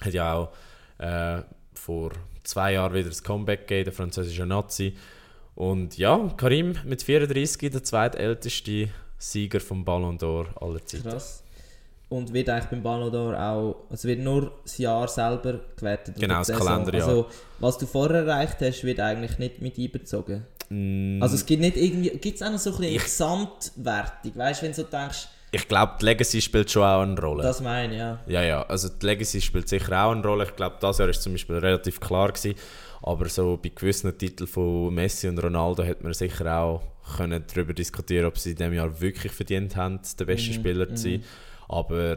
Hat 0.00 0.12
ja 0.12 0.34
auch 0.34 0.52
äh, 0.98 1.42
vor 1.74 2.10
zwei 2.44 2.74
Jahren 2.74 2.94
wieder 2.94 3.08
das 3.08 3.22
Comeback 3.22 3.66
gegeben, 3.66 3.84
der 3.86 3.92
französische 3.92 4.46
Nazi. 4.46 4.94
Und 5.54 5.98
ja, 5.98 6.32
Karim 6.36 6.76
mit 6.84 7.02
34, 7.02 7.70
der 7.70 7.82
zweitälteste 7.82 8.88
Sieger 9.18 9.60
vom 9.60 9.84
Ballon 9.84 10.18
d'Or 10.18 10.46
aller 10.60 10.84
Zeiten. 10.84 11.08
Krass. 11.08 11.42
Und 12.08 12.32
wird 12.32 12.48
eigentlich 12.48 12.66
beim 12.66 12.82
Ballon 12.82 13.12
d'Or 13.12 13.34
auch, 13.38 13.84
also 13.90 14.08
wird 14.08 14.20
nur 14.20 14.52
das 14.64 14.78
Jahr 14.78 15.08
selber 15.08 15.60
gewertet? 15.76 16.16
Genau, 16.18 16.38
das 16.38 16.48
Saison? 16.48 16.66
Kalenderjahr. 16.66 17.08
Also, 17.08 17.26
was 17.58 17.78
du 17.78 17.86
vorher 17.86 18.24
erreicht 18.26 18.56
hast, 18.60 18.84
wird 18.84 19.00
eigentlich 19.00 19.38
nicht 19.38 19.62
mit 19.62 19.78
einbezogen. 19.78 20.44
Mm, 20.68 21.22
Also 21.22 21.36
es 21.36 21.46
gibt 21.46 21.62
nicht 21.62 21.76
irgendwie, 21.76 22.10
gibt 22.10 22.36
es 22.36 22.42
auch 22.42 22.50
noch 22.50 22.58
so 22.58 22.70
ein 22.70 22.78
bisschen 22.78 23.02
Gesamtwertung, 23.02 24.32
weißt 24.34 24.60
du, 24.60 24.64
wenn 24.66 24.72
du 24.72 24.76
so 24.76 24.82
denkst, 24.82 25.28
ich 25.54 25.68
glaube, 25.68 25.92
die 26.00 26.06
Legacy 26.06 26.40
spielt 26.40 26.70
schon 26.70 26.82
auch 26.82 27.02
eine 27.02 27.20
Rolle. 27.20 27.42
das 27.42 27.60
meine 27.60 27.92
ich, 27.92 27.98
ja. 27.98 28.18
Ja, 28.26 28.42
ja, 28.42 28.62
also 28.62 28.88
die 28.88 29.04
Legacy 29.06 29.40
spielt 29.40 29.68
sicher 29.68 30.04
auch 30.04 30.12
eine 30.12 30.22
Rolle. 30.22 30.44
Ich 30.44 30.56
glaube, 30.56 30.76
das 30.80 30.98
Jahr 30.98 31.08
ist 31.10 31.22
zum 31.22 31.32
Beispiel 31.32 31.56
relativ 31.58 32.00
klar 32.00 32.32
gewesen. 32.32 32.54
Aber 33.02 33.28
so 33.28 33.58
bei 33.62 33.68
gewissen 33.74 34.16
Titeln 34.16 34.46
von 34.48 34.94
Messi 34.94 35.28
und 35.28 35.38
Ronaldo 35.38 35.82
hätte 35.82 36.04
man 36.04 36.14
sicher 36.14 36.56
auch 36.58 36.82
können 37.16 37.44
darüber 37.52 37.74
diskutieren, 37.74 38.26
ob 38.26 38.38
sie 38.38 38.50
in 38.52 38.56
diesem 38.56 38.72
Jahr 38.72 39.00
wirklich 39.00 39.32
verdient 39.32 39.76
haben, 39.76 40.00
der 40.18 40.24
beste 40.24 40.50
Mhm, 40.50 40.54
Spieler 40.54 40.88
zu 40.88 40.96
sein. 40.96 41.12
mhm. 41.14 41.22
Aber 41.68 42.16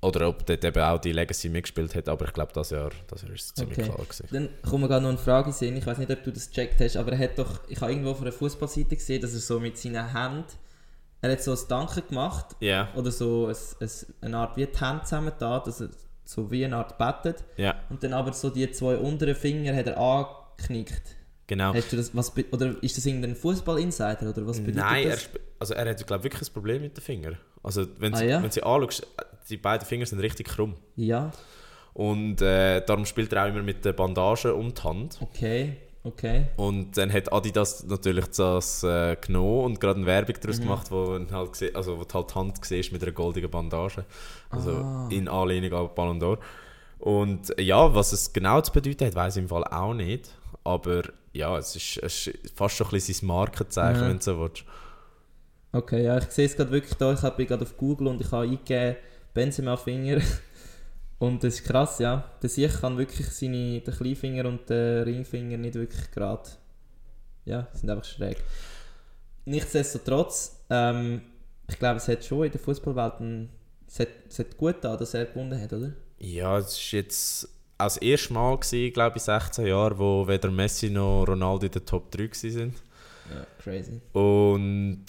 oder 0.00 0.28
ob 0.28 0.44
dort 0.46 0.64
eben 0.64 0.82
auch 0.82 0.98
die 0.98 1.12
Legacy 1.12 1.48
mitgespielt 1.48 1.94
hat. 1.94 2.08
Aber 2.08 2.24
ich 2.24 2.32
glaube, 2.32 2.50
das 2.52 2.70
Jahr, 2.70 2.90
das 3.06 3.22
Jahr 3.22 3.30
ist 3.32 3.44
es 3.44 3.54
ziemlich 3.54 3.78
Okay. 3.78 3.88
klar 3.88 3.98
gewesen. 4.04 4.26
Dann 4.32 4.48
kommt 4.68 4.82
mir 4.82 4.88
gerade 4.88 5.02
noch 5.02 5.10
eine 5.10 5.18
Frage 5.18 5.52
Sinn. 5.52 5.76
Ich 5.76 5.86
weiß 5.86 5.98
nicht, 5.98 6.10
ob 6.10 6.24
du 6.24 6.32
das 6.32 6.48
gecheckt 6.48 6.80
hast, 6.80 6.96
aber 6.96 7.12
er 7.12 7.18
hat 7.18 7.38
doch, 7.38 7.60
ich 7.68 7.80
habe 7.80 7.92
irgendwo 7.92 8.10
auf 8.10 8.20
einer 8.20 8.32
Fußballseite 8.32 8.96
gesehen, 8.96 9.22
dass 9.22 9.32
er 9.34 9.38
so 9.38 9.60
mit 9.60 9.78
seinen 9.78 10.12
Händen, 10.12 10.44
er 11.22 11.32
hat 11.32 11.42
so 11.42 11.52
ein 11.52 11.58
Danken 11.68 12.02
gemacht 12.08 12.54
Ja, 12.60 12.88
oder 12.94 13.10
so 13.10 13.46
ein, 13.46 13.56
ein, 13.80 13.90
eine 14.20 14.36
Art 14.36 14.56
wie 14.56 14.66
die 14.66 14.78
Hände 14.78 15.02
zusammengetan, 15.04 15.62
dass 15.64 15.80
er 15.80 15.88
so 16.24 16.50
wie 16.50 16.64
eine 16.64 16.76
Art 16.76 16.98
bettet 16.98 17.44
ja, 17.56 17.74
und 17.90 18.02
dann 18.02 18.12
aber 18.12 18.32
so 18.32 18.50
die 18.50 18.70
zwei 18.72 18.96
unteren 18.96 19.34
Finger 19.34 19.74
hat 19.74 19.86
er 19.86 19.98
angeknickt. 19.98 21.02
genau. 21.46 21.74
Hast 21.74 21.92
du 21.92 21.96
das, 21.96 22.14
was, 22.14 22.32
oder 22.52 22.74
ist 22.82 22.96
das 22.96 23.06
irgendein 23.06 23.34
Fußball-Insider 23.36 24.28
oder 24.30 24.46
was 24.46 24.58
bedeutet 24.60 24.76
Nein, 24.76 25.04
er, 25.04 25.10
das? 25.10 25.22
sp- 25.24 25.40
also 25.58 25.74
er 25.74 25.88
hat 25.90 26.06
glaube 26.06 26.24
wirklich 26.24 26.42
ein 26.48 26.52
Problem 26.52 26.82
mit 26.82 26.96
den 26.96 27.02
Fingern. 27.02 27.38
Also 27.62 27.86
wenn 27.98 28.14
Ah, 28.14 28.16
sie, 28.18 28.26
ja? 28.26 28.42
wenn 28.42 28.50
sie 28.50 28.62
anschaust, 28.62 29.06
die 29.48 29.56
beiden 29.56 29.86
Finger 29.86 30.06
sind 30.06 30.18
richtig 30.20 30.48
krumm. 30.48 30.74
Ja, 30.96 31.30
Und 31.94 32.40
äh, 32.42 32.84
darum 32.84 33.04
spielt 33.06 33.32
er 33.32 33.44
auch 33.44 33.48
immer 33.48 33.62
mit 33.62 33.84
der 33.84 33.92
Bandage 33.92 34.54
um 34.54 34.72
die 34.74 34.82
Hand. 34.82 35.18
okay, 35.20 35.76
okay. 36.04 36.46
Und 36.56 36.96
dann 36.96 37.12
hat 37.12 37.32
Adidas 37.32 37.84
natürlich 37.84 38.26
das 38.28 38.82
äh, 38.82 39.16
genommen 39.16 39.64
und 39.64 39.80
gerade 39.80 39.98
eine 39.98 40.06
Werbung 40.06 40.36
daraus 40.40 40.58
Mhm. 40.58 40.62
gemacht, 40.62 40.90
wo, 40.90 41.18
halt 41.32 41.76
also, 41.76 41.98
wo 41.98 42.04
du 42.04 42.14
halt 42.14 42.30
die 42.30 42.34
Hand 42.34 42.64
siehst 42.64 42.92
mit 42.92 43.02
einer 43.02 43.12
goldigen 43.12 43.50
Bandage. 43.50 44.04
Also 44.50 44.70
Ah. 44.72 45.08
in 45.10 45.28
Anlehnung 45.28 45.72
an 45.72 45.90
Ballon 45.94 46.20
d'Or. 46.20 46.38
Und 46.98 47.58
äh, 47.58 47.62
ja, 47.62 47.94
was 47.94 48.12
es 48.12 48.32
genau 48.32 48.60
zu 48.60 48.72
bedeuten 48.72 49.06
hat, 49.06 49.14
weiß 49.14 49.36
ich 49.36 49.42
im 49.42 49.48
Fall 49.48 49.64
auch 49.64 49.94
nicht. 49.94 50.30
Aber 50.64 51.02
ja, 51.32 51.56
es 51.58 51.74
ist, 51.74 51.98
es 52.02 52.26
ist 52.28 52.54
fast 52.54 52.76
schon 52.76 52.86
ein 52.86 52.90
bisschen 52.90 53.14
sein 53.14 53.26
Markenzeichen, 53.26 54.00
Ja. 54.02 54.08
wenn 54.08 54.18
du 54.18 54.22
so 54.22 54.38
willst. 54.40 54.64
Okay, 55.72 56.04
ja, 56.04 56.18
ich 56.18 56.24
sehe 56.24 56.44
es 56.46 56.54
gerade 56.54 56.70
wirklich 56.70 56.94
da. 56.98 57.12
Ich 57.14 57.20
bin 57.20 57.46
gerade 57.46 57.62
auf 57.62 57.76
Google 57.76 58.08
und 58.08 58.20
ich 58.20 58.30
habe 58.30 58.44
eingegeben 58.44 58.96
Benzema-Finger. 59.34 60.20
Und 61.22 61.44
das 61.44 61.54
ist 61.54 61.64
krass, 61.64 62.00
ja. 62.00 62.24
Der 62.42 62.48
Sieg 62.48 62.80
kann 62.80 62.98
wirklich 62.98 63.28
seine, 63.28 63.80
den 63.80 63.94
Kleinfinger 63.94 64.44
und 64.44 64.68
den 64.68 65.04
Ringfinger 65.04 65.56
nicht 65.56 65.76
wirklich 65.76 66.10
gerade. 66.10 66.50
Ja, 67.44 67.68
sind 67.74 67.90
einfach 67.90 68.04
schräg. 68.04 68.38
Nichtsdestotrotz, 69.44 70.64
ähm, 70.68 71.22
ich 71.68 71.78
glaube, 71.78 71.98
es 71.98 72.08
hat 72.08 72.24
schon 72.24 72.46
in 72.46 72.50
der 72.50 72.60
Fußballwelt 72.60 73.20
ein, 73.20 73.50
es 73.86 74.00
hat, 74.00 74.08
es 74.28 74.40
hat 74.40 74.56
gut 74.56 74.78
da, 74.80 74.96
dass 74.96 75.14
er 75.14 75.26
gewonnen 75.26 75.62
hat, 75.62 75.72
oder? 75.72 75.92
Ja, 76.18 76.58
es 76.58 76.76
war 76.92 76.98
jetzt 76.98 77.48
auch 77.78 77.84
das 77.84 77.98
erste 77.98 78.32
Mal, 78.32 78.58
gewesen, 78.58 78.92
glaube 78.92 79.18
ich, 79.18 79.22
16 79.22 79.66
Jahre, 79.68 79.96
wo 79.96 80.26
weder 80.26 80.50
Messi 80.50 80.90
noch 80.90 81.26
Ronaldo 81.28 81.66
in 81.66 81.72
der 81.72 81.84
Top 81.84 82.10
3 82.10 82.24
waren. 82.24 82.74
Ja, 83.30 83.46
crazy. 83.62 84.00
Und 84.12 85.06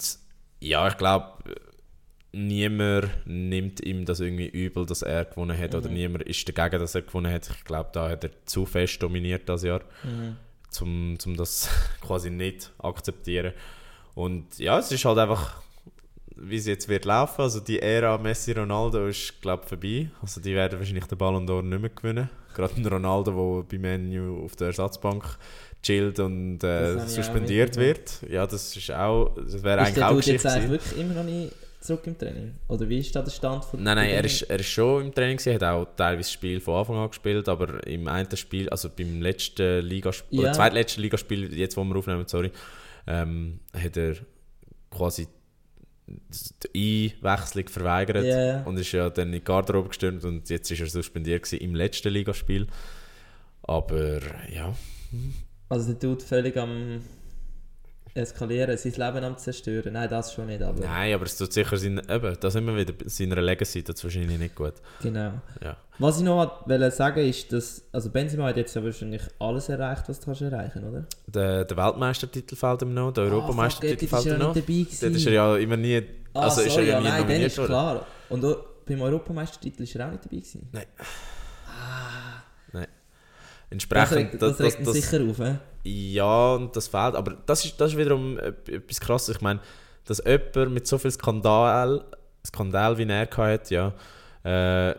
ja, 0.60 0.86
ich 0.86 0.96
glaube, 0.96 1.42
niemand 2.34 3.08
nimmt 3.26 3.80
ihm 3.84 4.04
das 4.04 4.20
irgendwie 4.20 4.48
übel, 4.48 4.84
dass 4.86 5.02
er 5.02 5.24
gewonnen 5.24 5.56
hat, 5.56 5.74
oder 5.74 5.88
Mhm. 5.88 5.94
niemand 5.94 6.24
ist 6.24 6.46
dagegen, 6.56 6.80
dass 6.80 6.94
er 6.94 7.02
gewonnen 7.02 7.32
hat. 7.32 7.48
Ich 7.56 7.64
glaube, 7.64 7.90
da 7.92 8.08
hat 8.10 8.24
er 8.24 8.30
zu 8.46 8.66
fest 8.66 9.02
dominiert 9.02 9.48
das 9.48 9.62
Jahr, 9.62 9.80
Mhm. 10.02 10.36
um 10.82 11.18
zum 11.18 11.36
das 11.36 11.68
quasi 12.00 12.30
nicht 12.30 12.70
akzeptieren. 12.78 13.52
Und 14.14 14.58
ja, 14.58 14.78
es 14.78 14.90
ist 14.92 15.04
halt 15.04 15.18
einfach, 15.18 15.62
wie 16.36 16.56
es 16.56 16.66
jetzt 16.66 16.88
wird 16.88 17.04
laufen. 17.04 17.42
Also 17.42 17.60
die 17.60 17.80
Ära 17.80 18.18
Messi 18.18 18.52
Ronaldo 18.52 19.06
ist, 19.08 19.40
glaube 19.40 19.62
ich, 19.64 19.68
vorbei. 19.68 20.10
Also 20.22 20.40
die 20.40 20.54
werden 20.54 20.78
wahrscheinlich 20.78 21.06
den 21.06 21.18
Ballon 21.18 21.46
d'Or 21.48 21.62
nicht 21.62 21.80
mehr 21.80 21.90
gewinnen. 21.90 22.30
Gerade 22.54 22.74
ein 22.76 22.86
Ronaldo, 22.86 23.62
der 23.68 23.78
bei 23.78 23.78
Menu 23.82 24.44
auf 24.44 24.54
der 24.56 24.68
Ersatzbank 24.68 25.24
chillt 25.82 26.18
und 26.20 26.62
äh, 26.62 27.00
suspendiert 27.08 27.76
wird. 27.76 28.20
Ja, 28.28 28.46
das 28.46 28.76
ist 28.76 28.90
auch, 28.92 29.34
das 29.36 29.62
wäre 29.62 29.82
Ist 29.82 29.88
eigentlich 29.88 30.04
auch 30.04 30.16
jetzt 30.16 30.24
Geschichte 30.26 30.48
eigentlich 30.50 30.64
gewesen. 30.64 30.70
wirklich 30.70 31.00
immer 31.00 31.14
noch 31.14 31.24
nicht 31.24 31.52
zurück 31.84 32.06
im 32.06 32.16
Training? 32.16 32.54
Oder 32.68 32.88
wie 32.88 32.98
ist 32.98 33.14
da 33.14 33.22
der 33.22 33.30
Stand 33.30 33.64
von 33.64 33.82
Nein, 33.82 33.96
nein, 33.96 34.10
er 34.10 34.24
ist, 34.24 34.42
er 34.42 34.58
ist 34.58 34.68
schon 34.68 35.04
im 35.06 35.14
Training 35.14 35.36
gewesen, 35.36 35.54
hat 35.54 35.62
auch 35.64 35.86
teilweise 35.96 36.28
das 36.28 36.32
Spiel 36.32 36.60
von 36.60 36.76
Anfang 36.76 36.96
an 36.96 37.08
gespielt, 37.08 37.48
aber 37.48 37.86
im 37.86 38.08
einen 38.08 38.36
Spiel, 38.36 38.68
also 38.70 38.88
beim 38.88 39.20
letzten 39.20 39.84
Ligaspiel, 39.84 40.38
Ja. 40.38 40.44
oder 40.44 40.52
zweitletzten 40.52 41.02
Ligaspiel, 41.02 41.54
jetzt 41.56 41.76
wo 41.76 41.84
wir 41.84 41.96
aufnehmen, 41.96 42.24
sorry, 42.26 42.50
ähm, 43.06 43.60
hat 43.74 43.96
er 43.96 44.16
quasi 44.90 45.28
die 46.74 47.14
Einwechslung 47.22 47.68
verweigert 47.68 48.24
ja. 48.24 48.62
und 48.62 48.78
ist 48.78 48.92
ja 48.92 49.08
dann 49.10 49.28
in 49.28 49.34
die 49.34 49.44
Garderobe 49.44 49.88
gestürmt 49.88 50.24
und 50.24 50.48
jetzt 50.50 50.70
ist 50.70 50.80
er 50.80 50.86
suspendiert 50.86 51.50
im 51.52 51.74
letzten 51.74 52.12
Ligaspiel. 52.12 52.66
Aber 53.62 54.20
ja, 54.52 54.74
Also 55.68 55.92
der 55.92 55.94
Dude 55.94 56.24
völlig 56.24 56.56
am 56.56 57.02
eskalieren, 58.14 58.76
sein 58.78 58.92
Leben 58.92 59.24
am 59.24 59.36
zerstören. 59.36 59.92
Nein, 59.92 60.08
das 60.08 60.32
schon 60.32 60.46
nicht, 60.46 60.62
aber 60.62 60.80
nein, 60.80 61.14
aber 61.14 61.24
es 61.24 61.36
tut 61.36 61.52
sicher 61.52 61.76
sein, 61.76 62.00
eben, 62.08 62.36
da 62.38 62.50
sind 62.50 62.64
wir 62.66 62.76
wieder 62.76 62.94
seiner 63.06 63.40
Legacy, 63.42 63.82
das 63.82 63.96
ist 63.96 64.04
wahrscheinlich 64.04 64.38
nicht 64.38 64.54
gut. 64.54 64.74
genau. 65.02 65.32
Ja. 65.62 65.76
Was 65.98 66.18
ich 66.18 66.24
noch 66.24 66.66
wollte 66.66 66.90
sagen 66.90 67.20
ist, 67.24 67.52
dass 67.52 67.82
also 67.92 68.10
Benzema 68.10 68.48
hat 68.48 68.56
jetzt 68.56 68.74
ja 68.74 68.82
wahrscheinlich 68.84 69.22
alles 69.38 69.68
erreicht, 69.68 70.08
was 70.08 70.18
du 70.20 70.26
kannst 70.26 70.42
erreichen, 70.42 70.84
oder? 70.84 71.04
Der, 71.26 71.64
der 71.64 71.76
Weltmeistertitel 71.76 72.56
fehlt 72.56 72.82
ihm 72.82 72.94
noch, 72.94 73.12
der 73.12 73.24
Europameistertitel 73.24 74.06
ah, 74.06 74.08
fuck, 74.08 74.22
fehlt 74.24 74.34
ihm 74.36 74.38
noch. 74.40 74.56
ist 74.56 74.66
er 74.66 74.72
ja 74.72 74.84
nicht 74.86 74.98
dabei 75.00 75.08
Dort 75.08 75.16
ist 75.16 75.26
er 75.26 75.32
ja 75.32 75.56
immer 75.56 75.76
nie. 75.76 76.02
Ah, 76.34 76.40
Also 76.40 76.60
ist 76.62 76.66
er 76.66 76.72
sorry, 76.72 76.86
ja 76.88 76.92
ja, 76.94 77.00
nie 77.00 77.08
nein, 77.08 77.20
nominiert 77.22 77.46
ist 77.46 77.58
worden. 77.58 77.68
klar. 77.68 78.06
Und 78.28 78.44
auch 78.44 78.56
beim 78.86 79.02
Europameistertitel 79.02 79.82
ist 79.84 79.94
er 79.94 80.06
auch 80.06 80.10
nicht 80.12 80.24
dabei 80.24 80.36
gewesen. 80.36 80.68
Das 80.72 80.82
Entsprechend. 83.74 84.16
regt, 84.16 84.42
das 84.42 84.60
regt 84.60 84.80
ihn 84.80 84.92
sicher 84.92 85.20
auf, 85.28 85.38
ja, 85.84 86.54
und 86.54 86.74
das 86.74 86.88
fehlt. 86.88 87.14
Aber 87.14 87.36
das 87.44 87.64
ist, 87.64 87.78
das 87.80 87.92
ist 87.92 87.98
wiederum 87.98 88.38
etwas 88.38 89.00
krasses. 89.00 89.36
Ich 89.36 89.42
meine, 89.42 89.60
dass 90.06 90.22
jemand 90.24 90.72
mit 90.72 90.86
so 90.86 90.96
viel 90.96 91.10
Skandal, 91.10 92.04
Skandal 92.46 92.96
wie 92.96 93.04
er 93.04 93.28
hatte, 93.28 93.74
ja, 93.74 93.92
äh, 94.42 94.94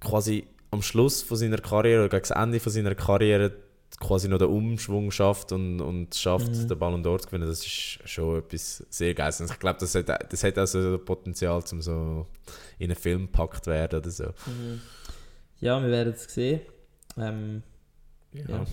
quasi 0.00 0.46
am 0.70 0.82
Schluss 0.82 1.22
von 1.22 1.36
seiner 1.36 1.58
Karriere 1.58 2.00
oder 2.04 2.08
gegen 2.08 2.22
das 2.28 2.30
Ende 2.30 2.60
von 2.60 2.72
seiner 2.72 2.94
Karriere 2.94 3.52
quasi 4.00 4.26
noch 4.28 4.38
den 4.38 4.48
Umschwung 4.48 5.10
schafft 5.10 5.52
und, 5.52 5.80
und 5.80 6.14
schafft, 6.14 6.48
Mhm. 6.48 6.68
den 6.68 6.78
Ballon 6.78 7.04
d'Or 7.04 7.18
zu 7.18 7.26
gewinnen, 7.26 7.46
das 7.46 7.60
ist 7.60 7.98
schon 8.08 8.38
etwas 8.38 8.84
sehr 8.88 9.14
Geiles. 9.14 9.40
Und 9.40 9.50
ich 9.50 9.58
glaube, 9.58 9.78
das 9.78 9.94
hat, 9.94 10.32
das 10.32 10.44
hat 10.44 10.58
auch 10.58 10.66
so 10.66 10.98
Potenzial, 10.98 11.62
um 11.70 11.82
so 11.82 12.26
in 12.78 12.90
einen 12.90 12.96
Film 12.96 13.26
gepackt 13.26 13.66
werden 13.66 14.00
oder 14.00 14.10
so. 14.10 14.24
Mhm. 14.46 14.80
Ja, 15.60 15.80
wir 15.80 15.90
werden 15.90 16.14
es 16.14 16.24
sehen. 16.24 16.62
Ähm, 17.18 17.62
Ja. 18.32 18.44
Ja. 18.48 18.64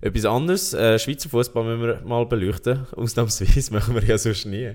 Etwas 0.00 0.24
anderes, 0.24 0.74
äh, 0.74 0.98
Schweizer 0.98 1.28
Fußball 1.28 1.62
müssen 1.64 1.82
wir 1.82 2.00
mal 2.04 2.26
beleuchten. 2.26 2.86
Ausnahmsweise 2.96 3.72
machen 3.72 3.94
wir 3.94 4.02
ja 4.04 4.18
sonst 4.18 4.46
nie. 4.46 4.72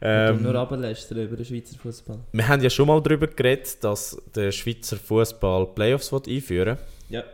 ähm, 0.00 0.42
nur 0.42 0.54
runterlästern 0.54 1.18
über 1.18 1.36
den 1.36 1.44
Schweizer 1.44 1.76
Fußball. 1.76 2.20
wir 2.30 2.48
haben 2.48 2.62
ja 2.62 2.70
schon 2.70 2.86
mal 2.86 3.02
darüber 3.02 3.26
geredet, 3.26 3.82
dass 3.82 4.16
der 4.34 4.52
Schweizer 4.52 4.96
Fußball 4.96 5.66
Playoffs 5.74 6.12
will 6.12 6.22
einführen 6.28 6.78
Ja. 7.08 7.24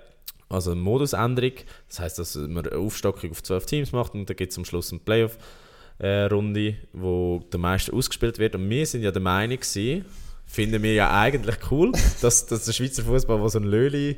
Also 0.48 0.70
eine 0.70 0.80
Modusänderung. 0.80 1.52
Das 1.88 2.00
heisst, 2.00 2.18
dass 2.18 2.36
man 2.36 2.66
eine 2.66 2.78
Aufstockung 2.78 3.30
auf 3.32 3.42
zwölf 3.42 3.66
Teams 3.66 3.92
macht 3.92 4.14
und 4.14 4.28
dann 4.30 4.36
gibt 4.36 4.52
es 4.52 4.58
am 4.58 4.64
Schluss 4.64 4.90
eine 4.92 5.00
Playoff-Runde, 5.00 6.76
wo 6.92 7.40
der 7.52 7.60
meiste 7.60 7.92
ausgespielt 7.92 8.38
wird. 8.38 8.54
Und 8.54 8.68
wir 8.70 8.86
sind 8.86 9.02
ja 9.02 9.10
der 9.10 9.22
Meinung 9.22 9.58
gewesen, 9.58 10.04
finden 10.46 10.82
wir 10.82 10.94
ja 10.94 11.20
eigentlich 11.20 11.56
cool, 11.70 11.92
dass, 12.22 12.46
dass 12.46 12.64
der 12.64 12.72
Schweizer 12.72 13.02
Fußball, 13.02 13.40
wo 13.40 13.48
so 13.48 13.58
ein 13.58 13.64
Löli 13.64 14.16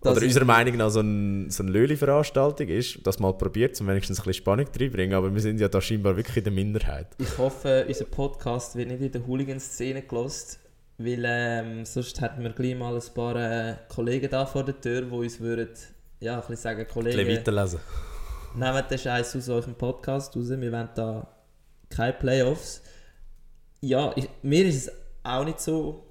Das 0.00 0.16
oder 0.16 0.24
unserer 0.26 0.44
Meinung 0.44 0.76
nach 0.76 0.90
so, 0.90 1.00
ein, 1.00 1.50
so 1.50 1.64
eine 1.64 1.72
Löli-Veranstaltung 1.72 2.68
ist, 2.68 3.00
das 3.04 3.18
mal 3.18 3.32
probiert, 3.32 3.80
um 3.80 3.88
wenigstens 3.88 4.20
ein 4.20 4.24
bisschen 4.24 4.42
Spannung 4.42 4.66
reinbringen. 4.78 5.14
Aber 5.16 5.32
wir 5.34 5.40
sind 5.40 5.58
ja 5.60 5.68
da 5.68 5.80
scheinbar 5.80 6.16
wirklich 6.16 6.36
in 6.36 6.44
der 6.44 6.52
Minderheit. 6.52 7.08
Ich 7.18 7.36
hoffe, 7.36 7.84
unser 7.88 8.04
Podcast 8.04 8.76
wird 8.76 8.88
nicht 8.88 9.00
in 9.02 9.10
der 9.10 9.26
Hooligan-Szene 9.26 10.02
gelost, 10.02 10.60
weil 10.98 11.22
ähm, 11.26 11.84
sonst 11.84 12.20
hätten 12.20 12.42
wir 12.44 12.50
gleich 12.50 12.76
mal 12.76 12.94
ein 12.94 13.02
paar 13.14 13.36
äh, 13.36 13.74
Kollegen 13.88 14.30
da 14.30 14.46
vor 14.46 14.64
der 14.64 14.80
Tür, 14.80 15.02
die 15.02 15.10
uns 15.10 15.40
würden, 15.40 15.68
ja, 16.20 16.34
ein 16.34 16.40
bisschen 16.42 16.56
sagen, 16.56 16.80
Ein 16.80 16.88
Kollegen, 16.88 17.16
bisschen 17.16 17.38
weiterlesen. 17.38 17.80
nehmt 18.54 18.90
den 18.90 18.98
Scheiß 18.98 19.34
aus 19.36 19.48
eurem 19.48 19.74
Podcast 19.74 20.36
raus, 20.36 20.48
wir 20.48 20.72
wollen 20.72 20.88
da 20.94 21.26
keine 21.90 22.12
Playoffs. 22.12 22.82
Ja, 23.80 24.12
ich, 24.16 24.28
mir 24.42 24.64
ist 24.64 24.86
es 24.86 24.92
auch 25.24 25.44
nicht 25.44 25.60
so 25.60 26.04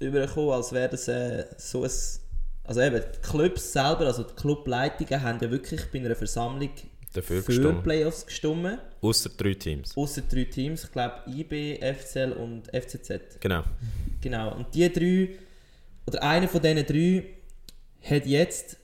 übergekommen, 0.00 0.50
als 0.50 0.72
wäre 0.72 0.88
das 0.88 1.06
äh, 1.06 1.44
so 1.56 1.84
ein... 1.84 1.90
Also 2.66 2.80
eben, 2.80 3.00
die 3.00 3.20
Clubs 3.20 3.72
selber, 3.72 4.06
also 4.06 4.24
die 4.24 4.34
Clubleitungen 4.34 5.22
haben 5.22 5.38
ja 5.40 5.50
wirklich 5.50 5.80
bei 5.92 6.00
einer 6.00 6.16
Versammlung 6.16 6.70
Dafür 7.12 7.40
für 7.40 7.46
gestimmt. 7.46 7.82
Playoffs 7.84 8.26
gestimmt. 8.26 8.78
Außer 9.00 9.30
drei 9.36 9.54
Teams. 9.54 9.96
Außer 9.96 10.22
drei 10.22 10.44
Teams, 10.44 10.84
ich 10.84 10.92
glaube 10.92 11.14
IB, 11.28 11.78
FCL 11.80 12.32
und 12.32 12.68
FCZ. 12.68 13.40
Genau. 13.40 13.62
Genau. 14.20 14.54
Und 14.54 14.74
die 14.74 14.92
drei, 14.92 15.38
oder 16.06 16.22
einer 16.22 16.48
von 16.48 16.60
diesen 16.60 16.84
drei, 16.84 17.24
hat 18.02 18.26
jetzt 18.26 18.76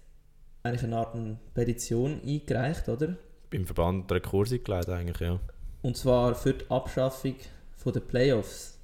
eigentlich 0.62 0.84
eine 0.84 0.96
Art 0.96 1.14
eine 1.14 1.38
Petition 1.54 2.20
eingereicht, 2.24 2.88
oder? 2.88 3.16
Beim 3.50 3.66
Verband 3.66 4.10
der 4.10 4.20
Kurse 4.20 4.60
gelegt 4.60 4.88
eigentlich, 4.88 5.20
ja. 5.20 5.40
Und 5.82 5.96
zwar 5.96 6.34
für 6.34 6.54
die 6.54 6.70
Abschaffung 6.70 7.34
der 7.84 8.00
Playoffs. 8.00 8.78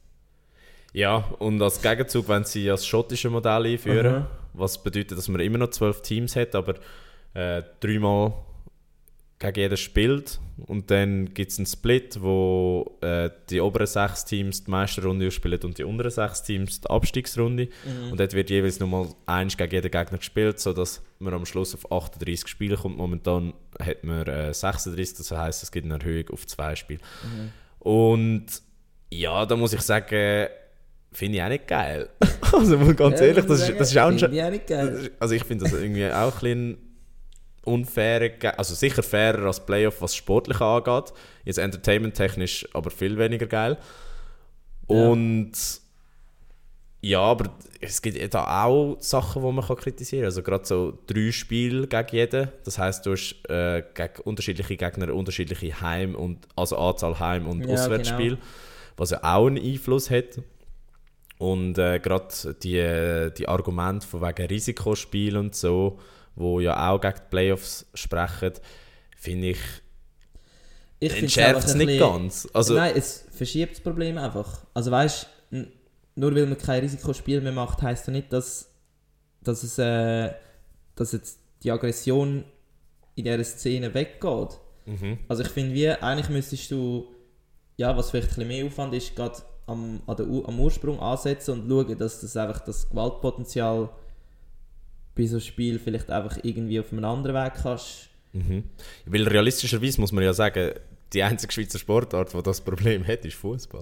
Ja, 0.92 1.16
und 1.38 1.60
als 1.62 1.82
Gegenzug 1.82 2.28
wenn 2.28 2.44
sie 2.44 2.66
das 2.66 2.86
schottische 2.86 3.30
Modell 3.30 3.66
einführen, 3.66 4.06
Aha. 4.14 4.30
was 4.54 4.82
bedeutet, 4.82 5.18
dass 5.18 5.28
man 5.28 5.40
immer 5.40 5.58
noch 5.58 5.70
zwölf 5.70 6.02
Teams 6.02 6.34
hat, 6.36 6.54
aber 6.54 6.74
äh, 7.34 7.62
dreimal 7.80 8.32
gegen 9.38 9.60
jedes 9.60 9.80
spielt. 9.80 10.40
Und 10.66 10.90
dann 10.90 11.32
gibt 11.34 11.52
es 11.52 11.58
einen 11.58 11.66
Split, 11.66 12.20
wo 12.20 12.98
äh, 13.00 13.30
die 13.48 13.60
oberen 13.60 13.86
sechs 13.86 14.24
Teams 14.24 14.64
die 14.64 14.70
Meisterrunde 14.70 15.30
spielen 15.30 15.60
und 15.62 15.78
die 15.78 15.84
unteren 15.84 16.10
sechs 16.10 16.42
Teams 16.42 16.80
die 16.80 16.90
Abstiegsrunde. 16.90 17.68
Mhm. 17.84 18.12
Und 18.12 18.18
dort 18.18 18.32
wird 18.32 18.50
jeweils 18.50 18.80
nochmal 18.80 19.06
eins 19.26 19.56
gegen 19.56 19.70
jeden 19.70 19.90
Gegner 19.90 20.18
gespielt, 20.18 20.58
sodass 20.58 21.00
man 21.20 21.32
am 21.34 21.46
Schluss 21.46 21.74
auf 21.74 21.92
38 21.92 22.48
Spiele 22.48 22.76
kommt. 22.76 22.96
Momentan 22.96 23.54
hat 23.78 24.02
man 24.02 24.26
äh, 24.26 24.52
36, 24.52 25.18
das 25.18 25.30
heisst, 25.30 25.62
es 25.62 25.70
gibt 25.70 25.84
eine 25.84 26.02
Erhöhung 26.02 26.30
auf 26.30 26.46
zwei 26.46 26.74
Spiele. 26.74 27.00
Mhm. 27.22 27.52
Und 27.78 28.46
ja, 29.10 29.46
da 29.46 29.54
muss 29.54 29.72
ich 29.72 29.82
sagen, 29.82 30.48
finde 31.18 31.38
ich 31.38 31.42
auch 31.44 31.48
nicht 31.48 31.66
geil. 31.66 32.08
also 32.52 32.78
ganz 32.94 33.20
ehrlich, 33.20 33.44
das 33.44 33.60
ist, 33.68 33.78
das 33.80 33.90
ist 33.90 33.98
auch 33.98 34.08
ein, 34.08 34.18
Finde 34.18 34.36
ich 34.36 34.42
auch 34.42 34.50
nicht 34.50 34.66
geil. 34.66 35.10
Also 35.20 35.34
ich 35.34 35.44
finde 35.44 35.64
das 35.64 35.72
irgendwie 35.74 36.06
auch 36.06 36.32
ein 36.34 36.40
bisschen 36.40 36.78
unfair, 37.64 38.30
ge- 38.30 38.50
also 38.56 38.74
sicher 38.74 39.02
fairer 39.02 39.46
als 39.46 39.64
Playoff, 39.64 40.00
was 40.00 40.14
sportlich 40.16 40.60
angeht. 40.60 41.12
Jetzt 41.44 41.58
entertainment-technisch 41.58 42.66
aber 42.72 42.90
viel 42.90 43.18
weniger 43.18 43.46
geil. 43.46 43.76
Ja. 44.88 45.08
Und 45.10 45.52
ja, 47.00 47.20
aber 47.20 47.50
es 47.80 48.02
gibt 48.02 48.16
ja 48.16 48.26
da 48.26 48.64
auch 48.64 48.96
Sachen, 49.00 49.42
die 49.42 49.52
man 49.52 49.64
kann 49.64 49.76
kritisieren 49.76 50.22
kann. 50.22 50.26
Also 50.28 50.42
gerade 50.42 50.64
so 50.66 50.98
drei 51.06 51.30
Spiele 51.30 51.86
gegen 51.86 52.08
jeden. 52.10 52.48
Das 52.64 52.78
heißt, 52.78 53.06
du 53.06 53.12
hast 53.12 53.36
äh, 53.48 53.84
gegen 53.94 54.20
unterschiedliche 54.24 54.76
Gegner 54.76 55.14
unterschiedliche 55.14 55.80
Heim- 55.80 56.16
und 56.16 56.48
also 56.56 56.76
Anzahl 56.76 57.18
Heim- 57.20 57.46
und 57.46 57.66
Ja, 57.66 57.74
Auswärtsspiele, 57.74 58.38
was 58.96 59.10
ja 59.10 59.20
auch 59.22 59.46
einen 59.46 59.58
Einfluss 59.62 60.10
hat. 60.10 60.40
Und 61.38 61.78
äh, 61.78 62.00
gerade 62.00 62.54
die, 62.62 63.30
die 63.36 63.48
Argumente 63.48 64.06
von 64.06 64.20
wegen 64.22 64.46
Risikospiel 64.48 65.36
und 65.36 65.54
so, 65.54 65.98
wo 66.34 66.60
ja 66.60 66.90
auch 66.90 67.00
gegen 67.00 67.14
die 67.14 67.30
Playoffs 67.30 67.86
sprechen, 67.94 68.52
finde 69.16 69.50
ich, 69.50 69.58
Ich 71.00 71.16
entschärft 71.16 71.66
es 71.68 71.74
nicht 71.74 71.86
bisschen- 71.86 72.00
ganz. 72.00 72.48
Also, 72.52 72.74
Nein, 72.74 72.94
es 72.96 73.24
verschiebt 73.30 73.74
das 73.76 73.80
Problem 73.80 74.18
einfach. 74.18 74.64
Also 74.74 74.90
weißt 74.90 75.26
du, 75.52 75.66
nur 76.16 76.34
weil 76.34 76.46
man 76.46 76.58
kein 76.58 76.80
Risikospiel 76.80 77.40
mehr 77.40 77.52
macht, 77.52 77.82
heißt 77.82 78.08
ja 78.08 78.12
nicht, 78.12 78.32
dass, 78.32 78.68
dass, 79.40 79.62
es, 79.62 79.78
äh, 79.78 80.32
dass 80.96 81.12
jetzt 81.12 81.38
die 81.62 81.70
Aggression 81.70 82.44
in 83.14 83.24
dieser 83.24 83.44
Szene 83.44 83.94
weggeht. 83.94 84.58
mhm. 84.86 85.18
Also 85.28 85.42
ich 85.44 85.48
finde, 85.50 85.74
wie, 85.74 85.88
eigentlich 85.88 86.28
müsstest 86.30 86.70
du, 86.72 87.06
ja, 87.76 87.96
was 87.96 88.10
vielleicht 88.10 88.30
ein 88.30 88.34
bisschen 88.34 88.48
mehr 88.48 88.66
Aufwand 88.66 88.94
ist, 88.94 89.14
gerade 89.14 89.36
am, 89.68 90.00
an 90.06 90.16
der, 90.16 90.26
am 90.26 90.60
Ursprung 90.60 90.98
ansetzen 91.00 91.52
und 91.52 91.68
schauen, 91.68 91.98
dass 91.98 92.20
das 92.20 92.36
einfach 92.36 92.60
das 92.60 92.88
Gewaltpotenzial 92.88 93.88
bei 95.14 95.26
so 95.26 95.36
einem 95.36 95.40
Spiel 95.40 95.78
vielleicht 95.78 96.10
einfach 96.10 96.38
irgendwie 96.42 96.80
auf 96.80 96.92
einem 96.92 97.04
anderen 97.04 97.36
Weg 97.36 97.54
kannst. 97.62 98.08
Mhm. 98.32 98.64
Weil 99.06 99.26
realistischerweise 99.26 100.00
muss 100.00 100.12
man 100.12 100.24
ja 100.24 100.32
sagen, 100.32 100.72
die 101.12 101.22
einzige 101.22 101.52
Schweizer 101.52 101.78
Sportart, 101.78 102.32
die 102.34 102.42
das 102.42 102.60
Problem 102.60 103.06
hat, 103.06 103.24
ist 103.24 103.34
Fußball. 103.36 103.80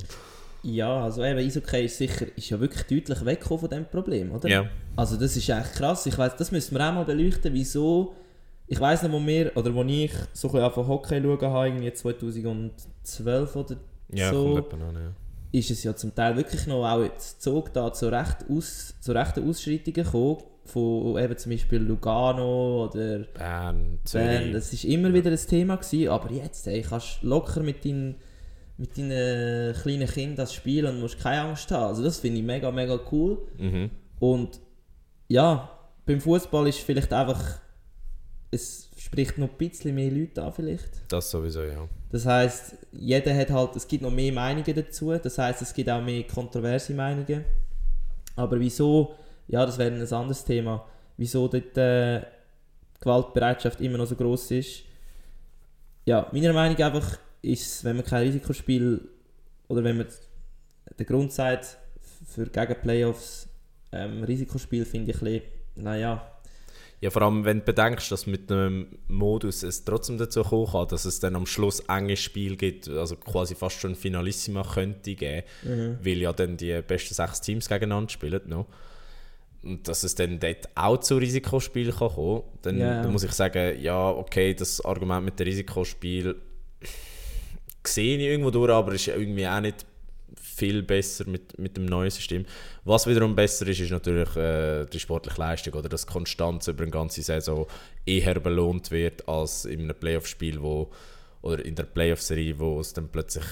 Ja, 0.63 1.05
also 1.05 1.23
eben, 1.25 1.39
Eishockey 1.39 1.85
ist 1.85 1.99
sicher, 1.99 2.27
ist 2.37 2.51
ja 2.51 2.59
wirklich 2.59 2.83
deutlich 2.83 3.25
weggekommen 3.25 3.61
von 3.61 3.71
diesem 3.71 3.85
Problem, 3.87 4.33
oder? 4.33 4.49
Ja. 4.49 4.69
Also 4.97 5.17
das 5.17 5.37
ist 5.37 5.49
echt 5.49 5.75
krass. 5.75 6.07
Ich 6.07 6.17
weiß, 6.17 6.37
das 6.37 6.51
müssen 6.51 6.77
wir 6.77 6.89
auch 6.89 6.93
mal 6.93 7.05
beleuchten, 7.05 7.53
wieso. 7.53 8.15
Ich 8.67 8.81
weiß 8.81 9.05
noch, 9.05 9.13
wo 9.13 9.25
wir, 9.25 9.57
oder 9.57 9.73
wo 9.73 9.85
ich 9.85 10.13
so 10.33 10.49
ein 10.49 10.55
bisschen 10.55 10.71
von 10.73 10.89
Hockey 10.89 11.23
schauen 11.23 11.41
habe, 11.41 11.69
irgendwie 11.69 11.93
2012 11.93 13.57
oder 13.57 13.77
Ja, 14.13 14.33
so, 14.33 14.55
kommt 14.55 14.73
jemand 14.73 14.97
an, 14.97 15.03
ja. 15.03 15.13
Ist 15.59 15.71
es 15.71 15.85
ja 15.85 15.97
zum 15.97 16.15
Teil 16.15 16.37
wirklich 16.37 16.67
noch 16.67 16.85
auch 16.87 17.03
jetzt 17.03 17.41
Zug 17.43 17.73
da 17.73 17.93
zu, 17.93 18.13
recht 18.13 18.45
aus, 18.51 18.95
zu 19.01 19.13
rechten 19.13 19.49
Ausschreitungen 19.49 20.05
gekommen, 20.05 20.43
von 20.65 21.19
eben 21.19 21.39
zum 21.39 21.53
Beispiel 21.53 21.79
Lugano 21.79 22.85
oder 22.85 23.21
Bern, 23.21 23.99
Bern. 24.13 24.53
Das 24.53 24.73
ist 24.73 24.85
immer 24.85 25.13
wieder 25.15 25.31
ein 25.31 25.37
Thema 25.37 25.77
gewesen, 25.77 26.09
aber 26.09 26.31
jetzt, 26.33 26.67
ey, 26.67 26.83
kannst 26.83 27.23
du 27.23 27.29
locker 27.29 27.63
mit 27.63 27.85
deinen, 27.85 28.17
mit 28.77 28.99
deinen 28.99 29.75
kleinen 29.75 30.09
Kindern 30.09 30.37
das 30.37 30.53
spielen 30.53 30.97
und 30.97 31.01
musst 31.01 31.21
keine 31.21 31.43
Angst 31.43 31.71
haben. 31.71 31.85
Also 31.85 32.03
das 32.03 32.19
finde 32.19 32.41
ich 32.41 32.45
mega, 32.45 32.71
mega 32.71 32.99
cool. 33.11 33.39
Mhm. 33.59 33.91
Und 34.19 34.61
ja, 35.29 35.71
beim 36.05 36.21
Fußball 36.21 36.69
ist 36.69 36.81
vielleicht 36.81 37.13
einfach, 37.13 37.61
es 38.51 38.91
spricht 38.97 39.39
noch 39.39 39.51
ein 39.51 39.57
bisschen 39.57 39.95
mehr 39.95 40.11
Leute 40.11 40.43
an 40.43 40.53
vielleicht. 40.53 40.91
Das 41.09 41.31
sowieso, 41.31 41.63
ja. 41.63 41.89
Das 42.11 42.27
heißt, 42.27 42.77
jeder 42.93 43.37
hat 43.37 43.51
halt, 43.51 43.77
es 43.77 43.87
gibt 43.87 44.03
noch 44.03 44.11
mehr 44.11 44.33
Meinungen 44.33 44.75
dazu. 44.75 45.13
Das 45.19 45.39
heißt, 45.39 45.63
es 45.63 45.75
gibt 45.75 45.91
auch 45.91 46.03
mehr 46.03 46.25
kontroverse 46.25 46.95
Meinungen. 46.95 47.45
Aber 48.37 48.59
wieso, 48.61 49.15
ja, 49.49 49.65
das 49.65 49.79
wäre 49.79 49.93
ein 49.93 50.13
anderes 50.13 50.45
Thema, 50.45 50.87
wieso 51.17 51.49
dort 51.49 51.77
äh, 51.77 52.21
die 52.21 53.01
Gewaltbereitschaft 53.01 53.81
immer 53.81 53.99
noch 53.99 54.07
so 54.07 54.15
groß 54.15 54.53
ist. 54.53 54.83
Ja, 56.05 56.29
meiner 56.33 56.53
Meinung 56.53 56.79
nach 56.79 56.87
einfach 56.87 57.19
ist, 57.43 57.85
wenn 57.85 57.97
man 57.97 58.05
kein 58.05 58.23
Risikospiel 58.23 59.09
oder 59.69 59.83
wenn 59.83 59.99
man 59.99 60.07
den 60.99 61.07
Grund 61.07 61.33
sagt, 61.33 61.79
für 62.27 62.47
gegen 62.47 62.81
Playoffs 62.81 63.49
ähm, 63.93 64.23
Risikospiel 64.25 64.85
finde 64.85 65.11
ich 65.11 65.17
ein 65.17 65.21
bisschen, 65.21 65.43
naja, 65.77 66.36
Ja, 67.01 67.11
vor 67.11 67.23
allem, 67.23 67.45
wenn 67.45 67.59
du 67.59 67.65
bedenkst, 67.65 68.11
dass 68.11 68.27
mit 68.27 68.51
einem 68.51 68.87
Modus 69.09 69.63
es 69.63 69.85
trotzdem 69.85 70.17
dazu 70.17 70.43
kommen 70.43 70.67
kann, 70.73 70.89
dass 70.89 71.05
es 71.05 71.21
dann 71.21 71.37
am 71.37 71.45
Schluss 71.45 71.81
enges 71.81 72.21
Spiel 72.21 72.57
gibt, 72.57 72.89
also 72.89 73.17
quasi 73.17 73.55
fast 73.55 73.79
schon 73.79 73.95
Finalissima 73.95 74.63
könnte 74.63 75.15
geben, 75.15 75.47
weil 76.03 76.19
ja 76.19 76.33
dann 76.33 76.57
die 76.57 76.81
besten 76.81 77.15
sechs 77.15 77.43
Teams 77.43 77.69
gegeneinander 77.69 78.09
spielen 78.09 78.41
noch. 78.47 78.67
Und 79.63 79.87
dass 79.89 80.05
es 80.05 80.15
dann 80.15 80.39
dort 80.39 80.69
auch 80.75 80.99
zu 80.99 81.17
Risikospielen 81.17 81.95
kann 81.95 82.09
kommen 82.09 82.43
dann, 82.63 82.79
ja. 82.79 83.03
dann 83.03 83.13
muss 83.13 83.25
ich 83.25 83.33
sagen, 83.33 83.81
ja, 83.81 84.11
okay, 84.11 84.55
das 84.55 84.83
Argument 84.85 85.25
mit 85.25 85.39
dem 85.39 85.47
Risikospiel 85.49 86.37
sehe 87.85 88.17
ich 88.17 88.25
irgendwo 88.25 88.51
durch, 88.51 88.71
aber 88.71 88.93
ist 88.93 89.07
ja 89.07 89.17
irgendwie 89.17 89.47
auch 89.47 89.61
nicht 89.61 89.85
viel 90.57 90.83
besser 90.83 91.29
mit, 91.29 91.59
mit 91.59 91.77
dem 91.77 91.85
neuen 91.85 92.11
System. 92.11 92.47
Was 92.85 93.07
wiederum 93.07 93.35
besser 93.35 93.67
ist, 93.67 93.81
ist 93.81 93.91
natürlich 93.91 94.35
äh, 94.37 94.87
die 94.87 94.99
sportliche 94.99 95.39
Leistung 95.39 95.75
oder 95.75 95.89
dass 95.89 96.07
Konstanz 96.07 96.67
über 96.69 96.83
eine 96.83 96.91
ganze 96.91 97.23
Saison 97.23 97.67
eher 98.07 98.41
belohnt 98.41 98.91
wird 98.91 99.29
als 99.29 99.67
in 99.67 99.81
einem 99.83 99.95
Playoff-Spiel, 99.95 100.63
wo 100.63 100.91
oder 101.43 101.65
in 101.65 101.75
der 101.75 101.85
Playoff-Serie, 101.85 102.59
wo 102.59 102.81
es 102.81 102.93
dann 102.93 103.09
plötzlich 103.09 103.45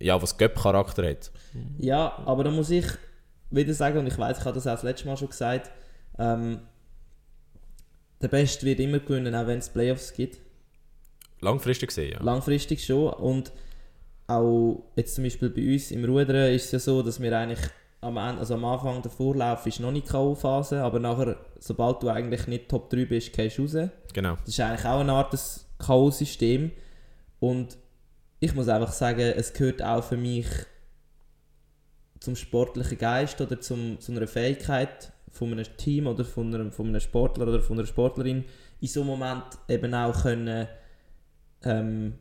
ja, 0.00 0.20
was 0.20 0.38
Göpp-Charakter 0.38 1.08
hat. 1.08 1.30
Ja, 1.78 2.22
aber 2.24 2.44
da 2.44 2.50
muss 2.50 2.70
ich 2.70 2.86
wieder 3.50 3.74
sagen, 3.74 3.98
und 3.98 4.06
ich 4.06 4.16
weiß, 4.16 4.38
ich 4.38 4.44
habe 4.44 4.54
das 4.54 4.66
auch 4.66 4.72
das 4.72 4.82
letzte 4.82 5.06
Mal 5.06 5.16
schon 5.16 5.28
gesagt, 5.28 5.70
ähm, 6.18 6.60
der 8.22 8.28
Beste 8.28 8.64
wird 8.66 8.80
immer 8.80 8.98
gewinnen, 8.98 9.34
auch 9.34 9.46
wenn 9.46 9.58
es 9.58 9.68
Playoffs 9.68 10.12
gibt. 10.14 10.38
Langfristig 11.40 11.88
gesehen, 11.88 12.12
ja. 12.12 12.22
Langfristig 12.22 12.84
schon. 12.84 13.12
Und 13.12 13.52
auch 14.30 14.84
jetzt 14.96 15.14
zum 15.14 15.24
Beispiel 15.24 15.50
bei 15.50 15.72
uns 15.72 15.90
im 15.90 16.04
Rudern 16.04 16.52
ist 16.52 16.66
es 16.66 16.72
ja 16.72 16.78
so, 16.78 17.02
dass 17.02 17.20
wir 17.20 17.36
eigentlich 17.36 17.60
am, 18.00 18.16
Ende, 18.16 18.40
also 18.40 18.54
am 18.54 18.64
Anfang 18.64 19.02
der 19.02 19.10
Vorlauf 19.10 19.66
ist 19.66 19.80
noch 19.80 19.92
nicht 19.92 20.08
K.O.-Phase, 20.08 20.80
aber 20.80 20.98
nachher, 20.98 21.36
sobald 21.58 22.02
du 22.02 22.08
eigentlich 22.08 22.46
nicht 22.46 22.68
Top 22.68 22.88
3 22.90 23.04
bist, 23.04 23.32
gehst 23.32 23.58
du 23.58 23.62
raus. 23.62 23.90
Genau. 24.12 24.36
Das 24.36 24.48
ist 24.48 24.60
eigentlich 24.60 24.86
auch 24.86 25.00
eine 25.00 25.12
Art 25.12 25.36
K.O.-System. 25.78 26.70
Und 27.40 27.76
ich 28.38 28.54
muss 28.54 28.68
einfach 28.68 28.92
sagen, 28.92 29.32
es 29.36 29.52
gehört 29.52 29.82
auch 29.82 30.02
für 30.02 30.16
mich 30.16 30.46
zum 32.20 32.36
sportlichen 32.36 32.98
Geist 32.98 33.40
oder 33.40 33.60
zum, 33.60 34.00
zu 34.00 34.12
einer 34.12 34.26
Fähigkeit 34.26 35.12
von 35.30 35.52
einem 35.52 35.64
Team 35.76 36.06
oder 36.06 36.24
von 36.24 36.54
einem, 36.54 36.72
von 36.72 36.88
einem 36.88 37.00
Sportler 37.00 37.48
oder 37.48 37.60
von 37.60 37.78
einer 37.78 37.86
Sportlerin 37.86 38.44
in 38.80 38.88
so 38.88 39.00
einem 39.00 39.10
Moment 39.10 39.44
eben 39.68 39.94
auch 39.94 40.22
können 40.22 40.68
ähm, 41.64 42.14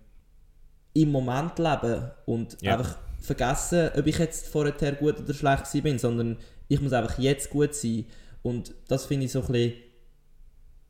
im 1.02 1.12
Moment 1.12 1.58
leben 1.60 2.12
und 2.26 2.58
Ja. 2.62 2.74
einfach 2.74 2.98
vergessen, 3.22 3.92
ob 3.98 4.08
ich 4.08 4.18
jetzt 4.18 4.48
vorher 4.48 4.94
gut 4.94 5.20
oder 5.20 5.34
schlecht 5.34 5.84
bin, 5.84 6.00
sondern 6.00 6.38
ich 6.68 6.82
muss 6.82 6.94
einfach 6.94 7.18
jetzt 7.20 7.50
gut 7.50 7.74
sein 7.74 8.06
und 8.44 8.74
das 8.88 9.06
finde 9.06 9.26
ich 9.26 9.32
so 9.32 9.42
ein 9.42 9.48
bisschen 9.48 9.74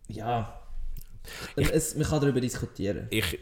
ja 0.08 0.56
es, 1.56 1.96
man 1.96 2.06
kann 2.08 2.22
darüber 2.22 2.42
diskutieren. 2.42 3.08
Ich, 3.10 3.38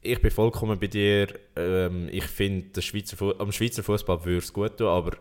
ich 0.00 0.20
bin 0.20 0.30
vollkommen 0.30 0.78
bei 0.78 0.86
dir. 0.86 1.28
Ähm, 1.56 2.08
ich 2.10 2.24
finde, 2.24 2.82
Schweizer 2.82 3.16
am 3.38 3.52
Schweizer 3.52 3.82
Fußball 3.82 4.24
würde 4.24 4.38
es 4.38 4.52
gut 4.52 4.76
tun, 4.76 4.88
aber 4.88 5.16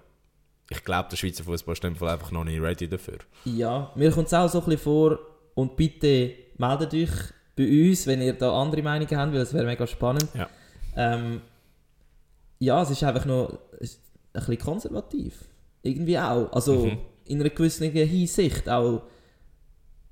ich 0.69 0.83
glaube, 0.83 1.09
der 1.09 1.17
Schweizer 1.17 1.43
Fußball 1.43 1.73
ist 1.73 1.83
einfach 1.85 2.31
noch 2.31 2.43
nicht 2.43 2.61
ready 2.61 2.87
dafür. 2.87 3.19
Ja, 3.45 3.91
mir 3.95 4.11
kommt 4.11 4.27
es 4.27 4.33
auch 4.33 4.49
so 4.49 4.59
ein 4.59 4.65
bisschen 4.65 4.81
vor 4.81 5.19
und 5.55 5.75
bitte 5.75 6.33
meldet 6.57 6.93
euch 6.93 7.09
bei 7.55 7.89
uns, 7.89 8.07
wenn 8.07 8.21
ihr 8.21 8.33
da 8.33 8.51
andere 8.61 8.81
Meinungen 8.81 9.17
habt, 9.17 9.31
weil 9.31 9.39
das 9.39 9.53
wäre 9.53 9.65
mega 9.65 9.85
spannend. 9.85 10.27
Ja. 10.33 10.49
Ähm, 10.95 11.41
ja, 12.59 12.81
es 12.81 12.89
ist 12.91 13.03
einfach 13.03 13.25
noch 13.25 13.57
ist 13.79 13.99
ein 14.33 14.39
bisschen 14.45 14.59
konservativ. 14.59 15.45
Irgendwie 15.83 16.17
auch. 16.19 16.51
Also 16.53 16.85
Mhm. 16.85 16.97
in 17.25 17.39
einer 17.39 17.49
gewissen 17.49 17.91
Hinsicht 17.91 18.69
auch, 18.69 19.03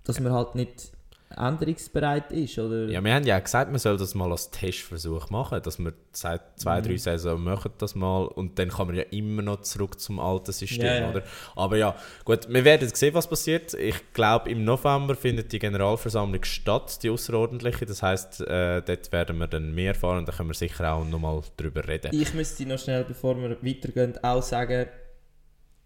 dass 0.04 0.20
man 0.20 0.34
halt 0.34 0.56
nicht 0.56 0.92
änderungsbereit 1.38 2.32
ist. 2.32 2.58
Oder? 2.58 2.86
Ja, 2.90 3.04
wir 3.04 3.14
haben 3.14 3.26
ja 3.26 3.38
auch 3.38 3.44
gesagt, 3.44 3.70
man 3.70 3.80
soll 3.80 3.98
das 3.98 4.16
mal 4.16 4.32
als 4.32 4.50
Testversuch 4.50 5.30
machen, 5.30 5.62
dass 5.62 5.78
wir 5.78 5.94
seit 6.12 6.42
zwei, 6.60 6.80
Mhm. 6.82 6.86
drei 6.86 6.98
Saison 6.98 7.44
machen 7.44 7.72
das 7.78 7.94
mal 7.96 8.26
und 8.26 8.58
dann 8.58 8.70
kann 8.70 8.88
man 8.88 8.96
ja 8.96 9.04
immer 9.12 9.42
noch 9.44 9.62
zurück 9.62 10.00
zum 10.00 10.20
alten 10.20 10.52
System, 10.52 10.86
Ja, 10.86 10.96
ja. 10.96 11.10
oder? 11.12 11.24
Aber 11.56 11.78
ja, 11.78 11.96
gut, 12.26 12.50
wir 12.50 12.66
werden 12.66 12.90
sehen, 12.94 13.14
was 13.14 13.28
passiert. 13.28 13.74
Ich 13.76 13.96
glaube, 14.14 14.50
im 14.50 14.64
November 14.64 15.16
findet 15.16 15.52
die 15.52 15.60
Generalversammlung 15.60 16.44
statt, 16.44 16.98
die 17.04 17.10
außerordentliche. 17.12 17.86
Das 17.86 18.02
heißt, 18.02 18.42
äh, 18.42 18.82
dort 18.82 19.12
werden 19.12 19.38
wir 19.38 19.48
dann 19.48 19.74
mehr 19.76 19.90
erfahren 19.94 20.20
und 20.20 20.28
da 20.28 20.32
können 20.32 20.50
wir 20.50 20.56
sicher 20.56 20.94
auch 20.94 21.06
nochmal 21.06 21.42
drüber 21.58 21.88
reden. 21.88 22.10
Ich 22.14 22.34
müsste 22.34 22.66
noch 22.66 22.80
schnell, 22.80 23.04
bevor 23.04 23.38
wir 23.40 23.52
weitergehen, 23.62 24.18
auch 24.24 24.42
sagen, 24.42 24.88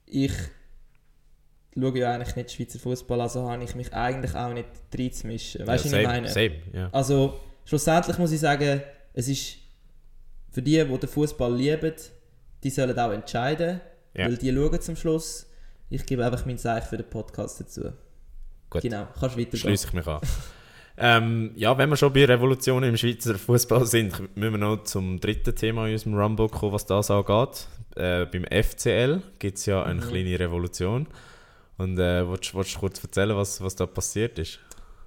ich 0.06 0.32
schaue 1.80 1.98
ja 2.00 2.14
eigentlich 2.14 2.36
nicht 2.36 2.52
Schweizer 2.52 2.80
Fußball, 2.80 3.22
also 3.22 3.50
habe 3.50 3.64
ich 3.64 3.76
mich 3.76 3.94
eigentlich 3.94 4.36
auch 4.36 4.54
nicht 4.54 4.68
reinzumischen. 4.98 5.66
Weißt 5.68 5.86
du, 5.86 5.90
ja, 5.90 5.94
was 5.96 6.02
ich 6.02 6.08
meine? 6.08 6.28
Same, 6.30 6.56
ja. 6.74 6.90
Also, 6.92 7.40
schlussendlich 7.66 8.18
muss 8.18 8.32
ich 8.32 8.40
sagen, 8.40 8.82
es 9.14 9.28
ist 9.28 9.58
für 10.52 10.62
die, 10.62 10.84
die 10.84 10.98
den 11.00 11.10
Fußball 11.10 11.54
lieben, 11.56 11.94
die 12.64 12.70
sollen 12.70 12.98
auch 12.98 13.12
entscheiden, 13.12 13.82
Ja. 14.16 14.26
weil 14.28 14.38
die 14.38 14.54
schauen 14.54 14.82
zum 14.82 14.96
Schluss. 14.96 15.48
Ich 15.90 16.06
gebe 16.06 16.26
einfach 16.26 16.46
mein 16.46 16.58
Zeichen 16.58 16.88
für 16.88 16.98
den 16.98 17.10
Podcast 17.10 17.60
dazu. 17.60 17.92
Gut. 18.70 18.82
Genau, 18.82 19.08
kannst 19.20 19.38
weitergehen. 19.38 19.60
Schließe 19.60 19.88
ich 19.88 19.94
mich 19.94 20.08
an. 20.08 20.22
ähm, 20.98 21.52
ja, 21.56 21.78
wenn 21.78 21.90
wir 21.90 21.98
schon 21.98 22.14
bei 22.14 22.26
Revolutionen 22.26 22.90
im 22.90 22.98
Schweizer 22.98 23.36
Fußball 23.36 23.86
sind, 23.86 24.20
müssen 24.36 24.54
wir 24.54 24.58
noch 24.58 24.84
zum 24.84 25.20
dritten 25.20 25.56
Thema 25.56 25.88
in 25.88 25.94
unserem 25.94 26.16
Rumble 26.16 26.50
kommen, 26.50 26.72
was 26.74 26.86
das 26.86 27.10
angeht. 27.12 27.68
Äh, 27.96 28.26
beim 28.26 28.46
FCL 28.46 29.22
gibt 29.40 29.58
es 29.60 29.66
ja 29.68 29.84
eine 29.84 30.02
Mhm. 30.02 30.08
kleine 30.10 30.40
Revolution. 30.40 31.08
Und 31.84 32.00
äh, 32.00 32.28
willst, 32.28 32.56
willst 32.56 32.76
du 32.76 32.80
kurz 32.80 33.04
erzählen, 33.04 33.36
was, 33.36 33.62
was 33.62 33.76
da 33.76 33.86
passiert 33.86 34.40
ist? 34.40 34.60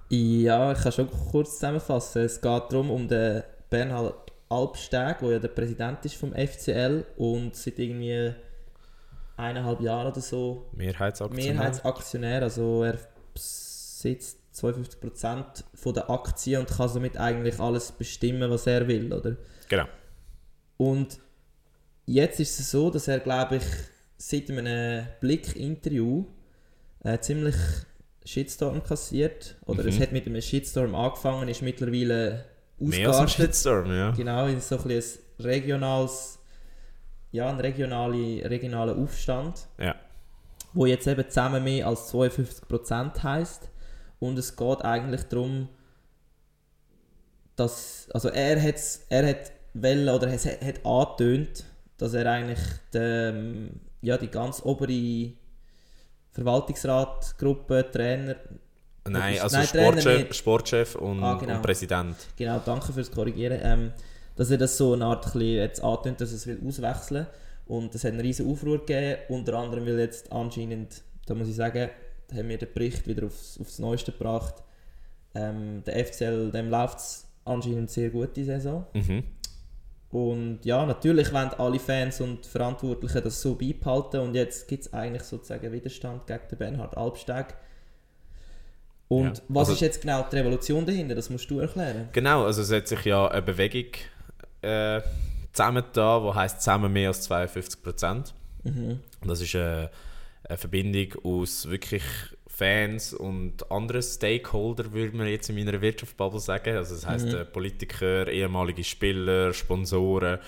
Ja, 0.09 0.71
ich 0.71 0.79
kann 0.79 0.91
schon 0.91 1.09
kurz 1.09 1.55
zusammenfassen. 1.55 2.21
Es 2.21 2.39
geht 2.39 2.43
darum, 2.43 2.91
um 2.91 3.07
den 3.07 3.43
Bernhard 3.69 4.31
Albsteg, 4.47 5.19
der 5.19 5.31
ja 5.31 5.39
der 5.39 5.47
Präsident 5.49 6.05
ist 6.05 6.15
vom 6.15 6.33
FCL 6.33 7.03
und 7.17 7.55
seit 7.55 7.79
irgendwie 7.79 8.33
eineinhalb 9.35 9.81
Jahren 9.81 10.11
oder 10.11 10.21
so 10.21 10.69
Mehrheitsaktionär? 10.73 11.53
Mehrheitsaktionär. 11.53 12.43
Also 12.43 12.83
er 12.83 12.97
besitzt 13.33 14.39
52% 14.55 15.63
von 15.73 15.93
der 15.93 16.09
Aktien 16.09 16.61
und 16.61 16.69
kann 16.69 16.89
somit 16.89 17.17
eigentlich 17.17 17.59
alles 17.59 17.91
bestimmen, 17.91 18.49
was 18.49 18.67
er 18.67 18.87
will, 18.87 19.11
oder? 19.11 19.35
Genau. 19.67 19.85
Und 20.77 21.19
jetzt 22.05 22.39
ist 22.39 22.59
es 22.59 22.71
so, 22.71 22.89
dass 22.89 23.07
er, 23.07 23.19
glaube 23.19 23.57
ich, 23.57 23.63
seit 24.17 24.49
einem 24.49 25.07
Blick-Interview 25.19 26.25
äh, 27.07 27.19
ziemlich 27.21 27.55
Shitstorm 28.25 28.83
kassiert. 28.83 29.55
Oder 29.65 29.83
Mhm. 29.83 29.89
es 29.89 29.99
hat 29.99 30.11
mit 30.11 30.25
einem 30.25 30.41
Shitstorm 30.41 30.93
angefangen, 30.95 31.47
ist 31.47 31.61
mittlerweile 31.61 32.45
ausgeartet. 32.79 33.29
Shitstorm, 33.31 33.91
ja. 33.91 34.11
Genau, 34.11 34.47
in 34.47 34.59
so 34.59 34.77
ein, 34.77 34.91
ein 34.91 35.03
regionales, 35.39 36.39
ja, 37.31 37.49
ein 37.49 37.59
regionale, 37.59 38.49
regionaler 38.49 38.97
Aufstand, 38.97 39.67
Ja. 39.79 39.95
wo 40.73 40.85
jetzt 40.85 41.07
eben 41.07 41.27
zusammen 41.29 41.63
mehr 41.63 41.87
als 41.87 42.09
52% 42.11 43.23
heisst. 43.23 43.69
Und 44.19 44.37
es 44.37 44.55
geht 44.55 44.81
eigentlich 44.83 45.23
darum, 45.23 45.69
dass, 47.55 48.07
also 48.13 48.29
er, 48.29 48.61
hat's, 48.61 49.05
er 49.09 49.27
hat 49.27 49.51
wollen, 49.73 50.09
oder 50.09 50.27
es 50.27 50.45
hat, 50.45 50.61
hat 50.61 50.85
angetönt, 50.85 51.63
dass 51.97 52.13
er 52.13 52.29
eigentlich 52.31 52.59
den, 52.93 53.79
ja, 54.01 54.17
die 54.17 54.27
ganz 54.27 54.61
obere 54.63 55.31
Verwaltungsratgruppe, 56.37 57.89
Trainer, 57.91 58.35
Nein, 59.09 59.39
also 59.39 59.55
nein, 59.57 59.67
Sportchef. 59.67 60.33
Sportchef 60.33 60.95
und, 60.95 61.23
Ah, 61.23 61.35
genau. 61.35 61.55
und 61.55 61.61
Präsident. 61.61 62.15
Genau, 62.35 62.61
danke 62.65 62.91
fürs 62.91 63.09
Korrigieren. 63.09 63.59
Ähm, 63.63 63.91
dass 64.35 64.51
er 64.51 64.57
das 64.57 64.77
so 64.77 64.93
eine 64.93 65.05
Art 65.05 65.33
jetzt 65.35 65.81
antönt, 65.83 66.21
dass 66.21 66.31
er 66.31 66.35
es 66.35 66.45
will 66.45 66.59
auswechseln 66.67 67.25
Und 67.65 67.95
es 67.95 68.03
hat 68.03 68.11
einen 68.11 68.21
riesen 68.21 68.51
Aufruhr 68.51 68.79
gegeben. 68.79 69.17
Unter 69.29 69.55
anderem 69.55 69.85
will 69.85 69.97
jetzt 69.97 70.31
anscheinend, 70.31 71.01
da 71.25 71.33
muss 71.35 71.47
ich 71.47 71.55
sagen, 71.55 71.89
da 72.27 72.35
haben 72.35 72.49
wir 72.49 72.57
den 72.57 72.71
Bericht 72.73 73.07
wieder 73.07 73.25
aufs, 73.25 73.57
aufs 73.59 73.79
Neueste 73.79 74.11
gebracht. 74.11 74.55
Ähm, 75.33 75.83
der 75.85 76.05
FCL, 76.05 76.51
dem 76.51 76.69
läuft 76.69 76.99
es 76.99 77.25
anscheinend 77.45 77.89
sehr 77.89 78.09
gut 78.09 78.35
die 78.35 78.43
Saison. 78.43 78.85
Mhm. 78.93 79.23
Und 80.09 80.59
ja, 80.63 80.85
natürlich 80.85 81.33
wollen 81.33 81.49
alle 81.57 81.79
Fans 81.79 82.21
und 82.21 82.45
Verantwortlichen 82.45 83.23
das 83.23 83.41
so 83.41 83.55
beibehalten. 83.55 84.21
Und 84.21 84.35
jetzt 84.35 84.67
gibt 84.67 84.85
es 84.85 84.93
eigentlich 84.93 85.23
sozusagen 85.23 85.71
Widerstand 85.71 86.25
gegen 86.27 86.39
den 86.49 86.57
Bernhard 86.57 86.95
Albsteg. 86.95 87.47
Und 89.09 89.37
Ja, 89.37 89.43
was 89.49 89.69
also- 89.69 89.73
ist 89.73 89.81
jetzt 89.81 90.01
genau 90.01 90.25
die 90.29 90.35
Revolution 90.37 90.85
dahinter? 90.85 91.15
Das 91.15 91.29
musst 91.29 91.49
du 91.49 91.59
erklären. 91.59 92.09
Genau, 92.13 92.45
also 92.45 92.61
es 92.61 92.71
hat 92.71 92.87
sich 92.87 93.03
ja 93.05 93.27
eine 93.27 93.41
Bewegung 93.41 93.91
äh, 94.61 95.01
zusammengetan, 95.53 96.23
die 96.23 96.33
heisst 96.33 96.61
zusammen 96.61 96.91
mehr 96.91 97.09
als 97.09 97.21
52 97.21 97.81
Prozent. 97.83 98.33
Mhm. 98.63 98.99
Und 99.21 99.27
das 99.27 99.41
ist 99.41 99.55
eine, 99.55 99.89
eine 100.43 100.57
Verbindung 100.57 101.13
aus 101.23 101.69
wirklich 101.69 102.03
Fans 102.57 103.13
und 103.13 103.71
anderen 103.71 104.01
Stakeholder, 104.01 104.91
würde 104.91 105.15
man 105.15 105.27
jetzt 105.27 105.47
in 105.49 105.55
meiner 105.55 105.79
Wirtschaftsbubble 105.79 106.39
sagen. 106.39 106.75
Also 106.75 106.95
das 106.95 107.05
heisst 107.05 107.27
Mhm. 107.27 107.35
äh, 107.35 107.45
Politiker, 107.45 108.27
ehemalige 108.27 108.83
Spieler, 108.83 109.53
Sponsoren, 109.53 110.39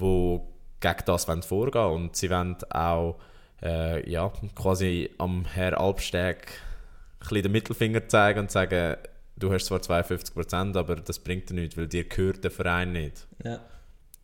die 0.00 0.40
gegen 0.78 1.02
das 1.04 1.24
vorgehen 1.24 1.74
wollen. 1.74 2.02
Und 2.04 2.16
sie 2.16 2.30
wollen 2.30 2.56
auch 2.70 3.18
äh, 3.60 4.08
ja, 4.08 4.32
quasi 4.54 5.10
am 5.18 5.46
Herr 5.46 5.80
Albsteg 5.80 6.46
ein 7.28 7.42
den 7.42 7.50
Mittelfinger 7.50 8.06
zeigen 8.06 8.38
und 8.38 8.52
sagen, 8.52 8.96
du 9.36 9.52
hast 9.52 9.66
zwar 9.66 9.80
52%, 9.80 10.78
aber 10.78 10.94
das 10.94 11.18
bringt 11.18 11.50
dir 11.50 11.54
nichts, 11.54 11.76
weil 11.76 11.88
dir 11.88 12.04
gehört 12.04 12.44
der 12.44 12.52
Verein 12.52 12.92
nicht. 12.92 13.26
Ja. 13.44 13.58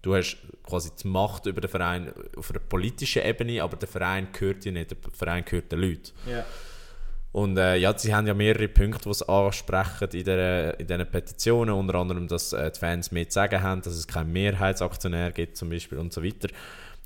Du 0.03 0.15
hast 0.15 0.37
quasi 0.63 0.91
die 1.03 1.09
Macht 1.09 1.47
über 1.47 1.61
den 1.61 1.71
Verein 1.71 2.13
auf 2.37 2.51
einer 2.51 2.61
politischen 2.61 3.25
Ebene, 3.25 3.61
aber 3.61 3.77
der 3.77 3.89
Verein 3.89 4.29
gehört 4.33 4.65
dir 4.65 4.71
nicht, 4.71 4.93
der 4.93 4.99
Verein 5.13 5.45
gehört 5.45 5.73
den 5.73 5.81
Leuten. 5.81 6.13
Ja. 6.31 6.45
Und 7.35 7.59
äh, 7.59 7.75
ja, 7.79 7.99
sie 7.99 8.15
haben 8.15 8.29
ja 8.29 8.33
mehrere 8.33 8.69
Punkte, 8.69 9.09
die 9.09 9.15
sie 9.15 9.29
ansprechen 9.29 10.09
in, 10.13 10.25
der, 10.25 10.79
in 10.79 10.87
diesen 10.87 11.05
Petitionen, 11.11 11.75
unter 11.75 11.97
anderem, 11.97 12.29
dass 12.29 12.53
äh, 12.53 12.71
die 12.71 12.79
Fans 12.79 13.11
mehr 13.11 13.29
zu 13.29 13.35
sagen 13.35 13.61
haben, 13.61 13.83
dass 13.83 13.95
es 13.95 14.07
keinen 14.07 14.33
Mehrheitsaktionär 14.33 15.33
gibt 15.33 15.57
zum 15.57 15.69
Beispiel 15.69 15.99
und 15.99 16.13
so 16.13 16.23
weiter. 16.23 16.47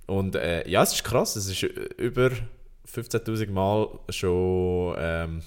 Und 0.07 0.37
äh, 0.37 0.69
ja, 0.69 0.83
es 0.83 0.93
ist 0.93 1.03
krass, 1.05 1.35
es 1.37 1.49
ist 1.49 1.63
über 1.63 2.31
15'000 2.87 3.51
Mal 3.51 3.89
schon 4.11 4.97
ähm, 4.99 5.43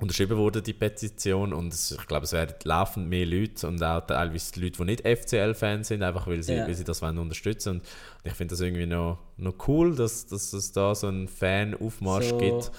unterschrieben 0.00 0.36
worden, 0.36 0.64
die 0.64 0.72
Petition. 0.72 1.52
Und 1.52 1.72
es, 1.72 1.92
ich 1.92 2.06
glaube, 2.08 2.24
es 2.24 2.32
werden 2.32 2.56
laufend 2.64 3.08
mehr 3.08 3.24
Leute 3.24 3.68
und 3.68 3.80
auch 3.84 4.00
teilweise 4.04 4.50
die 4.52 4.62
Leute, 4.62 4.78
die 4.78 4.84
nicht 4.84 5.06
FCL-Fans 5.06 5.86
sind, 5.86 6.02
einfach 6.02 6.26
weil 6.26 6.42
sie, 6.42 6.54
Ja. 6.54 6.66
weil 6.66 6.74
sie 6.74 6.82
das 6.82 7.02
wollen 7.02 7.18
unterstützen 7.18 7.76
Und 7.76 7.82
ich 8.24 8.32
finde 8.32 8.54
das 8.54 8.60
irgendwie 8.62 8.86
noch, 8.86 9.18
noch 9.36 9.54
cool, 9.68 9.94
dass, 9.94 10.26
dass 10.26 10.52
es 10.52 10.72
da 10.72 10.96
so 10.96 11.06
einen 11.06 11.28
Fan-Aufmarsch 11.28 12.30
so 12.30 12.38
gibt. 12.38 12.72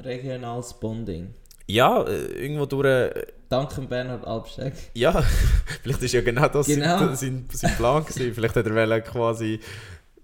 Regionales 0.00 0.74
Bonding. 0.74 1.34
Ja, 1.66 2.02
äh, 2.02 2.26
irgendwo 2.44 2.66
durch. 2.66 2.86
äh, 2.86 3.26
Danke 3.48 3.82
Bernhard 3.82 4.26
Albsteg. 4.26 4.72
Ja, 4.94 5.22
vielleicht 5.82 6.02
ist 6.02 6.12
ja 6.12 6.20
genau 6.22 6.48
das 6.48 6.66
Genau. 6.66 6.98
Sein, 6.98 7.14
sein, 7.16 7.48
sein 7.52 7.76
Plan 7.76 8.04
gewesen. 8.04 8.34
Vielleicht 8.34 8.56
hat 8.56 8.66
er 8.66 9.00
quasi 9.02 9.60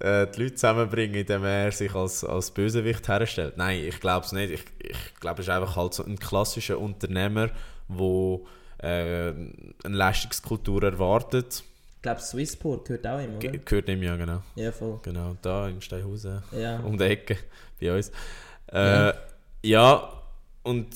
äh, 0.01 0.27
die 0.29 0.43
Leute 0.43 0.55
zusammenbringen, 0.55 1.15
indem 1.17 1.45
er 1.45 1.71
sich 1.73 1.95
als, 1.95 2.25
als 2.25 2.51
Bösewicht 2.51 3.07
herstellt. 3.09 3.57
Nein, 3.57 3.81
ich 3.85 4.01
glaube 4.01 4.25
es 4.27 4.33
nicht. 4.33 4.51
Ich, 4.53 4.65
ich 4.79 5.15
glaube, 5.21 5.39
er 5.39 5.43
ist 5.43 5.49
einfach 5.51 5.77
halt 5.77 5.95
so 5.95 6.05
ein 6.05 6.19
klassischer 6.19 6.79
Unternehmer, 6.79 7.51
der 7.89 8.41
äh, 8.83 9.29
eine 9.85 9.97
Leistungskultur 9.97 10.83
erwartet. 10.83 11.63
Ich 11.97 12.03
glaube, 12.03 12.21
Swissport 12.21 12.87
gehört 12.87 13.07
auch 13.07 13.19
immer, 13.19 13.37
oder? 13.39 13.49
Ge 13.49 13.61
gehört 13.65 13.89
ihm 13.89 14.03
ja, 14.03 14.17
genau. 14.17 14.43
Ja, 14.55 14.71
voll. 14.73 15.01
Genau, 15.03 15.37
da 15.43 15.69
in 15.69 15.81
Steinhausen, 15.83 16.43
Ja. 16.53 16.79
um 16.81 16.97
die 16.97 17.05
Ecke 17.05 17.37
bei 17.81 17.95
uns. 17.95 18.11
Äh, 18.73 18.77
ja, 19.09 19.15
und 20.63 20.89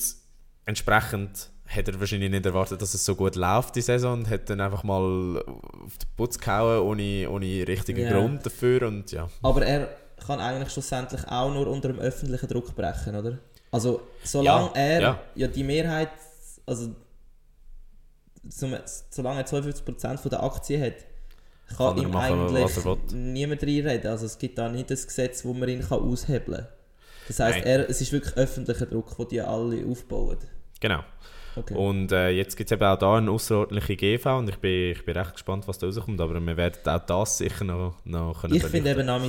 entsprechend 0.65 1.49
hat 1.67 1.87
er 1.87 1.99
wahrscheinlich 1.99 2.29
nicht 2.29 2.45
erwartet, 2.45 2.81
dass 2.81 2.93
es 2.93 3.03
so 3.03 3.15
gut 3.15 3.35
läuft 3.35 3.75
die 3.75 3.81
Saison 3.81 4.19
und 4.19 4.29
hat 4.29 4.49
dann 4.49 4.61
einfach 4.61 4.83
mal 4.83 5.43
auf 5.85 5.97
den 5.97 6.09
Putz 6.15 6.37
gehauen, 6.37 6.79
ohne, 6.79 7.29
ohne 7.29 7.67
richtigen 7.67 8.01
Ja. 8.01 8.11
Grund 8.11 8.45
dafür 8.45 8.87
und 8.87 9.11
ja. 9.11 9.29
Aber 9.41 9.65
er 9.65 9.89
kann 10.25 10.39
eigentlich 10.39 10.71
schlussendlich 10.71 11.27
auch 11.27 11.51
nur 11.51 11.67
unter 11.67 11.89
dem 11.89 11.99
öffentlichen 11.99 12.47
Druck 12.47 12.75
brechen, 12.75 13.15
oder? 13.15 13.39
Also, 13.71 14.01
solange 14.23 14.67
Ja, 14.67 14.71
er 14.75 15.01
ja. 15.01 15.19
ja. 15.35 15.47
die 15.47 15.63
Mehrheit, 15.63 16.11
also 16.65 16.95
zum, 18.49 18.75
solange 19.09 19.39
er 19.39 19.47
52% 19.47 20.17
von 20.17 20.29
der 20.29 20.43
Aktien 20.43 20.81
hat, 20.81 20.93
kann, 21.75 21.95
Kann 21.95 21.97
er 21.97 22.03
ihm 22.03 22.11
machen, 22.11 22.55
eigentlich 22.55 23.13
niemand 23.13 23.63
reinreden. 23.63 24.11
Also 24.11 24.25
es 24.25 24.37
gibt 24.37 24.57
da 24.57 24.69
nicht 24.69 24.91
ein 24.91 24.95
Gesetz, 24.95 25.43
wo 25.43 25.53
man 25.53 25.69
ihn 25.69 25.81
kann 25.81 25.99
aushebeln 25.99 26.59
kann. 26.59 26.67
Das 27.27 27.39
heisst, 27.39 27.65
er, 27.65 27.89
es 27.89 28.01
ist 28.01 28.11
wirklich 28.11 28.35
öffentlicher 28.35 28.85
Druck, 28.85 29.15
den 29.17 29.27
die 29.29 29.41
alle 29.41 29.85
aufbauen. 29.85 30.37
Genau. 30.79 31.03
Okay. 31.55 31.75
Und 31.75 32.11
äh, 32.11 32.29
jetzt 32.29 32.55
gibt 32.57 32.71
es 32.71 32.75
eben 32.75 32.83
auch 32.83 32.97
da 32.97 33.17
eine 33.17 33.29
außerordentliche 33.29 33.95
GV 33.95 34.39
und 34.39 34.49
ich 34.49 34.57
bin, 34.57 34.91
ich 34.91 35.05
bin 35.05 35.15
recht 35.15 35.33
gespannt, 35.33 35.67
was 35.67 35.77
da 35.77 35.85
rauskommt, 35.85 36.19
aber 36.19 36.39
wir 36.39 36.57
werden 36.57 36.79
auch 36.85 37.05
das 37.05 37.37
sicher 37.37 37.63
noch, 37.63 37.95
noch 38.05 38.41
können 38.41 38.55
ich 38.55 38.63
finde 38.63 38.91
eben 38.91 39.07
auch, 39.09 39.21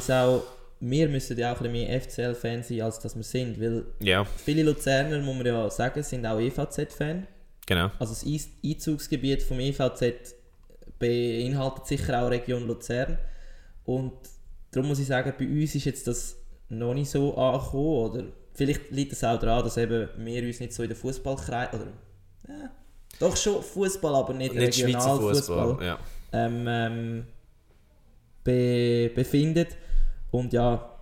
wir 0.81 1.09
müssen 1.09 1.39
ja 1.39 1.53
auch 1.53 1.61
ein 1.61 1.73
bisschen 1.73 1.89
mehr 1.89 2.01
FCL-Fans 2.01 2.69
sein, 2.69 2.81
als 2.81 2.99
dass 2.99 3.15
wir 3.15 3.23
sind, 3.23 3.61
weil 3.61 3.85
Ja, 4.01 4.25
viele 4.25 4.63
Luzerner, 4.63 5.21
muss 5.21 5.37
man 5.37 5.47
ja 5.47 5.71
sagen, 5.71 6.03
sind 6.03 6.27
auch 6.27 6.41
EVZ-Fan. 6.41 7.27
genau. 7.67 7.91
Also 7.99 8.15
das 8.15 8.27
Einzugsgebiet 8.65 9.43
vom 9.43 9.61
EVZ 9.61 10.35
beinhaltet 10.99 11.87
sicher 11.87 12.23
auch 12.23 12.31
Region 12.31 12.67
Luzern. 12.67 13.19
Und 13.85 14.13
darum 14.71 14.89
muss 14.89 14.99
ich 14.99 15.07
sagen, 15.07 15.33
bei 15.39 15.47
uns 15.47 15.75
ist 15.75 15.85
jetzt 15.85 16.07
das 16.07 16.37
noch 16.69 16.95
nicht 16.95 17.11
so 17.11 17.37
angekommen. 17.37 18.11
Oder 18.11 18.25
vielleicht 18.53 18.91
liegt 18.91 19.13
es 19.13 19.25
auch 19.25 19.39
daran, 19.39 19.65
dass 19.65 19.77
eben 19.77 20.09
wir 20.17 20.43
uns 20.43 20.61
nicht 20.61 20.73
so 20.73 20.83
in 20.83 20.89
den 20.89 20.97
Fußballkreis 20.97 21.75
oder 21.75 21.87
ja, 22.49 22.71
doch 23.19 23.37
schon 23.37 23.63
Fußball, 23.63 24.15
aber 24.15 24.35
nicht, 24.35 24.55
Nicht 24.55 24.85
Regionalfußball 24.85 25.69
Fußball. 25.69 25.87
Ja. 25.87 25.99
ähm, 26.33 26.65
ähm, 26.69 27.27
be 28.43 29.11
befindet. 29.15 29.77
Und 30.31 30.53
ja, 30.53 30.94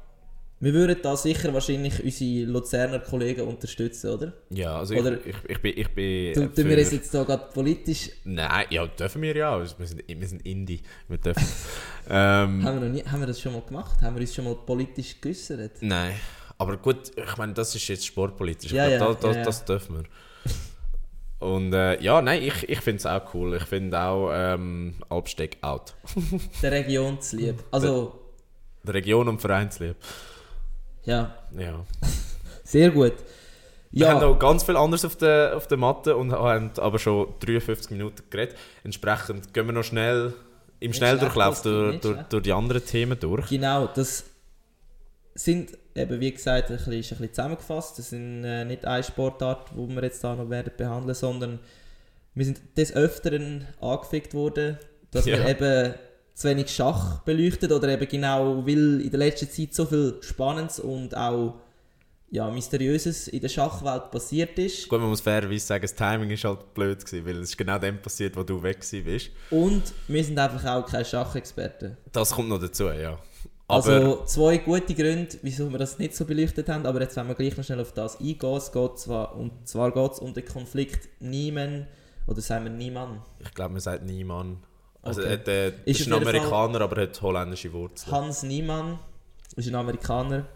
wir 0.63 0.73
würden 0.75 0.97
da 1.03 1.17
sicher 1.17 1.53
wahrscheinlich 1.53 2.03
unsere 2.05 2.47
Luzerner 2.53 3.01
Kollegen 3.01 3.43
unterstützen, 3.49 4.11
oder? 4.11 4.33
ja, 4.51 4.77
also 4.79 4.95
Oder- 4.95 5.19
ich, 5.27 5.35
ich, 5.49 5.51
ich 5.51 5.59
bin. 5.59 5.73
Ich 5.77 5.89
bin 5.89 6.33
Du, 6.35 6.41
äh, 6.43 6.49
tun 6.49 6.69
wir 6.69 6.79
es 6.79 6.93
jetzt 6.93 7.13
da 7.13 7.25
gerade 7.25 7.51
politisch 7.53 8.11
Nein, 8.23 8.67
ja, 8.71 8.87
dürfen 8.87 9.23
wir 9.23 9.35
ja. 9.35 9.59
Wir 9.59 9.67
sind, 9.67 10.05
wir 10.07 10.29
sind 10.29 10.47
Indie. 10.47 10.81
Wir 11.09 11.19
dürfen. 11.19 11.43
ähm, 12.09 12.65
Haben 12.65 12.81
wir, 12.81 12.89
noch 12.89 12.95
nie, 12.95 13.03
haben 13.03 13.19
wir 13.19 13.27
das 13.27 13.41
schon 13.41 13.55
mal 13.55 13.63
gemacht? 13.63 14.01
Haben 14.01 14.15
wir 14.15 14.21
uns 14.21 14.33
schon 14.33 14.45
mal 14.45 14.55
politisch 14.55 15.21
geäußert? 15.21 15.83
nein. 15.83 16.15
Aber 16.59 16.77
gut, 16.77 17.11
ich 17.17 17.37
meine, 17.39 17.55
das 17.55 17.75
ist 17.75 17.89
jetzt 17.89 18.07
sportpolitisch. 18.07 18.71
Ja, 18.71 18.87
ja, 18.89 18.99
da, 19.01 19.15
da, 19.15 19.33
ja. 19.33 19.43
Das 19.43 19.65
dürfen 19.65 19.97
wir. 19.97 20.05
Und 21.49 21.73
äh, 21.73 22.01
ja, 22.01 22.23
nein, 22.23 22.41
ich, 22.41 22.69
ich 22.69 22.81
finde 22.83 22.99
es 22.99 23.07
auch 23.07 23.35
cool. 23.35 23.57
Ich 23.57 23.65
finde 23.65 24.01
auch 24.01 24.31
ähm, 24.33 24.95
Albsteg 25.09 25.59
out. 25.63 25.95
Der 26.63 26.71
Region 26.71 27.21
zu 27.21 27.37
lieb. 27.37 27.65
Also, 27.73 28.17
Der 28.85 28.95
Region 28.95 29.29
und 29.29 29.41
Vereinslieb. 29.41 29.97
Ja, 31.05 31.35
Ja. 31.59 31.85
sehr 32.65 32.91
gut. 32.91 33.15
Wir 33.95 34.09
haben 34.09 34.21
noch 34.21 34.39
ganz 34.39 34.63
viel 34.63 34.77
anderes 34.77 35.05
auf 35.05 35.17
der, 35.17 35.55
auf 35.57 35.67
der 35.69 35.77
Matte 35.77 36.17
und 36.17 36.33
haben 36.33 36.71
aber 36.79 36.99
schon 36.99 37.35
53 37.41 37.91
Minuten 37.91 38.23
geredet. 38.31 38.57
Entsprechend 38.85 39.53
gehen 39.53 39.67
wir 39.67 39.73
noch 39.75 39.85
schnell 39.85 40.33
im 40.81 40.91
Nicht 40.91 40.97
Schnelldurchlauf 40.97 41.61
schlecht, 41.61 41.65
durch, 41.67 42.01
durch, 42.01 42.23
durch 42.23 42.43
die 42.43 42.53
anderen 42.53 42.85
Themen 42.85 43.21
durch. 43.21 43.49
genau, 43.51 43.89
das 43.89 44.25
sind 45.35 45.77
eben, 45.95 46.21
wie 46.21 46.33
gesagt, 46.33 46.71
ein 46.71 46.77
bisschen, 46.79 46.93
ist 46.95 47.13
ein 47.13 47.19
bisschen 47.19 47.35
zusammengefasst. 47.35 47.99
Das 47.99 48.11
sind 48.11 48.45
äh, 48.45 48.65
nicht 48.65 48.85
eine 48.87 49.03
Sportart, 49.05 49.71
die 49.77 49.95
wir 49.95 50.03
jetzt 50.03 50.25
da 50.25 50.35
noch 50.35 50.49
werden 50.49 50.73
behandeln, 50.77 51.15
sondern 51.15 51.59
wir 52.35 52.45
sind 52.47 52.61
des 52.79 52.95
Öfteren 52.97 53.67
angefickt 53.81 54.33
worden, 54.33 54.79
dass 55.11 55.27
wir 55.27 55.37
Ja. 55.39 55.49
eben 55.51 55.95
zu 56.35 56.49
wenig 56.49 56.71
Schach 56.71 57.21
beleuchtet 57.21 57.73
oder 57.73 57.89
eben 57.89 58.09
genau, 58.09 58.67
weil 58.67 59.01
in 59.01 59.11
der 59.11 59.19
letzten 59.19 59.51
Zeit 59.51 59.75
so 59.75 59.85
viel 59.87 60.19
Spannendes 60.21 60.81
und 60.81 61.17
auch 61.17 61.55
ja, 62.31 62.51
Mysteriöses 62.51 63.29
in 63.29 63.41
der 63.41 63.51
Schachwelt 63.51 64.11
passiert 64.11 64.59
ist. 64.59 64.89
Gut, 64.89 65.01
man 65.01 65.11
muss 65.11 65.21
fairerweise 65.21 65.67
sagen, 65.67 65.83
das 65.83 65.95
Timing 65.95 66.31
ist 66.31 66.45
halt 66.45 66.73
blöd 66.73 67.05
gewesen, 67.05 67.27
weil 67.27 67.37
es 67.37 67.51
ist 67.51 67.59
genau 67.59 67.79
dann 67.79 68.01
passiert, 68.01 68.35
wo 68.37 68.43
du 68.43 68.63
weg 68.63 68.79
bist. 69.05 69.31
Und 69.51 69.83
wir 70.09 70.25
sind 70.25 70.39
einfach 70.39 70.65
auch 70.65 70.87
keine 70.87 71.05
Schachexperten. 71.05 71.99
Das 72.11 72.31
kommt 72.31 72.49
noch 72.49 72.59
dazu, 72.59 72.85
ja. 72.85 73.19
Aber 73.69 73.87
Also 73.87 74.25
zwei 74.25 74.59
gute 74.59 74.95
Gründe, 74.95 75.37
wieso 75.43 75.71
wir 75.71 75.79
das 75.79 75.99
nicht 75.99 76.17
so 76.17 76.25
beleuchtet 76.25 76.71
haben, 76.71 76.87
aber 76.87 77.03
jetzt 77.03 77.17
wollen 77.17 77.29
wir 77.29 77.35
gleich 77.35 77.57
noch 77.57 77.65
schnell 77.65 77.81
auf 77.81 77.93
das 77.93 78.19
eingehen. 78.19 78.57
Es 78.57 78.73
geht 78.73 78.99
zwar, 78.99 79.37
und 79.37 79.69
zwar 79.69 79.93
geht 79.93 80.13
es 80.13 80.19
um 80.19 80.33
den 80.33 80.45
Konflikt 80.47 81.09
Niemann, 81.21 81.87
oder 82.27 82.41
sagen 82.41 82.65
wir 82.65 82.73
Niemann, 82.73 83.21
ich 83.41 83.53
glaube, 83.53 83.73
man 83.73 83.81
sagt 83.81 84.05
Niemann. 84.05 84.59
Also 85.03 85.21
Okay. 85.23 85.39
er 85.45 85.49
äh, 85.49 85.73
Ist 85.85 86.01
ist 86.01 86.07
ein 86.07 86.13
Amerikaner, 86.15 86.81
aber 86.81 86.97
er 86.99 87.03
hat 87.09 87.21
holländische 87.23 87.73
Wurzeln. 87.73 88.13
Hans 88.15 88.43
Niemann, 88.45 88.99
ist 89.57 89.69
ein 89.69 89.75
Amerikaner, 89.75 90.47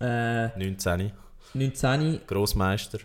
äh, 0.00 0.48
19, 0.58 1.10
19, 1.54 2.20
Grossmeister. 2.26 2.98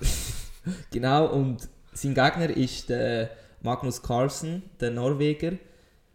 genau, 0.90 1.26
und 1.26 1.68
sein 1.92 2.14
Gegner 2.14 2.50
ist 2.50 2.88
der 2.88 3.30
Magnus 3.62 4.02
Carlsen, 4.02 4.62
der 4.80 4.90
Norweger, 4.90 5.52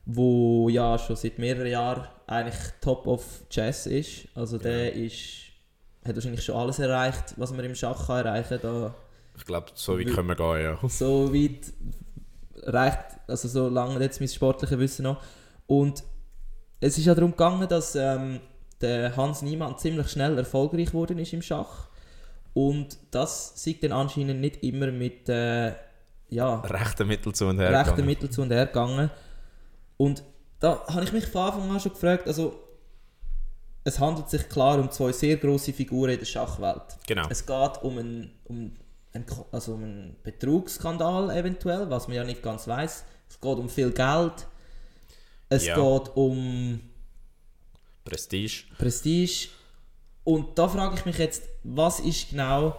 wo 0.06 0.70
ja 0.70 0.98
schon 1.00 1.16
seit 1.16 1.38
mehreren 1.40 1.68
Jahren 1.68 2.08
eigentlich 2.28 2.58
Top 2.82 3.08
of 3.08 3.24
Chess 3.50 3.88
ist. 3.88 4.28
Also 4.36 4.58
der 4.58 4.94
ist, 4.94 5.20
hat 6.06 6.16
wahrscheinlich 6.16 6.44
schon 6.44 6.56
alles 6.56 6.80
erreicht, 6.80 7.34
was 7.38 7.52
man 7.52 7.66
im 7.66 7.76
Schach 7.76 8.08
kann 8.08 8.26
erreichen 8.26 8.60
kann. 8.62 8.94
Ich 9.38 9.46
glaube, 9.46 9.68
so 9.76 9.98
Wie- 9.98 10.06
können 10.06 10.28
wir 10.30 10.36
gehen, 10.36 10.62
ja. 10.82 10.90
so 10.90 11.34
weit 11.34 11.72
reicht, 12.64 13.17
also 13.28 13.48
so 13.48 13.70
lange 13.70 14.00
jetzt 14.00 14.20
mein 14.20 14.30
sportliches 14.30 14.78
Wissen 14.78 15.04
noch. 15.04 15.22
Und 15.66 16.04
es 16.80 16.98
ist 16.98 17.06
ja 17.06 17.16
darum 17.16 17.32
gegangen, 17.32 17.68
dass 17.68 17.96
ähm, 17.96 18.40
der 18.82 19.16
Hans 19.16 19.42
Niemann 19.42 19.78
ziemlich 19.78 20.10
schnell 20.10 20.38
erfolgreich 20.38 20.88
geworden 20.88 21.20
ist 21.20 21.34
im 21.34 21.42
Schach. 21.42 21.88
Und 22.54 22.98
das 23.12 23.62
sieht 23.62 23.84
dann 23.84 23.92
anscheinend 23.92 24.42
nicht 24.42 24.64
immer 24.64 24.92
mit 24.92 25.30
äh, 25.30 25.74
ja, 26.30 26.60
Rechte 26.62 27.06
Mittel 27.06 27.34
zu 27.34 27.46
und 27.48 27.60
her. 27.60 27.70
rechten 27.70 27.92
gegangen. 27.92 28.06
Mitteln 28.08 28.32
zu 28.32 28.42
und 28.42 28.52
her 28.52 28.66
gegangen. 28.66 29.10
Und 29.98 30.24
da 30.60 30.86
habe 30.88 31.04
ich 31.04 31.14
mich 31.14 31.26
von 31.26 31.42
Anfang 31.42 31.72
an 31.72 31.80
schon 31.80 31.94
gefragt, 31.94 32.28
also 32.28 32.60
es 33.84 34.00
handelt 34.00 34.30
sich 34.30 34.50
klar 34.50 34.80
um 34.80 34.92
zwei 34.92 35.12
sehr 35.12 35.38
große 35.38 35.72
Figuren 35.72 36.12
in 36.12 36.20
der 36.20 36.26
Schachwelt. 36.26 36.98
Genau. 37.08 37.28
Es 37.30 37.46
geht 37.46 37.84
um 37.84 37.98
einen, 37.98 38.32
um 38.46 38.72
einen, 39.14 39.26
also 39.52 39.74
um 39.74 39.84
einen 39.84 40.16
Betrugsskandal 40.24 41.30
eventuell, 41.32 41.90
was 41.90 42.08
man 42.08 42.18
ja 42.18 42.24
nicht 42.24 42.44
ganz 42.44 42.68
weiß. 42.68 43.06
Es 43.30 43.40
geht 43.40 43.58
um 43.58 43.70
viel 43.70 43.92
Geld. 43.92 44.48
Es 45.50 45.66
Ja. 45.66 45.76
geht 45.76 46.12
um 46.16 46.80
Prestige. 48.04 48.64
Prestige. 48.78 49.50
Und 50.24 50.58
da 50.58 50.68
frage 50.68 50.96
ich 50.96 51.06
mich 51.06 51.18
jetzt, 51.18 51.44
was 51.64 52.00
ist 52.00 52.30
genau 52.30 52.76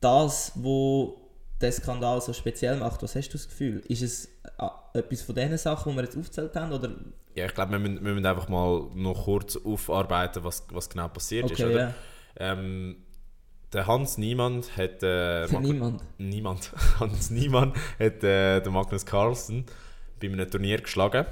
das, 0.00 0.52
wo 0.54 1.20
den 1.60 1.72
Skandal 1.72 2.20
so 2.20 2.32
speziell 2.32 2.76
macht? 2.76 3.02
Was 3.02 3.14
hast 3.16 3.28
du 3.28 3.32
das 3.32 3.48
Gefühl? 3.48 3.82
Ist 3.88 4.02
es 4.02 4.26
äh, 4.58 4.98
etwas 4.98 5.22
von 5.22 5.34
diesen 5.34 5.58
Sachen, 5.58 5.92
die 5.92 5.96
wir 5.98 6.04
jetzt 6.04 6.16
aufgezählt 6.16 6.54
haben? 6.54 6.72
Oder? 6.72 6.90
Ja, 7.34 7.46
ich 7.46 7.54
glaube, 7.54 7.72
wir, 7.72 7.78
müssen- 7.78 8.04
wir 8.04 8.12
müssen 8.12 8.26
einfach 8.26 8.48
mal 8.48 8.88
noch 8.94 9.24
kurz 9.24 9.56
aufarbeiten, 9.56 10.42
was, 10.44 10.64
was 10.70 10.88
genau 10.88 11.08
passiert 11.08 11.50
ist. 11.50 11.60
Okay, 11.60 11.70
Oder? 11.72 11.80
ja. 11.80 11.94
Ähm, 12.38 12.96
der 13.76 13.86
Hans 13.86 14.18
Niemand 14.18 14.76
hat. 14.76 15.02
Äh, 15.02 15.46
Niemand. 15.60 16.02
Niemand. 16.18 16.72
Hans 17.00 17.30
Niemann 17.30 17.72
hat 17.98 18.24
äh, 18.24 18.60
den 18.60 18.72
Magnus 18.72 19.06
Carlsen 19.06 19.64
bei 20.20 20.28
einem 20.28 20.50
Turnier 20.50 20.80
geschlagen. 20.80 21.26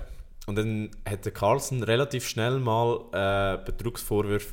und 0.47 0.57
dann 0.57 0.91
hat 1.09 1.25
der 1.25 1.33
Carlsen 1.33 1.83
relativ 1.83 2.29
schnell 2.29 2.61
mal 2.61 3.01
äh, 3.13 3.65
Betrugsvorwürfe 3.65 4.53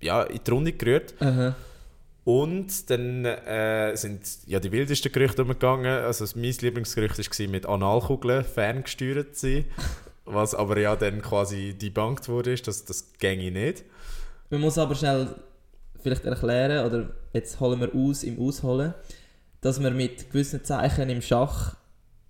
ja, 0.00 0.22
in 0.24 0.40
die 0.46 0.50
Runde 0.50 0.72
gerührt. 0.72 1.14
Aha. 1.20 1.56
Und 2.24 2.88
dann 2.90 3.24
äh, 3.24 3.96
sind 3.96 4.22
ja 4.46 4.60
die 4.60 4.72
wildesten 4.72 5.12
Gerüchte 5.12 5.42
umgegangen. 5.42 6.04
Also 6.04 6.24
mein 6.36 6.54
Lieblingsgerücht 6.58 7.18
war 7.18 7.48
mit 7.48 7.66
Analkugeln 7.66 8.44
ferngesteuert 8.44 9.36
zu 9.36 9.46
sein. 9.46 9.64
was 10.24 10.54
aber 10.54 10.78
ja 10.78 10.96
dann 10.96 11.20
quasi 11.20 11.74
debunked 11.74 12.28
wurde, 12.28 12.52
ist, 12.52 12.66
dass 12.66 12.84
das 12.84 13.12
gänge 13.18 13.50
nicht. 13.50 13.84
Man 14.50 14.60
muss 14.60 14.78
aber 14.78 14.94
schnell 14.94 15.34
vielleicht 16.04 16.24
erklären, 16.24 16.86
oder 16.86 17.08
jetzt 17.32 17.58
holen 17.58 17.80
wir 17.80 17.92
aus 17.92 18.22
im 18.22 18.38
Ausholen, 18.40 18.94
dass 19.60 19.80
man 19.80 19.96
mit 19.96 20.30
gewissen 20.30 20.62
Zeichen 20.62 21.08
im 21.10 21.20
Schach 21.22 21.76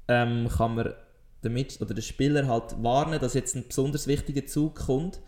ähm, 0.08 0.48
kann 0.48 0.74
man 0.76 0.94
damit, 1.42 1.78
oder 1.82 1.92
der 1.92 2.00
Spieler 2.02 2.46
halt 2.48 2.82
warnen, 2.82 3.20
dass 3.20 3.34
jetzt 3.34 3.54
ein 3.54 3.64
besonders 3.68 4.06
wichtiger 4.06 4.46
Zug 4.46 4.76
kommt 4.76 5.20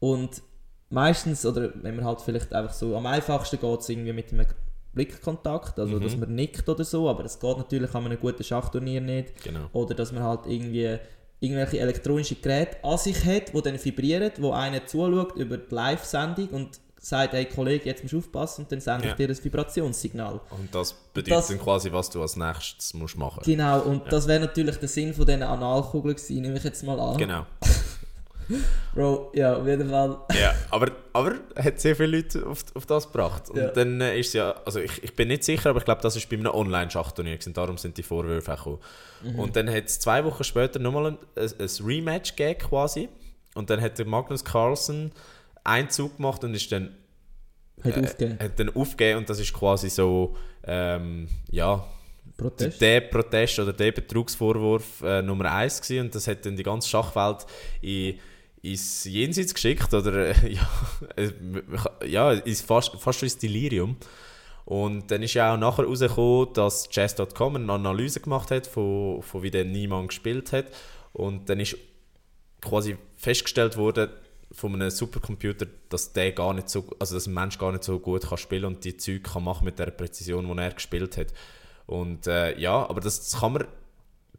und 0.00 0.40
meistens, 0.88 1.44
oder 1.44 1.70
wenn 1.82 1.96
man 1.96 2.06
halt 2.06 2.22
vielleicht 2.22 2.54
einfach 2.54 2.72
so, 2.72 2.96
am 2.96 3.04
einfachsten 3.04 3.60
geht 3.60 3.80
es 3.80 3.88
irgendwie 3.90 4.12
mit 4.14 4.32
einem 4.32 4.46
Blickkontakt, 4.94 5.78
also 5.78 5.96
Mhm. 5.96 6.02
dass 6.02 6.16
man 6.16 6.34
nickt 6.34 6.66
oder 6.68 6.84
so, 6.84 7.08
aber 7.10 7.22
das 7.22 7.38
geht 7.38 7.58
natürlich 7.58 7.94
an 7.94 8.06
einem 8.06 8.18
guten 8.18 8.42
Schachturnier 8.42 9.00
nicht. 9.02 9.44
Genau. 9.44 9.66
Oder 9.72 9.94
dass 9.94 10.12
man 10.12 10.22
halt 10.22 10.46
irgendwie 10.46 10.96
irgendwelche 11.40 11.78
elektronischen 11.78 12.38
Geräte 12.40 12.82
an 12.82 12.98
sich 12.98 13.22
hat, 13.24 13.54
die 13.54 13.62
dann 13.62 13.84
vibrieren, 13.84 14.32
wo 14.38 14.52
einer 14.52 14.86
zuschaut 14.86 15.36
über 15.36 15.58
die 15.58 15.74
Live-Sendung 15.74 16.48
und 16.48 16.80
sagt, 17.08 17.32
hey 17.32 17.44
Kollege, 17.46 17.86
jetzt 17.86 18.02
musst 18.02 18.12
du 18.12 18.18
aufpassen 18.18 18.62
und 18.64 18.72
dann 18.72 18.80
sende 18.80 19.04
ich 19.04 19.10
Ja. 19.10 19.16
dir 19.16 19.28
ein 19.28 19.44
Vibrationssignal. 19.44 20.40
Und 20.50 20.74
das 20.74 20.92
bedeutet 20.92 21.32
Das- 21.38 21.48
dann 21.48 21.58
quasi, 21.60 21.90
was 21.92 22.10
du 22.10 22.20
als 22.22 22.36
nächstes 22.36 22.94
musst 22.94 23.16
machen 23.16 23.42
Genau, 23.44 23.80
und 23.80 24.10
das 24.12 24.26
wäre 24.28 24.40
natürlich 24.40 24.76
der 24.76 24.88
Sinn 24.88 25.14
von 25.14 25.26
diesen 25.26 25.42
Analkugeln 25.42 26.14
gewesen, 26.16 26.40
nehme 26.42 26.56
ich 26.58 26.64
jetzt 26.64 26.82
mal 26.84 26.98
an. 27.00 27.16
Genau. 27.16 27.46
Bro, 28.94 29.30
ja, 29.34 29.56
auf 29.58 29.66
jeden 29.66 29.90
Fall. 29.90 30.16
Ja, 30.40 30.54
aber, 30.70 30.90
aber 31.12 31.34
hat 31.54 31.78
sehr 31.80 31.94
viele 31.94 32.16
Leute 32.16 32.46
auf, 32.46 32.64
auf 32.74 32.86
das 32.86 33.06
gebracht. 33.06 33.50
Und 33.50 33.58
Ja. 33.58 33.68
dann 33.68 34.00
äh, 34.00 34.18
ist 34.18 34.28
es 34.28 34.32
ja, 34.32 34.52
also 34.64 34.80
ich, 34.80 35.02
ich 35.04 35.14
bin 35.14 35.28
nicht 35.28 35.44
sicher, 35.44 35.68
aber 35.70 35.80
ich 35.80 35.84
glaube, 35.84 36.00
das 36.00 36.16
ist 36.16 36.30
bei 36.30 36.36
einem 36.36 36.46
Online-Schachturnier 36.46 37.34
gewesen, 37.36 37.52
darum 37.52 37.76
sind 37.76 37.98
die 37.98 38.02
Vorwürfe 38.02 38.50
auch 38.54 38.56
gekommen. 38.56 38.78
Mhm. 39.22 39.38
Und 39.38 39.54
dann 39.56 39.68
hat 39.68 39.84
es 39.84 40.00
zwei 40.00 40.24
Wochen 40.24 40.44
später 40.44 40.78
nochmal 40.78 41.08
ein, 41.08 41.18
ein, 41.36 41.50
ein 41.60 41.84
Rematch 41.86 42.36
gegeben 42.36 42.58
quasi. 42.60 43.08
Und 43.54 43.68
dann 43.68 43.82
hat 43.82 43.98
der 43.98 44.06
Magnus 44.06 44.42
Carlsen 44.44 45.12
einen 45.68 45.90
Zug 45.90 46.16
gemacht 46.16 46.42
und 46.44 46.54
ist 46.54 46.70
dann, 46.72 46.94
Hat 47.82 47.96
äh, 47.96 48.00
aufgegeben. 48.00 48.38
hat 48.40 48.58
dann 48.58 48.76
aufgegeben 48.76 49.18
und 49.18 49.28
das 49.28 49.40
ist 49.40 49.52
quasi 49.52 49.90
so, 49.90 50.36
ähm, 50.64 51.28
ja, 51.50 51.86
Protest. 52.36 52.80
der 52.80 53.00
Protest 53.02 53.58
oder 53.58 53.72
der 53.72 53.92
Betrugsvorwurf 53.92 55.02
äh, 55.02 55.22
Nummer 55.22 55.52
eins 55.52 55.80
gewesen 55.80 56.06
und 56.06 56.14
das 56.14 56.26
hat 56.28 56.46
dann 56.46 56.56
die 56.56 56.62
ganze 56.62 56.88
Schachwelt 56.88 57.46
in, 57.80 58.18
ins 58.62 59.04
Jenseits 59.04 59.54
geschickt 59.54 59.92
oder 59.92 60.28
äh, 60.28 60.52
ja, 60.52 60.68
äh, 61.16 62.08
ja 62.08 62.32
ins 62.32 62.62
fast, 62.62 62.96
fast 62.98 63.22
ins 63.22 63.38
Delirium. 63.38 63.96
Und 64.64 65.10
dann 65.10 65.22
ist 65.22 65.32
ja 65.32 65.54
auch 65.54 65.56
nachher 65.56 65.84
herausgekommen, 65.84 66.52
dass 66.52 66.90
Chess.com 66.90 67.56
eine 67.56 67.72
Analyse 67.72 68.20
gemacht 68.20 68.50
hat, 68.50 68.66
von, 68.66 69.22
von 69.22 69.42
wie 69.42 69.50
der 69.50 69.64
Niemann 69.64 70.08
gespielt 70.08 70.52
hat. 70.52 70.66
Und 71.14 71.48
dann 71.48 71.58
ist 71.58 71.78
quasi 72.60 72.98
festgestellt 73.16 73.78
worden 73.78 74.10
von 74.50 74.74
einem 74.74 74.90
Supercomputer, 74.90 75.66
dass 75.88 76.12
der 76.12 76.32
gar 76.32 76.54
nicht 76.54 76.68
so, 76.68 76.84
also 76.98 77.14
dass 77.14 77.26
ein 77.26 77.34
Mensch 77.34 77.58
gar 77.58 77.72
nicht 77.72 77.84
so 77.84 77.98
gut 77.98 78.28
kann 78.28 78.38
spielen 78.38 78.64
und 78.64 78.84
die 78.84 78.96
Zeug 78.96 79.24
kann 79.24 79.44
machen 79.44 79.64
mit 79.64 79.78
der 79.78 79.90
Präzision, 79.90 80.46
die 80.46 80.62
er 80.62 80.72
gespielt 80.72 81.16
hat. 81.16 81.28
Und 81.86 82.26
äh, 82.26 82.58
ja, 82.58 82.88
aber 82.88 83.00
das, 83.00 83.30
das 83.30 83.40
kann 83.40 83.54
man 83.54 83.64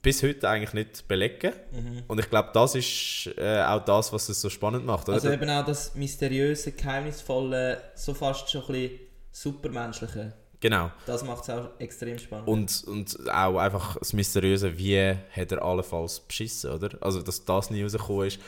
bis 0.02 0.24
heute 0.24 0.50
eigentlich 0.50 0.74
nicht 0.74 1.08
belegen. 1.08 1.54
Mhm. 1.72 2.04
Und 2.08 2.20
ich 2.20 2.30
glaube, 2.30 2.50
das 2.54 2.76
ist 2.76 3.30
äh, 3.38 3.62
auch 3.64 3.84
das, 3.84 4.14
was 4.14 4.30
es 4.30 4.42
so 4.42 4.50
spannend 4.50 4.86
macht. 4.86 5.08
Oder? 5.08 5.16
Also 5.16 5.32
eben 5.32 5.50
auch 5.50 5.66
das 5.66 5.96
mysteriöse, 5.96 6.72
geheimnisvolle, 6.72 7.82
so 7.96 8.14
fast 8.14 8.50
schon 8.50 8.62
ein 8.62 8.68
bisschen 8.68 9.00
supermenschliche. 9.32 10.34
genau. 10.60 10.92
Das 11.06 11.24
macht 11.24 11.44
es 11.44 11.50
auch 11.50 11.70
extrem 11.80 12.18
spannend. 12.18 12.48
Und, 12.48 12.84
und 12.88 13.30
auch 13.30 13.58
einfach 13.58 13.98
das 13.98 14.14
Mysteriöse, 14.14 14.78
wie 14.78 15.16
hat 15.32 15.52
er 15.52 15.64
allenfalls 15.64 16.22
beschissen, 16.22 16.72
oder? 16.72 16.90
Also, 17.02 17.22
dass 17.22 17.46
das 17.46 17.70
nie 17.70 17.84
rausgekommen 17.84 18.28
ist, 18.28 18.40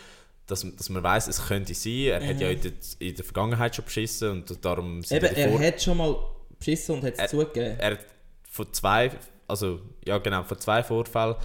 dass, 0.52 0.66
dass 0.76 0.90
man 0.90 1.02
weiß, 1.02 1.28
es 1.28 1.48
könnte 1.48 1.74
sein. 1.74 2.08
Er 2.08 2.28
hat 2.28 2.40
ja 2.40 2.50
in 2.50 2.62
der, 2.62 2.72
in 3.00 3.16
der 3.16 3.24
Vergangenheit 3.26 3.76
schon 3.76 3.86
beschissen 3.86 4.30
und 4.30 4.66
darum 4.66 5.02
sind 5.02 5.24
eben, 5.24 5.36
er 5.36 5.68
hat 5.68 5.82
schon 5.82 5.98
mal 5.98 6.16
beschissen 6.60 6.96
und 6.96 7.04
hat 7.04 7.14
es 7.18 7.32
zugegeben. 7.32 7.80
er 7.80 7.92
hat 7.92 8.06
von 8.50 8.72
zwei, 8.74 9.12
also 9.48 9.80
ja 10.06 10.18
genau, 10.18 10.44
von 10.44 10.60
zwei 10.60 10.84
Vorfällen 10.84 11.36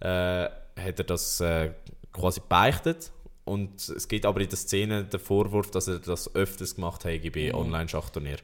äh, 0.00 0.06
hat 0.06 0.98
er 0.98 1.04
das 1.04 1.40
äh, 1.40 1.70
quasi 2.12 2.40
beichtet 2.48 3.12
und 3.44 3.88
es 3.88 4.08
gibt 4.08 4.24
aber 4.24 4.40
in 4.40 4.48
der 4.48 4.56
Szene 4.58 5.04
den 5.04 5.20
Vorwurf, 5.20 5.70
dass 5.70 5.86
er 5.88 5.98
das 5.98 6.34
öfters 6.34 6.74
gemacht 6.74 7.04
hat 7.04 7.32
bei 7.32 7.50
Mhm. 7.52 7.54
Online-Schachturnier. 7.54 8.38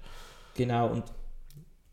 Genau, 0.54 0.88
und 0.88 1.04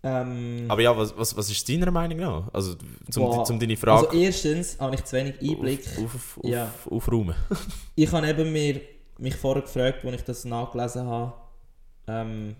ähm, 0.08 0.66
Aber 0.70 0.82
ja, 0.82 0.96
was, 0.96 1.16
was, 1.18 1.36
was 1.36 1.50
ist 1.50 1.68
deiner 1.68 1.92
Meinung 1.92 2.18
nach? 2.20 2.54
Also 2.54 2.76
zum, 3.10 3.24
Boah. 3.24 3.44
zum 3.46 3.60
deine 3.60 3.76
Frage 3.76 4.08
also 4.10 4.18
erstens 4.20 4.80
habe 4.80 4.96
ich 4.96 5.04
zu 5.04 5.16
wenig 5.18 5.36
Einblick. 5.42 5.82
auf, 5.98 6.16
auf, 6.16 6.38
auf, 6.38 6.50
Ja. 6.50 6.66
auf, 6.66 6.92
aufräumen. 6.92 7.36
Ich 7.96 8.12
habe 8.12 8.28
eben 8.28 8.52
mir, 8.52 8.82
mich 9.18 9.36
vorher 9.36 9.64
gefragt, 9.64 10.06
als 10.06 10.16
ich 10.16 10.22
das 10.24 10.46
nachgelesen 10.46 11.06
habe, 11.08 11.34
ähm, 12.08 12.56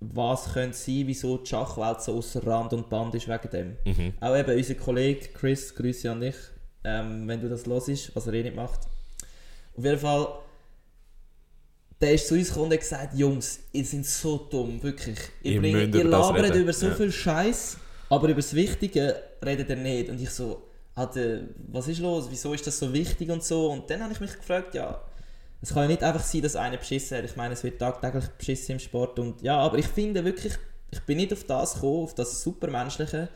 was 0.00 0.52
könnte 0.52 0.76
sein, 0.76 1.04
wieso 1.06 1.38
die 1.38 1.46
Schachwelt 1.46 2.02
so 2.02 2.16
außer 2.18 2.46
Rand 2.46 2.72
und 2.74 2.90
Band 2.90 3.14
ist 3.14 3.26
wegen 3.28 3.50
dem. 3.50 3.76
Mhm. 3.84 4.12
Auch 4.20 4.36
eben 4.36 4.56
unser 4.56 4.74
Kollege 4.74 5.28
Chris, 5.32 5.74
Grüße 5.74 6.10
an 6.10 6.20
dich, 6.20 6.36
ähm, 6.84 7.26
wenn 7.26 7.40
du 7.40 7.48
das 7.48 7.64
hörst, 7.66 8.14
was 8.14 8.26
er 8.26 8.34
eh 8.34 8.42
nicht 8.42 8.56
macht. 8.56 8.80
Auf 9.76 9.84
jeden 9.84 9.98
Fall, 9.98 10.28
der 12.04 12.14
ist 12.14 12.28
zu 12.28 12.34
uns 12.34 12.48
gekommen 12.48 12.66
und 12.66 12.72
hat 12.74 12.80
gesagt, 12.80 13.14
Jungs, 13.14 13.60
ihr 13.72 13.84
seid 13.84 14.04
so 14.04 14.36
dumm, 14.50 14.82
wirklich. 14.82 15.18
Ihr, 15.42 15.52
Ihr 15.52 15.60
bringt, 15.60 15.94
ihr 15.94 16.02
über 16.02 16.10
labert 16.10 16.44
reden. 16.44 16.62
über 16.62 16.72
so 16.72 16.86
Ja. 16.88 16.94
viel 16.94 17.10
Scheiß, 17.12 17.76
aber 18.10 18.26
über 18.28 18.40
das 18.40 18.54
Wichtige 18.54 19.16
redet 19.44 19.68
ihr 19.70 19.76
nicht. 19.76 20.10
Und 20.10 20.20
ich 20.20 20.30
so, 20.30 20.62
was 20.94 21.88
ist 21.88 21.98
los? 22.00 22.26
Wieso 22.30 22.52
ist 22.54 22.66
das 22.66 22.78
so 22.78 22.92
wichtig 22.92 23.30
und 23.30 23.42
so? 23.42 23.70
Und 23.70 23.88
dann 23.90 24.02
habe 24.02 24.12
ich 24.12 24.20
mich 24.20 24.32
gefragt, 24.36 24.74
ja, 24.74 25.00
es 25.62 25.70
kann 25.72 25.82
ja 25.84 25.88
nicht 25.88 26.02
einfach 26.02 26.22
sein, 26.22 26.42
dass 26.42 26.56
einer 26.56 26.76
beschissen 26.76 27.16
hat. 27.18 27.24
Ich 27.24 27.36
meine, 27.36 27.54
es 27.54 27.64
wird 27.64 27.78
tagtäglich 27.78 28.26
beschissen 28.38 28.72
im 28.74 28.78
Sport. 28.78 29.18
Und 29.18 29.40
ja, 29.42 29.56
aber 29.58 29.78
ich 29.78 29.86
finde 29.86 30.24
wirklich, 30.24 30.52
ich 30.90 31.00
bin 31.00 31.16
nicht 31.16 31.32
auf 31.32 31.44
das 31.44 31.74
gekommen, 31.74 32.04
auf 32.04 32.14
das 32.14 32.42
Supermenschliche, 32.42 33.28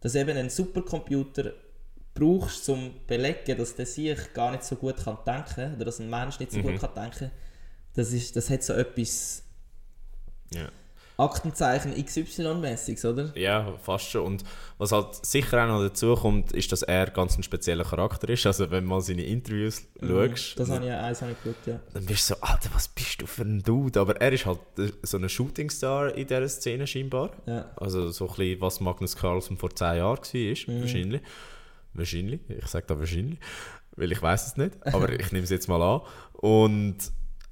dass 0.00 0.14
eben 0.16 0.36
ein 0.36 0.50
Supercomputer 0.50 1.52
brauchst, 2.14 2.68
um 2.68 2.78
zu 2.90 2.90
belegen, 3.06 3.56
dass 3.56 3.74
der 3.76 3.86
sich 3.86 4.18
gar 4.34 4.50
nicht 4.50 4.64
so 4.64 4.74
gut 4.76 4.96
kann 5.04 5.18
denken 5.24 5.74
oder 5.76 5.84
dass 5.84 6.00
ein 6.00 6.10
Mensch 6.10 6.38
nicht 6.40 6.50
so 6.52 6.58
Mhm. 6.58 6.62
gut 6.62 6.80
kann 6.80 6.94
denken. 6.94 7.30
Das, 7.98 8.12
ist, 8.12 8.36
das 8.36 8.48
hat 8.50 8.62
so 8.62 8.72
etwas 8.74 9.42
Ja. 10.54 10.68
Aktenzeichen 11.20 11.92
XY-mäßiges, 11.96 13.04
oder? 13.04 13.32
ja, 13.36 13.76
fast 13.82 14.08
schon. 14.08 14.24
Und 14.24 14.44
was 14.78 14.92
halt 14.92 15.26
sicher 15.26 15.64
auch 15.64 15.66
noch 15.66 15.82
dazu 15.82 16.14
kommt, 16.14 16.52
ist, 16.52 16.70
dass 16.70 16.82
er 16.82 17.06
ganz 17.10 17.36
ein 17.36 17.42
spezieller 17.42 17.82
Charakter 17.82 18.28
ist. 18.28 18.46
Also 18.46 18.70
wenn 18.70 18.84
mal 18.84 19.00
seine 19.00 19.24
Interviews 19.24 19.82
schaust, 20.00 20.54
Mhm. 20.56 20.58
Das 20.58 20.70
habe 20.70 20.84
ich 20.84 20.90
ja 20.90 21.00
eins 21.04 21.20
habe 21.20 21.32
ich 21.32 21.42
geschaut, 21.42 21.66
ja. 21.66 21.80
dann 21.92 22.06
bist 22.06 22.30
du 22.30 22.34
so, 22.34 22.40
Alter, 22.40 22.70
was 22.72 22.86
bist 22.86 23.20
du 23.20 23.26
für 23.26 23.42
ein 23.42 23.60
Dude? 23.64 23.98
Aber 23.98 24.20
er 24.20 24.32
ist 24.32 24.46
halt 24.46 24.60
äh, 24.78 24.92
so 25.02 25.16
ein 25.18 25.28
Shootingstar 25.28 26.14
in 26.14 26.24
dieser 26.28 26.48
Szene 26.48 26.86
scheinbar. 26.86 27.32
ja. 27.46 27.68
Also 27.76 28.12
so 28.12 28.28
ein 28.28 28.36
bisschen, 28.36 28.60
was 28.60 28.78
Magnus 28.78 29.16
Carlsen 29.16 29.56
vor 29.56 29.74
10 29.74 29.96
Jahren 29.96 30.18
war, 30.18 30.74
Mhm. 30.74 30.80
wahrscheinlich. 30.82 31.20
Wahrscheinlich, 31.94 32.40
ich 32.48 32.66
sage 32.68 32.86
da 32.86 32.96
wahrscheinlich, 32.96 33.40
weil 33.96 34.12
ich 34.12 34.22
weiß 34.22 34.46
es 34.46 34.56
nicht, 34.56 34.74
aber 34.86 35.08
ich 35.18 35.32
nehme 35.32 35.42
es 35.42 35.50
jetzt 35.50 35.66
mal 35.66 35.82
an. 35.82 36.02
Und 36.34 36.98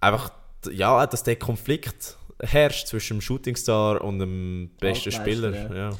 einfach, 0.06 0.30
ja, 0.70 1.06
dass 1.06 1.22
der 1.22 1.36
Konflikt 1.36 2.16
herrscht 2.42 2.88
zwischen 2.88 3.16
dem 3.18 3.20
Shootingstar 3.20 4.02
und 4.02 4.18
dem 4.18 4.70
besten 4.80 5.12
Spieler. 5.12 5.74
ja. 5.74 5.90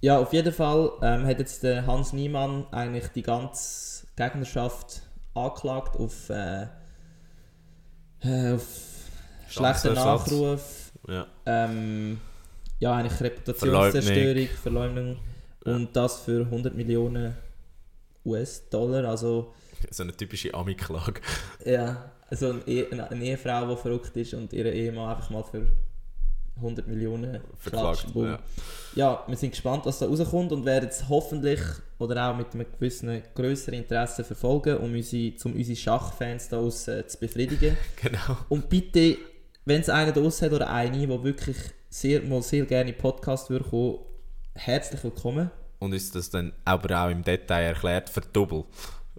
Ja. 0.00 0.18
Auf 0.18 0.32
jeden 0.32 0.52
Fall 0.52 0.92
ähm, 1.02 1.26
hat 1.26 1.38
jetzt 1.38 1.62
der 1.62 1.86
Hans 1.86 2.12
Niemann 2.12 2.66
eigentlich 2.72 3.08
die 3.08 3.22
ganze 3.22 4.06
Gegnerschaft 4.16 5.02
angeklagt 5.34 5.96
auf, 5.96 6.28
äh, 6.30 6.66
äh, 8.20 8.52
auf 8.54 8.66
schlechten. 9.48 9.94
Nachruf, 9.94 10.92
Ja. 11.08 11.26
ähm, 11.46 12.20
ja, 12.80 12.94
eigentlich 12.94 13.20
Reputationszerstörung, 13.20 14.48
Verleumdung 14.62 15.16
Ja. 15.64 15.74
und 15.74 15.94
das 15.96 16.20
für 16.20 16.44
100 16.50 16.74
Millionen 16.74 17.34
US-Dollar, 18.24 19.04
also 19.04 19.52
So 19.90 20.02
eine 20.02 20.16
typische 20.16 20.52
Ami-Klage. 20.54 21.20
ja, 21.64 22.10
also 22.34 22.50
eine, 22.50 22.66
Ehe, 22.66 22.90
eine, 22.90 23.10
eine 23.10 23.24
Ehefrau, 23.24 23.74
die 23.74 23.80
verrückt 23.80 24.16
ist 24.16 24.34
und 24.34 24.52
ihre 24.52 24.70
Ehemann 24.70 25.10
einfach 25.10 25.30
mal 25.30 25.44
für 25.44 25.66
100 26.56 26.86
Millionen 26.86 27.40
Verklagt. 27.58 28.06
Ja. 28.14 28.38
Ja, 28.94 29.24
wir 29.26 29.36
sind 29.36 29.50
gespannt, 29.50 29.86
was 29.86 29.98
da 29.98 30.06
rauskommt 30.06 30.52
und 30.52 30.64
werden 30.64 30.88
es 30.88 31.08
hoffentlich 31.08 31.60
oder 31.98 32.30
auch 32.30 32.36
mit 32.36 32.54
einem 32.54 32.66
gewissen 32.72 33.22
größeren 33.34 33.74
Interesse 33.74 34.22
verfolgen, 34.22 34.78
um 34.78 34.92
unsere, 34.92 35.34
um 35.44 35.54
unsere 35.54 35.76
Schachfans 35.76 36.48
da 36.48 36.58
aus, 36.58 36.88
äh, 36.88 37.06
zu 37.06 37.18
befriedigen. 37.18 37.76
Genau. 38.00 38.38
Und 38.48 38.68
bitte, 38.68 39.16
wenn 39.64 39.80
es 39.80 39.88
einen 39.88 40.12
da 40.12 40.22
hat 40.22 40.52
oder 40.52 40.70
eine, 40.70 41.06
der 41.06 41.24
wirklich 41.24 41.56
sehr, 41.88 42.22
mal 42.22 42.42
sehr 42.42 42.66
gerne 42.66 42.90
in 42.90 42.96
den 42.96 43.00
Podcast 43.00 43.50
würde 43.50 43.64
kommen, 43.64 43.98
herzlich 44.54 45.02
willkommen. 45.02 45.50
Und 45.80 45.92
ist 45.92 46.14
das 46.14 46.30
dann 46.30 46.52
aber 46.64 47.04
auch 47.04 47.10
im 47.10 47.22
Detail 47.22 47.64
erklärt, 47.64 48.10
verdoppelt. 48.10 48.66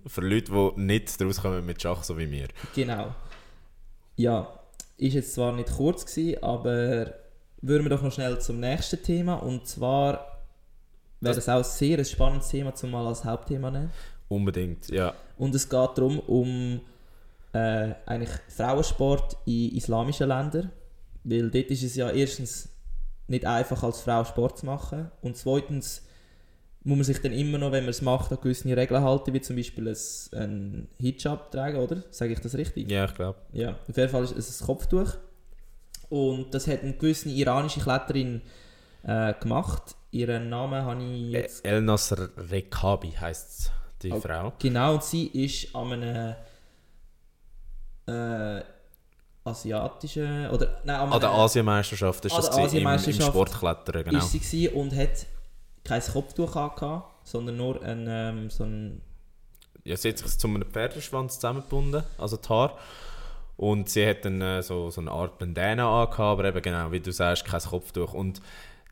Für 0.08 0.22
Leute, 0.22 0.52
die 0.52 0.82
nicht 0.82 1.20
daraus 1.20 1.42
kommen 1.42 1.66
mit 1.66 1.82
Schach, 1.82 2.04
so 2.04 2.18
wie 2.18 2.28
mir. 2.28 2.48
Genau. 2.76 3.14
Ja, 4.16 4.60
ist 4.98 5.14
jetzt 5.14 5.34
zwar 5.34 5.52
nicht 5.54 5.72
kurz 5.76 6.06
gewesen, 6.06 6.44
aber 6.44 7.14
würden 7.62 7.84
wir 7.84 7.90
doch 7.90 8.02
noch 8.02 8.12
schnell 8.12 8.40
zum 8.40 8.60
nächsten 8.60 9.02
Thema. 9.02 9.36
Und 9.36 9.68
zwar 9.68 10.42
wäre 11.20 11.36
das 11.36 11.50
auch 11.50 11.64
sehr 11.64 11.98
ein 11.98 12.06
spannendes 12.06 12.50
Thema, 12.50 12.76
zum 12.76 12.92
mal 12.92 13.06
als 13.08 13.26
Hauptthema 13.26 13.72
nehmen. 13.72 13.92
Unbedingt, 14.28 14.90
ja. 14.90 15.14
Und 15.38 15.54
es 15.56 15.68
geht 15.68 15.90
darum, 15.96 16.20
um 16.20 16.82
äh, 17.54 17.94
eigentlich 18.06 18.32
Frauensport 18.50 19.38
in 19.46 19.76
islamischen 19.76 20.28
Ländern. 20.28 20.72
Weil 21.24 21.50
dort 21.50 21.72
ist 21.72 21.84
es 21.84 21.96
ja 21.96 22.12
erstens 22.12 22.70
nicht 23.28 23.46
einfach 23.46 23.82
als 23.84 24.02
Frau 24.02 24.24
Sport 24.24 24.60
zu 24.60 24.66
machen. 24.68 25.12
Und 25.22 25.38
zweitens 25.38 26.05
muss 26.86 26.98
man 26.98 27.04
sich 27.04 27.20
dann 27.20 27.34
immer 27.34 27.58
noch, 27.58 27.72
wenn 27.72 27.84
man 27.84 27.90
es 27.90 28.04
macht, 28.04 28.32
an 28.32 28.38
gewisse 28.40 28.76
Regeln 28.78 29.04
halten, 29.04 29.34
wie 29.34 29.42
zum 29.42 29.56
Beispiel 29.56 29.88
ein, 29.88 30.40
ein 30.40 30.88
Hijab 31.00 31.52
tragen, 31.52 31.78
oder? 31.78 32.04
Sage 32.12 32.34
ich 32.34 32.40
das 32.40 32.56
richtig? 32.56 32.90
Ja, 32.92 33.06
ich 33.06 33.16
glaube. 33.16 33.40
Ja, 33.54 33.76
auf 33.90 33.98
jeden 33.98 34.10
Fall 34.10 34.24
ist 34.24 34.38
es 34.38 34.62
ein 34.62 34.68
Kopftuch. 34.68 35.16
Und 36.10 36.54
das 36.54 36.68
hat 36.68 36.84
eine 36.84 36.94
gewisse 36.94 37.30
iranische 37.30 37.80
Kletterin 37.80 38.44
äh, 39.02 39.34
gemacht. 39.34 39.96
Ihren 40.12 40.50
Namen 40.50 40.84
habe 40.84 41.04
ich 41.04 41.32
jetzt... 41.32 41.66
El 41.66 41.82
Nasser 41.82 42.30
Rekabi 42.38 43.14
heisst 43.20 43.72
die 44.04 44.12
Oh, 44.12 44.20
Frau. 44.20 44.54
Genau, 44.60 44.94
und 44.94 45.04
sie 45.04 45.26
ist 45.26 45.76
an 45.76 45.92
einem 45.92 46.36
äh, 48.06 48.64
asiatischen... 49.44 50.50
Oder, 50.52 50.82
nein, 50.84 50.98
an 50.98 51.14
An 51.14 51.20
der 51.20 51.32
Asienmeisterschaft 51.32 52.26
ist 52.26 52.32
An 52.32 52.42
das 52.42 52.52
gewesen, 52.52 52.76
im, 52.76 52.82
im 52.82 52.88
Asienmeisterschaft 52.88 53.32
Sportklettern, 53.32 54.04
genau. 54.04 54.20
ist 54.20 54.32
sie 54.32 54.70
und 54.70 54.96
hat 54.96 55.26
kein 55.86 56.02
Kopftuch 56.02 56.56
angehabt, 56.58 57.26
sondern 57.26 57.56
nur 57.58 57.82
ein, 57.82 58.06
ähm, 58.10 58.50
so 58.50 58.66
ein... 58.66 59.02
Ja, 59.86 59.96
sie 59.96 60.10
hat 60.10 60.18
sich 60.18 60.38
zu 60.38 60.48
einem 60.48 60.64
Pferdeschwanz 60.64 61.36
zusammengebunden, 61.36 62.04
also 62.18 62.38
die 62.38 62.50
Haare. 62.50 62.78
Und 63.56 63.88
sie 63.90 64.06
hat 64.06 64.26
dann 64.26 64.42
äh, 64.42 64.62
so, 64.64 64.90
so 64.90 65.00
eine 65.00 65.12
Art 65.12 65.38
Bandana 65.40 66.02
angehabt, 66.02 66.20
aber 66.20 66.46
eben 66.46 66.62
genau, 66.62 66.92
wie 66.92 67.00
du 67.00 67.12
sagst, 67.12 67.46
kein 67.46 67.62
Kopftuch. 67.62 68.14
Und 68.14 68.42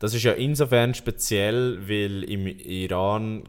das 0.00 0.14
ist 0.14 0.22
ja 0.22 0.32
insofern 0.32 0.94
speziell, 0.94 1.86
weil 1.88 2.24
im 2.24 2.46
Iran 2.46 3.44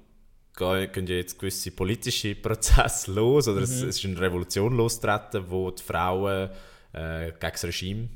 ge- 0.58 0.88
gehen 0.88 1.08
ja 1.08 1.16
jetzt 1.16 1.39
gewisse 1.39 1.72
politische 1.72 2.36
Prozesse 2.36 3.14
los, 3.14 3.48
oder 3.48 3.62
es, 3.62 3.82
Mhm. 3.82 3.89
es 3.89 3.98
ist 4.00 4.06
eine 4.06 4.20
Revolution 4.20 4.76
losgetreten, 4.76 5.46
wo 5.50 5.72
die 5.72 5.84
Frauen 5.84 6.50
äh, 6.93 7.32
gegen 7.32 7.52
das 7.52 7.64
Regime 7.64 8.10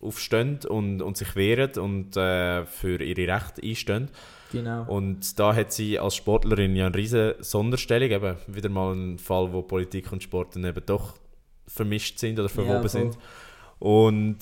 aufstehen 0.00 0.60
und, 0.68 1.02
und 1.02 1.16
sich 1.16 1.36
wehren 1.36 1.72
und 1.78 2.16
äh, 2.16 2.64
für 2.64 3.02
ihre 3.02 3.34
Rechte 3.34 3.62
einstehen. 3.62 4.10
Genau. 4.52 4.84
Und 4.84 5.38
da 5.38 5.54
hat 5.54 5.72
sie 5.72 5.98
als 5.98 6.16
Sportlerin 6.16 6.74
ja 6.76 6.86
eine 6.86 6.94
riesige 6.94 7.36
Sonderstellung. 7.40 8.10
Eben 8.10 8.36
wieder 8.46 8.68
mal 8.68 8.94
ein 8.94 9.18
Fall, 9.18 9.52
wo 9.52 9.62
Politik 9.62 10.10
und 10.12 10.22
Sport 10.22 10.56
dann 10.56 10.64
eben 10.64 10.84
doch 10.86 11.14
vermischt 11.66 12.18
sind 12.18 12.38
oder 12.38 12.48
verwoben 12.48 12.88
voll. 12.88 12.88
sind. 12.88 13.18
Und 13.78 14.38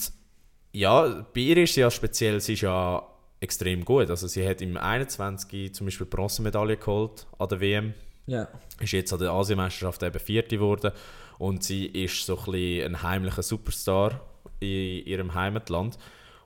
ja, 0.72 1.26
bei 1.34 1.40
ihr 1.40 1.56
ist 1.58 1.74
sie 1.74 1.80
ja 1.80 1.90
speziell, 1.90 2.40
sie 2.40 2.54
ist 2.54 2.62
ja 2.62 3.02
extrem 3.40 3.84
gut. 3.84 4.10
Also 4.10 4.26
sie 4.26 4.46
hat 4.46 4.60
im 4.60 4.76
21 4.76 5.74
zum 5.74 5.86
Beispiel 5.86 6.06
Bronzemedaille 6.06 6.76
geholt 6.76 7.26
an 7.38 7.48
der 7.48 7.60
WM. 7.60 7.94
Ja. 8.26 8.48
Ist 8.80 8.92
jetzt 8.92 9.12
an 9.12 9.20
der 9.20 9.32
Asienmeisterschaft 9.32 10.02
eben 10.02 10.18
Vierte 10.18 10.56
geworden. 10.56 10.92
Und 11.38 11.62
sie 11.62 11.86
ist 11.86 12.26
so 12.26 12.38
ein, 12.46 12.82
ein 12.82 13.02
heimlicher 13.02 13.42
Superstar 13.42 14.20
in 14.60 15.06
ihrem 15.06 15.34
Heimatland. 15.34 15.98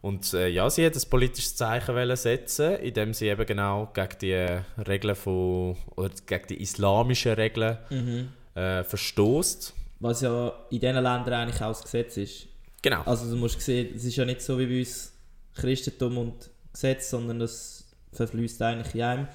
Und 0.02 0.34
äh, 0.34 0.48
ja, 0.48 0.68
sie 0.68 0.84
hat 0.84 0.94
ein 0.96 1.02
politisches 1.08 1.54
Zeichen 1.56 2.16
setzen, 2.16 2.74
indem 2.76 3.14
sie 3.14 3.28
eben 3.28 3.46
genau 3.46 3.88
gegen 3.94 4.18
die 4.20 4.58
Regeln 4.86 5.14
von, 5.14 5.76
oder 5.96 6.10
gegen 6.26 6.46
die 6.48 6.60
islamischen 6.60 7.32
Regeln 7.32 7.78
Mhm. 7.88 8.28
äh, 8.54 8.82
verstößt. 8.82 9.72
Was 10.00 10.20
ja 10.22 10.52
in 10.70 10.80
diesen 10.80 10.94
Ländern 10.94 11.32
eigentlich 11.32 11.62
auch 11.62 11.68
das 11.68 11.82
Gesetz 11.84 12.16
ist. 12.16 12.48
Genau. 12.82 13.02
Also 13.02 13.30
du 13.30 13.36
musst 13.36 13.60
sehen, 13.60 13.94
es 13.94 14.04
ist 14.04 14.16
ja 14.16 14.24
nicht 14.24 14.42
so 14.42 14.58
wie 14.58 14.66
bei 14.66 14.80
uns 14.80 15.12
Christentum 15.54 16.18
und 16.18 16.50
Gesetz, 16.72 17.10
sondern 17.10 17.38
das 17.38 17.84
verfließt 18.12 18.60
eigentlich 18.62 18.94
in 18.96 19.02
einem. 19.02 19.28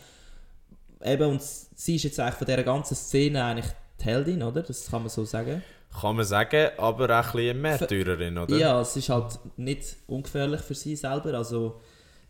Eben, 1.01 1.29
und 1.29 1.41
sie 1.41 1.95
ist 1.95 2.03
jetzt 2.03 2.19
eigentlich 2.19 2.35
von 2.35 2.47
dieser 2.47 2.63
ganzen 2.63 2.95
Szene 2.95 3.43
eigentlich 3.45 3.71
Heldin, 4.07 4.41
oder? 4.43 4.61
Das 4.63 4.89
kann 4.89 5.01
man 5.03 5.09
so 5.09 5.23
sagen. 5.25 5.61
Kann 6.01 6.15
man 6.15 6.25
sagen, 6.25 6.69
aber 6.77 7.05
auch 7.05 7.09
ein 7.09 7.21
bisschen 7.23 7.49
eine 7.49 7.59
Märtyrerin, 7.59 8.37
oder? 8.37 8.55
Ja, 8.57 8.81
es 8.81 8.95
ist 8.95 9.09
halt 9.09 9.39
nicht 9.57 9.95
ungefährlich 10.07 10.61
für 10.61 10.75
sie 10.75 10.95
selber. 10.95 11.33
Also, 11.33 11.79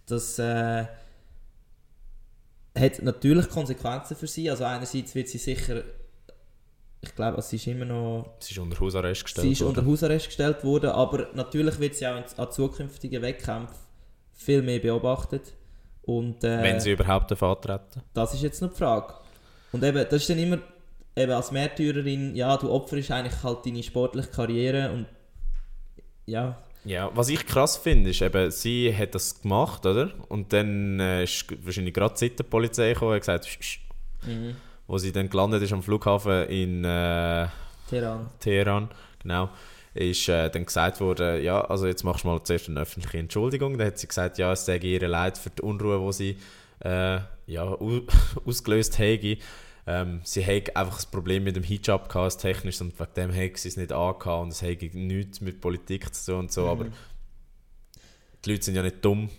das 0.06 0.38
äh, 0.40 0.86
hat 2.78 3.02
natürlich 3.02 3.50
Konsequenzen 3.50 4.16
für 4.16 4.28
sie. 4.28 4.50
Also, 4.50 4.64
einerseits 4.64 5.16
wird 5.16 5.28
sie 5.28 5.38
sicher, 5.40 5.84
ich 7.02 7.14
glaube, 7.16 7.38
also 7.38 7.50
sie 7.50 7.56
ist 7.58 7.68
immer 7.68 7.86
noch, 7.86 8.36
Sie 8.40 8.54
ist 8.54 8.60
unter 8.60 8.80
Hausarrest 8.80 9.24
gestellt 9.24 9.46
sie 9.46 9.52
ist 9.54 9.62
worden. 9.62 9.78
unter 9.80 9.90
Hausarrest 9.92 10.26
gestellt 10.28 10.64
worden, 10.64 10.90
aber 10.92 11.28
natürlich 11.34 11.80
wird 11.80 11.96
sie 11.96 12.08
auch 12.08 12.16
an 12.38 12.52
zukünftigen 12.52 13.22
Wettkämpfen 13.22 13.76
viel 14.34 14.62
mehr 14.62 14.80
beobachtet. 14.80 15.54
Und, 16.04 16.44
äh, 16.44 16.62
Wenn 16.64 16.80
sie 16.80 16.92
überhaupt 16.92 17.30
davon 17.32 17.50
antreten. 17.56 18.02
das 18.14 18.34
ist 18.34 18.42
jetzt 18.42 18.62
noch 18.62 18.70
die 18.72 18.78
Frage. 18.78 19.14
Und 19.74 19.84
eben, 19.84 19.98
das 20.10 20.14
ist 20.22 20.30
dann 20.30 20.40
immer, 20.40 20.60
eben 21.18 21.32
als 21.32 21.52
Märtyrerin, 21.52 22.36
ja, 22.36 22.56
du 22.58 22.72
opferst 22.72 23.12
eigentlich 23.12 23.44
halt 23.44 23.66
deine 23.66 23.84
sportliche 23.84 24.30
Karriere 24.30 24.92
und 24.92 25.06
ja, 26.26 26.58
Ja, 26.86 27.10
was 27.16 27.30
ich 27.30 27.46
krass 27.46 27.78
finde, 27.78 28.12
ist 28.12 28.22
eben, 28.22 28.52
sie 28.52 28.96
hat 28.96 29.14
das 29.16 29.42
gemacht, 29.42 29.86
oder? 29.86 30.12
Und 30.30 30.54
dann 30.54 31.00
äh, 31.00 31.24
ist 31.24 31.46
wahrscheinlich 31.66 31.94
gerade 31.94 32.14
die 32.14 32.20
Sittenpolizei 32.20 32.94
gekommen 32.94 33.14
und 33.14 33.20
gesagt, 33.20 33.46
«Sch, 33.46 33.58
sch», 33.62 33.80
mhm. 34.26 34.56
wo 34.88 34.98
sie 34.98 35.12
dann 35.12 35.30
gelandet 35.30 35.64
ist 35.64 35.74
am 35.74 35.84
Flughafen 35.84 36.48
in 36.48 36.84
äh, 36.86 37.48
Teheran. 37.90 38.30
Teheran, 38.40 38.90
genau, 39.22 39.50
ist 39.94 40.30
äh, 40.30 40.50
dann 40.50 40.66
gesagt 40.66 41.00
worden, 41.02 41.44
ja, 41.44 41.62
also 41.62 41.88
jetzt 41.88 42.04
machst 42.04 42.24
du 42.24 42.28
mal 42.30 42.42
zuerst 42.44 42.70
eine 42.70 42.82
öffentliche 42.82 43.18
Entschuldigung. 43.18 43.78
Dann 43.78 43.88
hat 43.88 43.98
sie 44.00 44.08
gesagt, 44.08 44.38
ja, 44.38 44.52
es 44.54 44.66
sei 44.66 44.78
ihr 44.78 45.08
leid 45.08 45.38
für 45.38 45.50
die 45.50 45.62
Unruhe, 45.62 46.06
die 46.06 46.14
sie 46.14 46.38
äh, 46.88 47.20
ja, 47.48 47.64
au- 47.64 48.02
ausgelöst 48.46 48.98
hätte. 49.00 49.38
Ähm, 49.90 50.20
sie 50.24 50.42
hätte 50.42 50.76
einfach 50.76 51.00
ein 51.02 51.12
Problem 51.12 51.46
mit 51.46 51.56
dem 51.56 51.64
Hijab 51.64 52.10
gehabt, 52.10 52.40
technisch, 52.40 52.82
und 52.82 53.00
wegen 53.00 53.14
dem 53.16 53.32
hätte 53.32 53.58
sie 53.60 53.70
es 53.70 53.78
nicht 53.78 53.92
angehabt 53.94 54.44
und 54.44 54.50
es 54.50 54.62
hätte 54.62 54.86
nichts 54.98 55.40
mit 55.40 55.62
Politik 55.62 56.14
zu 56.14 56.32
tun 56.32 56.40
und 56.42 56.52
so, 56.52 56.68
aber 56.68 56.86
Mhm. 56.86 56.94
die 58.44 58.52
Leute 58.52 58.66
sind 58.66 58.76
ja 58.76 58.84
nicht 58.84 59.04
dumm. 59.04 59.30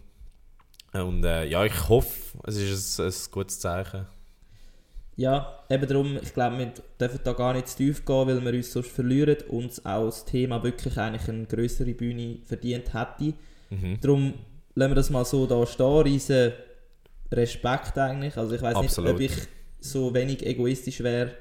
Und 0.94 1.22
äh, 1.24 1.44
ja, 1.44 1.64
ich 1.66 1.88
hoffe, 1.88 2.38
es 2.44 2.57
ist 2.57 2.99
ein, 2.99 3.07
ein 3.09 3.14
gutes 3.30 3.61
Zeichen. 3.61 4.07
Ja, 5.16 5.64
eben 5.68 5.86
darum, 5.86 6.16
ich 6.22 6.32
glaube, 6.32 6.59
wir 6.59 6.72
dürfen 6.99 7.20
da 7.24 7.32
gar 7.32 7.53
nicht 7.53 7.68
zu 7.68 7.76
tief 7.76 8.05
gehen, 8.07 8.26
weil 8.28 8.42
wir 8.42 8.55
uns 8.55 8.72
sonst 8.72 8.90
verlieren 8.90 9.36
und 9.49 9.84
auch 9.84 10.07
das 10.07 10.24
Thema 10.24 10.62
wirklich 10.62 10.96
eigentlich 10.96 11.28
eine 11.28 11.44
größere 11.44 11.92
Bühne 11.92 12.38
verdient 12.46 12.94
hätte. 12.94 13.34
Mhm. 13.68 13.99
Darum 14.01 14.34
lassen 14.74 14.90
wir 14.92 14.94
das 14.94 15.11
mal 15.11 15.24
so 15.24 15.46
da 15.46 15.66
stehen, 15.66 16.03
riesen 16.03 16.53
Respekt 17.32 17.99
eigentlich. 17.99 18.36
Also 18.36 18.55
ich 18.55 18.62
weiß 18.62 18.80
nicht, 18.80 18.99
ob 18.99 19.20
ich 19.20 19.32
so 19.81 20.12
wenig 20.14 20.45
egoistisch 20.45 21.01
wäre, 21.01 21.35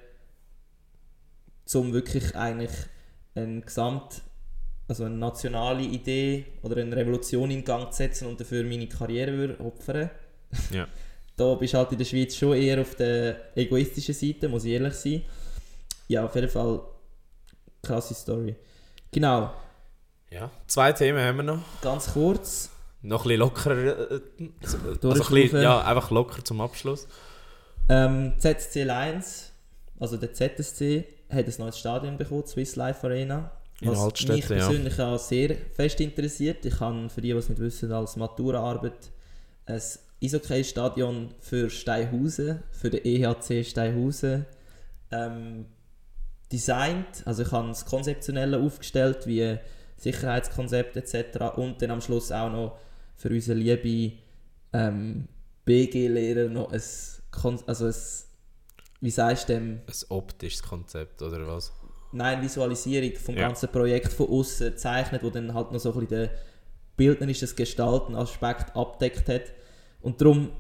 um 1.74 1.94
wirklich 1.94 2.36
eigentlich 2.36 2.72
eine 3.36 3.62
Gesamt, 3.62 4.22
also 4.88 5.04
eine 5.04 5.16
nationale 5.16 5.84
Idee 5.84 6.46
oder 6.62 6.78
eine 6.78 6.96
Revolution 6.96 7.52
in 7.52 7.64
Gang 7.64 7.92
zu 7.92 7.98
setzen 7.98 8.28
und 8.28 8.40
dafür 8.40 8.64
meine 8.64 8.88
Karriere 8.88 9.60
opfern. 9.60 10.10
Ja. 10.72 10.88
da 11.36 11.54
bist 11.56 11.74
du 11.74 11.78
halt 11.78 11.92
in 11.92 11.98
der 11.98 12.06
Schweiz 12.06 12.36
schon 12.36 12.58
eher 12.58 12.82
auf 12.82 12.96
der 12.96 13.58
egoistischen 13.58 14.14
Seite, 14.14 14.50
muss 14.50 14.66
ich 14.66 14.74
ehrlich 14.74 14.94
sein. 14.94 15.24
Ja, 16.08 16.26
auf 16.26 16.36
jeden 16.36 16.50
Fall 16.50 16.82
krasse 17.82 18.14
Story. 18.14 18.56
Genau, 19.12 19.52
ja. 20.30 20.52
Zwei 20.68 20.92
Themen 20.94 21.20
haben 21.20 21.38
wir 21.38 21.44
noch. 21.44 21.60
ganz 21.82 22.14
kurz. 22.14 22.70
Noch 23.02 23.22
ein 23.22 23.30
bisschen 23.30 23.40
lockerer. 23.40 24.12
Äh, 24.12 24.22
also 24.62 24.78
ein 24.78 25.34
bisschen, 25.34 25.62
ja, 25.62 25.82
einfach 25.82 26.12
locker 26.12 26.44
zum 26.44 26.62
Abschluss. 26.62 27.08
Ähm, 27.90 28.34
ZSC 28.38 28.84
Lions, 28.84 29.52
also 30.00 30.18
der 30.18 30.34
ZSC, 30.34 31.06
hat 31.30 31.46
ein 31.46 31.54
neues 31.58 31.80
Stadion 31.80 32.18
bekommen, 32.18 32.46
Swiss 32.46 32.76
Life 32.76 33.06
Arena. 33.06 33.52
Was 33.82 34.28
mich 34.28 34.50
ja. 34.50 34.56
persönlich 34.56 35.00
auch 35.00 35.20
sehr 35.20 35.56
fest 35.74 36.02
interessiert. 36.02 36.66
Ich 36.66 36.80
habe, 36.80 37.10
für 37.10 37.22
die, 37.22 37.32
die 37.32 37.38
es 37.38 37.50
nicht 37.50 37.60
wissen, 37.60 37.92
als 37.92 38.16
Maturaarbeit 38.16 39.12
ein 39.68 39.82
Eishockey-Stadion 40.24 41.30
für 41.40 41.70
Steinhausen, 41.70 42.64
für 42.72 42.90
den 42.90 43.06
EHC 43.06 43.64
Steinhausen, 43.64 44.46
ähm, 45.12 45.66
designt. 46.52 47.24
Also 47.26 47.44
ich 47.44 47.52
habe 47.52 47.68
das 47.68 47.86
Konzeptionelle 47.86 48.60
aufgestellt, 48.60 49.28
wie 49.28 49.58
Sicherheitskonzept 49.98 50.96
etc. 50.98 51.58
Und 51.58 51.82
dann 51.82 51.92
am 51.92 52.02
Schluss 52.02 52.32
auch 52.32 52.52
noch 52.52 52.80
für 53.16 53.30
unsere 53.30 53.60
liebe 53.60 54.16
ähm, 54.74 55.28
BG-Lehrer 55.66 56.50
noch 56.50 56.72
ein, 56.72 56.82
Kon 57.42 57.60
also 57.68 57.86
ein, 57.86 57.94
wie 59.02 59.12
sagst 59.12 59.50
du 59.50 59.54
dem, 59.54 59.82
Ein 59.86 59.94
optisches 60.10 60.64
Konzept, 60.64 61.22
oder 61.22 61.46
was? 61.48 61.72
Nein, 62.12 62.42
Visualisierung 62.42 63.16
vom 63.18 63.36
Ja. 63.36 63.48
ganzen 63.48 63.70
Projekt 63.70 64.14
von 64.14 64.30
außen 64.30 64.78
zeichnet, 64.78 65.24
wo 65.24 65.30
dann 65.30 65.54
halt 65.54 65.72
noch 65.72 65.80
so 65.80 65.94
ein 65.94 66.00
bisschen 66.08 66.30
den 66.30 66.30
bildnerischen 66.96 67.56
Gestalten 67.56 68.16
Aspekt 68.16 68.76
abdeckt 68.76 69.28
hat. 69.30 69.54
Und 70.02 70.20
darum 70.22 70.52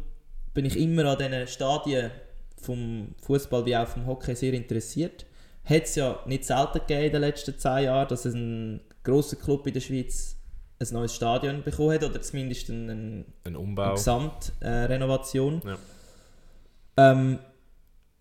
bin 0.53 0.65
ich 0.65 0.77
immer 0.77 1.05
an 1.05 1.17
diesen 1.17 1.47
Stadien 1.47 2.11
vom 2.61 3.15
Fußball 3.23 3.65
wie 3.65 3.75
auch 3.77 3.87
vom 3.87 4.05
Hockey 4.05 4.35
sehr 4.35 4.53
interessiert. 4.53 5.25
Hat 5.63 5.83
es 5.83 5.95
ja 5.95 6.19
nicht 6.25 6.45
selten 6.45 6.79
gegeben 6.79 7.05
in 7.05 7.11
den 7.13 7.21
letzten 7.21 7.57
zehn 7.57 7.83
Jahren, 7.85 8.07
dass 8.07 8.25
ein 8.25 8.81
grosser 9.03 9.35
Club 9.37 9.65
in 9.67 9.73
der 9.73 9.81
Schweiz 9.81 10.35
ein 10.79 10.87
neues 10.91 11.15
Stadion 11.15 11.63
bekommen 11.63 11.91
hat 11.93 12.03
oder 12.03 12.21
zumindest 12.21 12.69
eine, 12.69 12.91
Ein 12.91 13.25
eine 13.45 13.59
Umbau. 13.59 13.93
Gesamtrenovation. 13.93 15.61
Ja. 15.65 15.77
Ähm, 16.97 17.39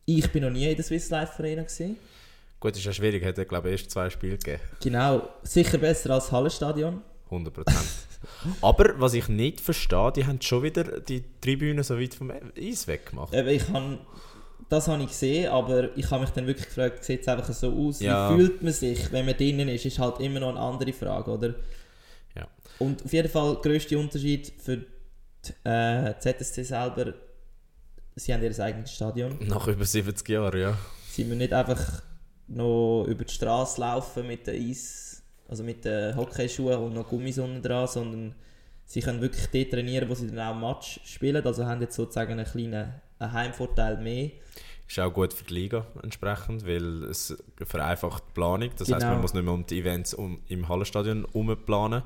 ich 0.04 0.30
bin 0.30 0.42
noch 0.44 0.50
nie 0.50 0.68
in 0.68 0.76
der 0.76 0.84
Swiss 0.84 1.10
Life 1.10 1.38
Arena 1.38 1.62
gesehen. 1.62 1.96
Gut, 2.60 2.76
ist 2.76 2.84
ja 2.84 2.92
schwierig, 2.92 3.24
hat 3.24 3.36
er 3.38 3.44
glaube 3.44 3.68
ich 3.68 3.80
erst 3.80 3.90
zwei 3.90 4.08
Spiele 4.08 4.38
gegeben. 4.38 4.60
Genau, 4.80 5.28
sicher 5.42 5.78
besser 5.78 6.10
als 6.10 6.30
Hallenstadion. 6.30 7.02
100%. 7.30 7.64
Aber 8.60 8.98
was 9.00 9.14
ich 9.14 9.28
nicht 9.28 9.60
verstehe, 9.60 10.12
die 10.12 10.26
haben 10.26 10.40
schon 10.40 10.62
wieder 10.62 11.00
die 11.00 11.24
Tribüne 11.40 11.82
so 11.82 11.98
weit 11.98 12.14
vom 12.14 12.32
Eis 12.56 12.86
weggemacht. 12.86 13.34
Eben, 13.34 13.48
ich 13.48 13.68
han, 13.68 13.98
das 14.68 14.88
habe 14.88 15.02
ich 15.02 15.08
gesehen, 15.08 15.50
aber 15.50 15.96
ich 15.96 16.10
habe 16.10 16.22
mich 16.22 16.30
dann 16.30 16.46
wirklich 16.46 16.66
gefragt, 16.66 17.04
sieht 17.04 17.22
es 17.22 17.28
einfach 17.28 17.52
so 17.52 17.72
aus? 17.72 18.00
Ja. 18.00 18.30
Wie 18.30 18.36
fühlt 18.36 18.62
man 18.62 18.72
sich, 18.72 19.12
wenn 19.12 19.26
man 19.26 19.36
drinnen 19.36 19.68
ist, 19.68 19.84
ist 19.84 19.98
halt 19.98 20.20
immer 20.20 20.40
noch 20.40 20.50
eine 20.50 20.60
andere 20.60 20.92
Frage, 20.92 21.30
oder? 21.30 21.54
Ja. 22.34 22.48
Und 22.78 23.04
auf 23.04 23.12
jeden 23.12 23.28
Fall 23.28 23.54
der 23.54 23.62
grösste 23.62 23.98
Unterschied 23.98 24.52
für 24.58 24.78
die 24.78 25.68
äh, 25.68 26.14
ZSC 26.18 26.62
selber, 26.64 27.14
sie 28.16 28.34
haben 28.34 28.42
ihr 28.42 28.58
eigenes 28.58 28.92
Stadion. 28.92 29.36
Nach 29.46 29.66
über 29.68 29.84
70 29.84 30.28
Jahren, 30.28 30.58
ja. 30.60 30.78
Sie 31.10 31.24
müssen 31.24 31.38
nicht 31.38 31.52
einfach 31.52 32.02
noch 32.48 33.04
über 33.08 33.24
die 33.24 33.32
Straße 33.32 33.80
laufen 33.80 34.26
mit 34.26 34.46
den 34.46 34.68
Eis, 34.70 35.22
also 35.48 35.62
mit 35.62 35.84
den 35.84 36.16
Hockeyschuhen 36.16 36.78
und 36.78 36.94
noch 36.94 37.08
Gummis 37.08 37.38
unten 37.38 37.62
dran, 37.62 37.86
sondern 37.86 38.34
sie 38.84 39.00
können 39.00 39.20
wirklich 39.20 39.46
dort 39.46 39.70
trainieren, 39.72 40.08
wo 40.08 40.14
sie 40.14 40.30
dann 40.30 40.38
auch 40.56 40.58
Match 40.74 41.00
spielen. 41.04 41.44
Also 41.44 41.64
haben 41.64 41.80
jetzt 41.80 41.96
sozusagen 41.96 42.32
einen 42.32 42.44
kleinen 42.46 42.94
einen 43.18 43.32
Heimvorteil 43.32 43.96
mehr. 43.98 44.30
Ist 44.88 44.98
auch 45.00 45.12
gut 45.12 45.32
für 45.32 45.44
die 45.44 45.54
Liga 45.54 45.86
entsprechend, 46.02 46.66
weil 46.66 47.04
es 47.04 47.36
vereinfacht 47.64 48.22
die 48.28 48.32
Planung. 48.34 48.70
Das 48.76 48.88
heisst, 48.88 49.00
Genau. 49.00 49.12
man 49.14 49.22
muss 49.22 49.34
nicht 49.34 49.42
mehr 49.42 49.52
um 49.54 49.66
die 49.66 49.80
Events 49.80 50.14
um, 50.14 50.40
im 50.48 50.68
Hallenstadion 50.68 51.24
umplanen. 51.24 52.02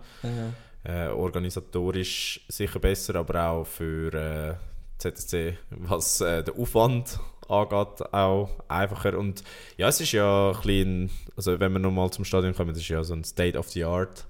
Äh, 0.83 1.09
organisatorisch 1.09 2.41
sicher 2.49 2.79
besser, 2.79 3.17
aber 3.17 3.49
auch 3.51 3.67
für 3.67 4.15
äh, 4.15 4.55
ZSC, 5.01 5.57
was 5.71 6.21
äh, 6.21 6.43
den 6.45 6.57
Aufwand 6.57 7.19
angeht, 7.49 8.13
auch 8.13 8.49
einfacher. 8.69 9.19
Und 9.19 9.43
ja, 9.77 9.89
es 9.89 10.01
ist 10.01 10.13
ja 10.13 10.51
ein 10.51 10.57
bisschen, 10.61 11.11
also 11.37 11.59
wenn 11.59 11.73
wir 11.73 11.79
nochmal 11.81 12.11
zum 12.11 12.25
Stadion 12.25 12.55
kommen, 12.55 12.71
das 12.71 12.79
ist 12.79 12.89
ja 12.89 13.03
so 13.03 13.15
ein 13.15 13.25
State-of-the-Art 13.25 14.27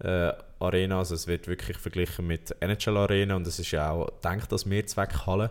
äh, 0.00 0.32
Arena, 0.60 0.98
also 0.98 1.14
es 1.14 1.26
wird 1.26 1.48
wirklich 1.48 1.76
verglichen 1.78 2.26
mit 2.26 2.54
NHL 2.60 2.96
Arena 2.96 3.36
und 3.36 3.46
es 3.46 3.58
ist 3.58 3.70
ja 3.70 3.90
auch 3.90 4.06
gedacht 4.06 4.52
als 4.52 4.66
Mehrzweckhalle. 4.66 5.50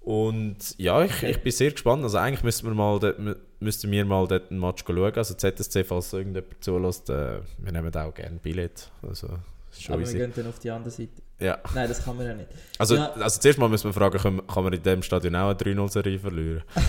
Und 0.00 0.56
ja, 0.78 1.04
ich, 1.04 1.22
ich 1.22 1.42
bin 1.42 1.52
sehr 1.52 1.70
gespannt. 1.70 2.02
Also 2.02 2.18
eigentlich 2.18 2.42
müssten 2.42 2.66
wir 2.66 2.74
mal, 2.74 2.98
dort, 2.98 3.20
mü- 3.20 3.36
müssten 3.60 3.88
wir 3.90 4.04
mal 4.04 4.26
dort 4.26 4.50
einen 4.50 4.58
Match 4.58 4.82
schauen. 4.84 5.14
Also 5.14 5.34
ZSC, 5.34 5.84
falls 5.84 6.12
irgendjemand 6.12 6.62
zulässt, 6.64 7.08
äh, 7.10 7.38
wir 7.58 7.72
nehmen 7.72 7.94
auch 7.94 8.12
gerne 8.12 8.38
Billett. 8.42 8.90
Also, 9.06 9.28
Aber 9.28 9.98
wir 9.98 10.00
easy. 10.00 10.18
gehen 10.18 10.32
dann 10.34 10.48
auf 10.48 10.58
die 10.58 10.70
andere 10.70 10.90
Seite. 10.90 11.21
Ja. 11.42 11.58
Nein, 11.74 11.88
das 11.88 12.04
kann 12.04 12.16
man 12.16 12.26
ja 12.26 12.34
nicht. 12.34 12.48
Also, 12.78 12.94
Ja. 12.96 13.12
also 13.12 13.40
zuerst 13.40 13.58
mal 13.58 13.68
müssen 13.68 13.84
wir 13.84 13.92
fragen, 13.92 14.18
kann, 14.18 14.46
kann 14.46 14.64
man 14.64 14.72
in 14.72 14.82
diesem 14.82 15.02
Stadion 15.02 15.34
auch 15.36 15.48
eine 15.50 15.54
3-0-Serie 15.58 16.18
verlieren? 16.18 16.62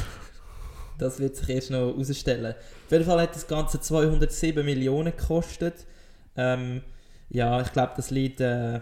Das 1.00 1.20
wird 1.20 1.36
sich 1.36 1.50
erst 1.50 1.72
noch 1.72 1.88
herausstellen. 1.88 2.54
Auf 2.86 2.92
jeden 2.92 3.04
Fall 3.04 3.20
hat 3.20 3.36
das 3.36 3.48
Ganze 3.48 3.82
207 3.82 4.64
Millionen 4.64 5.12
gekostet. 5.18 5.88
Ähm, 6.38 6.82
ja, 7.30 7.60
ich 7.62 7.74
glaube, 7.74 7.94
das 7.98 8.12
liegt 8.12 8.40
äh, 8.42 8.80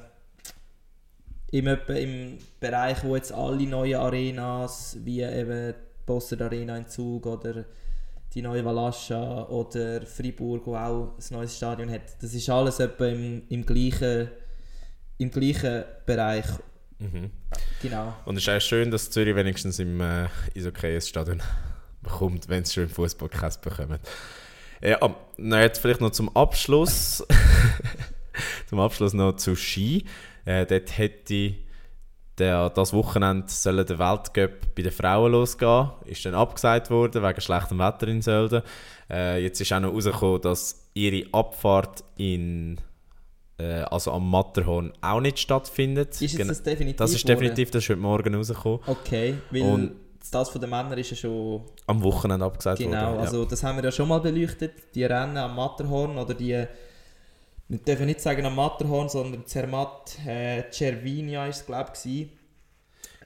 im, 1.52 1.68
im 1.68 2.38
Bereich, 2.60 3.04
wo 3.06 3.16
jetzt 3.16 3.32
alle 3.32 3.66
neuen 3.66 3.96
Arenas, 3.96 4.98
wie 5.04 5.22
eben 5.22 5.74
die 5.74 6.06
Bossard 6.06 6.42
Arena 6.42 6.78
in 6.78 6.88
Zug 6.88 7.26
oder 7.26 7.66
die 8.34 8.42
neue 8.42 8.64
Valascha 8.64 9.48
oder 9.48 10.06
Fribourg, 10.06 10.66
wo 10.66 10.76
auch 10.76 11.14
ein 11.18 11.36
neues 11.36 11.56
Stadion 11.56 11.90
hat, 11.90 12.02
das 12.22 12.34
ist 12.34 12.50
alles 12.50 12.80
etwa 12.80 13.08
im, 13.08 13.44
im, 13.50 13.66
gleichen, 13.66 14.30
im 15.22 15.30
gleichen 15.30 15.84
Bereich. 16.06 16.46
Mhm. 17.00 17.32
Genau. 17.82 18.14
Und 18.26 18.38
es 18.38 18.44
ist 18.44 18.50
auch 18.50 18.62
schön, 18.62 18.92
dass 18.92 19.10
Zürich 19.10 19.36
wenigstens 19.36 19.80
im 19.80 20.02
äh, 20.02 20.28
Eishockey 20.56 20.96
ein 20.96 21.02
Stadion 21.02 21.42
bekommt, 22.02 22.50
wenn 22.50 22.66
sie 22.66 22.74
schon 22.74 22.84
im 22.84 22.90
Fußball 22.90 23.30
keins 23.30 23.60
bekommen. 23.60 24.00
Ja, 24.82 24.98
ähm, 25.02 25.16
na, 25.38 25.62
jetzt 25.62 25.80
vielleicht 25.80 26.02
noch 26.02 26.12
zum 26.12 26.36
Abschluss. 26.36 27.26
zum 28.68 28.80
Abschluss 28.80 29.14
noch 29.14 29.34
zu 29.34 29.56
Ski. 29.56 30.06
Äh, 30.46 30.66
dort 30.66 30.98
hätte 30.98 31.56
der, 32.38 32.72
das 32.72 32.94
Wochenende 32.94 33.46
sollen 33.48 33.86
der 33.86 34.00
Weltcup 34.00 34.76
bei 34.76 34.82
den 34.82 34.92
Frauen 34.92 35.34
losgehen. 35.34 35.92
Ist 36.06 36.26
dann 36.26 36.34
abgesagt 36.34 36.90
worden 36.90 37.22
wegen 37.22 37.42
schlechtem 37.42 37.78
Wetter 37.78 38.08
in 38.08 38.24
Sölden. 38.24 38.64
Äh, 39.10 39.44
jetzt 39.44 39.62
ist 39.62 39.72
auch 39.72 39.80
noch 39.80 39.94
rausgekommen, 39.94 40.42
dass 40.42 40.90
ihre 40.96 41.32
Abfahrt 41.32 42.04
in, 42.18 42.80
also 43.90 44.12
am 44.12 44.30
Matterhorn 44.30 44.94
auch 45.02 45.20
nicht 45.22 45.40
stattfindet. 45.40 46.10
Ist 46.10 46.22
jetzt 46.22 46.38
Gen- 46.38 46.48
das 46.48 46.64
definitiv? 46.64 46.98
das 46.98 47.14
ist 47.14 47.28
definitiv, 47.28 47.72
das 47.72 47.84
ist 47.84 47.90
heute 47.90 48.00
Morgen 48.00 48.36
rausgekommen. 48.36 48.80
Okay, 48.88 49.36
weil 49.52 49.62
Und- 49.62 49.96
das 50.32 50.50
von 50.50 50.62
den 50.62 50.70
Männern 50.70 50.98
ist 50.98 51.10
ja 51.12 51.18
schon 51.18 51.62
Am 51.88 52.04
Wochenende 52.04 52.46
abgesagt 52.46 52.78
genau. 52.80 53.08
worden. 53.14 53.20
Also 53.22 53.46
das 53.46 53.64
haben 53.64 53.78
wir 53.78 53.84
ja 53.84 53.92
schon 53.92 54.08
mal 54.08 54.20
beleuchtet. 54.20 54.74
Die 54.96 55.04
Rennen 55.04 55.36
am 55.38 55.56
Matterhorn 55.56 56.18
oder 56.18 56.34
die, 56.34 56.64
wir 57.68 57.78
dürfen 57.80 58.06
nicht 58.06 58.22
sagen 58.22 58.46
am 58.46 58.56
Matterhorn, 58.56 59.10
sondern 59.10 59.46
Zermatt 59.46 60.18
äh, 60.26 60.64
Cervinia 60.72 61.48
ist 61.48 61.62
es 61.62 61.66
glaube 61.66 61.92
ich. 62.06 62.22
ja. 62.22 62.28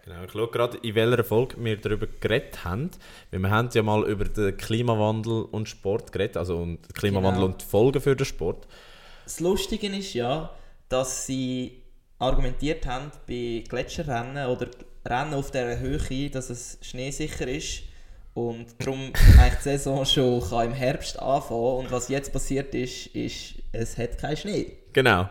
Genau, 0.06 0.24
ich 0.24 0.32
schaue 0.32 0.48
gerade, 0.50 0.78
in 0.84 0.94
welcher 0.94 1.24
Folge 1.24 1.56
wir 1.58 1.78
darüber 1.78 2.06
geredet 2.20 2.64
haben. 2.64 2.92
Weil 3.32 3.40
wir 3.40 3.50
haben 3.50 3.70
ja 3.74 3.82
mal 3.82 4.08
über 4.08 4.26
den 4.26 4.56
Klimawandel 4.56 5.46
und 5.52 5.68
Sport 5.68 6.12
geredet, 6.12 6.38
also 6.38 6.58
und 6.58 6.78
Klimawandel 6.94 7.42
Genau. 7.42 7.46
und 7.54 7.62
die 7.62 7.66
Folgen 7.66 8.00
für 8.02 8.16
den 8.16 8.26
Sport. 8.26 8.68
Das 9.26 9.40
Lustige 9.40 9.88
ist 9.88 10.14
ja, 10.14 10.52
dass 10.88 11.26
sie 11.26 11.82
argumentiert 12.20 12.86
haben 12.86 13.12
bei 13.28 13.64
Gletscherrennen 13.68 14.48
oder 14.48 14.68
Rennen 15.06 15.34
auf 15.34 15.52
dieser 15.52 15.80
Höhe, 15.80 16.30
dass 16.30 16.50
es 16.50 16.78
schneesicher 16.82 17.48
ist 17.48 17.84
und 18.34 18.68
darum 18.80 19.12
eigentlich 19.40 19.56
die 19.58 19.64
Saison 19.64 20.06
schon 20.06 20.42
kann 20.42 20.68
im 20.68 20.74
Herbst 20.74 21.20
anfangen 21.20 21.78
und 21.78 21.92
was 21.92 22.08
jetzt 22.08 22.32
passiert 22.32 22.74
ist, 22.76 23.08
ist, 23.08 23.56
es 23.72 23.98
hat 23.98 24.18
keinen 24.18 24.38
Schnee. 24.38 24.78
Genau. 24.94 25.28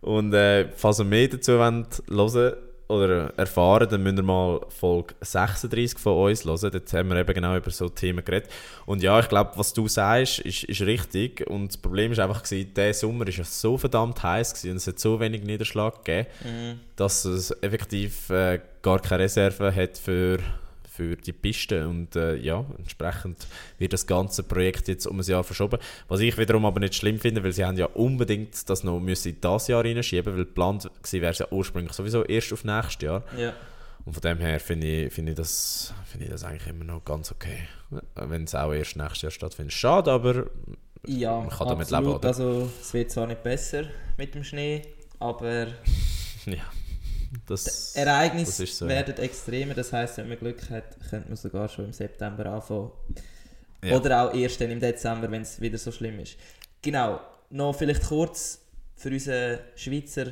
Und 0.00 0.32
äh, 0.34 0.68
falls 0.74 1.00
ihr 1.00 1.04
mehr 1.04 1.28
dazu 1.28 1.58
wollt, 1.58 2.02
hören 2.08 2.56
oder 2.88 3.32
erfahren, 3.36 3.88
dann 3.88 4.02
müsst 4.02 4.18
ihr 4.18 4.22
mal 4.22 4.60
Folge 4.68 5.14
36 5.20 5.98
von 5.98 6.30
uns 6.30 6.44
hören. 6.44 6.70
Dort 6.72 6.92
haben 6.92 7.08
wir 7.08 7.16
eben 7.16 7.34
genau 7.34 7.56
über 7.56 7.70
so 7.70 7.88
Themen 7.88 8.24
geredet. 8.24 8.50
Und 8.86 9.02
ja, 9.02 9.18
ich 9.18 9.28
glaube, 9.28 9.52
was 9.56 9.72
du 9.72 9.88
sagst, 9.88 10.40
ist, 10.40 10.64
ist 10.64 10.80
richtig. 10.82 11.46
Und 11.48 11.68
das 11.68 11.78
Problem 11.78 12.12
ist 12.12 12.18
einfach, 12.18 12.42
gewesen, 12.42 12.74
der 12.74 12.92
Sommer 12.92 13.26
war 13.26 13.32
ja 13.32 13.44
so 13.44 13.78
verdammt 13.78 14.22
heiß 14.22 14.54
gewesen 14.54 14.70
und 14.72 14.76
es 14.76 14.86
hat 14.86 14.98
so 14.98 15.18
wenig 15.20 15.42
Niederschlag 15.42 16.04
gegeben, 16.04 16.28
dass 16.96 17.24
es 17.24 17.50
effektiv 17.62 18.30
äh, 18.30 18.60
gar 18.82 19.00
keine 19.00 19.24
Reserve 19.24 19.74
hat 19.74 19.96
für, 19.96 20.38
für 20.92 21.16
die 21.16 21.32
Piste. 21.32 21.88
Und 21.88 22.16
äh, 22.16 22.36
ja, 22.36 22.64
entsprechend 22.78 23.46
wird 23.78 23.92
das 23.92 24.06
ganze 24.06 24.42
Projekt 24.42 24.88
jetzt 24.88 25.06
um 25.06 25.18
ein 25.18 25.24
Jahr 25.24 25.42
verschoben. 25.42 25.78
Was 26.08 26.20
ich 26.20 26.36
wiederum 26.36 26.66
aber 26.66 26.80
nicht 26.80 26.94
schlimm 26.94 27.18
finde, 27.18 27.42
weil 27.42 27.52
sie 27.52 27.64
haben 27.64 27.78
ja 27.78 27.86
unbedingt 27.86 28.68
das 28.68 28.84
noch 28.84 29.00
müssen 29.00 29.30
in 29.30 29.40
das 29.40 29.68
Jahr 29.68 29.84
reinschieben, 29.84 30.36
weil 30.36 30.44
geplant 30.44 30.90
wäre 31.10 31.32
es 31.32 31.38
ja 31.38 31.46
ursprünglich 31.50 31.94
sowieso 31.94 32.24
erst 32.24 32.52
auf 32.52 32.64
nächstes 32.64 33.02
Jahr. 33.02 33.24
Ja. 33.36 33.54
Und 34.04 34.14
von 34.14 34.20
dem 34.20 34.38
her 34.38 34.58
finde 34.60 34.86
ich, 34.86 35.12
finde 35.12 35.32
ich, 35.32 35.38
das, 35.38 35.94
finde 36.04 36.26
ich 36.26 36.32
das 36.32 36.44
eigentlich 36.44 36.66
immer 36.66 36.84
noch 36.84 37.04
ganz 37.04 37.30
okay. 37.30 37.68
Wenn 38.16 38.44
es 38.44 38.54
auch 38.54 38.72
erst 38.72 38.96
nächstes 38.96 39.22
Jahr 39.22 39.30
stattfindet. 39.30 39.72
Schade, 39.72 40.10
aber 40.10 40.46
Ja, 41.06 41.40
Man 41.40 41.48
kann 41.48 41.68
damit 41.68 41.86
absolut. 41.86 42.04
leben, 42.04 42.16
oder? 42.16 42.28
Also 42.28 42.70
es 42.80 42.92
wird 42.92 43.10
zwar 43.10 43.26
nicht 43.26 43.42
besser 43.42 43.84
mit 44.18 44.34
dem 44.34 44.44
Schnee, 44.44 44.82
aber 45.20 45.66
ja. 46.46 46.64
Das, 47.46 47.96
Ereignisse 47.96 48.50
das 48.50 48.60
ist 48.60 48.78
so, 48.78 48.88
werden 48.88 49.16
extremer. 49.16 49.74
Das 49.74 49.92
heißt, 49.92 50.18
wenn 50.18 50.28
man 50.28 50.38
Glück 50.38 50.68
hat, 50.70 50.96
könnte 51.08 51.28
man 51.28 51.36
sogar 51.36 51.68
schon 51.68 51.86
im 51.86 51.92
September 51.92 52.46
anfangen. 52.46 52.90
Ja. 53.82 53.96
Oder 53.96 54.22
auch 54.22 54.34
erst 54.34 54.60
dann 54.60 54.70
im 54.70 54.80
Dezember, 54.80 55.30
wenn 55.30 55.42
es 55.42 55.60
wieder 55.60 55.78
so 55.78 55.90
schlimm 55.90 56.20
ist. 56.20 56.36
Genau, 56.82 57.20
noch 57.50 57.74
vielleicht 57.74 58.06
kurz 58.06 58.60
für 58.96 59.08
unseren 59.08 59.58
Schweizer. 59.74 60.26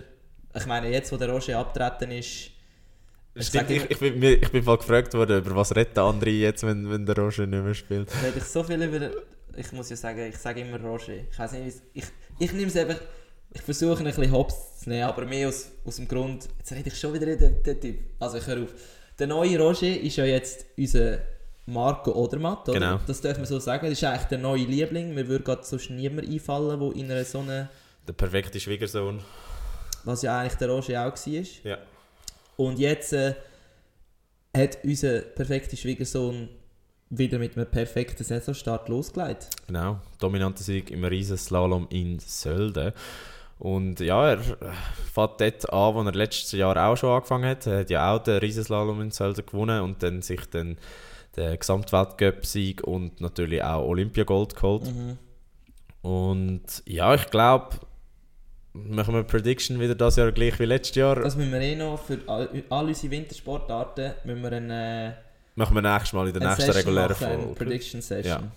Ich 0.55 0.67
meine, 0.67 0.91
jetzt 0.91 1.11
wo 1.13 1.17
der 1.17 1.31
Roger 1.31 1.59
abtreten 1.59 2.11
ist, 2.13 2.51
ich 3.33 3.47
Stimmt, 3.47 3.71
ich, 3.71 3.91
ich, 3.91 3.99
bin, 3.99 4.23
ich 4.23 4.51
bin 4.51 4.65
mal 4.65 4.77
gefragt 4.77 5.15
worden, 5.15 5.39
über 5.39 5.55
was 5.55 5.75
redet 5.75 5.97
der 5.97 6.03
andere 6.03 6.31
jetzt, 6.31 6.65
wenn, 6.65 6.91
wenn 6.91 7.07
der 7.07 7.17
Roger 7.17 7.47
nicht 7.47 7.63
mehr 7.63 7.75
spielt. 7.75 8.11
rede 8.25 8.39
ich 8.39 8.45
so 8.45 8.65
viel 8.65 8.83
über. 8.83 9.11
Ich 9.57 9.71
muss 9.73 9.89
ja 9.91 9.97
sagen, 9.97 10.27
ich 10.29 10.37
sage 10.37 10.61
immer 10.61 10.81
Roger. 10.81 11.15
Ich 11.31 11.39
weiß 11.39 11.53
nicht, 11.53 11.81
ich, 11.95 12.05
ich 12.39 12.53
nehme 12.53 12.67
es 12.67 12.77
einfach. 12.77 13.01
Ich 13.53 13.63
versuche 13.63 13.99
ein 13.99 14.05
bisschen 14.05 14.33
hops 14.33 14.81
zu 14.81 14.89
nehmen, 14.89 15.05
aber 15.05 15.25
mehr 15.27 15.49
aus, 15.49 15.71
aus 15.85 15.97
dem 15.97 16.07
Grund. 16.07 16.49
Jetzt 16.59 16.73
rede 16.73 16.89
ich 16.89 16.99
schon 16.99 17.13
wieder 17.15 17.27
den, 17.37 17.63
den 17.63 17.81
Typ. 17.81 17.99
Also 18.19 18.39
ich 18.39 18.47
höre 18.47 18.63
auf. 18.63 18.75
Der 19.19 19.27
neue 19.27 19.59
Roger 19.59 20.01
ist 20.01 20.17
ja 20.17 20.25
jetzt 20.25 20.67
unser 20.79 21.19
Marco 21.67 22.13
Odermatt, 22.13 22.69
oder? 22.69 22.79
Genau. 22.79 23.01
Das 23.07 23.21
darf 23.21 23.37
man 23.37 23.47
so 23.47 23.59
sagen. 23.59 23.87
Das 23.87 23.93
ist 23.93 24.05
eigentlich 24.05 24.29
der 24.29 24.39
neue 24.39 24.65
Liebling. 24.65 25.15
Mir 25.15 25.27
würde 25.29 25.45
gerade 25.45 25.65
sonst 25.65 25.91
niemand 25.91 26.29
einfallen, 26.29 26.79
der 26.79 26.97
in 26.97 27.11
einer 27.11 27.25
so 27.25 27.41
einer. 27.41 27.69
Der 28.07 28.13
perfekte 28.13 28.59
Schwiegersohn. 28.61 29.21
Was 30.05 30.23
ja 30.23 30.39
eigentlich 30.39 30.55
der 30.55 30.71
Roger 30.71 31.07
auch 31.07 31.15
war. 31.15 31.45
Ja. 31.65 31.79
Und 32.57 32.79
jetzt 32.79 33.13
äh, 33.13 33.35
hat 34.57 34.79
unser 34.85 35.21
perfekter 35.21 35.77
Schwiegersohn 35.77 36.49
wieder 37.11 37.39
mit 37.39 37.57
einem 37.57 37.67
perfekten 37.67 38.23
Saisonstart 38.23 38.89
losgelegt. 38.89 39.49
Genau, 39.67 40.01
dominanter 40.19 40.63
Sieg 40.63 40.91
im 40.91 41.05
Riesenslalom 41.05 41.89
in 41.91 42.19
Sölden. 42.21 42.93
Und 43.61 44.01
ja, 44.01 44.31
er 44.31 44.39
äh, 44.39 44.73
fährt 45.13 45.39
dort 45.39 45.71
an, 45.71 45.95
wo 45.95 46.03
er 46.03 46.13
letztes 46.13 46.53
Jahr 46.53 46.77
auch 46.79 46.97
schon 46.97 47.11
angefangen 47.11 47.49
hat. 47.49 47.67
Er 47.67 47.81
hat 47.81 47.91
ja 47.91 48.13
auch 48.13 48.19
den 48.19 48.39
Riesenslalom 48.39 49.03
in 49.03 49.11
Sölden 49.11 49.45
gewonnen 49.45 49.83
und 49.83 50.03
dann 50.03 50.23
sich 50.23 50.49
dann 50.49 50.79
den 51.37 51.59
Gesamtweltcup-Sieg 51.59 52.83
und 52.83 53.21
natürlich 53.21 53.63
auch 53.63 53.87
Olympiagold 53.87 54.57
geholt. 54.57 54.87
Mhm. 54.87 55.19
Und 56.01 56.83
ja, 56.87 57.15
ich 57.15 57.27
glaube, 57.27 57.77
machen 58.73 59.15
wir 59.15 59.25
Prediction 59.25 59.79
wieder 59.79 59.95
das 59.95 60.17
Jahr 60.17 60.33
gleich 60.33 60.59
wie 60.59 60.65
letztes 60.65 60.97
Jahr. 60.97 61.17
Das 61.17 61.37
müssen 61.37 61.53
wir 61.53 61.61
eh 61.61 61.77
noch 61.77 61.99
für 61.99 62.19
all, 62.29 62.49
all 62.71 62.87
unsere 62.87 63.11
Wintersportarten 63.11 64.13
müssen 64.25 64.43
wir 64.43 64.53
eine, 64.53 65.17
machen 65.55 65.75
wir 65.75 65.83
nächstes 65.83 66.15
Mal 66.15 66.29
in 66.29 66.33
der 66.33 66.41
eine 66.41 66.51
nächsten 66.51 66.73
Session 66.73 66.95
regulären 66.95 67.13
machen, 67.13 67.27
eine 67.27 67.43
Folge. 67.43 67.55
Prediction 67.57 68.01
Session. 68.01 68.43
Ja, 68.43 68.53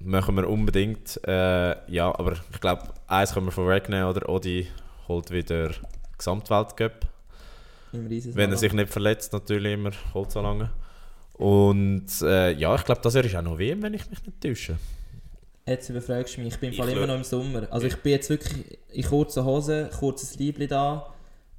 machen 0.00 0.36
wir 0.36 0.48
unbedingt. 0.48 1.20
Äh, 1.26 1.90
ja, 1.90 2.08
aber 2.18 2.32
ich 2.52 2.60
glaube, 2.60 2.82
eins 3.06 3.34
können 3.34 3.46
wir 3.46 3.52
vorwegnehmen, 3.52 4.08
oder? 4.08 4.28
Odi 4.28 4.68
holt 5.08 5.30
wieder 5.30 5.70
Gesamtweltcup. 6.16 7.06
Wenn 7.92 8.52
er 8.52 8.56
sich 8.56 8.72
nicht 8.72 8.90
verletzt, 8.90 9.32
natürlich 9.32 9.74
immer, 9.74 9.90
holt 10.14 10.30
so 10.30 10.40
lange. 10.40 10.70
Und 11.34 12.06
äh, 12.22 12.52
ja, 12.52 12.74
ich 12.74 12.84
glaube, 12.84 13.00
das 13.02 13.14
Jahr 13.14 13.24
ist 13.24 13.34
auch 13.34 13.42
noch 13.42 13.58
WM, 13.58 13.82
wenn 13.82 13.94
ich 13.94 14.08
mich 14.08 14.24
nicht 14.24 14.40
täusche. 14.40 14.76
Jetzt 15.66 15.88
überfragst 15.88 16.36
du 16.36 16.42
mich, 16.42 16.54
ich 16.54 16.60
bin 16.60 16.72
Ich 16.72 16.78
immer 16.78 17.06
noch 17.06 17.14
im 17.14 17.24
Sommer. 17.24 17.66
Also 17.70 17.86
ich 17.86 17.96
bin 17.96 18.12
jetzt 18.12 18.28
wirklich 18.30 18.78
in 18.90 19.04
kurzen 19.04 19.44
Hosen, 19.44 19.90
kurzes 19.90 20.36
Liebli 20.36 20.66
da. 20.66 21.12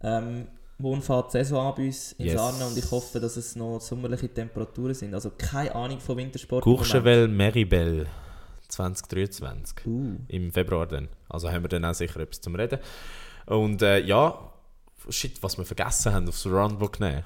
Ähm, 0.04 0.48
morgen 0.82 1.02
fährt 1.02 1.28
die 1.28 1.38
Saison 1.38 1.68
an 1.68 1.74
bei 1.76 1.86
uns 1.86 2.14
in 2.14 2.26
Yes. 2.26 2.36
Sarne 2.36 2.66
und 2.66 2.78
ich 2.78 2.90
hoffe, 2.92 3.20
dass 3.20 3.38
es 3.38 3.56
noch 3.56 3.80
sommerliche 3.80 4.30
Temperaturen 4.30 4.94
sind. 4.94 5.14
Also 5.14 5.32
keine 5.38 5.74
Ahnung 5.76 6.00
von 6.00 6.18
Wintersport. 6.18 6.64
Courchevel 6.64 7.28
Meribel 7.28 8.08
2023. 8.68 9.86
Uh. 9.86 10.16
Im 10.28 10.52
Februar 10.52 10.88
dann. 10.88 11.10
Also 11.30 11.52
haben 11.52 11.64
wir 11.64 11.70
dann 11.70 11.86
auch 11.86 11.94
sicher 11.94 12.20
etwas 12.20 12.42
zum 12.42 12.56
Reden. 12.56 12.80
Und 13.46 13.82
äh, 13.82 14.00
ja, 14.00 14.52
shit, 15.10 15.42
was 15.44 15.58
wir 15.58 15.66
vergessen 15.66 16.14
haben, 16.14 16.28
aufs 16.28 16.46
Runbook 16.46 17.00
nehmen. 17.00 17.26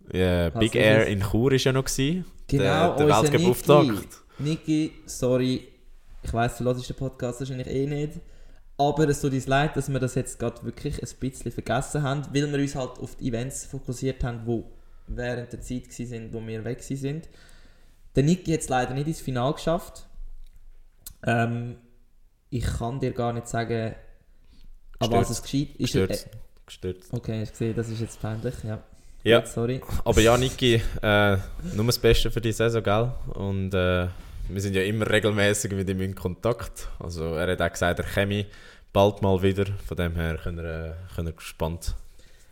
Was 0.00 0.58
Big 0.58 0.74
ist 0.74 0.80
Air 0.80 1.06
in 1.06 1.22
Chur 1.22 1.52
ist 1.52 1.64
ja 1.64 1.72
noch 1.72 1.84
gewesen. 1.84 2.24
Genau, 2.46 2.96
der, 2.96 3.06
der 3.06 3.22
Weltcup-Auftakt. 3.22 4.22
Niki, 4.38 4.92
sorry, 5.04 5.68
ich 6.22 6.32
weiss, 6.32 6.56
du 6.56 6.64
hörst 6.64 6.88
den 6.88 6.96
Podcast 6.96 7.40
wahrscheinlich 7.40 7.66
eh 7.66 7.86
nicht. 7.86 8.20
Aber 8.78 9.08
es 9.08 9.20
tut 9.20 9.32
uns 9.32 9.46
leid, 9.48 9.76
dass 9.76 9.88
wir 9.92 9.98
das 9.98 10.14
jetzt 10.14 10.38
gerade 10.38 10.62
wirklich 10.64 11.02
ein 11.02 11.08
bisschen 11.18 11.50
vergessen 11.50 12.02
haben, 12.02 12.22
weil 12.32 12.50
wir 12.52 12.58
uns 12.60 12.74
halt 12.76 12.98
auf 13.00 13.16
die 13.16 13.28
Events 13.28 13.66
fokussiert 13.66 14.22
haben, 14.22 14.42
die 14.46 14.62
während 15.08 15.52
der 15.52 15.60
Zeit 15.60 15.88
waren, 15.98 16.32
wo 16.32 16.46
wir 16.46 16.64
weg 16.64 16.80
sind. 16.82 17.28
Der 18.14 18.22
Niki 18.22 18.52
hat 18.52 18.60
es 18.60 18.68
leider 18.68 18.94
nicht 18.94 19.08
ins 19.08 19.20
Finale 19.20 19.54
geschafft. 19.54 20.06
Ähm, 21.26 21.76
ich 22.50 22.64
kann 22.64 23.00
dir 23.00 23.12
gar 23.12 23.32
nicht 23.32 23.48
sagen, 23.48 23.94
an 25.00 25.10
was 25.12 25.30
es 25.30 25.42
geschieht. 25.42 25.76
Ist 25.76 25.94
er- 25.94 26.06
Gestürzt. 26.06 26.28
Gestürzt. 26.66 27.12
äh, 27.12 27.16
okay, 27.16 27.42
ich 27.42 27.50
sehe, 27.50 27.74
das 27.74 27.88
ist 27.88 28.00
jetzt 28.00 28.20
peinlich, 28.20 28.54
ja. 28.64 28.80
Ja, 29.24 29.40
Gut, 29.40 29.48
Sorry. 29.48 29.80
aber 30.04 30.20
ja, 30.20 30.36
Niki, 30.36 30.80
äh, 31.02 31.36
nur 31.74 31.86
das 31.86 31.98
Beste 31.98 32.30
für 32.30 32.40
die 32.40 32.52
Saison, 32.52 32.82
gell? 32.82 33.12
Und 33.34 33.74
äh, 33.74 34.06
wir 34.48 34.60
sind 34.60 34.74
ja 34.74 34.82
immer 34.82 35.08
regelmäßig 35.10 35.72
mit 35.72 35.88
ihm 35.88 36.00
in 36.00 36.14
Kontakt. 36.14 36.88
Also 36.98 37.34
er 37.34 37.50
hat 37.52 37.60
auch 37.62 37.70
gesagt, 37.72 37.98
er 37.98 38.04
käme 38.04 38.46
bald 38.92 39.22
mal 39.22 39.42
wieder. 39.42 39.66
Von 39.86 39.96
dem 39.96 40.14
her 40.16 40.36
können 40.42 40.58
wir, 40.58 40.64
äh, 40.64 41.14
können 41.14 41.28
wir 41.28 41.32
gespannt 41.34 41.94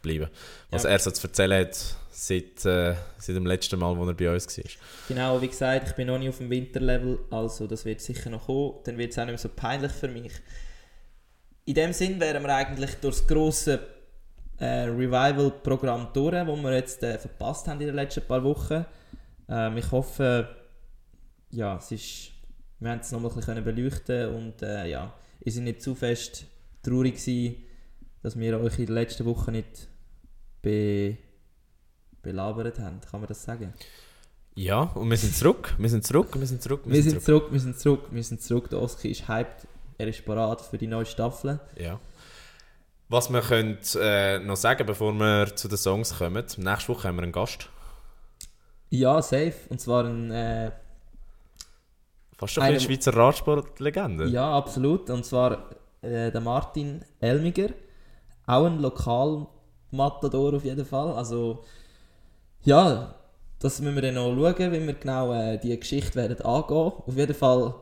bleiben. 0.02 0.28
Was 0.70 0.84
Ja. 0.84 0.90
er 0.90 0.98
so 0.98 1.10
zu 1.10 1.26
erzählen 1.26 1.60
hat 1.66 1.74
seit, 2.10 2.64
äh, 2.64 2.94
seit 3.18 3.36
dem 3.36 3.46
letzten 3.46 3.78
Mal, 3.78 3.96
wo 3.96 4.06
er 4.06 4.14
bei 4.14 4.32
uns 4.32 4.56
war. 4.58 4.64
Genau, 5.08 5.40
wie 5.42 5.48
gesagt, 5.48 5.88
ich 5.88 5.94
bin 5.94 6.06
noch 6.08 6.18
nicht 6.18 6.28
auf 6.28 6.38
dem 6.38 6.50
Winterlevel, 6.50 7.18
also 7.30 7.66
das 7.66 7.84
wird 7.84 8.00
sicher 8.00 8.30
noch 8.30 8.46
kommen. 8.46 8.74
Dann 8.84 8.98
wird 8.98 9.12
es 9.12 9.18
auch 9.18 9.24
nicht 9.24 9.32
mehr 9.32 9.38
so 9.38 9.48
peinlich 9.48 9.92
für 9.92 10.08
mich. 10.08 10.32
In 11.64 11.74
dem 11.74 11.92
Sinn 11.92 12.20
wären 12.20 12.42
wir 12.42 12.54
eigentlich 12.54 12.94
durch 12.96 13.16
das 13.18 13.26
grosse 13.26 13.80
äh, 14.58 14.84
Revival-Programm 14.84 16.08
durch, 16.14 16.32
das 16.32 16.46
wir 16.46 16.74
jetzt 16.74 17.02
äh, 17.02 17.18
verpasst 17.18 17.66
haben 17.68 17.80
in 17.80 17.88
den 17.88 17.96
letzten 17.96 18.22
paar 18.26 18.42
Wochen. 18.44 18.84
Ähm, 19.48 19.76
ich 19.76 19.90
hoffe, 19.90 20.48
ja, 21.56 21.76
es 21.76 21.90
ist, 21.90 22.30
wir 22.78 22.90
haben 22.90 23.00
es 23.00 23.10
nochmal 23.10 23.30
ein 23.30 23.36
bisschen 23.36 23.64
beleuchten 23.64 24.34
und 24.34 24.62
äh, 24.62 24.88
ja, 24.88 25.12
ihr 25.40 25.52
seid 25.52 25.64
nicht 25.64 25.82
zu 25.82 25.94
fest 25.94 26.44
traurig 26.82 27.14
gewesen, 27.14 27.56
dass 28.22 28.38
wir 28.38 28.60
euch 28.60 28.78
in 28.78 28.86
den 28.86 28.94
letzten 28.94 29.24
Wochen 29.24 29.52
nicht 29.52 29.88
be 30.62 31.16
belabert 32.22 32.80
haben, 32.80 33.00
kann 33.08 33.20
man 33.20 33.28
das 33.28 33.44
sagen? 33.44 33.72
Ja, 34.56 34.82
und 34.82 35.08
wir 35.08 35.16
sind 35.16 35.34
zurück. 35.34 35.76
Wir 35.78 35.88
sind 35.88 36.04
zurück, 36.04 36.34
wir 36.34 36.46
sind 36.46 36.60
zurück, 36.60 36.82
Wir 36.84 37.02
sind 37.02 37.22
zurück, 37.22 37.52
wir 37.52 37.60
sind 37.60 37.78
zurück, 37.78 38.08
wir 38.10 38.24
sind 38.24 38.42
zurück. 38.42 38.70
Der 38.70 38.82
Oski 38.82 39.10
ist 39.10 39.28
hyped, 39.28 39.68
er 39.96 40.08
ist 40.08 40.24
parat 40.24 40.60
für 40.60 40.76
die 40.76 40.88
neue 40.88 41.06
Staffel. 41.06 41.60
Ja. 41.76 42.00
Was 43.08 43.30
wir 43.30 43.42
können, 43.42 43.78
äh, 44.00 44.40
noch 44.40 44.56
sagen, 44.56 44.84
bevor 44.86 45.12
wir 45.12 45.54
zu 45.54 45.68
den 45.68 45.78
Songs 45.78 46.18
kommen, 46.18 46.44
nächste 46.56 46.88
Woche 46.88 47.06
haben 47.06 47.16
wir 47.16 47.22
einen 47.22 47.32
Gast. 47.32 47.68
Ja, 48.90 49.22
safe. 49.22 49.54
Und 49.68 49.80
zwar 49.80 50.04
ein. 50.04 50.30
Äh, 50.32 50.72
Fast 52.38 52.54
schon 52.54 52.62
ein 52.62 52.68
Einer- 52.68 52.74
bisschen 52.78 52.94
Schweizer 52.94 53.16
Radsportlegende. 53.16 54.26
ja, 54.28 54.50
absolut. 54.56 55.08
Und 55.10 55.24
zwar 55.24 55.70
äh, 56.02 56.30
der 56.30 56.40
Martin 56.40 57.02
Elmiger. 57.20 57.68
Auch 58.46 58.66
ein 58.66 58.78
Lokalmatador 58.80 60.54
auf 60.54 60.64
jeden 60.64 60.84
Fall. 60.84 61.12
Also, 61.14 61.64
ja, 62.64 63.14
das 63.58 63.80
müssen 63.80 63.94
wir 63.94 64.02
dann 64.02 64.14
noch 64.14 64.34
schauen, 64.34 64.72
wie 64.72 64.86
wir 64.86 64.94
genau 64.94 65.32
äh, 65.32 65.58
die 65.58 65.78
Geschichte 65.78 66.14
werden 66.16 66.40
angehen. 66.42 66.76
Auf 67.06 67.16
jeden 67.16 67.34
Fall. 67.34 67.74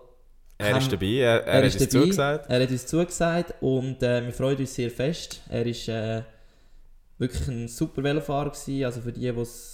Er 0.56 0.68
ist 0.78 0.84
haben- 0.84 0.90
dabei, 0.92 1.06
er, 1.06 1.40
er, 1.40 1.46
Er 1.46 1.58
hat 1.58 1.64
ist 1.64 1.80
uns 1.80 1.88
dabei, 1.90 2.00
zugesagt. 2.04 2.46
er 2.50 2.62
hat 2.62 2.70
uns 2.70 2.86
zugesagt 2.86 3.54
und 3.60 4.02
äh, 4.02 4.24
wir 4.24 4.32
freuen 4.32 4.56
uns 4.58 4.74
sehr 4.74 4.90
fest. 4.90 5.42
Er 5.48 5.66
ist 5.66 5.88
äh, 5.88 6.22
wirklich 7.18 7.48
ein 7.48 7.66
super 7.68 8.02
Velofahrer 8.04 8.50
gewesen. 8.50 8.84
Also 8.84 9.00
für 9.00 9.12
die, 9.12 9.20
die 9.20 9.40
es 9.40 9.73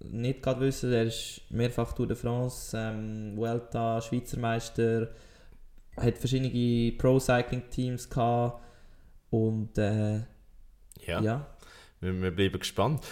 nicht 0.00 0.42
gerade 0.42 0.60
wissen, 0.60 0.92
er 0.92 1.04
ist 1.04 1.40
mehrfach 1.50 1.92
Tour 1.92 2.06
de 2.06 2.16
France, 2.16 2.76
ähm, 2.78 3.32
Vuelta, 3.36 4.00
Schweizer 4.00 4.38
Meister, 4.38 5.08
hat 5.96 6.18
verschiedene 6.18 6.92
Pro-Cycling-Teams 6.98 8.08
gehabt 8.10 8.60
und 9.30 9.76
äh, 9.78 10.16
Ja, 11.06 11.20
ja. 11.20 11.46
Wir, 12.00 12.12
wir 12.22 12.30
bleiben 12.30 12.58
gespannt. 12.58 13.02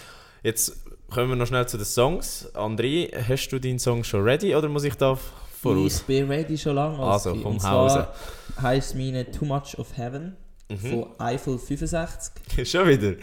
Jetzt 0.43 0.85
kommen 1.09 1.29
wir 1.29 1.35
noch 1.35 1.47
schnell 1.47 1.67
zu 1.67 1.77
den 1.77 1.85
Songs. 1.85 2.51
André, 2.53 3.11
hast 3.27 3.49
du 3.49 3.59
deinen 3.59 3.79
Song 3.79 4.03
schon 4.03 4.21
ready 4.23 4.55
oder 4.55 4.69
muss 4.69 4.83
ich 4.83 4.93
da 4.95 5.15
voraus? 5.15 6.01
Ich 6.01 6.03
bin 6.03 6.29
ready 6.29 6.55
schon 6.57 6.75
lange. 6.75 6.99
Also, 6.99 7.31
Oski. 7.31 7.41
komm, 7.43 7.53
und 7.55 7.63
hau 7.63 7.87
zwar 7.89 8.13
heisst 8.61 8.95
meine 8.95 9.29
Too 9.31 9.45
Much 9.45 9.77
of 9.79 9.97
Heaven 9.97 10.35
Mhm. 10.67 10.77
von 10.77 11.05
Eiffel 11.19 11.59
65. 11.59 12.67
Schon 12.67 12.87
wieder? 12.87 13.13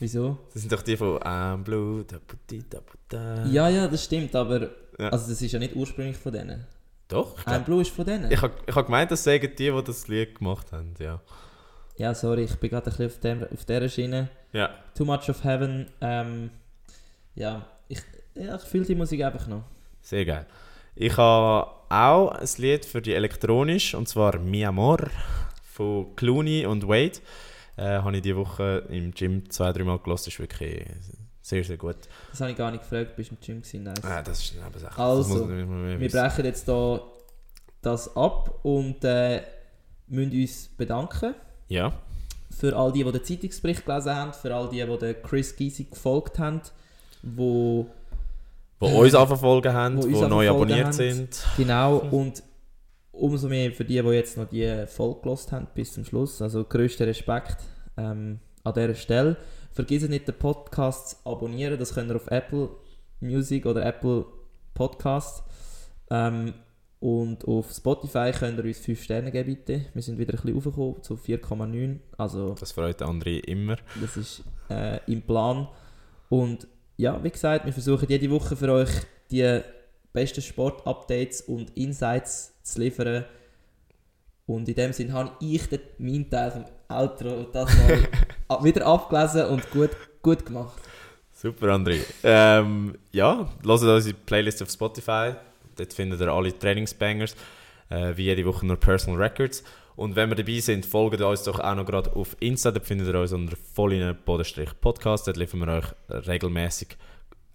Wieso? 0.00 0.38
Das 0.52 0.62
sind 0.62 0.72
doch 0.72 0.82
die 0.82 0.96
von 0.96 1.18
I'm 1.18 1.62
Blue, 1.62 2.04
da 2.04 2.18
putti, 2.18 2.64
da 2.68 2.80
putta. 2.80 3.44
Ja, 3.46 3.68
ja, 3.68 3.86
das 3.86 4.04
stimmt, 4.04 4.34
aber 4.34 4.70
Ja. 4.98 5.08
also 5.10 5.28
das 5.30 5.40
ist 5.40 5.52
ja 5.52 5.58
nicht 5.58 5.74
ursprünglich 5.76 6.16
von 6.16 6.32
denen. 6.32 6.66
Doch, 7.08 7.36
Ein 7.38 7.44
glaub, 7.44 7.64
Blue 7.66 7.82
ist 7.82 7.90
von 7.90 8.04
denen? 8.04 8.30
ich 8.30 8.40
habe 8.40 8.54
ich 8.66 8.74
hab 8.74 8.86
gemeint, 8.86 9.10
das 9.10 9.22
sagen 9.22 9.50
die, 9.56 9.70
die 9.70 9.84
das 9.84 10.08
Lied 10.08 10.36
gemacht 10.38 10.72
haben. 10.72 10.94
Ja. 10.98 11.20
Ja, 11.96 12.12
sorry, 12.14 12.44
ich 12.44 12.54
bin 12.56 12.70
gerade 12.70 12.86
ein 12.90 12.96
bisschen 12.96 13.06
auf, 13.06 13.20
dem, 13.20 13.44
auf 13.52 13.64
dieser 13.64 13.88
Schiene. 13.88 14.28
ja. 14.52 14.70
Too 14.96 15.04
Much 15.04 15.28
of 15.28 15.44
Heaven, 15.44 15.86
ähm, 16.00 16.50
ja, 17.36 17.66
ich, 17.88 18.00
ja, 18.34 18.56
ich 18.56 18.62
fühle 18.62 18.84
die 18.84 18.94
Musik 18.96 19.22
einfach 19.22 19.46
noch. 19.46 19.62
Sehr 20.02 20.24
geil. 20.24 20.46
Ich 20.96 21.16
habe 21.16 21.70
auch 21.88 22.30
ein 22.32 22.48
Lied 22.58 22.84
für 22.84 23.00
die 23.02 23.14
elektronisch, 23.14 23.94
und 23.94 24.08
zwar 24.08 24.38
Mi 24.38 24.64
Amor 24.64 24.98
von 25.62 26.14
Clooney 26.16 26.66
und 26.66 26.86
Wade. 26.88 27.18
Äh, 27.76 27.98
habe 27.98 28.16
ich 28.16 28.22
diese 28.22 28.36
Woche 28.36 28.84
im 28.88 29.10
Gym 29.12 29.48
zwei, 29.50 29.72
dreimal 29.72 29.98
gelassen. 29.98 30.28
ist 30.28 30.38
wirklich 30.38 30.86
sehr, 31.42 31.64
sehr 31.64 31.76
gut. 31.76 31.96
Das 32.30 32.40
habe 32.40 32.52
ich 32.52 32.56
gar 32.56 32.70
nicht 32.70 32.82
gefragt, 32.82 33.16
bist 33.16 33.30
du 33.30 33.34
im 33.34 33.40
Gym 33.40 33.62
gewesen? 33.62 33.82
Nice. 33.82 34.04
Ah, 34.04 34.22
das 34.22 34.40
ist 34.40 34.54
eine 34.58 34.78
Sache. 34.78 35.02
Also, 35.02 35.46
das 35.46 36.00
Wir 36.00 36.08
brechen 36.08 36.44
jetzt 36.44 36.64
hier 36.66 37.02
das 37.82 38.16
ab 38.16 38.60
und 38.62 39.04
äh, 39.04 39.42
müssen 40.06 40.32
uns 40.32 40.68
bedanken 40.68 41.34
Ja, 41.68 41.92
für 42.50 42.76
all 42.76 42.92
die, 42.92 43.04
die 43.04 43.12
den 43.12 43.24
Zeitungsbericht 43.24 43.84
gelesen 43.84 44.14
haben, 44.14 44.32
für 44.32 44.54
all 44.54 44.68
die, 44.68 44.84
die 44.84 44.98
den 44.98 45.22
Chris 45.22 45.54
Gysi 45.56 45.84
gefolgt 45.84 46.38
haben, 46.38 46.62
wo 47.22 47.86
wo 48.80 48.86
uns 49.00 49.14
auch 49.14 49.26
verfolgen 49.26 49.72
haben, 49.72 50.00
die 50.00 50.08
neu 50.08 50.48
abonniert 50.48 50.86
haben. 50.86 50.92
sind. 50.92 51.44
Genau, 51.56 51.96
und 52.10 52.42
umso 53.18 53.48
mehr 53.48 53.72
für 53.72 53.84
die, 53.84 54.00
die 54.00 54.08
jetzt 54.08 54.36
noch 54.36 54.48
die 54.48 54.84
Folge 54.86 55.20
gelost 55.22 55.52
haben 55.52 55.66
bis 55.74 55.92
zum 55.92 56.04
Schluss. 56.04 56.40
Also 56.42 56.64
grössten 56.64 57.04
Respekt 57.04 57.56
ähm, 57.96 58.40
an 58.62 58.74
dieser 58.74 58.94
Stelle. 58.94 59.36
Vergiss 59.72 60.08
nicht, 60.08 60.28
den 60.28 60.34
Podcast 60.36 61.10
zu 61.10 61.16
abonnieren. 61.30 61.78
Das 61.78 61.94
könnt 61.94 62.10
ihr 62.10 62.16
auf 62.16 62.30
Apple 62.30 62.70
Music 63.20 63.66
oder 63.66 63.84
Apple 63.84 64.24
Podcast. 64.74 65.42
Ähm, 66.10 66.54
und 67.00 67.44
auf 67.46 67.70
Spotify 67.70 68.32
könnt 68.32 68.58
ihr 68.58 68.64
uns 68.64 68.78
5 68.78 69.02
Sterne 69.02 69.30
geben, 69.30 69.54
bitte. 69.56 69.86
Wir 69.92 70.02
sind 70.02 70.16
wieder 70.18 70.32
ein 70.34 70.40
bisschen 70.40 70.56
aufgekommen 70.56 71.02
zu 71.02 71.14
4,9. 71.14 71.98
Also 72.16 72.54
Das 72.58 72.72
freut 72.72 73.02
André 73.02 73.40
immer. 73.44 73.76
das 74.00 74.16
ist 74.16 74.42
äh, 74.70 75.00
im 75.06 75.20
Plan. 75.22 75.68
Und 76.30 76.66
ja, 76.96 77.22
wie 77.22 77.30
gesagt, 77.30 77.66
wir 77.66 77.72
versuchen 77.72 78.08
jede 78.08 78.30
Woche 78.30 78.56
für 78.56 78.72
euch 78.72 78.90
die 79.30 79.60
besten 80.14 80.40
Sport-Updates 80.40 81.42
und 81.42 81.76
Insights 81.76 82.54
zu 82.62 82.80
liefern. 82.80 83.24
Und 84.46 84.68
in 84.68 84.74
dem 84.74 84.92
Sinne 84.92 85.12
habe 85.12 85.32
ich 85.40 85.68
den, 85.68 85.80
meinen 85.98 86.30
Teil 86.30 86.50
vom 86.50 86.64
Outro 86.88 87.44
das 87.52 87.70
mal 88.48 88.64
wieder 88.64 88.86
abgelesen 88.86 89.46
und 89.46 89.70
gut, 89.70 89.90
gut 90.22 90.46
gemacht. 90.46 90.80
Super, 91.32 91.68
André. 91.68 92.00
Ähm, 92.22 92.96
ja, 93.12 93.50
hört 93.64 93.82
unsere 93.82 94.14
Playlist 94.14 94.62
auf 94.62 94.70
Spotify. 94.70 95.34
Dort 95.76 95.92
findet 95.92 96.20
ihr 96.20 96.28
alle 96.28 96.56
Trainingsbangers. 96.56 97.34
Äh, 97.90 98.16
wie 98.16 98.24
jede 98.24 98.44
Woche 98.46 98.64
nur 98.64 98.76
Personal 98.76 99.20
Records. 99.20 99.64
Und 99.96 100.16
wenn 100.16 100.28
wir 100.28 100.36
dabei 100.36 100.58
sind, 100.60 100.86
folgt 100.86 101.20
uns 101.20 101.42
doch 101.42 101.60
auch 101.60 101.74
noch 101.74 101.86
gerade 101.86 102.14
auf 102.14 102.36
Insta. 102.40 102.70
Dort 102.70 102.86
findet 102.86 103.08
ihr 103.08 103.20
uns 103.20 103.32
unter 103.32 103.56
volline 103.74 104.14
Podcast. 104.14 105.26
Dort 105.26 105.36
liefern 105.36 105.60
wir 105.60 105.68
euch 105.68 106.26
regelmäßig 106.26 106.96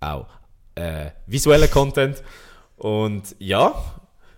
auch 0.01 0.27
äh, 0.75 1.11
visuellen 1.27 1.69
Content. 1.69 2.23
Und 2.79 3.35
ja, 3.39 3.75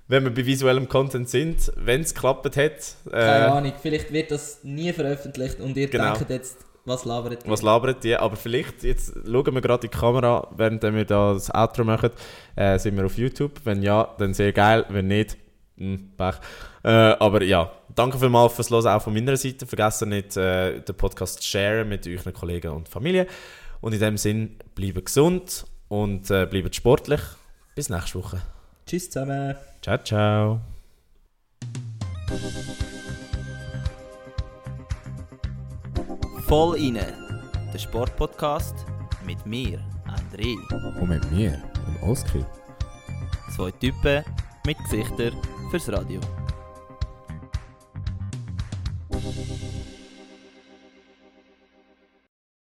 wenn 0.08 0.26
wir 0.26 0.34
bei 0.34 0.46
visuellem 0.46 0.90
Content 0.90 1.30
sind, 1.30 1.72
wenn 1.78 2.02
es 2.02 2.14
geklappt 2.14 2.46
hat. 2.46 2.58
Äh, 2.58 3.10
Keine 3.12 3.52
Ahnung, 3.52 3.74
vielleicht 3.82 4.12
wird 4.12 4.32
das 4.32 4.60
nie 4.64 4.92
veröffentlicht 4.92 5.62
und 5.62 5.78
ihr 5.78 5.88
genau. 5.88 6.16
denkt 6.16 6.30
jetzt, 6.30 6.58
was 6.84 7.06
labert 7.06 7.46
die? 7.46 7.50
Was 7.50 7.62
labert 7.62 8.04
die? 8.04 8.16
Aber 8.16 8.36
vielleicht, 8.36 8.84
jetzt 8.84 9.14
schauen 9.26 9.54
wir 9.54 9.62
gerade 9.62 9.86
in 9.86 9.92
die 9.92 9.98
Kamera, 9.98 10.48
während 10.56 10.82
wir 10.82 11.06
da 11.06 11.34
das 11.34 11.54
Outro 11.54 11.84
machen, 11.84 12.10
äh, 12.56 12.78
sind 12.80 12.98
wir 12.98 13.06
auf 13.06 13.18
YouTube. 13.18 13.54
Wenn 13.64 13.84
ja, 13.84 14.14
dann 14.18 14.34
sehr 14.34 14.52
geil. 14.52 14.86
Wenn 14.90 15.08
nicht, 15.08 15.38
mh, 15.78 15.86
hm, 15.86 16.12
Pech. 16.18 16.36
Äh, 16.84 16.90
aber 16.90 17.44
ja, 17.44 17.72
danke 17.94 18.18
vielmals 18.18 18.54
fürs 18.54 18.72
Hören 18.72 18.88
auch 18.88 19.02
von 19.02 19.14
meiner 19.14 19.38
Seite. 19.38 19.68
Vergesst 19.68 20.06
nicht, 20.08 20.36
äh, 20.38 20.82
den 20.82 20.96
Podcast 20.96 21.42
zu 21.42 21.48
sharen 21.48 21.88
mit 21.88 22.08
euren 22.08 22.34
Kollegen 22.34 22.72
und 22.72 22.90
Familie. 22.90 23.28
Und 23.80 23.94
in 23.94 24.00
dem 24.00 24.18
Sinn, 24.18 24.58
bleibt 24.74 25.06
gesund 25.06 25.66
und 25.88 26.32
äh, 26.32 26.48
bleibt 26.48 26.76
sportlich. 26.76 27.22
Bis 27.76 27.90
nächste 27.90 28.20
Woche. 28.20 28.42
Tschüss 28.86 29.10
zusammen. 29.10 29.56
Ciao, 29.82 29.98
ciao. 29.98 30.62
Voll 36.48 36.78
inne, 36.78 37.14
der 37.74 37.80
Sportpodcast 37.80 38.76
mit 39.26 39.46
mir, 39.46 39.80
André. 40.06 40.54
Und 41.00 41.08
mit 41.08 41.32
mir, 41.32 41.62
dem 41.86 42.10
Oskar. 42.10 42.46
Zwei 43.56 43.72
Typen 43.72 44.26
mit 44.66 44.78
Gesichtern 44.90 45.34
fürs 45.70 45.88
Radio. 45.90 46.20